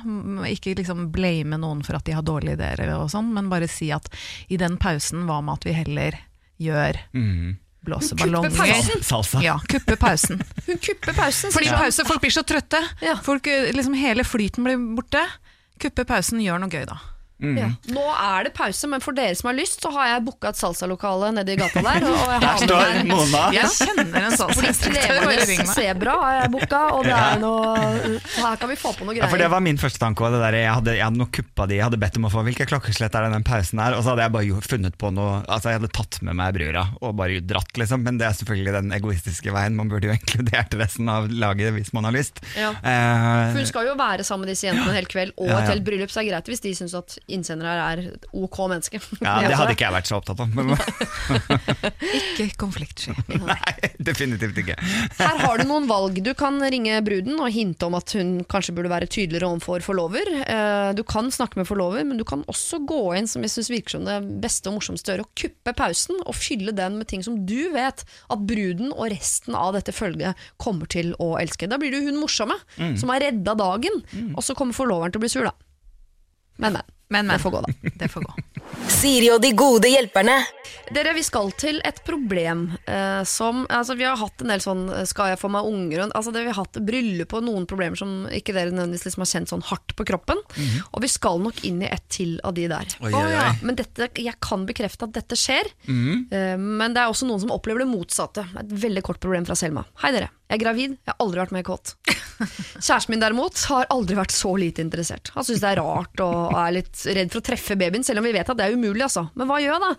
Ikke 0.51 0.75
liksom 0.75 1.13
blame 1.13 1.55
noen 1.63 1.85
for 1.87 1.95
at 1.95 2.05
de 2.05 2.13
har 2.19 2.23
dårlige 2.27 2.59
ideer 2.59 2.97
og 2.99 3.09
sånn, 3.15 3.33
men 3.33 3.49
bare 3.49 3.69
si 3.69 3.93
at 3.93 4.09
i 4.51 4.57
den 4.59 4.77
pausen, 4.77 5.23
hva 5.29 5.39
med 5.41 5.55
at 5.61 5.65
vi 5.71 5.73
heller 5.73 6.19
gjør 6.63 6.99
Mm. 7.15 7.57
blåseballonger? 7.85 8.51
Kuppe 8.51 8.67
pausen. 8.73 9.03
Salsa. 9.03 9.43
Ja, 9.43 9.57
kuppe 9.69 9.97
pausen. 9.99 10.43
Hun 10.69 10.79
kupper 10.79 11.17
pausen. 11.17 11.51
Fordi 11.55 11.67
ja. 11.71 11.79
pause, 11.81 12.05
folk 12.07 12.21
blir 12.23 12.35
så 12.35 12.45
trøtte. 12.47 12.81
Ja. 13.03 13.17
Folk, 13.23 13.47
eh, 13.51 13.73
liksom 13.75 13.95
Hele 13.99 14.25
flyten 14.25 14.65
blir 14.67 14.79
borte. 14.97 15.25
Kuppe 15.83 16.05
pausen, 16.07 16.39
gjør 16.45 16.61
noe 16.63 16.71
gøy 16.71 16.85
da. 16.87 17.01
Mm. 17.43 17.57
Ja. 17.59 17.69
Nå 17.91 18.05
er 18.15 18.47
det 18.47 18.53
pause, 18.55 18.87
men 18.91 19.03
for 19.03 19.17
dere 19.17 19.35
som 19.39 19.51
har 19.51 19.57
lyst, 19.59 19.83
så 19.83 19.91
har 19.95 20.13
jeg 20.13 20.25
booka 20.29 20.53
et 20.53 20.59
salsalokale 20.61 21.33
nede 21.35 21.55
i 21.55 21.59
gata 21.59 21.83
der. 21.83 22.07
Og 22.07 22.23
jeg 22.31 22.41
Der 22.45 22.61
står 22.63 23.01
Mona. 23.11 23.43
Jeg 23.57 23.71
kjenner 23.77 24.27
en 24.29 24.37
salsainstruktør, 24.39 25.67
sebra 25.73 26.17
har 26.23 26.37
jeg 26.41 26.53
booka, 26.55 26.83
og 26.97 27.07
det 27.07 27.17
er 27.17 27.41
noe 27.43 27.73
Her 28.37 28.59
kan 28.61 28.71
vi 28.71 28.77
få 28.79 28.93
på 28.97 29.07
noe 29.09 29.17
Ja, 29.19 29.29
for 29.31 29.41
Det 29.43 29.49
var 29.53 29.63
min 29.65 29.81
første 29.81 30.01
tanke 30.03 30.31
det 30.33 30.41
der, 30.43 30.57
jeg, 30.63 30.71
hadde, 30.73 30.95
jeg 30.97 31.05
hadde 31.09 31.27
kuppa 31.37 31.67
de, 31.69 31.79
jeg 31.81 31.87
hadde 31.87 31.99
bedt 32.01 32.19
om 32.21 32.29
å 32.29 32.33
få 32.33 32.45
hvilke 32.47 32.67
klokkeslett 32.71 33.17
er 33.19 33.27
det 33.27 33.33
den 33.35 33.47
pausen 33.47 33.83
er, 33.83 33.97
og 33.97 34.05
så 34.05 34.13
hadde 34.13 34.27
jeg 34.27 34.35
bare 34.37 34.63
funnet 34.67 34.99
på 35.01 35.11
noe 35.15 35.41
Altså 35.53 35.73
Jeg 35.73 35.81
hadde 35.81 35.91
tatt 35.97 36.19
med 36.25 36.37
meg 36.39 36.55
brura 36.57 36.85
og 37.03 37.17
bare 37.19 37.41
dratt, 37.45 37.73
liksom. 37.81 38.03
Men 38.07 38.19
det 38.21 38.27
er 38.29 38.37
selvfølgelig 38.39 38.75
den 38.77 38.93
egoistiske 38.95 39.53
veien. 39.55 39.75
Man 39.79 39.91
burde 39.91 40.09
jo 40.09 40.15
inkludert 40.15 40.75
resten 40.79 41.09
av 41.11 41.29
laget 41.31 41.75
hvis 41.77 41.93
man 41.97 42.07
har 42.09 42.15
lyst. 42.15 42.41
Ja. 42.59 42.71
Uh, 42.79 43.53
For 43.53 43.61
Hun 43.61 43.69
skal 43.71 43.89
jo 43.91 43.97
være 43.99 44.27
sammen 44.27 44.47
med 44.47 44.53
disse 44.55 44.69
jentene 44.69 44.93
en 44.93 44.99
hel 44.99 45.09
kveld 45.11 45.35
og 45.37 45.51
Ja, 45.51 45.59
ja. 45.61 45.71
helt 45.73 45.85
bryllup, 45.87 46.13
så 46.13 46.21
det 46.21 46.29
er 46.29 46.31
greit 46.35 46.51
hvis 46.53 46.63
de 46.65 46.75
syns 46.79 46.95
at 46.99 47.17
innsender 47.35 47.69
her 47.69 47.81
er 47.85 48.03
et 48.15 48.27
ok 48.33 48.59
menneske. 48.73 49.01
ja, 49.23 49.37
det 49.47 49.57
hadde 49.61 49.75
ikke 49.77 49.87
jeg 49.89 49.97
vært 49.97 50.11
så 50.11 50.19
opptatt 50.21 50.43
av. 50.45 50.53
Men, 50.55 50.73
Ikke 52.19 52.47
konfliktsky. 52.61 53.15
nei, 53.43 53.75
definitivt 54.03 54.59
ikke. 54.63 54.77
Her 55.19 55.41
har 55.43 55.61
du 55.63 55.67
noen 55.69 55.87
valg. 55.91 56.19
Du 56.25 56.33
kan 56.39 56.59
ringe 56.63 56.99
bruden 57.07 57.39
og 57.43 57.51
hinte 57.55 57.87
om 57.89 57.97
at 57.99 58.15
hun 58.19 58.35
kanskje 58.51 58.75
burde 58.77 58.93
være 58.93 59.09
tydeligere 59.11 59.49
overfor 59.53 59.85
forlover. 59.87 60.29
Eh, 60.43 60.91
Du 60.99 61.03
kan 61.09 61.31
snakke 61.33 61.59
med 61.61 61.69
forlover, 61.69 62.05
men 62.07 62.19
du 62.21 62.25
kan 62.29 62.43
også 62.51 62.83
gå 62.89 63.01
inn 63.19 63.29
som 63.31 63.43
jeg 63.45 63.53
synes 63.55 63.71
virker 63.73 63.97
som 63.97 64.07
det 64.09 64.19
beste 64.43 64.69
og 64.71 64.77
morsomste 64.79 65.13
å 65.13 65.17
gjøre, 65.17 65.27
og 65.27 65.33
kuppe 65.39 65.75
pausen 65.79 66.19
og 66.27 66.37
fylle 66.37 66.75
den 66.77 66.99
med 67.01 67.09
ting 67.11 67.23
som 67.25 67.39
du 67.49 67.71
vet 67.75 68.05
at 68.05 68.47
bruden 68.49 68.93
og 68.93 69.09
resten 69.13 69.57
av 69.59 69.73
dette 69.77 69.95
følget 69.95 70.39
kommer 70.63 70.91
til 70.93 71.15
å 71.23 71.33
elske. 71.41 71.69
Da 71.71 71.79
blir 71.81 71.95
du 71.95 72.01
hun 72.05 72.21
morsomme 72.21 72.59
som 72.99 73.13
har 73.13 73.23
redda 73.25 73.55
dagen, 73.59 74.03
og 74.37 74.43
så 74.45 74.57
kommer 74.59 74.77
forloveren 74.77 75.13
til 75.15 75.23
å 75.23 75.25
bli 75.25 75.31
sur, 75.33 75.47
da. 75.49 75.55
Men, 76.63 76.77
men. 76.77 76.85
Men, 77.13 77.27
men. 77.29 77.37
Det 77.37 77.43
får 77.45 77.53
gå, 77.55 77.61
da. 77.67 77.93
Det 78.03 78.09
får 78.13 78.25
gå. 78.25 78.33
Siri 78.93 79.29
og 79.35 79.41
de 79.45 79.51
gode 79.59 79.89
hjelperne. 79.93 80.39
Dere, 80.93 81.13
vi 81.17 81.23
skal 81.25 81.51
til 81.61 81.79
et 81.87 81.99
problem 82.05 82.65
eh, 82.89 83.23
som 83.29 83.63
altså 83.73 83.95
Vi 83.97 84.05
har 84.05 84.17
hatt 84.21 84.43
en 84.45 84.51
del 84.53 84.61
sånn 84.61 84.83
eh, 84.93 85.05
Skal 85.09 85.31
jeg 85.33 85.39
få 85.41 85.49
meg 85.53 85.65
unger? 85.69 86.03
og- 86.05 86.13
Altså 86.19 86.33
det, 86.35 86.43
Vi 86.45 86.51
har 86.53 86.59
hatt 86.59 86.79
bryllup 86.85 87.33
og 87.39 87.45
noen 87.47 87.67
problemer 87.71 87.97
som 87.97 88.27
ikke 88.33 88.53
dere 88.57 88.73
nødvendigvis 88.75 89.07
liksom 89.09 89.25
har 89.25 89.31
kjent 89.33 89.53
sånn 89.53 89.65
hardt 89.71 89.95
på 89.99 90.05
kroppen. 90.09 90.41
Og 90.93 91.01
vi 91.05 91.09
skal 91.13 91.41
nok 91.43 91.63
inn 91.69 91.81
i 91.85 91.89
et 91.93 92.05
til 92.13 92.35
av 92.45 92.55
de 92.59 92.67
der. 92.73 92.93
Oi, 93.01 93.13
oi, 93.13 93.33
oi. 93.39 93.49
Men 93.63 93.79
dette, 93.79 94.09
jeg 94.21 94.37
kan 94.45 94.67
bekrefte 94.69 95.09
at 95.09 95.15
dette 95.17 95.39
skjer. 95.39 95.71
Eh, 95.89 96.57
men 96.61 96.93
det 96.97 97.03
er 97.05 97.13
også 97.13 97.29
noen 97.29 97.41
som 97.45 97.55
opplever 97.55 97.85
det 97.85 97.91
motsatte. 97.93 98.45
Et 98.61 98.75
veldig 98.87 99.03
kort 99.07 99.21
problem 99.23 99.47
fra 99.49 99.57
Selma. 99.59 99.85
Hei 100.03 100.13
dere, 100.17 100.29
jeg 100.51 100.59
er 100.61 100.65
gravid. 100.65 100.97
Jeg 101.01 101.13
har 101.15 101.21
aldri 101.25 101.41
vært 101.45 101.57
mer 101.57 101.67
kåt. 101.69 101.95
Kjæresten 102.83 103.15
min 103.15 103.23
derimot 103.23 103.59
har 103.71 103.87
aldri 103.95 104.17
vært 104.19 104.35
så 104.35 104.53
lite 104.59 104.83
interessert. 104.85 105.31
Han 105.37 105.47
syns 105.47 105.63
det 105.63 105.73
er 105.73 105.81
rart 105.83 106.21
og 106.25 106.53
er 106.59 106.75
litt 106.81 107.02
redd 107.07 107.33
for 107.33 107.41
å 107.43 107.47
treffe 107.51 107.77
babyen, 107.79 108.05
selv 108.07 108.23
om 108.23 108.27
vi 108.29 108.33
vet 108.37 108.49
at 108.53 108.59
det 108.59 108.67
er 108.69 108.75
umulig. 108.79 109.03
Altså. 109.07 109.27
Men 109.35 109.49
hva 109.51 109.59
gjør 109.63 109.75
jeg 109.77 109.85
da? 109.85 109.93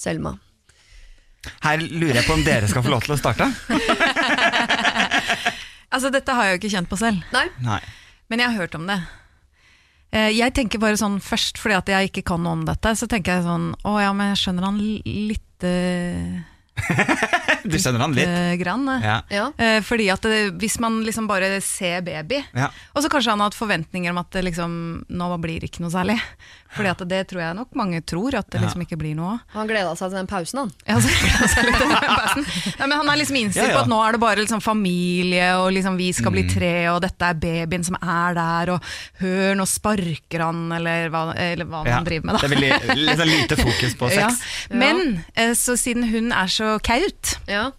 Selma. 0.00 0.34
Her 1.64 1.80
lurer 1.80 2.18
jeg 2.20 2.26
på 2.28 2.34
om 2.36 2.42
dere 2.44 2.68
skal 2.68 2.84
få 2.84 2.90
lov 2.92 3.06
til 3.06 3.16
å 3.16 3.20
starte. 3.20 3.48
Altså, 5.90 6.06
dette 6.14 6.30
har 6.36 6.46
jeg 6.46 6.54
jo 6.54 6.58
ikke 6.60 6.70
kjent 6.76 6.86
på 6.90 6.96
selv, 7.00 7.18
Nei? 7.34 7.48
Nei. 7.66 7.80
men 8.30 8.38
jeg 8.38 8.52
har 8.52 8.60
hørt 8.62 8.74
om 8.78 8.84
det. 8.86 8.94
Eh, 10.14 10.28
Jeg 10.38 10.54
tenker 10.54 10.78
bare 10.78 10.94
sånn 11.00 11.16
først, 11.18 11.58
fordi 11.58 11.74
at 11.74 11.88
jeg 11.90 12.10
ikke 12.12 12.22
kan 12.30 12.42
noe 12.44 12.52
om 12.60 12.62
dette, 12.68 12.92
så 12.94 13.08
tenker 13.10 13.34
jeg 13.40 13.42
sånn 13.48 13.72
Å 13.82 13.96
ja, 13.98 14.12
men 14.14 14.30
jeg 14.30 14.38
skjønner 14.44 14.68
han 14.68 14.78
li- 14.78 15.02
lite 15.32 15.72
Du 17.70 17.76
skjønner 17.78 18.00
han 18.00 18.14
litt? 18.16 18.26
eh, 18.26 18.54
grann. 18.60 18.86
eh. 18.88 19.04
Ja. 19.04 19.16
Ja. 19.30 19.46
Eh, 19.58 19.80
Fordi 19.84 20.08
at 20.12 20.22
det, 20.26 20.38
hvis 20.60 20.78
man 20.80 21.02
liksom 21.06 21.26
bare 21.28 21.60
ser 21.64 22.00
baby, 22.06 22.42
Ja. 22.56 22.70
og 22.94 23.02
så 23.04 23.10
kanskje 23.12 23.30
han 23.34 23.40
har 23.40 23.50
hatt 23.50 23.58
forventninger 23.58 24.10
om 24.10 24.18
at 24.18 24.30
det 24.32 24.44
liksom, 24.48 25.04
nå 25.10 25.28
blir 25.40 25.60
det 25.60 25.70
ikke 25.70 25.82
noe 25.84 25.92
særlig. 25.92 26.18
Fordi 26.70 26.88
at 26.92 27.00
det 27.10 27.20
tror 27.28 27.40
jeg 27.42 27.54
nok 27.58 27.74
mange 27.74 27.98
tror, 28.06 28.34
at 28.38 28.46
det 28.50 28.60
liksom 28.62 28.84
ikke 28.84 28.96
blir 29.00 29.16
noe 29.18 29.32
av. 29.34 29.38
Han 29.56 29.66
gleda 29.66 29.90
seg 29.98 30.10
til 30.12 30.18
den 30.20 30.28
pausen, 30.30 30.58
han. 30.62 30.72
Ja, 30.86 31.00
så- 31.02 31.64
litt 31.66 31.80
den 31.80 31.90
pausen. 31.90 32.44
Nei, 32.78 32.86
men 32.86 32.96
han 33.00 33.08
er 33.10 33.16
liksom 33.18 33.36
innstilt 33.40 33.66
Ja, 33.66 33.72
ja. 33.72 33.76
på 33.76 33.82
at 33.82 33.90
nå 33.90 33.98
er 34.06 34.12
det 34.12 34.20
bare 34.22 34.36
liksom 34.38 34.62
familie, 34.62 35.48
og 35.58 35.72
liksom 35.74 35.96
vi 35.98 36.12
skal 36.14 36.30
bli 36.32 36.44
tre, 36.48 36.72
og 36.92 37.00
dette 37.02 37.26
er 37.26 37.34
babyen 37.42 37.84
som 37.84 37.96
er 38.00 38.34
der, 38.38 38.70
og 38.76 38.86
hør, 39.20 39.56
nå 39.58 39.66
sparker 39.66 40.44
han, 40.46 40.62
eller 40.78 41.10
hva, 41.10 41.24
eller 41.36 41.66
hva 41.66 41.82
Ja. 41.86 41.96
man 41.98 42.04
driver 42.06 42.24
med, 42.30 42.34
da. 42.34 42.38
Det 42.38 42.50
er 42.50 42.54
veldig 42.54 42.96
litt 43.02 43.18
sånn 43.18 43.34
lite 43.34 43.56
fokus 43.58 43.94
på 43.98 44.10
Ja. 44.14 44.28
sex. 44.30 44.68
Men 44.70 45.24
eh, 45.34 45.50
så 45.58 45.74
siden 45.76 46.06
hun 46.12 46.30
er 46.32 46.46
så 46.46 46.69
kaut, 46.78 47.38
Ja. 47.50 47.70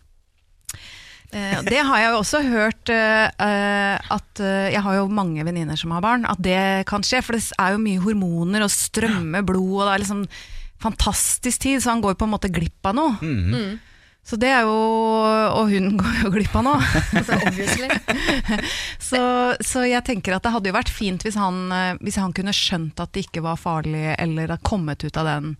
Eh, 1.31 1.61
Det 1.63 1.79
har 1.87 1.97
jeg 1.97 2.09
jo 2.11 2.17
også 2.19 2.41
hørt 2.43 2.89
eh, 2.91 3.27
eh, 3.39 3.97
at 4.11 4.41
Jeg 4.73 4.81
har 4.83 4.95
jo 4.97 5.05
mange 5.07 5.45
venninner 5.47 5.77
som 5.79 5.91
har 5.95 6.01
barn, 6.03 6.25
at 6.27 6.41
det 6.43 6.85
kan 6.87 7.01
skje. 7.07 7.21
For 7.23 7.37
det 7.37 7.45
er 7.57 7.71
jo 7.77 7.83
mye 7.85 8.01
hormoner 8.03 8.65
og 8.65 8.73
strømmer 8.73 9.45
blod, 9.47 9.77
og 9.81 9.85
det 9.87 9.93
er 9.93 10.03
liksom 10.03 10.25
fantastisk 10.81 11.61
tid, 11.61 11.79
så 11.81 11.91
han 11.93 12.01
går 12.01 12.15
på 12.17 12.25
en 12.25 12.33
måte 12.33 12.51
glipp 12.51 12.83
av 12.89 12.95
noe. 12.97 13.15
Mhm. 13.21 13.79
Så 14.23 14.37
det 14.37 14.49
er 14.53 14.61
jo 14.61 14.69
Og 14.69 15.71
hun 15.71 15.97
går 16.01 16.19
jo 16.25 16.29
glipp 16.35 16.55
av 16.55 16.63
noe. 16.63 16.81
Så. 17.25 17.37
Så, 19.11 19.21
så 19.65 19.81
jeg 19.89 20.03
tenker 20.05 20.35
at 20.35 20.43
det 20.45 20.51
hadde 20.53 20.69
jo 20.69 20.75
vært 20.75 20.91
fint 20.93 21.23
hvis 21.25 21.35
han, 21.35 21.71
hvis 21.99 22.19
han 22.21 22.31
kunne 22.33 22.53
skjønt 22.53 22.99
at 23.01 23.11
det 23.15 23.25
ikke 23.25 23.41
var 23.43 23.57
farlig, 23.59 24.13
eller 24.19 24.47
hadde 24.53 24.61
kommet 24.63 25.03
ut 25.03 25.17
av 25.17 25.25
den 25.25 25.55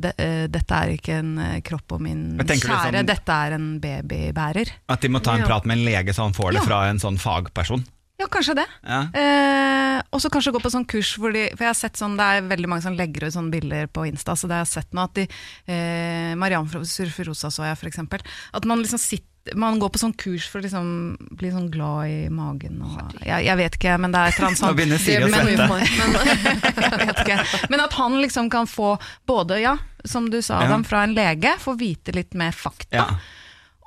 det, 0.00 0.12
uh, 0.18 0.46
dette 0.48 0.72
er 0.82 0.94
ikke 0.96 1.18
en 1.20 1.30
eh, 1.38 1.60
kropp 1.66 1.92
og 1.96 2.00
min 2.04 2.24
kjære, 2.38 2.90
sånn- 2.90 3.06
dette 3.06 3.38
er 3.46 3.52
en 3.58 3.70
babybærer. 3.80 4.68
At 4.88 5.00
de 5.04 5.08
må 5.12 5.22
ta 5.22 5.34
en 5.36 5.40
Ja. 5.44 5.46
prat 5.46 5.66
med 5.66 5.78
en 5.78 5.84
lege 5.84 6.12
så 6.16 6.22
han 6.26 6.32
får 6.36 6.52
det 6.52 6.60
Ja. 6.62 6.66
fra 6.68 6.82
en 6.90 6.98
sånn 6.98 7.18
fagperson. 7.18 7.84
Ja, 8.20 8.26
kanskje 8.26 8.54
det. 8.54 8.66
Ja. 8.84 8.98
Eh, 9.16 10.02
og 10.12 10.20
så 10.20 10.28
kanskje 10.28 10.52
gå 10.52 10.60
på 10.60 10.68
sånn 10.70 10.84
kurs 10.86 11.14
hvor 11.16 11.32
de 11.32 11.48
For 11.56 11.64
jeg 11.64 11.70
har 11.72 11.74
sett 11.78 11.94
sånn, 11.96 12.18
det 12.18 12.20
er 12.26 12.42
veldig 12.48 12.68
mange 12.68 12.82
som 12.82 12.94
legger 12.94 13.24
ut 13.24 13.32
sånne 13.32 13.50
bilder 13.50 13.86
på 13.88 14.04
Insta, 14.10 14.32
så 14.36 14.46
det 14.46 14.58
har 14.58 14.64
jeg 14.66 14.74
sett 14.74 14.90
nå 14.92 15.04
at 15.04 15.14
de 15.14 15.26
eh, 15.66 16.34
Mariann 16.34 16.68
Surferosa 16.68 17.48
så 17.48 17.64
jeg, 17.64 17.78
for 17.78 17.88
eksempel. 17.88 18.20
At 18.52 18.64
man 18.66 18.78
liksom 18.82 18.98
sitter 19.00 19.24
man 19.58 19.78
går 19.82 19.90
på 19.94 20.00
sånn 20.02 20.14
kurs 20.18 20.46
for 20.50 20.60
å 20.60 20.64
liksom 20.64 20.90
bli 21.38 21.50
sånn 21.52 21.70
glad 21.72 22.10
i 22.10 22.18
magen 22.32 22.80
og 22.86 23.14
jeg, 23.24 23.44
jeg 23.46 23.56
vet 23.60 23.78
ikke, 23.78 23.96
men 24.02 24.14
det 24.14 24.20
er 24.20 24.30
et 24.30 24.38
eller 24.38 24.48
annet 24.50 24.62
Nå 24.64 24.72
begynner 24.78 25.02
Siri 25.02 25.26
å 25.26 25.30
svette. 25.32 25.66
Men, 25.70 27.00
vet 27.06 27.22
ikke. 27.24 27.38
Men 27.72 27.84
at 27.86 27.96
han 27.98 28.18
liksom 28.22 28.50
kan 28.52 28.70
få 28.70 28.94
både, 29.26 29.60
ja, 29.62 29.76
som 30.04 30.30
du 30.30 30.40
sa, 30.42 30.60
Ja. 30.60 30.68
Adam, 30.70 30.84
fra 30.84 31.02
en 31.06 31.14
lege, 31.16 31.54
få 31.58 31.74
vite 31.80 32.14
litt 32.16 32.34
mer 32.38 32.52
fakta. 32.56 32.96
Ja. 32.96 33.06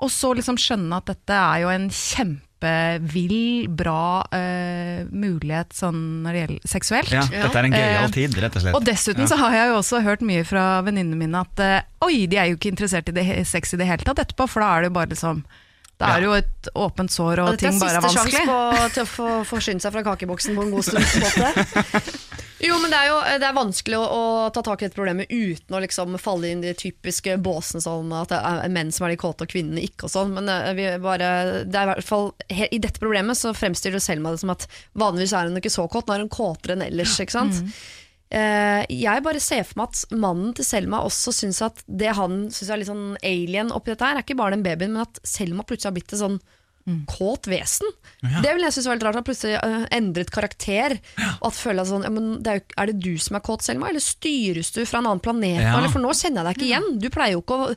Og 0.03 0.11
så 0.11 0.33
liksom 0.35 0.57
skjønne 0.59 0.99
at 0.99 1.07
dette 1.07 1.37
er 1.37 1.63
jo 1.63 1.69
en 1.71 1.89
kjempevill, 2.63 3.67
bra 3.75 4.23
uh, 4.23 5.03
mulighet 5.11 5.73
sånn 5.75 5.99
når 6.23 6.33
det 6.35 6.41
gjelder 6.43 6.67
seksuelt. 6.73 7.11
Ja, 7.11 7.23
Ja. 7.31 7.43
dette 7.47 7.59
er 7.59 7.63
en 7.65 7.71
gøyal 7.73 8.03
Eh, 8.03 8.11
tid, 8.11 8.37
rett 8.39 8.55
og 8.55 8.61
slett. 8.61 8.75
Og 8.75 8.83
dessuten 8.85 9.27
så 9.27 9.37
har 9.37 9.51
jeg 9.53 9.67
jo 9.69 9.75
også 9.79 10.01
hørt 10.03 10.21
mye 10.21 10.43
fra 10.45 10.81
venninnene 10.83 11.15
mine 11.19 11.41
at 11.43 11.59
uh, 11.59 12.05
oi, 12.07 12.25
de 12.27 12.37
er 12.37 12.45
jo 12.51 12.57
ikke 12.57 12.71
interessert 12.73 13.09
i 13.09 13.11
det 13.15 13.47
sex 13.47 13.73
i 13.73 13.77
det 13.77 13.87
hele 13.87 14.03
tatt 14.03 14.19
etterpå, 14.19 14.47
for 14.49 14.61
da 14.61 14.77
er 14.77 14.81
det 14.81 14.91
jo 14.91 14.97
bare 14.99 15.09
liksom 15.13 15.43
Det 15.99 16.07
Ja. 16.09 16.17
er 16.17 16.21
jo 16.23 16.31
et 16.33 16.67
åpent 16.75 17.11
sår, 17.11 17.39
og 17.39 17.47
og 17.47 17.53
er 17.53 17.57
ting 17.57 17.79
bare 17.79 17.95
er 17.95 18.01
siste 18.01 18.17
sjanse 18.17 18.45
på, 18.49 18.93
til 18.93 19.03
å 19.03 19.07
få 19.07 19.27
forsyne 19.45 19.79
seg 19.79 19.91
fra 19.93 20.01
kakeboksen 20.03 20.55
på 20.55 20.63
en 20.63 20.71
god 20.71 20.83
stund. 20.83 21.05
måte. 21.21 21.47
Jo, 22.61 22.75
men 22.79 22.93
det 22.93 22.99
er 22.99 23.09
jo 23.09 23.15
det 23.41 23.47
er 23.47 23.55
vanskelig 23.57 23.97
å, 23.97 24.03
å 24.03 24.51
ta 24.53 24.61
tak 24.65 24.81
i 24.81 24.85
dette 24.85 24.97
problemet 24.97 25.31
uten 25.31 25.75
å 25.75 25.81
liksom 25.83 26.19
falle 26.21 26.51
inn 26.53 26.61
i 26.63 26.69
de 26.69 26.77
typiske 26.77 27.35
båsene 27.43 27.81
sånn 27.83 28.13
at 28.15 28.31
det 28.31 28.39
er 28.39 28.75
menn 28.75 28.93
som 28.93 29.07
er 29.07 29.15
de 29.15 29.19
kåte 29.23 29.47
og 29.47 29.51
kvinnene 29.51 29.83
ikke 29.83 30.07
og 30.07 30.13
sånn. 30.13 30.35
Men 30.37 30.51
eh, 30.51 30.69
vi 30.77 30.87
bare, 31.03 31.31
det 31.65 31.79
er 31.79 31.89
i 31.89 31.91
hvert 31.95 32.07
fall 32.07 32.31
i 32.53 32.79
dette 32.83 33.01
problemet 33.01 33.39
så 33.39 33.55
fremstiller 33.57 34.03
Selma 34.03 34.35
det 34.35 34.43
som 34.43 34.53
at 34.53 34.67
vanligvis 34.99 35.35
er 35.37 35.49
hun 35.49 35.59
ikke 35.59 35.73
så 35.73 35.87
kåt, 35.91 36.07
nå 36.07 36.15
er 36.15 36.25
hun 36.25 36.33
kåtere 36.33 36.77
enn 36.77 36.87
ellers. 36.87 37.17
ikke 37.23 37.35
sant? 37.39 37.61
Eh, 38.33 38.81
jeg 38.89 39.21
bare 39.25 39.41
ser 39.43 39.65
for 39.67 39.83
meg 39.83 39.91
at 39.91 40.17
mannen 40.17 40.55
til 40.57 40.65
Selma 40.65 41.03
også 41.05 41.33
syns 41.35 41.59
at 41.65 41.83
det 41.85 42.15
han 42.17 42.47
syns 42.53 42.71
er 42.71 42.81
litt 42.81 42.89
sånn 42.89 43.17
alien 43.21 43.73
oppi 43.75 43.93
dette 43.93 44.07
her, 44.07 44.17
er 44.17 44.25
ikke 44.25 44.39
bare 44.39 44.55
den 44.55 44.65
babyen, 44.65 44.95
men 44.95 45.05
at 45.05 45.19
Selma 45.27 45.65
plutselig 45.67 45.91
har 45.91 45.97
blitt 45.99 46.15
et 46.15 46.21
sånn 46.23 46.39
kåt 47.07 47.47
vesen. 47.47 47.87
Det 48.23 48.51
vil 48.55 48.63
jeg 48.63 48.73
synes 48.75 48.87
var 48.89 48.97
litt 48.97 49.05
rart. 49.07 49.17
At 49.21 49.27
plutselig 49.27 49.55
uh, 49.63 49.85
endret 49.95 50.31
karakter. 50.35 50.95
Og 51.41 51.47
at 51.49 51.57
føler 51.57 51.81
jeg 51.83 51.89
sånn, 51.91 52.03
ja, 52.07 52.11
men 52.13 52.27
det 52.43 52.51
er, 52.53 52.59
jo, 52.59 52.65
er 52.83 52.91
det 52.91 52.95
du 53.03 53.13
som 53.23 53.37
er 53.39 53.43
kåt, 53.45 53.63
Selma? 53.65 53.89
Eller 53.91 54.03
styres 54.03 54.71
du 54.75 54.81
fra 54.89 54.99
en 54.99 55.07
annen 55.11 55.23
planet? 55.23 55.61
Ja. 55.63 55.77
Eller, 55.77 55.91
for 55.93 56.03
nå 56.03 56.11
kjenner 56.15 56.43
jeg 56.43 56.49
deg 56.49 56.59
ikke 56.59 56.69
igjen. 56.69 56.87
Du 57.03 57.09
pleier 57.13 57.35
jo 57.37 57.43
ikke 57.43 57.59
å, 57.59 57.69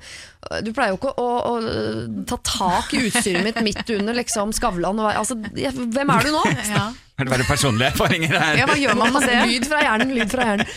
du 0.66 0.70
pleier 0.76 0.94
jo 0.94 0.98
ikke 1.00 1.14
å, 1.22 1.26
å, 1.26 1.54
å 1.56 2.24
ta 2.30 2.38
tak 2.46 2.94
i 2.98 3.04
utstyret 3.08 3.46
mitt 3.46 3.62
midt 3.66 3.94
under 3.98 4.16
liksom, 4.18 4.54
Skavlan. 4.56 5.02
og- 5.02 5.14
Altså, 5.16 5.38
hvem 5.38 6.14
er 6.16 6.26
du 6.26 6.32
nå? 6.34 6.44
Ja. 6.76 6.88
Er 7.16 7.24
det 7.24 7.32
bare 7.32 7.46
personlige 7.48 7.94
erfaringer 7.94 8.34
her? 8.36 8.58
Ja, 8.60 8.66
hva 8.68 8.74
gjør 8.76 8.98
man 9.00 9.14
med 9.14 9.24
det? 9.24 9.36
Lyd 9.50 9.64
fra 9.70 9.78
hjernen, 9.86 10.10
lyd 10.18 10.28
fra 10.34 10.50
hjernen. 10.50 10.68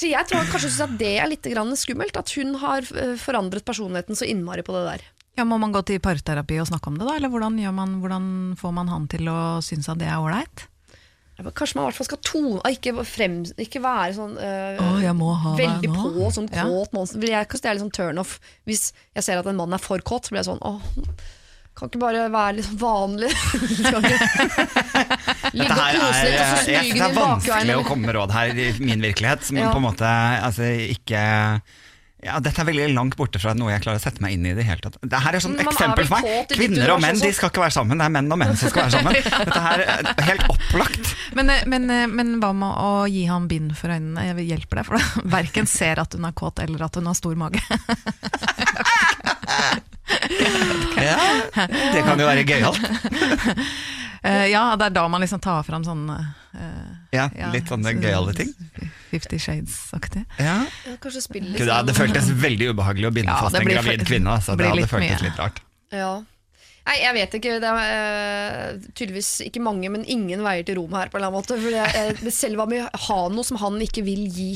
Så 0.00 0.08
jeg 0.08 0.28
tror 0.30 0.46
kanskje 0.48 0.68
synes 0.70 0.84
at 0.86 0.92
det 1.00 1.10
er 1.20 1.26
litt 1.28 1.48
skummelt. 1.76 2.16
At 2.16 2.30
hun 2.38 2.54
har 2.62 2.86
øh, 2.86 3.16
forandret 3.20 3.64
personligheten 3.66 4.16
så 4.16 4.28
innmari 4.30 4.62
på 4.64 4.72
det 4.76 4.84
der. 4.86 5.02
Ja, 5.38 5.44
Må 5.48 5.56
man 5.62 5.72
gå 5.72 5.80
til 5.86 6.00
parterapi 6.02 6.58
og 6.60 6.66
snakke 6.68 6.90
om 6.90 6.98
det, 6.98 7.06
da? 7.06 7.14
Eller 7.16 7.30
hvordan, 7.32 7.56
gjør 7.62 7.72
man, 7.76 7.94
hvordan 8.02 8.24
får 8.60 8.72
man 8.76 8.88
han 8.92 9.06
til 9.08 9.28
å 9.30 9.38
synes 9.64 9.88
at 9.88 9.98
det 10.02 10.08
er 10.10 10.18
ålreit? 10.20 10.66
Kanskje 11.40 11.78
man 11.78 11.86
i 11.86 11.88
hvert 11.88 11.96
fall 11.96 12.04
skal 12.10 12.18
tone 12.20 12.60
Ikke, 12.68 12.92
frem, 13.08 13.38
ikke 13.64 13.80
være 13.80 14.12
sånn 14.12 14.34
øh, 14.36 14.76
Å, 14.84 14.88
jeg 15.00 15.14
må 15.16 15.30
ha 15.40 15.54
veldig 15.56 15.88
nå. 15.88 16.02
på 16.18 16.28
sånn 16.36 16.50
Ja. 16.52 16.66
kåt 16.68 16.92
monster. 16.92 17.24
Jeg 17.24 17.48
det 17.48 17.64
er 17.64 17.78
litt 17.78 17.84
sånn 17.86 17.94
turnoff. 17.96 18.34
Hvis 18.68 18.90
jeg 19.16 19.24
ser 19.24 19.40
at 19.40 19.48
en 19.48 19.56
mann 19.56 19.72
er 19.72 19.80
for 19.80 19.96
kåt, 20.04 20.28
så 20.28 20.34
blir 20.34 20.42
jeg 20.42 20.50
sånn 20.50 20.60
åh, 20.60 20.82
kan 21.78 21.88
ikke 21.88 22.02
bare 22.02 22.26
være 22.28 22.58
litt 22.58 22.68
sånn 22.68 22.82
vanlig? 22.82 23.32
Ligge 25.56 25.72
og 25.72 25.80
kose 25.80 26.20
er, 26.20 26.28
litt, 26.28 26.40
og 26.44 26.60
så 26.60 26.74
jeg, 26.74 26.90
smyge 26.90 27.00
det 27.00 27.06
er 27.08 27.16
vanskelig 27.16 27.76
å 27.78 27.84
komme 27.88 28.10
med 28.10 28.16
råd 28.18 28.34
her 28.36 28.52
i 28.52 28.68
min 28.84 29.00
virkelighet, 29.08 29.46
som 29.48 29.56
Ja. 29.56 29.70
på 29.72 29.80
en 29.80 29.86
måte 29.88 30.10
altså, 30.44 30.68
ikke 30.92 31.22
ja, 32.20 32.36
Dette 32.44 32.60
er 32.60 32.66
veldig 32.68 32.86
langt 32.92 33.14
borte 33.16 33.40
fra 33.40 33.54
noe 33.56 33.70
jeg 33.72 33.80
klarer 33.84 34.00
å 34.00 34.02
sette 34.02 34.20
meg 34.20 34.34
inn 34.36 34.44
i 34.50 34.52
det 34.56 34.66
hele 34.68 34.82
tatt. 34.84 34.98
Det 35.00 35.20
her 35.24 35.36
er 35.38 35.42
sånn 35.42 35.54
Men 35.56 35.70
man 35.70 35.76
eksempel 35.76 36.08
for 36.08 36.20
meg. 36.20 36.50
Kvinner 36.52 36.92
og 36.92 37.00
menn 37.00 37.20
de 37.20 37.30
skal 37.32 37.52
ikke 37.52 37.62
være 37.64 37.74
sammen, 37.78 38.00
det 38.00 38.08
er 38.08 38.12
menn 38.12 38.28
og 38.28 38.40
menn 38.42 38.58
som 38.60 38.72
skal 38.72 38.86
være 38.86 38.94
sammen. 38.98 39.16
Dette 39.48 39.62
her 39.64 39.84
er 39.86 40.26
helt 40.28 40.44
opplagt. 40.52 41.14
Men, 41.38 41.52
eh, 41.54 41.64
men, 41.70 41.88
eh, 41.94 42.04
men 42.10 42.34
hva 42.42 42.52
med 42.56 42.76
å 42.76 42.90
gi 43.08 43.24
ham 43.30 43.48
bind 43.48 43.72
for 43.78 43.94
øynene? 43.94 44.26
Jeg 44.28 44.36
vil 44.40 44.50
hjelpe 44.52 44.80
deg, 44.80 44.88
for 44.90 45.00
det 45.00 45.24
verken 45.38 45.70
ser 45.70 46.02
at 46.02 46.16
hun 46.18 46.28
er 46.28 46.36
kåt 46.36 46.60
eller 46.60 46.84
at 46.90 47.00
hun 47.00 47.08
har 47.08 47.16
stor 47.18 47.40
mage. 47.40 47.64
Ja, 51.00 51.16
det 51.94 52.02
kan 52.02 52.18
jo 52.18 52.26
være 52.26 52.42
gøyalt. 52.44 52.80
Eh, 54.22 54.46
ja, 54.52 54.64
det 54.76 54.90
er 54.90 54.96
da 54.98 55.06
man 55.08 55.22
liksom 55.24 55.40
tar 55.40 55.62
fram 55.64 55.84
sånne 55.86 56.16
uh, 56.52 56.88
Ja, 57.14 57.30
litt 57.54 57.70
sånne 57.72 57.94
gøyale 57.96 58.34
ting. 58.36 58.50
Fifty 59.10 59.38
Shades-aktig. 59.40 60.26
Ja. 60.38 60.58
Ja, 60.86 60.96
kanskje 61.00 61.24
spille 61.24 61.54
litt 61.54 61.64
ja, 61.64 61.80
det 61.86 61.96
føltes 61.96 62.28
veldig 62.42 62.74
ubehagelig 62.74 63.08
å 63.08 63.14
binde 63.16 63.32
Ja, 63.32 63.40
fast 63.46 63.58
en 63.58 63.70
gravid 63.70 64.04
kvinne. 64.06 64.36
Så 64.44 64.58
Det 64.60 64.68
hadde 64.68 64.90
føltes 64.90 65.16
mye. 65.16 65.30
litt 65.30 65.40
rart. 65.40 65.62
Ja. 65.94 66.12
Nei, 66.86 66.94
jeg 67.02 67.14
vet 67.14 67.34
ikke. 67.38 67.52
Det 67.62 67.68
er 67.70 68.74
uh, 68.74 68.86
tydeligvis 68.96 69.28
ikke 69.46 69.60
mange, 69.62 69.90
men 69.92 70.02
ingen 70.10 70.40
veier 70.42 70.64
til 70.66 70.78
Rom 70.80 70.94
her. 70.96 71.10
på 71.12 71.18
en 71.18 71.22
eller 71.22 71.28
annen 71.30 71.38
måte 71.38 71.58
For 71.60 71.70
jeg, 71.70 71.92
jeg, 72.24 72.32
Selv 72.34 72.62
om 72.64 72.72
vi 72.72 72.80
har 72.80 73.28
noe 73.34 73.46
som 73.46 73.60
han 73.60 73.76
ikke 73.84 74.02
vil 74.06 74.24
gi, 74.32 74.48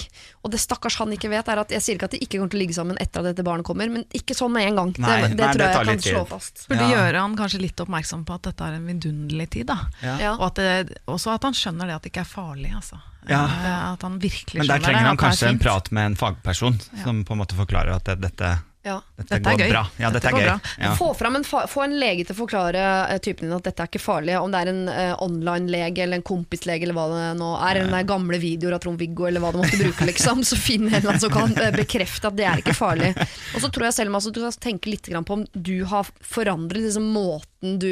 og 0.43 0.51
det 0.55 0.61
stakkars 0.63 0.97
han 1.03 1.13
ikke 1.15 1.31
vet, 1.31 1.49
er 1.53 1.63
at 1.63 1.71
jeg 1.77 1.85
sier 1.85 1.99
ikke 1.99 2.09
at 2.11 2.17
de 2.17 2.23
ikke 2.25 2.41
kommer 2.41 2.51
til 2.55 2.59
å 2.59 2.65
ligge 2.65 2.77
sammen 2.77 2.99
etter 3.03 3.21
at 3.23 3.31
dette 3.31 3.47
barnet 3.47 3.69
kommer, 3.69 3.89
men 3.93 4.07
ikke 4.17 4.35
sånn 4.37 4.53
med 4.57 4.67
en 4.71 4.81
gang. 4.81 4.95
Nei, 5.05 5.17
det, 5.23 5.31
det 5.37 5.45
nei, 5.45 5.53
tror 5.53 5.63
det 5.63 5.69
jeg 5.69 5.77
tar 5.77 5.85
jeg 5.85 5.91
litt 5.95 6.05
kan 6.09 6.17
slå 6.17 6.25
fast. 6.33 6.67
Burde 6.73 6.89
Ja. 6.89 6.93
gjøre 6.97 7.25
han 7.27 7.37
kanskje 7.39 7.61
litt 7.63 7.85
oppmerksom 7.87 8.25
på 8.29 8.35
at 8.41 8.49
dette 8.51 8.69
er 8.69 8.79
en 8.81 8.87
vidunderlig 8.89 9.49
tid. 9.55 9.67
da. 9.71 9.79
Ja. 10.03 10.35
Og 10.39 10.47
at 10.51 10.61
det, 10.61 10.99
også 11.07 11.35
at 11.37 11.45
han 11.49 11.55
skjønner 11.57 11.87
det 11.93 11.99
at 12.01 12.03
det 12.09 12.13
ikke 12.15 12.25
er 12.25 12.33
farlig. 12.35 12.73
Altså. 12.75 12.99
Ja. 13.29 13.45
Eh, 13.45 13.93
At 13.95 14.03
han 14.05 14.19
virkelig 14.21 14.59
Men 14.61 14.67
der 14.69 14.77
skjønner 14.77 14.85
trenger 14.85 15.01
det, 15.01 15.07
han 15.07 15.15
at 15.15 15.19
det 15.19 15.25
er 15.25 15.29
kanskje 15.31 15.49
en 15.49 15.59
prat 15.63 15.91
med 15.97 16.07
en 16.11 16.17
fagperson, 16.21 16.81
som 17.05 17.23
på 17.25 17.33
en 17.33 17.41
måte 17.41 17.57
forklarer 17.57 17.95
at 17.97 18.05
det, 18.11 18.19
dette, 18.27 18.51
Ja. 18.85 18.99
dette, 19.17 19.39
Dette 19.39 19.51
går 19.51 19.61
gøy. 19.65 19.71
bra. 19.73 19.83
Ja, 19.97 20.11
dette, 20.13 20.21
Dette 20.21 20.33
går 20.35 20.43
gøy. 20.43 20.49
bra. 20.51 20.73
Ja. 20.85 20.91
Få, 20.99 21.07
fram 21.17 21.39
en, 21.39 21.45
få 21.45 21.85
en 21.87 21.95
lege 22.01 22.27
til 22.27 22.37
å 22.37 22.39
forklare 22.43 22.83
eh, 23.15 23.21
typen 23.25 23.49
din 23.49 23.57
at 23.57 23.65
dette 23.65 23.81
er 23.81 23.89
ikke 23.89 24.03
farlig. 24.03 24.35
Om 24.37 24.53
det 24.53 24.61
er 24.61 24.71
en 24.73 24.83
uh, 24.91 25.15
online-lege 25.25 26.05
eller 26.05 26.21
en 26.21 26.27
kompislege 26.27 26.85
eller 26.85 26.99
hva 26.99 27.07
det 27.13 27.23
nå 27.41 27.51
er. 27.57 27.81
Eller 27.81 27.95
den 27.97 28.11
gamle 28.11 28.41
videoer 28.43 28.77
av 28.77 28.85
Trond-Viggo 28.85 29.29
eller 29.31 29.41
hva 29.45 29.55
du 29.55 29.63
måtte 29.63 29.81
bruke. 29.81 30.05
Liksom, 30.11 30.45
så 30.45 30.59
finn 30.61 30.89
en 30.91 30.99
eller 30.99 31.15
annen 31.15 31.25
som 31.25 31.33
kan 31.33 31.57
uh, 31.57 31.71
bekrefte 31.75 32.29
at 32.29 32.37
det 32.37 32.45
er 32.51 32.61
ikke 32.61 32.77
farlig. 32.77 33.15
Og 33.55 33.65
så 33.65 33.73
tror 33.73 33.89
jeg 33.89 33.99
selv 34.03 34.21
altså, 34.21 34.35
du 34.35 34.43
skal 34.45 34.61
tenke 34.69 34.93
litt 34.93 35.09
grann 35.09 35.25
på 35.25 35.41
om 35.41 35.47
du 35.55 35.79
har 35.89 36.13
forandret 36.21 36.85
liksom, 36.85 37.09
måten 37.15 37.54
du 37.81 37.91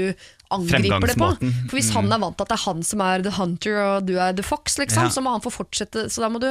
angriper 0.52 1.08
det 1.08 1.14
på. 1.16 1.28
For 1.40 1.78
hvis 1.78 1.86
han 1.94 2.10
er 2.12 2.18
vant 2.20 2.36
til 2.36 2.44
at 2.44 2.50
det 2.52 2.56
er 2.58 2.64
han 2.66 2.82
som 2.84 3.00
er 3.00 3.22
the 3.24 3.30
hunter 3.32 3.78
og 3.80 4.04
du 4.04 4.18
er 4.20 4.34
the 4.36 4.44
fox, 4.44 4.74
liksom, 4.76 5.06
Ja. 5.06 5.12
så 5.14 5.22
må 5.24 5.30
han 5.32 5.40
få 5.40 5.48
fortsette. 5.54 6.02
Så 6.12 6.20
da 6.20 6.28
må 6.28 6.42
du 6.42 6.50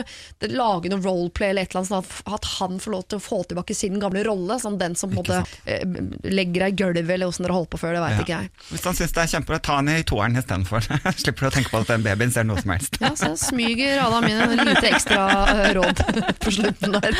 lage 0.50 0.90
noe 0.90 1.04
roleplay 1.06 1.52
eller 1.52 1.68
et 1.68 1.76
eller 1.76 1.84
annet 1.84 1.92
sånn 2.10 2.34
at, 2.34 2.48
han 2.58 2.80
får 2.82 2.92
lov 2.96 3.04
til 3.14 3.20
å 3.20 3.22
få 3.22 3.42
tilbake 3.52 3.76
sin 3.78 4.00
gamle 4.02 4.24
rolle. 4.26 4.58
Som 4.60 4.80
den 4.82 4.96
som 4.98 5.14
måtte, 5.14 5.44
eh, 5.70 5.84
legger 6.26 6.66
deg 6.66 6.74
i 6.74 6.78
gulvet, 6.82 7.12
eller 7.14 7.30
åssen 7.30 7.46
dere 7.46 7.54
holdt 7.54 7.70
på 7.76 7.78
før, 7.84 7.94
det 7.94 8.02
veit 8.02 8.18
Ja. 8.18 8.24
ikke 8.26 8.40
jeg. 8.42 8.50
Hvis 8.72 8.84
han 8.90 8.98
syns 8.98 9.14
det 9.14 9.22
er 9.22 9.32
kjempebra, 9.36 9.62
ta 9.62 9.76
han 9.76 9.90
i 9.94 10.02
toeren 10.02 10.36
istedenfor. 10.42 10.82
Slipper 11.22 11.40
du 11.46 11.48
å 11.52 11.54
tenke 11.60 11.70
på 11.70 11.82
at 11.86 11.88
den 11.94 12.02
babyen 12.02 12.34
ser 12.34 12.44
noe 12.50 12.58
som 12.60 12.72
helst. 12.74 12.98
Ja, 13.00 13.14
så 13.14 13.38
smyger 13.38 14.02
Adam 14.02 14.26
inn 14.26 14.42
en 14.42 14.66
lite 14.66 14.90
ekstra 14.90 15.30
eh, 15.62 15.74
råd 15.78 16.02
på 16.42 16.50
slutten 16.58 16.98
der. 16.98 17.12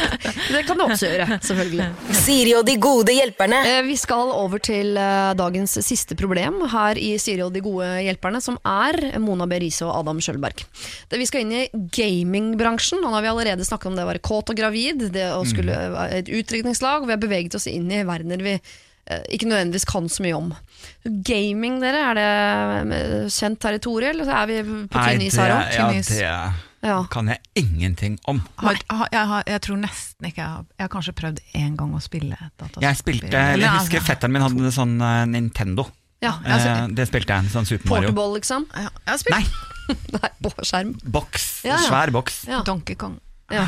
Det 0.50 0.66
kan 0.66 0.78
du 0.82 0.88
også 0.90 1.14
gjøre, 1.14 1.38
selvfølgelig. 1.46 1.92
Siri 2.26 2.56
og 2.58 2.66
de 2.66 2.76
gode 2.82 3.14
hjelperne. 3.14 3.62
Eh, 3.78 3.82
Vi 3.86 3.96
skal 4.02 4.34
over 4.34 4.58
til 4.58 4.98
eh, 4.98 5.34
dagens 5.38 5.78
siste 5.78 5.91
problem 6.20 6.62
her 6.72 7.00
i 7.00 7.14
Siri 7.22 7.44
og 7.46 7.54
de 7.56 7.64
gode 7.64 7.88
hjelperne, 8.06 8.42
som 8.44 8.58
er 8.68 8.98
Mona 9.22 9.48
B. 9.50 9.60
Riise 9.64 9.86
og 9.88 9.94
Adam 10.00 10.22
Schjølberg. 10.24 10.64
Vi 11.12 11.28
skal 11.30 11.46
inn 11.46 11.56
i 11.56 11.64
gamingbransjen. 11.72 13.02
Nå 13.04 13.12
har 13.16 13.26
vi 13.26 13.32
allerede 13.32 13.68
snakket 13.68 13.92
om 13.92 14.00
det 14.00 14.06
å 14.06 14.12
være 14.12 14.24
kåt 14.24 14.54
og 14.54 14.58
gravid, 14.58 15.10
det 15.16 15.28
å 15.36 15.44
skulle 15.48 15.76
være 15.96 16.22
et 16.22 16.32
utdrikningslag, 16.32 17.06
vi 17.08 17.16
har 17.16 17.22
beveget 17.22 17.58
oss 17.60 17.70
inn 17.72 17.92
i 17.92 18.04
verdener 18.08 18.42
vi 18.46 18.56
eh, 18.58 19.24
ikke 19.36 19.50
nødvendigvis 19.52 19.88
kan 19.90 20.10
så 20.12 20.26
mye 20.26 20.40
om. 20.40 20.52
Gaming, 21.04 21.80
dere, 21.84 22.04
er 22.10 22.20
det 22.20 22.98
eh, 22.98 23.32
kjent 23.32 23.62
territorium, 23.62 24.16
eller 24.16 24.36
er 24.42 24.52
vi 24.52 24.60
på 24.92 25.08
tynn 25.08 25.26
is 25.28 25.40
her 25.40 25.56
òg? 25.58 25.72
ja, 25.78 25.90
is. 26.00 26.14
Ja. 26.82 27.04
kan 27.14 27.28
jeg 27.30 27.38
ingenting 27.62 28.16
om. 28.26 28.40
Har, 28.58 28.78
har, 28.90 29.10
jeg, 29.14 29.28
har, 29.30 29.44
jeg 29.46 29.62
tror 29.62 29.78
nesten 29.78 30.26
ikke 30.32 30.42
Jeg 30.42 30.50
har, 30.50 30.64
jeg 30.80 30.84
har 30.88 30.90
kanskje 30.90 31.14
prøvd 31.14 31.42
én 31.60 31.76
gang 31.78 31.92
å 31.94 32.00
spille 32.02 32.38
dataspill. 32.58 32.82
Jeg 32.88 32.98
spilte, 32.98 33.30
jeg 33.32 33.60
altså, 33.62 33.74
husker 33.78 34.06
fetteren 34.08 34.34
min 34.34 34.42
hadde 34.48 34.72
sånn 34.74 34.96
uh, 35.02 35.26
Nintendo. 35.30 35.86
Ja, 36.22 36.36
Eh, 36.46 36.54
altså, 36.54 36.74
det 36.94 37.08
spilte 37.10 37.34
jeg, 37.38 37.50
sånn 37.54 37.66
Super 37.66 37.90
Mario. 37.90 38.10
Portable, 38.12 38.38
liksom? 38.38 38.66
ja, 38.78 38.90
Jeg 38.90 39.10
har 39.10 39.22
spilt 39.22 39.38
Nei, 39.38 39.46
Nei, 40.18 40.30
på 40.46 40.52
skjerm. 40.66 40.92
boks. 41.18 41.48
Ja, 41.66 41.76
ja. 41.78 41.80
Svær 41.88 42.14
boks. 42.14 42.44
Ja. 42.50 42.60
Donkey 42.66 42.98
Kong. 42.98 43.18
Ja. 43.54 43.66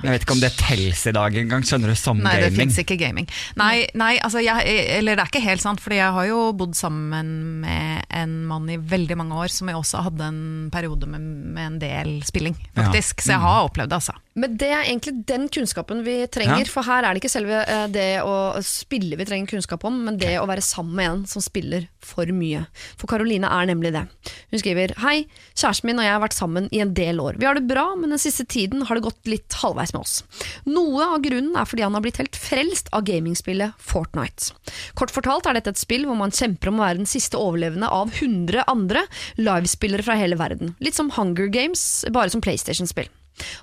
Jeg 0.00 0.14
vet 0.14 0.24
ikke 0.24 0.36
om 0.36 0.42
det 0.42 0.52
telles 0.56 1.02
i 1.10 1.12
dag 1.16 1.36
engang, 1.42 1.64
skjønner 1.66 1.92
du, 1.92 1.96
som 1.98 2.20
Nei, 2.22 2.36
det 2.40 2.50
gaming. 2.50 2.60
fins 2.62 2.80
ikke 2.82 2.96
gaming. 3.00 3.28
Nei, 3.60 3.74
nei 3.98 4.14
altså 4.24 4.42
jeg, 4.44 4.76
eller 4.96 5.18
det 5.18 5.26
er 5.26 5.32
ikke 5.32 5.44
helt 5.44 5.64
sant, 5.64 5.82
fordi 5.84 6.00
jeg 6.00 6.16
har 6.16 6.28
jo 6.30 6.40
bodd 6.56 6.76
sammen 6.78 7.60
med 7.64 8.06
en 8.22 8.34
mann 8.48 8.70
i 8.72 8.78
veldig 8.80 9.18
mange 9.20 9.36
år 9.44 9.52
som 9.52 9.68
jeg 9.70 9.80
også 9.80 10.04
hadde 10.08 10.30
en 10.32 10.42
periode 10.72 11.08
med, 11.10 11.28
med 11.56 11.66
en 11.66 11.78
del 11.82 12.16
spilling, 12.26 12.56
faktisk. 12.78 13.20
Så 13.24 13.34
jeg 13.36 13.44
har 13.44 13.68
opplevd 13.68 13.92
det, 13.92 14.00
altså. 14.00 14.16
Men 14.40 14.56
det 14.60 14.70
er 14.72 14.86
egentlig 14.86 15.12
den 15.28 15.48
kunnskapen 15.52 16.00
vi 16.06 16.14
trenger, 16.32 16.64
Ja. 16.64 16.72
for 16.72 16.86
her 16.86 17.04
er 17.04 17.12
det 17.14 17.20
ikke 17.22 17.32
selve 17.32 17.60
eh, 17.68 17.86
det 17.92 18.06
å 18.24 18.56
spille 18.64 19.18
vi 19.20 19.26
trenger 19.28 19.50
kunnskap 19.52 19.84
om, 19.88 19.98
men 20.06 20.16
det 20.20 20.38
å 20.40 20.46
være 20.48 20.64
sammen 20.64 20.94
med 20.96 21.10
en 21.10 21.26
som 21.28 21.42
spiller 21.44 21.88
for 22.00 22.24
mye. 22.32 22.62
For 22.96 23.10
Karoline 23.10 23.44
er 23.50 23.68
nemlig 23.68 23.92
det. 23.92 24.06
Hun 24.50 24.62
skriver 24.62 24.94
Hei, 25.04 25.26
kjæresten 25.54 25.90
min 25.90 26.00
og 26.00 26.06
jeg 26.08 26.14
har 26.16 26.22
vært 26.24 26.38
sammen 26.38 26.68
i 26.72 26.80
en 26.80 26.94
del 26.96 27.20
år. 27.20 27.36
Vi 27.40 27.46
har 27.48 27.58
det 27.58 27.66
bra, 27.68 27.90
men 28.00 28.14
den 28.14 28.22
siste 28.22 28.46
tiden 28.48 28.86
har 28.88 28.96
det 28.96 29.04
gått 29.04 29.28
litt 29.28 29.58
halvveis 29.60 29.92
med 29.92 30.00
oss. 30.00 30.16
Noe 30.64 31.10
av 31.14 31.20
grunnen 31.24 31.54
er 31.60 31.68
fordi 31.68 31.84
han 31.84 31.94
har 31.98 32.04
blitt 32.06 32.22
helt 32.22 32.38
frelst 32.40 32.88
av 32.96 33.04
gamingspillet 33.04 33.76
Fortnite. 33.78 34.54
Kort 34.96 35.12
fortalt 35.12 35.46
er 35.50 35.58
dette 35.60 35.74
et 35.76 35.82
spill 35.84 36.06
hvor 36.08 36.16
man 36.16 36.32
kjemper 36.32 36.72
om 36.72 36.80
å 36.80 36.86
være 36.86 37.02
den 37.02 37.10
siste 37.10 37.36
overlevende 37.36 37.90
av 37.92 38.08
100 38.16 38.64
andre 38.70 39.04
livespillere 39.36 40.06
fra 40.06 40.16
hele 40.16 40.40
verden. 40.40 40.74
Litt 40.80 40.96
som 40.96 41.12
Hunger 41.18 41.50
Games, 41.52 42.04
bare 42.10 42.32
som 42.32 42.40
PlayStation-spill. 42.40 43.10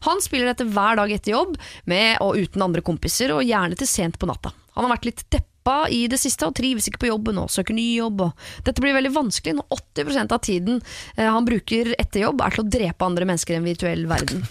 Han 0.08 0.24
spiller 0.24 0.52
dette 0.52 0.68
hver 0.70 1.00
dag 1.00 1.12
etter 1.14 1.36
jobb, 1.36 1.58
med 1.90 2.22
og 2.24 2.40
uten 2.40 2.66
andre 2.66 2.84
kompiser, 2.86 3.34
og 3.36 3.46
gjerne 3.48 3.78
til 3.80 3.90
sent 3.90 4.20
på 4.20 4.30
natta. 4.30 4.54
Han 4.78 4.86
har 4.86 4.96
vært 4.98 5.10
litt 5.10 5.26
deppa 5.34 5.57
pappa 5.68 5.90
i 5.90 6.08
det 6.08 6.18
siste 6.20 6.48
og 6.48 6.56
trives 6.56 6.88
ikke 6.88 7.02
på 7.04 7.10
jobben 7.12 7.40
og 7.42 7.52
søker 7.52 7.76
ny 7.76 7.86
jobb. 7.98 8.24
Dette 8.66 8.84
blir 8.84 8.96
veldig 8.96 9.12
vanskelig 9.16 9.58
når 9.58 9.80
80% 9.98 10.36
av 10.36 10.42
tiden 10.46 10.80
eh, 11.18 11.28
han 11.28 11.48
bruker 11.48 11.94
etter 12.00 12.24
jobb 12.24 12.42
er 12.44 12.56
til 12.56 12.64
å 12.64 12.70
drepe 12.78 13.08
andre 13.08 13.28
mennesker 13.28 13.56
i 13.56 13.60
en 13.60 13.68
virtuell 13.68 14.06
verden. 14.10 14.46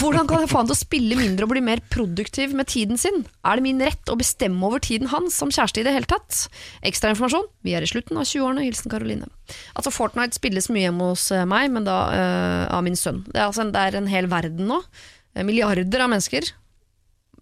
Hvordan 0.00 0.28
kan 0.30 0.42
jeg 0.42 0.50
få 0.50 0.62
han 0.62 0.70
til 0.70 0.76
å 0.76 0.80
spille 0.80 1.18
mindre 1.18 1.46
og 1.46 1.52
bli 1.54 1.64
mer 1.64 1.82
produktiv 1.92 2.54
med 2.56 2.70
tiden 2.72 2.98
sin? 3.00 3.22
Er 3.46 3.58
det 3.58 3.66
min 3.66 3.82
rett 3.84 4.10
å 4.10 4.18
bestemme 4.18 4.66
over 4.66 4.82
tiden 4.82 5.10
hans 5.12 5.38
som 5.38 5.52
kjæreste 5.54 5.82
i 5.82 5.86
det 5.86 5.94
hele 5.94 6.10
tatt? 6.10 6.46
Ekstra 6.86 7.14
informasjon, 7.14 7.46
vi 7.66 7.76
er 7.76 7.86
i 7.86 7.90
slutten 7.90 8.18
av 8.18 8.26
20-årene, 8.28 8.66
hilsen 8.66 8.92
Karoline. 8.92 9.30
Altså 9.78 9.94
Fortnite 9.94 10.38
spilles 10.38 10.70
mye 10.70 10.88
hjemme 10.88 11.12
hos 11.12 11.30
eh, 11.34 11.46
meg, 11.48 11.70
men 11.74 11.86
da 11.86 12.00
eh, 12.14 12.64
av 12.74 12.84
min 12.86 12.98
sønn. 12.98 13.24
Det 13.30 13.38
er, 13.38 13.48
altså 13.48 13.70
det 13.70 13.86
er 13.86 14.00
en 14.00 14.10
hel 14.10 14.30
verden 14.30 14.70
nå. 14.70 14.82
Milliarder 15.46 16.02
av 16.02 16.10
mennesker 16.10 16.48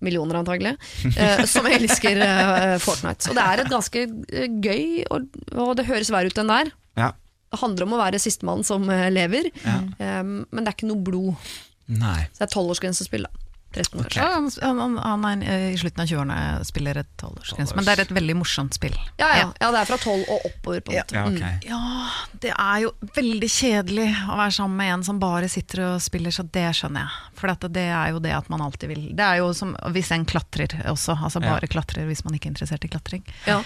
millioner 0.04 0.38
antagelig, 0.40 0.74
eh, 1.16 1.44
som 1.50 1.66
elsker 1.68 2.20
eh, 2.24 2.74
Fortnite. 2.82 3.28
Så 3.28 3.34
det 3.36 3.44
er 3.44 3.62
et 3.64 3.72
ganske 3.72 4.04
eh, 4.04 4.48
gøy, 4.62 4.84
og, 5.10 5.26
og 5.56 5.72
det 5.78 5.88
høres 5.88 6.12
verre 6.14 6.30
ut 6.30 6.38
enn 6.42 6.52
det 6.52 6.60
er. 6.66 6.70
Ja. 7.00 7.10
Det 7.48 7.62
handler 7.62 7.86
om 7.86 7.96
å 7.96 8.00
være 8.02 8.20
sistemann 8.20 8.64
som 8.66 8.84
eh, 8.92 9.08
lever, 9.14 9.50
eh, 9.64 10.22
men 10.22 10.60
det 10.62 10.66
er 10.68 10.76
ikke 10.76 10.90
noe 10.90 11.04
blod. 11.04 11.52
Nei. 11.88 12.20
Så 12.34 12.42
det 12.42 12.48
er 12.50 12.54
tolvårsgrensespill, 12.58 13.24
da. 13.28 13.47
13 13.74 14.00
år. 14.00 14.06
Ok. 14.06 14.16
Han, 14.16 14.46
han, 14.80 14.94
han 14.98 15.24
er 15.28 15.42
eh, 15.52 15.64
i 15.74 15.78
slutten 15.78 16.00
av 16.02 16.08
20-årene 16.08 16.36
spiller 16.64 17.00
et 17.02 17.10
tolvårsgrense, 17.20 17.76
men 17.76 17.84
det 17.84 17.92
er 17.94 18.02
et 18.06 18.14
veldig 18.16 18.36
morsomt 18.40 18.76
spill. 18.78 18.94
Ja, 19.20 19.28
ja, 19.36 19.48
ja, 19.60 19.68
det 19.74 19.82
er 19.82 19.90
fra 19.90 19.98
tolv 20.00 20.24
og 20.24 20.46
oppover. 20.48 20.80
på 20.86 20.94
en 20.94 21.02
måte. 21.02 21.18
Ja, 21.18 21.26
ok. 21.28 21.66
Ja, 21.68 22.30
det 22.44 22.52
er 22.54 22.78
jo 22.86 22.92
veldig 23.18 23.50
kjedelig 23.52 24.06
å 24.24 24.38
være 24.40 24.54
sammen 24.56 24.80
med 24.80 24.94
en 24.94 25.04
som 25.10 25.20
bare 25.20 25.50
sitter 25.52 25.84
og 25.90 25.98
spiller, 26.04 26.32
så 26.34 26.46
det 26.48 26.64
skjønner 26.80 27.04
jeg. 27.04 27.34
For 27.42 27.52
dette, 27.52 27.70
det 27.76 27.86
er 27.92 28.14
jo 28.16 28.22
det 28.24 28.32
at 28.38 28.48
man 28.52 28.64
alltid 28.64 28.94
vil. 28.94 29.04
Det 29.18 29.26
er 29.26 29.42
jo 29.42 29.52
som 29.56 29.76
hvis 29.92 30.14
en 30.16 30.24
klatrer 30.28 30.78
også, 30.88 31.18
altså 31.20 31.44
Ja. 31.44 31.52
bare 31.52 31.68
klatrer 31.70 32.08
hvis 32.08 32.24
man 32.24 32.34
ikke 32.38 32.48
er 32.48 32.56
interessert 32.56 32.88
i 32.88 32.92
klatring. 32.92 33.22
Ja. 33.46 33.60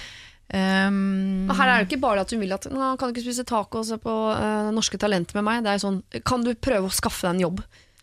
Um, 0.53 1.49
her 1.57 1.69
er 1.71 1.79
det 1.81 1.87
ikke 1.89 2.03
bare 2.03 2.27
at 2.27 2.33
hun 2.35 2.43
vil 2.43 2.51
at 2.53 2.67
Nå 2.69 2.91
kan 3.01 3.09
du 3.09 3.15
ikke 3.15 3.23
spise 3.25 3.45
taco 3.49 3.79
og 3.81 3.87
se 3.89 3.97
på 4.03 4.13
uh, 4.13 4.69
Norske 4.75 4.99
Talenter 5.01 5.39
med 5.39 5.47
meg. 5.47 5.63
Det 5.65 5.71
er 5.71 5.79
jo 5.79 5.85
sånn, 5.87 6.03
Kan 6.29 6.45
du 6.45 6.51
prøve 6.53 6.91
å 6.91 6.93
skaffe 6.93 7.25
deg 7.25 7.39
en 7.39 7.45
jobb? 7.47 7.63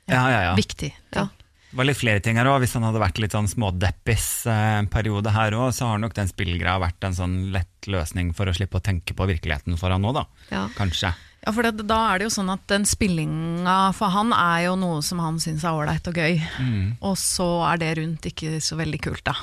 Ja, 0.09 0.23
ja, 0.33 0.39
ja. 0.47 0.53
Viktig. 0.57 0.89
Ja. 1.13 1.27
Det 1.69 1.77
var 1.77 1.85
litt 1.85 1.99
flere 1.99 2.21
ting 2.25 2.39
her 2.39 2.49
også. 2.49 2.63
Hvis 2.63 2.75
han 2.79 2.85
hadde 2.87 3.01
vært 3.03 3.19
litt 3.21 3.35
sånn 3.35 3.49
smådeppis 3.51 4.27
eh, 4.49 4.81
periode 4.89 5.33
her 5.35 5.53
òg, 5.57 5.69
så 5.77 5.91
har 5.91 6.01
nok 6.01 6.15
den 6.17 6.31
spillgreia 6.31 6.79
vært 6.81 7.05
en 7.05 7.17
sånn 7.17 7.35
lett 7.53 7.89
løsning 7.89 8.33
for 8.37 8.49
å 8.49 8.55
slippe 8.57 8.79
å 8.79 8.85
tenke 8.85 9.13
på 9.13 9.27
virkeligheten 9.29 9.77
for 9.77 9.93
han 9.93 10.01
nå, 10.01 10.13
da. 10.17 10.25
Ja. 10.49 10.65
Kanskje. 10.77 11.13
Ja, 11.39 11.53
for 11.55 11.63
det, 11.63 11.85
da 11.87 11.99
er 12.09 12.19
det 12.19 12.27
jo 12.27 12.33
sånn 12.33 12.49
at 12.51 12.65
den 12.67 12.83
spillinga 12.89 13.77
for 13.95 14.11
han 14.11 14.33
er 14.35 14.65
jo 14.65 14.73
noe 14.81 14.99
som 15.05 15.21
han 15.23 15.37
syns 15.39 15.63
er 15.63 15.77
ålreit 15.77 16.09
og 16.09 16.19
gøy. 16.19 16.41
Mm. 16.59 16.97
Og 17.05 17.15
så 17.21 17.47
er 17.69 17.79
det 17.79 17.93
rundt 18.01 18.27
ikke 18.27 18.57
så 18.63 18.75
veldig 18.79 18.99
kult, 19.05 19.23
da. 19.29 19.37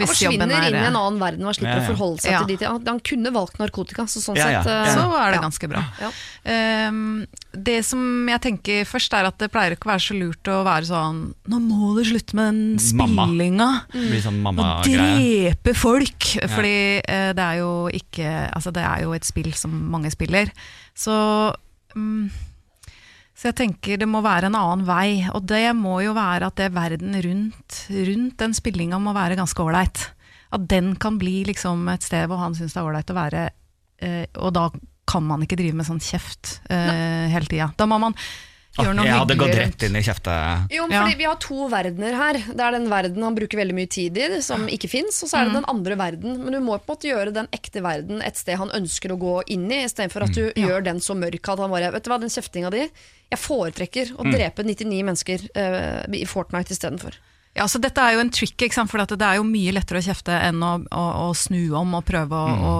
Han 0.00 0.10
forsvinner 0.10 0.54
inn 0.68 0.76
i 0.76 0.86
en 0.88 0.96
annen 0.98 1.20
verden 1.20 1.46
og 1.46 1.56
slipper 1.56 1.78
Ja, 1.78 1.82
ja. 1.82 1.86
å 1.86 1.92
forholde 1.94 2.22
seg 2.24 2.32
Ja. 2.32 2.40
til 2.44 2.56
de. 2.56 2.66
Han, 2.66 3.00
kunne 3.00 3.32
valgt 3.34 3.60
narkotika, 3.60 4.06
så 4.10 4.22
sånn 4.22 4.36
Ja, 4.38 4.48
ja. 4.50 4.62
sett 4.64 4.72
eh, 4.88 4.94
Så 4.94 5.06
er 5.14 5.30
det 5.30 5.38
ja. 5.38 5.44
ganske 5.44 5.70
bra. 5.70 5.84
Ja. 6.00 6.10
Ehm, 6.44 7.26
det 7.52 7.78
som 7.84 8.28
jeg 8.30 8.40
tenker 8.40 8.84
først, 8.88 9.14
er 9.16 9.28
at 9.28 9.38
det 9.38 9.50
pleier 9.52 9.74
ikke 9.76 9.88
å 9.88 9.92
være 9.92 10.04
så 10.06 10.16
lurt 10.18 10.50
å 10.50 10.60
være 10.66 10.86
sånn 10.88 11.22
Nå 11.50 11.60
må 11.64 11.94
du 11.98 12.04
slutte 12.06 12.36
med 12.38 12.54
den 12.54 12.78
spillinga. 12.82 13.70
Mm. 13.94 14.06
blir 14.10 14.22
sånn 14.24 14.42
drepe 14.86 15.74
folk! 15.74 16.30
Fordi 16.50 16.76
uh, 17.04 17.32
det 17.36 17.46
er 17.46 17.58
jo 17.60 17.72
ikke 17.92 18.28
Altså, 18.54 18.70
det 18.74 18.84
er 18.84 19.02
jo 19.04 19.12
et 19.16 19.26
spill 19.26 19.52
som 19.54 19.72
mange 19.90 20.10
spiller. 20.12 20.50
Så 20.96 21.12
mm, 21.96 22.30
så 23.40 23.48
jeg 23.48 23.56
tenker 23.56 23.96
det 23.96 24.04
må 24.04 24.20
være 24.20 24.50
en 24.50 24.56
annen 24.58 24.82
vei, 24.84 25.24
og 25.32 25.46
det 25.48 25.70
må 25.72 26.02
jo 26.04 26.12
være 26.12 26.50
at 26.50 26.58
det 26.60 26.74
verden 26.76 27.16
rundt, 27.24 27.78
rundt 27.88 28.34
den 28.42 28.52
spillinga 28.56 28.98
må 29.00 29.14
være 29.16 29.38
ganske 29.38 29.64
ålreit. 29.64 30.02
At 30.52 30.66
den 30.68 30.92
kan 31.00 31.16
bli 31.16 31.38
liksom 31.48 31.88
et 31.88 32.04
sted 32.04 32.26
hvor 32.28 32.42
han 32.42 32.52
syns 32.58 32.76
det 32.76 32.82
er 32.82 32.90
ålreit 32.90 33.12
å 33.14 33.16
være, 33.16 33.46
eh, 34.04 34.26
og 34.44 34.52
da 34.58 34.66
kan 35.08 35.24
man 35.24 35.46
ikke 35.46 35.56
drive 35.56 35.78
med 35.78 35.88
sånn 35.88 36.02
kjeft 36.04 36.58
eh, 36.68 37.32
hele 37.32 37.48
tida. 37.48 37.70
Da 37.80 37.88
må 37.88 37.96
man 38.02 38.18
gjøre 38.78 38.94
noe 38.96 39.06
jeg 39.08 39.18
hadde 39.18 39.36
gått 39.40 39.54
rett 39.58 39.84
inn 39.86 39.96
i 39.98 40.02
kjefte... 40.06 40.34
Jo, 40.70 40.86
men 40.86 40.94
Ja. 40.94 41.02
fordi 41.02 41.18
Vi 41.18 41.26
har 41.26 41.38
to 41.42 41.68
verdener 41.72 42.16
her. 42.16 42.38
Det 42.46 42.64
er 42.66 42.76
den 42.76 42.88
verden 42.90 43.22
han 43.26 43.34
bruker 43.34 43.58
veldig 43.58 43.74
mye 43.74 43.90
tid 43.90 44.18
i, 44.18 44.28
som 44.46 44.68
ikke 44.70 44.88
fins. 44.88 45.18
Og 45.24 45.30
så 45.32 45.40
er 45.40 45.48
det 45.50 45.56
den 45.58 45.68
andre 45.72 45.96
verden. 45.98 46.38
Men 46.44 46.54
du 46.54 46.60
må 46.60 46.78
på 46.78 46.86
en 46.86 46.94
måte 46.94 47.10
gjøre 47.10 47.34
den 47.34 47.50
ekte 47.56 47.82
verden 47.82 48.22
et 48.22 48.38
sted 48.38 48.60
han 48.60 48.70
ønsker 48.76 49.12
å 49.12 49.18
gå 49.20 49.34
inn 49.50 49.66
i, 49.70 49.82
istedenfor 49.84 50.28
at 50.28 50.36
du 50.36 50.52
gjør 50.54 50.86
den 50.86 51.02
så 51.02 51.16
mørk 51.18 51.50
at 51.50 51.58
han 51.64 51.70
bare 51.74 51.90
Vet 51.90 52.06
du 52.06 52.12
hva, 52.12 52.20
den 52.22 52.30
kjeftinga 52.30 52.70
di 52.70 52.84
Jeg 52.86 53.40
foretrekker 53.42 54.14
å 54.16 54.24
drepe 54.30 54.62
99 54.62 55.02
mennesker 55.06 55.44
uh, 55.56 56.06
i 56.14 56.26
Fortnite 56.26 56.74
istedenfor. 56.76 57.18
Ja, 57.58 57.66
så 57.66 57.80
Dette 57.82 58.02
er 58.02 58.14
jo 58.14 58.22
en 58.22 58.30
trick, 58.30 58.54
ikke 58.62 58.76
sant? 58.76 58.90
for 58.92 59.02
det 59.02 59.26
er 59.26 59.40
jo 59.40 59.46
mye 59.46 59.72
lettere 59.74 59.98
å 59.98 60.04
kjefte 60.06 60.36
enn 60.46 60.62
å, 60.62 60.76
å, 60.94 61.04
å 61.26 61.28
snu 61.34 61.72
om 61.76 61.96
og 61.98 62.06
prøve 62.06 62.38
å, 62.38 62.54
å, 62.70 62.76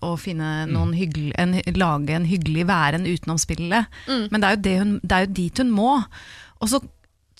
å 0.00 0.14
finne 0.20 0.64
noen 0.70 0.94
hyggelig, 0.96 1.34
en, 1.40 1.58
lage 1.76 2.16
en 2.16 2.28
hyggelig 2.28 2.64
væren 2.70 3.04
utenom 3.04 3.38
spillet. 3.40 3.90
Men 4.32 4.40
det 4.40 4.48
er, 4.48 4.56
jo 4.56 4.64
det, 4.64 4.74
hun, 4.80 4.94
det 5.02 5.18
er 5.18 5.26
jo 5.26 5.34
dit 5.42 5.60
hun 5.60 5.74
må. 5.76 5.90
Og 6.64 6.72
så 6.72 6.80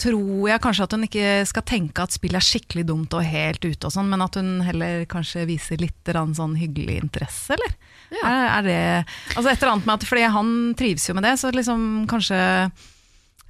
tror 0.00 0.48
jeg 0.50 0.62
kanskje 0.62 0.84
at 0.84 0.94
hun 0.96 1.06
ikke 1.06 1.32
skal 1.46 1.64
tenke 1.70 2.04
at 2.04 2.14
spillet 2.14 2.40
er 2.40 2.44
skikkelig 2.44 2.86
dumt 2.88 3.14
og 3.14 3.26
helt 3.26 3.62
ute, 3.62 3.86
og 3.86 3.94
sånn, 3.94 4.08
men 4.10 4.24
at 4.24 4.36
hun 4.38 4.56
heller 4.66 5.04
kanskje 5.10 5.46
viser 5.48 5.80
litt 5.80 6.14
sånn 6.36 6.56
hyggelig 6.58 6.98
interesse, 7.04 7.54
eller? 7.54 7.76
Er, 8.14 8.42
er 8.58 8.66
det 8.66 8.80
Altså 9.34 9.48
et 9.50 9.62
eller 9.62 9.72
annet 9.72 9.86
med 9.88 9.94
at 9.96 10.04
Fordi 10.06 10.26
han 10.30 10.50
trives 10.78 11.08
jo 11.08 11.14
med 11.16 11.24
det, 11.26 11.32
så 11.40 11.48
liksom 11.50 12.04
kanskje 12.06 12.36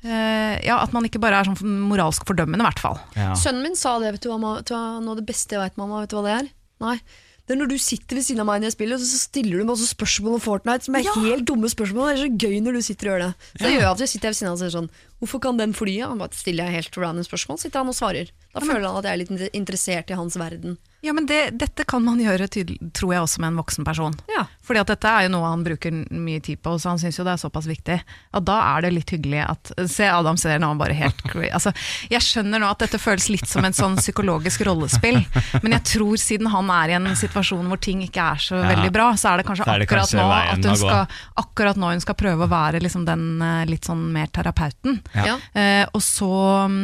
Ja, 0.04 0.78
at 0.82 0.92
man 0.92 1.04
ikke 1.08 1.20
bare 1.22 1.40
er 1.40 1.48
sånn 1.48 1.78
moralsk 1.88 2.26
fordømmende, 2.28 2.60
i 2.64 2.68
hvert 2.68 2.82
fall. 2.82 2.98
Ja. 3.16 3.32
Sønnen 3.40 3.62
min 3.64 3.76
sa 3.78 3.96
det. 4.02 4.12
vet 4.16 4.24
du 4.26 4.28
hva, 4.32 4.38
ma- 4.42 4.56
vet 4.58 4.68
du 4.68 4.74
Noe 4.76 5.14
av 5.14 5.20
det 5.20 5.26
beste 5.28 5.56
jeg 5.56 5.62
vet, 5.64 5.78
mamma. 5.80 6.02
Vet 6.04 6.12
du 6.12 6.18
hva 6.18 6.24
det 6.26 6.34
er? 6.42 6.50
Nei. 6.84 6.98
Det 7.44 7.52
er 7.52 7.58
når 7.60 7.68
du 7.74 7.76
sitter 7.76 8.16
ved 8.16 8.24
siden 8.24 8.40
av 8.40 8.46
meg 8.48 8.60
når 8.62 8.70
jeg 8.70 8.76
spiller, 8.78 8.96
og 8.96 9.04
så 9.04 9.18
stiller 9.20 9.58
du 9.60 9.64
masse 9.68 9.84
spørsmål 9.90 10.38
om 10.38 10.40
Fortnite 10.40 10.86
som 10.86 10.94
er 10.96 11.04
helt 11.26 11.44
dumme 11.44 11.68
spørsmål. 11.68 12.06
Det 12.08 12.14
er 12.14 12.22
så 12.22 12.30
gøy 12.46 12.54
når 12.64 12.72
du 12.78 12.82
sitter 12.86 13.08
og 13.08 13.12
gjør 13.12 13.24
det. 13.26 13.32
Så 13.60 13.64
jeg 13.68 13.74
gjør 13.80 13.90
at 13.90 14.00
jeg 14.04 14.12
sitter 14.14 14.28
ved 14.32 14.38
siden 14.38 14.48
av 14.48 14.54
og 14.56 14.62
sier 14.62 14.72
sånn 14.76 14.88
Hvorfor 15.20 15.42
kan 15.44 15.60
den 15.60 15.74
fly? 15.76 15.96
Han 16.08 16.22
bare 16.24 16.32
stiller 16.32 16.64
jeg 16.70 16.78
helt 16.80 16.96
random 17.04 17.26
spørsmål, 17.28 17.60
sitter 17.60 17.80
han 17.84 17.92
og 17.92 17.96
svarer. 17.98 18.32
Da 18.54 18.62
føler 18.62 18.86
han 18.86 18.98
at 19.00 19.06
jeg 19.08 19.12
er 19.16 19.22
litt 19.24 19.54
interessert 19.54 20.10
i 20.10 20.18
hans 20.18 20.36
verden. 20.38 20.76
Ja, 21.04 21.12
men 21.12 21.26
det, 21.28 21.50
dette 21.60 21.84
kan 21.84 22.00
man 22.00 22.16
gjøre, 22.16 22.46
tror 22.48 23.10
jeg, 23.12 23.20
også 23.20 23.42
med 23.42 23.50
en 23.50 23.58
voksen 23.60 23.84
person. 23.84 24.14
Ja. 24.30 24.46
Fordi 24.64 24.80
at 24.80 24.88
dette 24.88 25.10
er 25.10 25.26
jo 25.26 25.32
noe 25.34 25.50
han 25.50 25.64
bruker 25.66 25.92
mye 26.08 26.40
tid 26.40 26.62
på, 26.64 26.72
så 26.80 26.94
han 26.94 27.00
syns 27.02 27.18
jo 27.18 27.26
det 27.26 27.34
er 27.34 27.42
såpass 27.42 27.66
viktig. 27.68 27.98
At 28.32 28.46
da 28.48 28.56
er 28.70 28.86
det 28.86 28.92
litt 28.94 29.12
hyggelig 29.12 29.42
at 29.44 29.72
Se, 29.92 30.06
Adam 30.08 30.38
ser 30.40 30.62
nå 30.62 30.70
bare 30.80 30.96
helt 30.96 31.20
altså, 31.58 31.74
Jeg 32.08 32.24
skjønner 32.24 32.62
nå 32.62 32.70
at 32.72 32.86
dette 32.86 33.00
føles 33.02 33.26
litt 33.34 33.44
som 33.50 33.66
en 33.68 33.76
sånn 33.76 33.98
psykologisk 34.00 34.64
rollespill, 34.64 35.20
men 35.60 35.76
jeg 35.76 35.84
tror 35.92 36.16
siden 36.24 36.48
han 36.54 36.72
er 36.72 36.94
i 36.94 36.96
en 36.96 37.10
situasjon 37.20 37.68
hvor 37.68 37.82
ting 37.84 38.00
ikke 38.06 38.30
er 38.32 38.40
så 38.46 38.62
Ja. 38.62 38.70
veldig 38.72 38.94
bra, 38.96 39.10
så 39.20 39.34
er 39.34 39.42
det 39.42 39.48
kanskje 39.50 39.68
er 39.68 39.84
det 39.84 39.90
akkurat 39.90 40.08
kanskje 40.08 40.22
nå 40.22 40.30
at 40.38 40.70
hun 40.70 40.80
skal 40.80 41.20
Akkurat 41.44 41.76
nå 41.84 41.92
hun 41.92 42.00
skal 42.06 42.16
prøve 42.16 42.46
å 42.46 42.50
være 42.54 42.80
liksom 42.80 43.04
den 43.04 43.28
eh, 43.44 43.66
litt 43.68 43.84
sånn 43.84 44.06
mer 44.14 44.32
terapeuten. 44.32 45.02
Ja. 45.12 45.36
Eh, 45.52 45.84
og 45.92 46.00
så 46.00 46.30
mm, 46.70 46.82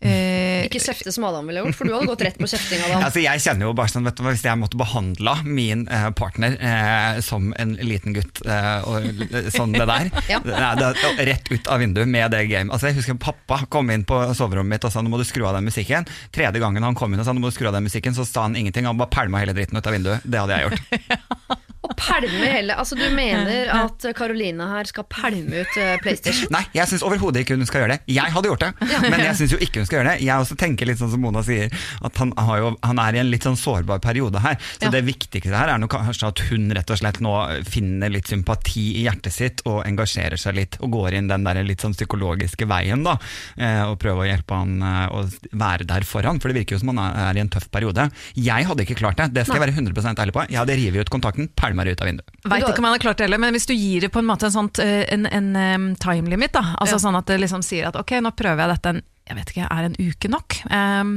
eh, 0.00 0.66
Ikke 0.66 0.80
kjefte 0.82 1.12
som 1.12 1.24
Adam 1.28 1.48
ville 1.50 1.62
gjort, 1.64 1.76
for 1.78 1.88
du 1.88 1.94
hadde 1.94 2.08
gått 2.10 2.24
rett 2.26 2.38
på 2.40 2.48
kjefting. 2.50 2.82
Adam. 2.86 3.02
Altså, 3.10 3.22
jeg 3.24 3.42
kjenner 3.44 3.68
jo 3.68 3.72
bare 3.76 3.92
sånn, 3.92 4.06
vet 4.06 4.18
du, 4.18 4.24
Hvis 4.26 4.44
jeg 4.46 4.60
måtte 4.60 4.80
behandla 4.80 5.34
min 5.46 5.86
eh, 5.90 6.08
partner 6.16 6.56
eh, 6.56 7.20
som 7.24 7.50
en 7.60 7.76
liten 7.80 8.16
gutt, 8.16 8.42
eh, 8.46 8.88
og 8.88 9.24
sånn 9.54 9.74
det 9.76 9.86
der 9.90 10.10
Ja. 10.32 10.40
Nei, 10.44 10.72
det, 10.80 10.90
Rett 11.30 11.50
ut 11.50 11.70
av 11.72 11.80
vinduet 11.82 12.10
med 12.10 12.30
det 12.34 12.44
gamet. 12.50 12.72
Altså, 12.74 12.90
jeg 12.90 13.00
husker 13.00 13.18
Pappa 13.20 13.62
kom 13.72 13.90
inn 13.92 14.04
på 14.08 14.18
soverommet 14.36 14.76
mitt 14.76 14.86
og 14.86 14.94
sa 14.94 15.02
nå 15.02 15.10
må 15.12 15.18
du 15.20 15.26
skru 15.28 15.44
av 15.48 15.56
den 15.58 15.66
musikken. 15.68 16.06
Tredje 16.34 16.62
gangen 16.62 16.84
han 16.86 16.96
kom 16.98 17.12
inn 17.14 17.20
og 17.22 17.26
sa 17.26 17.34
nå 17.34 17.42
må 17.42 17.50
du 17.50 17.56
skru 17.56 17.68
av 17.70 17.76
den 17.76 17.88
musikken, 17.88 18.14
så 18.16 18.26
sa 18.28 18.46
han 18.46 18.56
ingenting. 18.58 18.88
Han 18.88 19.00
bare 19.00 19.12
pælma 19.12 19.42
hele 19.42 19.56
dritten 19.56 19.80
ut 19.80 19.86
av 19.90 19.96
vinduet. 19.96 20.24
Det 20.24 20.40
hadde 20.40 20.60
jeg 20.60 20.70
gjort. 20.70 21.66
Pælme 21.98 22.46
hele 22.52 22.74
Altså 22.78 22.96
Du 22.98 23.02
mener 23.14 23.70
at 23.74 24.04
Karoline 24.16 24.66
her 24.70 24.88
skal 24.88 25.04
pælme 25.10 25.62
ut 25.64 25.76
eh, 25.80 25.96
PlayStation? 26.02 26.50
Nei, 26.54 26.62
jeg 26.76 26.86
syns 26.90 27.02
overhodet 27.06 27.42
ikke 27.44 27.56
hun 27.58 27.66
skal 27.68 27.82
gjøre 27.84 27.96
det. 27.96 28.00
Jeg 28.14 28.30
hadde 28.34 28.50
gjort 28.50 28.62
det, 28.64 28.70
men 29.10 29.20
jeg 29.24 29.36
syns 29.38 29.54
jo 29.54 29.58
ikke 29.62 29.80
hun 29.82 29.88
skal 29.88 29.98
gjøre 30.00 30.12
det. 30.14 30.24
Jeg 30.26 30.44
også 30.44 30.56
tenker 30.60 30.88
litt 30.88 31.00
sånn 31.00 31.10
som 31.12 31.22
Mona 31.24 31.42
sier, 31.46 31.72
at 32.06 32.20
han, 32.22 32.32
har 32.38 32.60
jo, 32.62 32.70
han 32.86 33.00
er 33.02 33.18
i 33.18 33.22
en 33.22 33.30
litt 33.32 33.46
sånn 33.46 33.58
sårbar 33.58 34.00
periode 34.04 34.42
her. 34.44 34.56
Så 34.78 34.86
Ja. 34.88 34.92
det 34.94 35.02
viktigste 35.08 35.54
her 35.56 35.72
er 35.74 35.78
nok 35.82 35.92
kanskje 35.96 36.28
at 36.30 36.42
hun 36.50 36.70
rett 36.76 36.90
og 36.94 37.00
slett 37.00 37.20
nå 37.24 37.34
finner 37.68 38.12
litt 38.12 38.30
sympati 38.30 38.86
i 39.00 39.04
hjertet 39.06 39.32
sitt, 39.34 39.62
og 39.66 39.82
engasjerer 39.88 40.38
seg 40.40 40.56
litt, 40.58 40.78
og 40.80 40.92
går 40.94 41.18
inn 41.18 41.28
den 41.30 41.44
der 41.46 41.60
litt 41.66 41.82
sånn 41.84 41.94
psykologiske 41.96 42.66
veien, 42.70 43.02
da. 43.06 43.16
eh, 43.58 43.82
Og 43.90 43.98
prøver 44.02 44.24
å 44.24 44.30
hjelpe 44.30 44.54
han 44.60 44.76
eh, 44.82 45.06
å 45.10 45.24
være 45.52 45.86
der 45.90 46.06
for 46.08 46.22
han, 46.26 46.38
for 46.40 46.48
det 46.52 46.60
virker 46.62 46.76
jo 46.78 46.82
som 46.84 46.94
han 46.94 47.02
er 47.04 47.20
er 47.30 47.36
i 47.38 47.42
en 47.44 47.50
tøff 47.52 47.66
periode. 47.70 48.08
Jeg 48.38 48.66
hadde 48.66 48.82
ikke 48.86 48.96
klart 48.98 49.18
det, 49.20 49.28
det 49.36 49.44
skal 49.46 49.60
jeg 49.60 49.66
være 49.68 49.76
100% 49.76 50.20
ærlig 50.22 50.32
på. 50.34 50.44
Jeg 50.50 50.58
hadde 50.62 50.76
revet 50.78 51.04
ut 51.06 51.10
kontakten, 51.12 51.48
pælma 51.58 51.79
det 51.84 51.96
ut 51.96 52.00
av 52.04 52.10
vinduet. 52.10 52.30
Veit 52.44 52.64
ikke 52.66 52.78
om 52.82 52.88
han 52.88 52.96
har 52.96 53.02
klart 53.02 53.20
det 53.20 53.28
heller, 53.28 53.40
men 53.42 53.54
hvis 53.56 53.68
du 53.70 53.74
gir 53.74 54.00
det 54.06 54.12
på 54.14 54.22
en 54.22 54.28
måte 54.28 54.48
en, 54.48 54.54
sånt, 54.56 54.78
eh, 54.82 55.04
en, 55.14 55.26
en 55.26 55.52
em, 55.56 55.86
time 56.00 56.30
limit, 56.32 56.52
da, 56.56 56.74
altså 56.78 56.98
Ja. 56.98 57.04
sånn 57.06 57.18
at 57.18 57.26
det 57.30 57.40
liksom 57.40 57.62
sier 57.66 57.88
at 57.88 57.96
ok, 58.00 58.18
nå 58.20 58.32
prøver 58.36 58.64
jeg 58.64 58.74
dette 58.76 58.94
en, 58.96 59.02
jeg 59.30 59.38
vet 59.38 59.54
ikke, 59.54 59.68
er 59.70 59.88
en 59.90 59.96
uke 60.00 60.28
nok? 60.32 60.58
Um, 60.70 61.14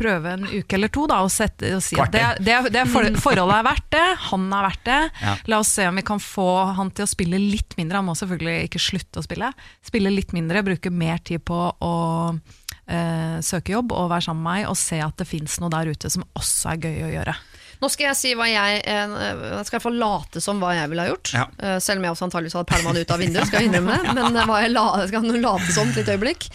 prøve 0.00 0.32
en 0.32 0.46
uke 0.48 0.76
eller 0.78 0.88
to 0.88 1.04
da, 1.10 1.18
og, 1.26 1.30
sette, 1.32 1.74
og 1.76 1.82
si 1.84 1.98
at 2.00 2.12
det, 2.14 2.22
det, 2.46 2.54
det 2.72 2.86
for, 2.88 3.04
forholdet 3.20 3.58
er 3.58 3.66
verdt 3.66 3.88
det, 3.92 4.06
han 4.30 4.46
er 4.56 4.64
verdt 4.64 4.84
det. 4.88 5.00
Ja. 5.20 5.34
La 5.52 5.58
oss 5.60 5.72
se 5.76 5.84
om 5.90 5.98
vi 6.00 6.04
kan 6.08 6.22
få 6.22 6.46
han 6.78 6.92
til 6.96 7.04
å 7.04 7.10
spille 7.10 7.40
litt 7.42 7.76
mindre, 7.76 8.00
han 8.00 8.08
må 8.08 8.14
selvfølgelig 8.16 8.70
ikke 8.70 8.80
slutte 8.80 9.20
å 9.20 9.26
spille. 9.26 9.52
Spille 9.84 10.12
litt 10.14 10.32
mindre, 10.36 10.64
bruke 10.64 10.92
mer 10.94 11.20
tid 11.26 11.44
på 11.44 11.58
å 11.76 11.94
øh, 12.32 13.36
søke 13.44 13.74
jobb 13.76 13.92
og 13.96 14.08
være 14.14 14.28
sammen 14.30 14.44
med 14.46 14.62
meg, 14.62 14.70
og 14.72 14.78
se 14.80 15.02
at 15.04 15.20
det 15.20 15.28
fins 15.28 15.58
noe 15.60 15.72
der 15.74 15.92
ute 15.92 16.10
som 16.12 16.24
også 16.32 16.72
er 16.74 16.84
gøy 16.88 17.04
å 17.04 17.12
gjøre. 17.18 17.36
Nå 17.80 17.88
skal 17.88 18.10
jeg 18.10 18.18
si 18.18 18.34
hva 18.36 18.46
jeg 18.50 18.82
eh, 18.84 19.14
Jeg 19.16 19.64
skal 19.64 19.76
i 19.76 19.78
hvert 19.78 19.86
fall 19.88 19.98
late 20.02 20.42
som 20.44 20.60
hva 20.60 20.74
jeg 20.76 20.92
ville 20.92 21.06
ha 21.06 21.12
gjort. 21.14 21.32
Ja. 21.36 21.46
Eh, 21.58 21.78
Selv 21.80 22.02
om 22.02 22.06
jeg 22.08 22.16
også 22.16 22.28
antageligvis 22.28 22.58
hadde 22.58 22.70
pælma 22.72 22.94
det 22.96 23.06
ut 23.06 23.14
av 23.16 23.24
vinduet, 23.24 23.48
skal 23.48 23.62
jeg 23.64 23.70
innrømme 23.70 23.96
det. 23.96 24.14
Men 24.20 24.36
eh, 24.36 24.46
hva 24.50 24.60
jeg 24.64 24.74
la, 24.74 24.86
skal 25.08 25.34
late 25.40 25.74
som 25.74 25.90
et 25.90 26.00
lite 26.02 26.16
øyeblikk. 26.18 26.48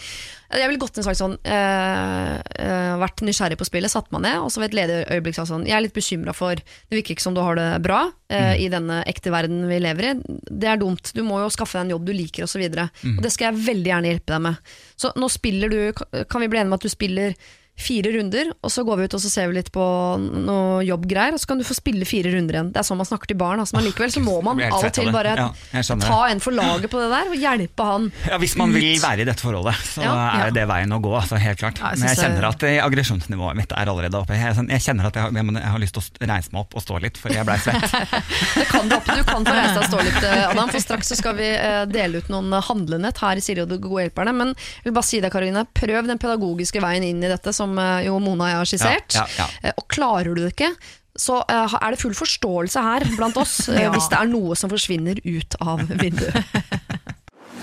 Jeg 0.46 0.68
ville 0.70 0.78
gått 0.78 0.98
inn 0.98 1.02
sagt 1.06 1.18
sånn 1.18 1.34
eh, 1.42 2.36
eh, 2.38 2.92
Vært 3.00 3.22
nysgjerrig 3.26 3.58
på 3.58 3.66
spillet, 3.66 3.90
satt 3.90 4.12
meg 4.14 4.22
ned, 4.28 4.38
og 4.44 4.52
så 4.54 4.62
ved 4.62 4.70
et 4.70 4.76
ledig 4.78 4.98
øyeblikk 5.16 5.38
sagt 5.38 5.50
sånn 5.50 5.66
Jeg 5.66 5.74
er 5.74 5.82
litt 5.82 5.96
bekymra 5.96 6.34
for 6.36 6.60
Det 6.60 6.94
virker 6.94 7.16
ikke 7.16 7.24
som 7.24 7.34
du 7.34 7.42
har 7.42 7.58
det 7.58 7.66
bra 7.82 8.04
eh, 8.30 8.54
i 8.62 8.68
denne 8.72 9.00
ekte 9.10 9.32
verden 9.34 9.66
vi 9.66 9.80
lever 9.82 10.10
i. 10.12 10.14
Det 10.46 10.70
er 10.70 10.78
dumt. 10.80 11.10
Du 11.16 11.24
må 11.26 11.40
jo 11.42 11.50
skaffe 11.52 11.78
deg 11.78 11.88
en 11.88 11.94
jobb 11.96 12.06
du 12.06 12.14
liker, 12.14 12.46
osv. 12.46 12.62
Og, 12.62 12.78
så 12.78 13.12
og 13.16 13.22
det 13.26 13.32
skal 13.34 13.50
jeg 13.50 13.64
veldig 13.66 13.92
gjerne 13.92 14.12
hjelpe 14.12 14.34
deg 14.36 14.44
med. 14.46 14.74
Så 14.96 15.10
nå 15.18 15.30
spiller 15.32 15.72
du 15.72 15.80
Kan 16.30 16.44
vi 16.44 16.50
bli 16.52 16.62
enige 16.62 16.70
om 16.70 16.78
at 16.78 16.86
du 16.86 16.92
spiller 16.92 17.34
fire 17.76 18.08
runder, 18.14 18.50
og 18.64 18.70
så 18.72 18.82
går 18.88 18.96
vi 19.02 19.04
ut 19.08 19.14
og 19.18 19.20
så 19.20 19.28
ser 19.30 19.50
vi 19.50 19.58
litt 19.58 19.68
på 19.74 19.84
noe 20.20 20.80
jobbgreier, 20.86 21.34
og 21.36 21.40
så 21.42 21.50
kan 21.50 21.58
du 21.60 21.64
få 21.68 21.74
spille 21.76 22.06
fire 22.08 22.30
runder 22.32 22.56
igjen. 22.56 22.70
Det 22.72 22.80
er 22.80 22.86
sånn 22.88 22.96
man 23.00 23.08
snakker 23.08 23.28
til 23.30 23.38
barn. 23.40 23.60
Altså, 23.60 23.76
men 23.76 23.84
likevel 23.88 24.12
så 24.14 24.22
må 24.24 24.38
man 24.44 24.60
av 24.64 24.78
og 24.80 24.92
til 24.96 25.10
bare 25.12 25.34
Ja, 25.36 25.48
ta 26.00 26.20
en 26.30 26.40
for 26.40 26.56
laget 26.56 26.88
på 26.92 27.00
det 27.02 27.10
der, 27.12 27.28
og 27.32 27.36
hjelpe 27.36 27.86
han. 27.90 28.08
Ja, 28.30 28.38
Hvis 28.40 28.56
man 28.56 28.72
vil 28.72 28.96
være 29.02 29.24
i 29.24 29.28
dette 29.28 29.44
forholdet, 29.44 29.76
så 29.92 30.04
Ja, 30.06 30.14
er 30.46 30.54
det 30.56 30.64
veien 30.70 30.92
å 30.96 31.00
gå. 31.04 31.12
Altså, 31.20 31.36
helt 31.42 31.60
klart. 31.60 31.80
Jeg 31.82 32.00
Men 32.00 32.08
jeg 32.08 32.20
kjenner 32.22 32.48
at 32.48 32.64
eh, 32.68 32.78
aggresjonsnivået 32.84 33.56
mitt 33.60 33.72
er 33.76 33.92
allerede 33.92 34.22
oppe. 34.22 34.36
Jeg, 34.40 34.56
jeg 34.72 34.84
kjenner 34.88 35.10
at 35.10 35.18
jeg, 35.20 35.26
har- 35.28 35.36
jeg, 35.36 35.72
har 35.76 35.82
lyst 35.84 35.98
til 35.98 36.02
å 36.26 36.30
reise 36.32 36.52
meg 36.56 36.60
opp 36.64 36.76
og 36.80 36.84
stå 36.86 37.00
litt, 37.04 37.20
for 37.20 37.34
jeg 37.34 37.44
blei 37.48 37.58
svett. 37.60 37.96
Det 38.56 38.66
kan 38.70 38.88
du, 38.88 38.96
du 38.96 39.22
kan 39.28 39.44
få 39.44 39.52
reise 39.52 39.74
deg 39.76 39.82
og 39.84 39.90
stå 39.90 40.00
litt, 40.06 40.22
eh, 40.24 40.44
Adam, 40.48 40.70
for 40.72 40.80
straks 40.82 41.12
så 41.12 41.18
skal 41.18 41.36
vi 41.38 41.48
eh, 41.52 41.82
dele 41.90 42.22
ut 42.24 42.28
noen 42.32 42.52
handlenett 42.70 43.20
her 43.22 43.36
i 43.40 43.44
Siri 43.44 43.62
og 43.64 43.70
de 43.72 43.78
gode 43.82 44.06
hjelperne. 44.06 44.32
Men 44.36 44.52
jeg 44.56 44.88
vil 44.88 44.96
bare 44.96 45.08
si 45.10 45.20
deg, 45.20 45.32
Karoline, 45.34 45.66
prøv 45.76 46.08
den 46.08 46.20
pedagogiske 46.22 46.80
veien 46.84 47.04
inn 47.06 47.22
i 47.24 47.30
dette, 47.32 47.52
som 47.56 47.65
eh, 47.78 48.04
jo 48.06 48.20
Mona 48.22 48.44
og 48.46 48.52
jeg 48.52 48.60
har 48.62 48.70
skissert. 48.70 49.18
Ja, 49.18 49.26
ja, 49.40 49.48
Eh, 49.66 49.74
Og 49.80 49.88
klarer 49.90 50.30
du 50.36 50.44
det 50.44 50.52
ikke, 50.54 50.70
så 51.16 51.40
eh, 51.48 51.74
er 51.80 51.90
det 51.96 52.00
full 52.02 52.14
forståelse 52.14 52.82
her 52.86 53.06
blant 53.16 53.36
oss, 53.40 53.58
Ja. 53.72 53.90
hvis 53.94 54.06
det 54.12 54.18
er 54.20 54.30
noe 54.30 54.54
som 54.56 54.70
forsvinner 54.70 55.18
ut 55.24 55.56
av 55.64 55.82
vinduet. 56.02 56.36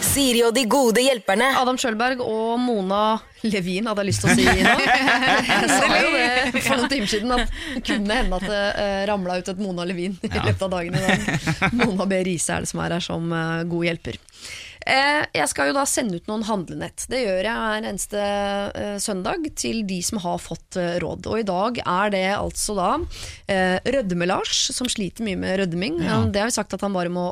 Siri 0.04 0.42
og 0.44 0.52
de 0.58 0.66
gode 0.68 1.00
hjelperne. 1.00 1.46
Adam 1.56 1.78
Schjølberg 1.80 2.20
og 2.26 2.58
Mona 2.60 3.20
Levin 3.48 3.88
hadde 3.88 4.04
jeg 4.04 4.10
lyst 4.10 4.24
til 4.26 4.32
å 4.32 4.36
si 4.36 4.44
nå. 4.66 4.74
Jeg 5.54 5.70
sa 5.72 5.88
jo 5.96 6.10
det 6.12 6.64
for 6.66 6.76
noen 6.82 6.92
timer 6.92 7.12
siden 7.14 7.32
at 7.38 7.54
det 7.78 7.84
kunne 7.88 8.18
hende 8.20 8.40
at 8.42 8.46
det 8.50 8.64
uh, 8.76 9.00
ramla 9.14 9.38
ut 9.40 9.52
et 9.54 9.62
Mona 9.64 9.86
Levin 9.88 10.18
i 10.20 10.32
løpet 10.34 10.66
av 10.68 10.74
dagen 10.76 10.98
i 11.00 11.04
dag. 11.06 11.72
Mona 11.80 12.08
B. 12.10 12.20
Riise 12.28 12.58
er 12.58 12.66
det 12.66 12.72
som 12.74 12.84
er 12.84 12.98
her 12.98 13.06
som 13.06 13.32
god 13.72 13.88
hjelper. 13.88 14.20
Eh, 14.90 15.24
jeg 15.36 15.50
skal 15.52 15.70
jo 15.70 15.76
da 15.78 15.84
sende 15.88 16.20
ut 16.20 16.30
noen 16.30 16.44
handlenett. 16.48 17.06
Det 17.12 17.22
gjør 17.24 17.48
jeg 17.48 17.62
hver 17.64 17.88
eneste 17.88 18.24
eh, 18.24 18.96
søndag 19.02 19.48
til 19.60 19.84
de 19.88 20.00
som 20.06 20.20
har 20.24 20.42
fått 20.44 20.78
eh, 20.80 20.98
råd. 21.04 21.30
Og 21.32 21.40
i 21.40 21.48
dag 21.48 21.80
er 21.84 22.14
det 22.14 22.26
altså 22.36 22.76
da 22.78 22.90
Rødme-Lars, 23.94 24.56
som 24.76 24.90
sliter 24.90 25.26
mye 25.26 25.40
med 25.40 25.58
rødming. 25.62 26.00
Det 26.34 26.42
har 26.42 26.50
vi 26.50 26.56
sagt 26.56 26.74
at 26.76 26.84
han 26.84 26.96
bare 26.96 27.12
må 27.14 27.26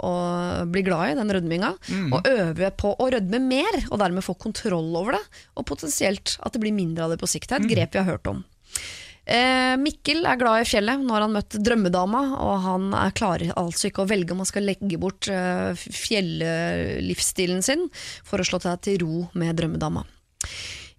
bli 0.72 0.84
glad 0.86 1.12
i, 1.14 1.18
den 1.20 1.32
rødminga. 1.34 1.74
Og 2.14 2.28
øve 2.30 2.72
på 2.78 2.94
å 2.94 3.10
rødme 3.14 3.42
mer, 3.44 3.82
og 3.90 4.00
dermed 4.02 4.26
få 4.26 4.36
kontroll 4.40 4.92
over 4.98 5.18
det. 5.18 5.24
Og 5.58 5.68
potensielt 5.68 6.38
at 6.42 6.54
det 6.56 6.62
blir 6.64 6.76
mindre 6.76 7.08
av 7.08 7.16
det 7.16 7.22
på 7.22 7.30
sikt. 7.30 7.50
Det 7.50 7.60
er 7.60 7.66
et 7.66 7.74
grep 7.76 7.98
vi 7.98 8.04
har 8.04 8.10
hørt 8.14 8.32
om. 8.32 8.44
Eh, 9.26 9.78
Mikkel 9.78 10.26
er 10.26 10.40
glad 10.40 10.64
i 10.64 10.68
fjellet. 10.68 11.04
Nå 11.06 11.14
har 11.14 11.26
han 11.28 11.36
møtt 11.36 11.58
drømmedama, 11.62 12.24
og 12.42 12.56
han 12.66 12.90
er 12.98 13.16
klarer 13.18 13.54
altså 13.60 13.90
ikke 13.90 14.06
å 14.06 14.10
velge 14.10 14.34
om 14.34 14.42
han 14.42 14.50
skal 14.50 14.66
legge 14.68 15.00
bort 15.02 15.30
eh, 15.32 15.72
fjellivsstilen 15.78 17.62
sin 17.66 17.88
for 18.28 18.42
å 18.42 18.48
slå 18.48 18.62
seg 18.64 18.82
til 18.88 19.02
ro 19.06 19.26
med 19.38 19.58
drømmedama. 19.62 20.06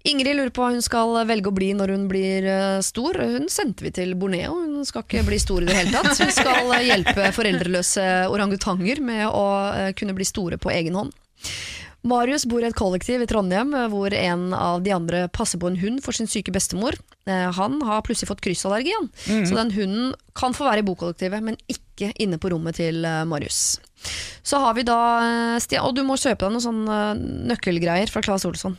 Ingrid 0.05 0.35
lurer 0.35 0.51
på 0.51 0.65
hva 0.65 0.73
hun 0.75 0.83
skal 0.83 1.15
velge 1.29 1.51
å 1.51 1.55
bli 1.55 1.69
når 1.79 1.93
hun 1.95 2.07
blir 2.11 2.47
eh, 2.51 2.79
stor. 2.83 3.19
Hun 3.37 3.47
sendte 3.53 3.87
vi 3.87 3.93
til 3.95 4.17
Borneo. 4.19 4.57
Hun 4.59 4.87
skal 4.87 5.05
ikke 5.07 5.23
bli 5.29 5.39
stor 5.43 5.63
i 5.63 5.69
det 5.69 5.77
hele 5.79 5.95
tatt. 5.95 6.19
Hun 6.19 6.33
skal 6.35 6.73
hjelpe 6.83 7.31
foreldreløse 7.37 8.07
orangutanger 8.33 9.03
med 9.05 9.29
å 9.29 9.47
eh, 9.71 9.93
kunne 9.99 10.17
bli 10.19 10.27
store 10.27 10.59
på 10.63 10.75
egen 10.75 10.99
hånd. 10.99 11.15
Marius 12.03 12.47
bor 12.51 12.63
i 12.63 12.67
et 12.67 12.77
kollektiv 12.79 13.23
i 13.23 13.29
Trondheim 13.31 13.75
eh, 13.79 13.89
hvor 13.93 14.15
en 14.17 14.49
av 14.57 14.83
de 14.83 14.95
andre 14.95 15.27
passer 15.31 15.61
på 15.63 15.71
en 15.71 15.79
hund 15.79 16.03
for 16.03 16.17
sin 16.17 16.31
syke 16.31 16.55
bestemor. 16.55 16.99
Eh, 17.31 17.49
Han 17.55 17.81
har 17.87 18.03
plutselig 18.03 18.31
fått 18.33 18.43
kryssallergi, 18.43 18.95
mm. 19.29 19.47
så 19.47 19.59
den 19.59 19.71
hunden 19.77 20.15
kan 20.39 20.57
få 20.57 20.67
være 20.67 20.83
i 20.83 20.87
bokollektivet, 20.89 21.43
men 21.45 21.61
ikke 21.71 22.11
inne 22.19 22.41
på 22.43 22.51
rommet 22.51 22.81
til 22.81 23.05
eh, 23.07 23.23
Marius. 23.29 23.79
Så 24.43 24.59
har 24.59 24.75
vi 24.75 24.83
da 24.87 24.99
eh, 25.23 25.59
Stian, 25.63 25.85
og 25.87 25.95
du 25.95 26.03
må 26.07 26.17
kjøpe 26.19 26.45
deg 26.45 26.55
noen 26.55 26.65
sånne 26.65 26.99
eh, 27.13 27.21
nøkkelgreier 27.53 28.11
fra 28.11 28.23
Claes 28.25 28.45
Olsson. 28.49 28.75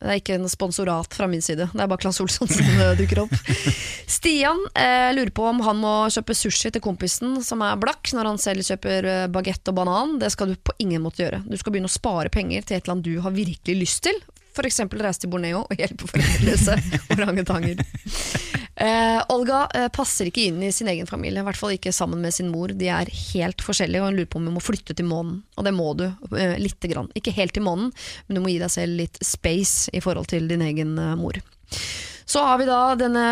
Det 0.00 0.08
er 0.08 0.20
ikke 0.20 0.38
en 0.38 0.48
sponsorat 0.50 1.12
fra 1.12 1.28
min 1.28 1.44
side, 1.44 1.68
det 1.72 1.84
er 1.84 1.90
bare 1.90 2.00
Claes 2.00 2.20
Olsson 2.24 2.48
som 2.50 2.80
eh, 2.80 2.94
dukker 2.98 3.24
opp. 3.26 3.34
Stian 4.16 4.62
eh, 4.72 5.10
lurer 5.16 5.32
på 5.36 5.46
om 5.50 5.60
han 5.66 5.80
må 5.82 5.94
kjøpe 6.12 6.36
sushi 6.36 6.72
til 6.72 6.84
kompisen 6.84 7.40
som 7.44 7.64
er 7.66 7.80
blakk, 7.80 8.14
når 8.16 8.32
han 8.32 8.40
selv 8.40 8.64
kjøper 8.66 9.10
bagett 9.32 9.68
og 9.68 9.76
banan. 9.82 10.16
Det 10.22 10.32
skal 10.32 10.52
du 10.52 10.56
på 10.56 10.76
ingen 10.82 11.04
måte 11.04 11.26
gjøre. 11.26 11.42
Du 11.44 11.58
skal 11.60 11.76
begynne 11.76 11.92
å 11.92 11.92
spare 11.92 12.32
penger 12.32 12.64
til 12.64 12.78
et 12.78 12.86
eller 12.86 12.96
annet 12.96 13.10
du 13.10 13.20
har 13.24 13.36
virkelig 13.36 13.78
lyst 13.84 14.06
til. 14.08 14.16
F.eks. 14.52 14.82
reise 14.92 15.22
til 15.22 15.32
Borneo 15.32 15.64
og 15.64 15.78
hjelpe 15.80 16.08
foreldreløse 16.10 16.76
orangutanger. 17.16 17.80
Eh, 18.82 19.20
Olga 19.30 19.66
eh, 19.76 19.88
passer 19.92 20.28
ikke 20.28 20.46
inn 20.48 20.62
i 20.64 20.72
sin 20.74 20.88
egen 20.90 21.08
familie, 21.08 21.42
i 21.42 21.46
hvert 21.46 21.58
fall 21.58 21.74
ikke 21.76 21.92
sammen 21.94 22.22
med 22.24 22.34
sin 22.34 22.50
mor. 22.52 22.72
De 22.76 22.88
er 22.90 23.10
helt 23.32 23.64
forskjellige, 23.64 24.00
og 24.02 24.10
hun 24.10 24.20
lurer 24.20 24.30
på 24.32 24.40
om 24.40 24.48
hun 24.48 24.56
må 24.56 24.64
flytte 24.64 24.96
til 24.98 25.08
månen. 25.08 25.42
Og 25.56 25.68
det 25.68 25.74
må 25.76 25.90
du, 25.98 26.06
eh, 26.36 26.56
lite 26.60 26.90
grann. 26.90 27.10
Ikke 27.18 27.34
helt 27.36 27.54
til 27.56 27.66
månen, 27.66 27.92
men 28.26 28.38
du 28.38 28.44
må 28.44 28.52
gi 28.52 28.60
deg 28.62 28.72
selv 28.72 28.98
litt 28.98 29.20
space 29.24 29.92
i 29.92 30.02
forhold 30.04 30.32
til 30.32 30.48
din 30.50 30.64
egen 30.64 30.96
eh, 30.98 31.14
mor. 31.20 31.38
Så 32.32 32.40
har 32.46 32.56
vi 32.62 32.64
da 32.68 32.80
denne 32.96 33.26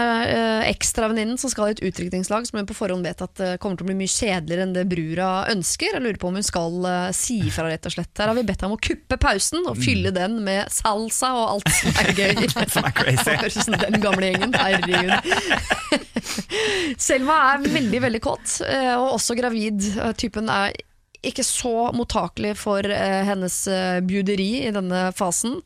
ekstra 0.68 0.90
ekstravenninnen 0.90 1.38
som 1.38 1.50
skal 1.50 1.70
i 1.70 1.74
et 1.76 1.82
utdrikningslag, 1.86 2.46
som 2.46 2.58
hun 2.58 2.66
på 2.68 2.74
forhånd 2.74 3.06
vet 3.06 3.22
at 3.22 3.40
eh, 3.40 3.56
kommer 3.62 3.78
til 3.78 3.86
å 3.86 3.90
bli 3.90 3.96
mye 4.00 4.10
kjedeligere 4.10 4.66
enn 4.66 4.74
det 4.74 4.82
brura 4.90 5.28
ønsker. 5.52 5.94
Jeg 5.94 6.02
lurer 6.02 6.18
på 6.20 6.28
om 6.28 6.36
hun 6.36 6.46
skal 6.46 6.88
eh, 6.90 7.12
si 7.16 7.38
ifra, 7.46 7.68
rett 7.70 7.86
og 7.86 7.94
slett. 7.94 8.10
Her 8.18 8.32
har 8.32 8.36
vi 8.36 8.44
bedt 8.48 8.64
ham 8.66 8.74
å 8.74 8.80
kuppe 8.82 9.16
pausen 9.20 9.64
og 9.70 9.78
fylle 9.80 10.12
den 10.12 10.40
med 10.44 10.68
salsa 10.74 11.30
og 11.38 11.46
alt 11.54 11.72
som 11.78 12.02
er 12.02 12.12
gøy. 12.18 12.42
Som 12.74 12.86
er 12.86 12.94
crazy. 12.94 13.30
Høres 13.30 13.56
ut 13.56 13.66
som 13.66 13.78
den 13.80 14.02
gamle 14.02 14.28
gjengen. 14.28 14.52
Herregud. 14.54 15.12
Selma 17.08 17.38
er 17.54 17.64
veldig, 17.64 18.02
veldig 18.04 18.20
kåt, 18.24 18.60
eh, 18.66 18.92
og 18.96 19.16
også 19.16 19.38
gravid. 19.38 19.86
Eh, 19.94 20.12
Typen 20.20 20.50
er 20.52 20.74
ikke 21.26 21.44
så 21.44 21.90
mottakelig 21.96 22.54
for 22.60 22.86
eh, 22.86 23.22
hennes 23.28 23.56
eh, 23.68 24.00
bjuderi 24.04 24.50
i 24.64 24.74
denne 24.74 25.08
fasen. 25.16 25.58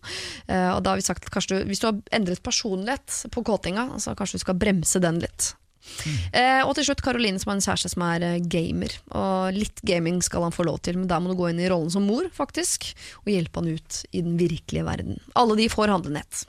Eh, 0.49 0.71
og 0.75 0.83
da 0.83 0.95
har 0.95 1.01
vi 1.01 1.07
sagt 1.07 1.29
at 1.29 1.51
du, 1.51 1.57
hvis 1.69 1.83
du 1.83 1.89
har 1.91 2.01
endret 2.17 2.43
personlighet 2.45 3.21
på 3.35 3.45
kåtinga, 3.47 3.93
så 4.03 4.17
kanskje 4.19 4.41
du 4.41 4.47
skal 4.47 4.59
bremse 4.59 5.03
den 5.03 5.23
litt. 5.23 5.53
Eh, 6.33 6.63
og 6.65 6.75
til 6.77 6.89
slutt 6.89 7.03
Caroline 7.05 7.41
som 7.41 7.53
har 7.53 7.59
en 7.59 7.65
kjæreste 7.65 7.93
som 7.95 8.05
er 8.07 8.25
eh, 8.27 8.41
gamer. 8.41 8.95
Og 9.15 9.57
litt 9.57 9.83
gaming 9.87 10.21
skal 10.25 10.47
han 10.47 10.55
få 10.55 10.67
lov 10.69 10.81
til, 10.87 10.99
men 11.01 11.09
der 11.11 11.23
må 11.23 11.33
du 11.33 11.39
gå 11.39 11.51
inn 11.51 11.63
i 11.63 11.69
rollen 11.71 11.93
som 11.93 12.07
mor, 12.09 12.27
faktisk. 12.35 12.91
Og 13.25 13.33
hjelpe 13.35 13.63
han 13.63 13.75
ut 13.77 14.01
i 14.13 14.25
den 14.25 14.39
virkelige 14.41 14.87
verden. 14.87 15.21
Alle 15.39 15.59
de 15.61 15.69
får 15.73 15.93
handlenett. 15.93 16.45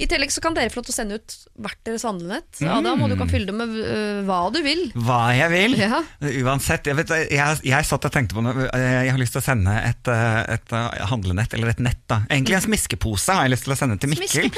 I 0.00 0.08
tillegg 0.08 0.32
så 0.32 0.42
kan 0.44 0.56
dere 0.56 0.72
få 0.72 0.80
lov 0.80 0.88
til 0.88 0.94
å 0.94 0.98
sende 0.98 1.18
ut 1.18 1.36
hvert 1.58 1.80
deres 1.86 2.06
handlenett. 2.06 2.62
Adam, 2.64 3.02
og 3.04 3.12
du 3.12 3.16
kan 3.20 3.30
fylle 3.30 3.50
det 3.50 3.56
med 3.56 3.74
uh, 3.74 4.20
hva 4.28 4.40
du 4.54 4.60
vil. 4.64 4.84
Hva 4.96 5.20
jeg 5.36 5.52
vil. 5.52 5.76
Ja. 5.78 6.00
Uansett. 6.44 6.88
Jeg, 6.88 6.96
vet, 6.98 7.12
jeg, 7.32 7.60
jeg 7.66 7.88
satt 7.88 8.06
og 8.08 8.14
tenkte 8.14 8.38
på 8.38 8.44
noe. 8.44 8.68
Jeg 8.68 9.12
har 9.12 9.20
lyst 9.20 9.36
til 9.36 9.42
å 9.42 9.44
sende 9.44 9.74
et, 9.82 10.10
eh, 10.12 10.40
et 10.56 10.74
eh, 10.74 11.02
handlenett, 11.10 11.54
eller 11.56 11.72
et 11.72 11.82
nett. 11.84 12.00
da 12.10 12.20
Egentlig 12.26 12.58
en 12.58 12.64
smiskepose 12.68 13.34
har 13.34 13.46
jeg 13.46 13.54
lyst 13.54 13.66
til 13.66 13.74
å 13.74 13.78
sende 13.78 13.98
til 14.00 14.12
Mikkel. 14.12 14.50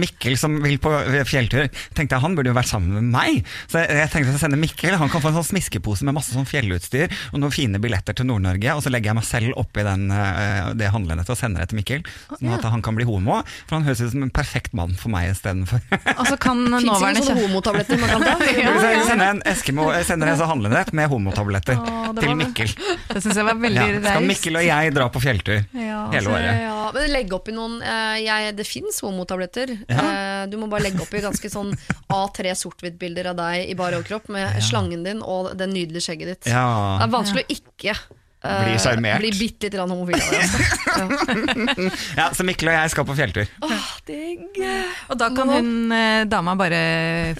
Mikkel 0.00 0.38
som 0.40 0.58
vil 0.64 0.78
på 0.82 0.92
fjelltur, 1.28 1.68
tenkte 1.96 2.16
jeg 2.16 2.24
han 2.24 2.36
burde 2.38 2.52
jo 2.52 2.58
vært 2.58 2.70
sammen 2.70 2.98
med 2.98 3.10
meg. 3.12 3.48
Så 3.70 3.77
jeg, 3.78 3.98
jeg 4.02 4.10
tenkte 4.12 4.34
å 4.36 4.40
sende 4.40 4.58
Mikkel 4.60 4.96
Han 5.00 5.10
kan 5.12 5.22
få 5.22 5.30
en 5.30 5.38
sånn 5.38 5.48
smiskepose 5.52 6.06
med 6.06 6.16
masse 6.16 6.34
sånn 6.34 6.46
fjellutstyr 6.48 7.12
og 7.32 7.38
noen 7.42 7.54
fine 7.54 7.80
billetter 7.82 8.16
til 8.18 8.28
Nord-Norge. 8.28 8.74
Og 8.76 8.82
så 8.84 8.92
legger 8.92 9.12
jeg 9.12 9.18
meg 9.18 9.26
selv 9.28 9.58
oppi 9.60 9.84
den, 9.86 10.08
eh, 10.14 10.70
det 10.78 10.90
handlenettet 10.94 11.32
og 11.34 11.38
sender 11.40 11.62
det 11.64 11.70
til 11.72 11.80
Mikkel. 11.80 12.04
Sånn 12.34 12.54
at 12.56 12.66
han 12.68 12.82
kan 12.84 12.96
bli 12.98 13.06
homo. 13.08 13.40
For 13.68 13.78
han 13.78 13.86
høres 13.86 14.02
ut 14.04 14.12
som 14.14 14.24
en 14.26 14.32
perfekt 14.34 14.74
mann 14.76 14.94
for 14.98 15.12
meg 15.14 15.32
istedenfor. 15.32 15.82
Altså 16.18 16.34
kan 16.40 16.58
nåværende 16.72 17.34
homotabletter 17.36 17.98
man 18.00 18.10
kan 18.10 18.24
ta? 18.24 18.32
Så 18.42 18.88
jeg 18.90 19.04
sender 19.06 19.30
en 19.30 19.42
Eskimo, 19.48 19.88
jeg 19.94 20.06
sender 20.08 20.32
en 20.32 20.38
sånn 20.40 20.50
handlenett 20.50 20.90
med 20.96 21.08
homotabletter 21.12 21.78
Å, 21.78 22.10
til 22.18 22.34
Mikkel. 22.38 22.72
Det 23.08 23.22
syns 23.22 23.38
jeg 23.38 23.46
var 23.46 23.58
veldig 23.60 23.84
Ja, 23.84 24.00
skal. 24.02 24.26
Mikkel 24.28 24.58
og 24.58 24.66
jeg 24.66 24.94
dra 24.96 25.06
på 25.12 25.22
fjelltur 25.22 25.60
Ja, 25.78 26.00
hele 26.12 26.32
året? 26.34 26.60
Ja, 26.64 26.76
men 26.94 27.12
legg 27.12 27.32
opp 27.36 27.50
i 27.50 27.54
noen 27.54 27.78
eh, 27.84 28.18
jeg, 28.24 28.54
Det 28.58 28.66
fins 28.66 29.00
homotabletter. 29.04 29.74
Ja. 29.86 30.04
Eh, 30.08 30.37
du 30.46 30.58
må 30.60 30.68
bare 30.70 30.86
legge 30.86 31.02
opp 31.02 31.14
i 31.16 31.24
ganske 31.24 31.50
sånn 31.50 31.72
A3 32.12 32.54
sort-hvitt-bilder 32.58 33.32
av 33.32 33.40
deg 33.40 33.72
i 33.72 33.74
bar 33.78 33.96
overkropp 33.96 34.30
med 34.34 34.62
slangen 34.64 35.04
din 35.06 35.24
og 35.24 35.52
det 35.58 35.68
nydelige 35.70 36.06
skjegget 36.06 36.32
ditt. 36.34 36.52
Ja. 36.52 36.64
Det 37.00 37.08
er 37.08 37.12
vanskelig 37.16 37.44
å 37.44 37.52
ikke 37.56 37.94
eh, 37.94 38.62
Bli 38.64 38.78
sjarmert. 38.84 39.22
Bli 39.24 39.32
bitte 39.38 39.70
litt 39.70 39.80
homofil 39.82 40.20
av 40.20 40.30
det. 40.32 40.42
Altså. 40.44 40.62
Ja. 40.98 41.88
ja, 42.20 42.30
så 42.34 42.46
Mikkel 42.46 42.72
og 42.72 42.78
jeg 42.78 42.94
skal 42.94 43.08
på 43.08 43.18
fjelltur. 43.18 43.52
Åh, 43.66 43.90
digg. 44.08 44.62
Og 45.08 45.20
da 45.20 45.30
kan 45.34 45.54
hun 45.56 45.74
eh, 45.94 46.22
dama 46.30 46.56
bare 46.60 46.80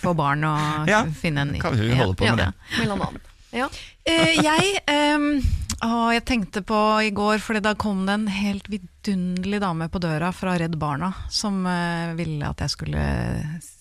få 0.03 0.15
barn 0.19 0.47
og 0.49 0.91
Ja, 0.91 1.05
finne 1.23 1.47
en 1.47 1.57
ny. 1.57 1.63
Kan 1.63 1.79
hun 1.79 1.95
holde 2.01 2.19
på 2.19 2.29
Ja, 2.29 2.37
med 2.37 2.47
det? 2.47 2.53
Ja, 2.77 2.85
en 2.89 2.97
annen. 2.99 3.25
Ja. 3.55 3.69
Uh, 4.09 4.33
jeg, 4.45 4.75
ehm, 4.89 5.41
å, 5.85 6.11
jeg 6.15 6.25
tenkte 6.27 6.63
på 6.67 6.79
i 7.07 7.11
går, 7.15 7.39
fordi 7.45 7.61
da 7.65 7.75
kom 7.79 8.05
det 8.09 8.15
en 8.19 8.27
helt 8.33 8.67
vidunderlig 8.73 9.61
dame 9.63 9.87
på 9.93 10.01
døra 10.03 10.33
fra 10.35 10.57
Redd 10.59 10.75
Barna 10.81 11.13
som 11.31 11.61
uh, 11.67 12.15
ville 12.19 12.49
at 12.49 12.65
jeg 12.65 12.73
skulle 12.75 13.05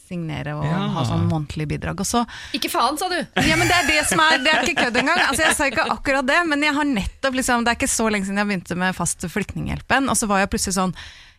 signere 0.07 0.53
og 0.55 0.63
Ja. 0.63 0.77
ha 0.95 1.01
sånn 1.03 1.25
månedlig 1.27 1.65
bidrag. 1.67 1.99
Og 1.99 2.07
så 2.07 2.21
Ikke 2.55 2.69
faen, 2.71 2.95
sa 2.97 3.09
du! 3.11 3.17
ja, 3.17 3.57
men 3.59 3.67
Det 3.67 3.75
er 3.75 3.87
det 3.89 4.03
som 4.07 4.21
er, 4.23 4.37
det 4.39 4.53
er 4.53 4.63
ikke 4.63 4.85
kødd 4.85 4.99
engang. 5.01 5.19
Altså, 5.25 5.43
jeg 5.43 5.55
sa 5.57 5.67
ikke 5.67 5.87
akkurat 5.97 6.25
det, 6.29 6.37
men 6.47 6.63
jeg 6.63 6.73
har 6.77 6.87
nettopp 6.87 7.35
liksom, 7.35 7.65
det 7.65 7.73
er 7.73 7.79
ikke 7.81 7.91
så 7.91 8.07
lenge 8.13 8.29
siden 8.29 8.39
jeg 8.39 8.47
begynte 8.53 8.77
med 8.79 8.95
fast 8.95 9.25
Flyktninghjelpen, 9.27 10.07
og 10.07 10.15
så 10.15 10.29
var 10.31 10.45
jeg 10.45 10.53
plutselig 10.53 10.77
sånn 10.79 10.95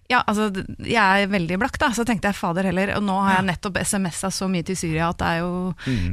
ja, 0.08 0.22
altså, 0.24 0.48
Jeg 0.88 1.24
er 1.24 1.28
veldig 1.28 1.58
blakk, 1.60 1.76
da, 1.80 1.90
så 1.92 2.04
tenkte 2.08 2.30
jeg 2.30 2.38
fader 2.38 2.64
heller. 2.70 2.94
Og 2.96 3.04
nå 3.04 3.16
har 3.26 3.38
jeg 3.38 3.48
nettopp 3.50 3.76
SMS-a 3.82 4.30
så 4.32 4.48
mye 4.48 4.64
til 4.64 4.78
Syria 4.80 5.10
at 5.12 5.20
det 5.20 5.28
er 5.34 5.42
jo 5.42 5.50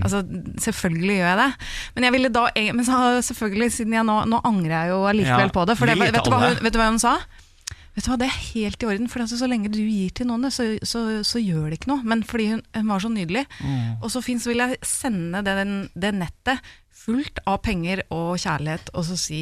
altså, 0.03 0.19
Selvfølgelig 0.65 1.15
gjør 1.22 1.30
jeg 1.30 1.39
det. 1.39 1.69
Men 1.95 2.07
jeg 2.07 2.15
ville 2.17 2.34
da 2.35 2.43
Men 2.76 2.88
så, 2.88 2.99
selvfølgelig, 3.30 3.72
siden 3.77 3.95
jeg 3.95 4.07
nå, 4.07 4.19
nå 4.31 4.41
angrer 4.43 4.76
jeg 4.76 4.93
jo 4.93 4.99
allikevel 5.07 5.47
Ja, 5.47 5.55
på 5.55 5.65
det. 5.69 5.77
For 5.80 5.91
det, 5.91 5.97
vet, 6.01 6.19
du 6.19 6.31
hva 6.34 6.51
vet 6.59 6.76
du 6.76 6.80
hva 6.81 6.89
hun 6.91 6.99
sa? 7.01 7.15
Vet 7.95 8.03
du 8.03 8.11
hva, 8.11 8.17
Det 8.19 8.27
er 8.27 8.41
helt 8.51 8.84
i 8.84 8.89
orden, 8.91 9.07
for 9.11 9.23
altså, 9.23 9.39
så 9.39 9.47
lenge 9.47 9.72
du 9.72 9.80
gir 9.80 10.11
til 10.11 10.27
noen, 10.27 10.49
så, 10.51 10.67
så, 10.84 11.05
så 11.23 11.39
gjør 11.39 11.69
det 11.69 11.80
ikke 11.80 11.93
noe. 11.93 12.03
Men 12.03 12.26
fordi 12.27 12.49
hun, 12.51 12.65
hun 12.76 12.91
var 12.91 13.05
så 13.05 13.13
nydelig. 13.13 13.45
Og 14.01 14.11
så 14.11 14.23
fint 14.26 14.43
så 14.43 14.51
vil 14.51 14.65
jeg 14.65 14.81
sende 14.84 15.39
det, 15.47 15.55
det 15.95 16.11
nettet 16.19 16.76
fullt 17.05 17.39
av 17.47 17.61
penger 17.63 18.03
og 18.11 18.35
kjærlighet, 18.41 18.91
og 18.97 19.07
så 19.07 19.15
si 19.19 19.39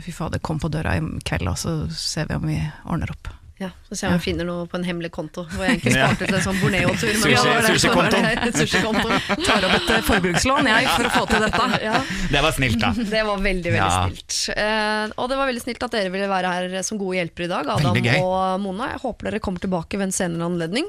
fy 0.00 0.14
fader, 0.14 0.38
kom 0.38 0.60
på 0.62 0.70
døra 0.72 0.94
i 0.96 1.02
kveld, 1.26 1.50
og 1.50 1.58
så 1.58 1.74
ser 1.90 2.30
vi 2.30 2.38
om 2.38 2.46
vi 2.46 2.60
ordner 2.86 3.10
opp. 3.12 3.32
Ja, 3.60 3.68
Så 3.84 3.92
ser 3.98 4.06
jeg 4.06 4.14
om 4.14 4.16
jeg 4.16 4.22
finner 4.24 4.46
noe 4.48 4.64
på 4.72 4.78
en 4.78 4.84
hemmelig 4.88 5.10
konto, 5.12 5.42
hvor 5.52 5.66
jeg 5.66 5.74
egentlig 5.76 5.92
startet 5.92 6.16
sparte 6.16 6.28
til 6.30 6.36
en 6.38 6.44
sånn 6.46 6.60
Borneo-tur. 6.62 7.10
Sushi- 7.20 7.66
sushikontoen. 7.66 8.54
Sushikontoen. 8.56 9.20
Tar 9.46 9.66
opp 9.68 9.74
et 9.76 9.90
eh, 9.92 10.00
forbrukslån 10.06 10.70
jeg, 10.70 10.86
for 10.94 11.08
å 11.08 11.10
få 11.18 11.24
til 11.28 11.44
dette. 11.44 11.66
Ja, 11.90 11.98
Det 12.32 12.42
var 12.46 12.56
snilt, 12.56 12.78
da. 12.80 12.90
det 12.96 13.22
var 13.28 13.42
veldig, 13.44 13.74
veldig 13.74 13.82
Ja. 13.82 14.06
snilt. 14.08 14.38
Eh, 14.56 15.12
og 15.20 15.28
det 15.28 15.38
var 15.42 15.50
veldig 15.52 15.64
snilt 15.66 15.84
at 15.84 15.92
dere 15.98 16.14
ville 16.16 16.30
være 16.32 16.54
her 16.56 16.78
som 16.88 17.02
gode 17.02 17.18
hjelpere 17.20 17.50
i 17.50 17.52
dag, 17.52 17.68
Adam 17.76 18.00
og 18.24 18.64
Mona. 18.64 18.88
Jeg 18.94 19.04
håper 19.04 19.28
dere 19.30 19.42
kommer 19.44 19.60
tilbake 19.60 20.00
ved 20.00 20.08
en 20.08 20.16
senere 20.22 20.48
anledning. 20.48 20.88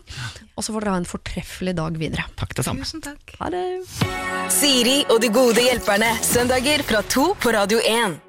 Og 0.56 0.64
så 0.64 0.72
får 0.72 0.86
dere 0.88 0.96
ha 0.96 1.04
en 1.04 1.12
fortreffelig 1.12 1.76
dag 1.76 2.00
videre. 2.00 2.24
Takk 2.40 2.56
det 2.56 2.64
samme. 2.70 2.88
Tusen 2.88 3.04
takk. 3.04 3.36
Ha 3.44 3.52
det! 3.52 3.66
Siri 4.52 5.02
og 5.12 5.20
de 5.24 5.28
gode 5.36 5.60
hjelperne. 5.68 6.14
Søndager 6.24 6.88
fra 6.88 7.04
to 7.04 7.34
på 7.36 7.52
Radio 7.52 7.84
1. 7.84 8.20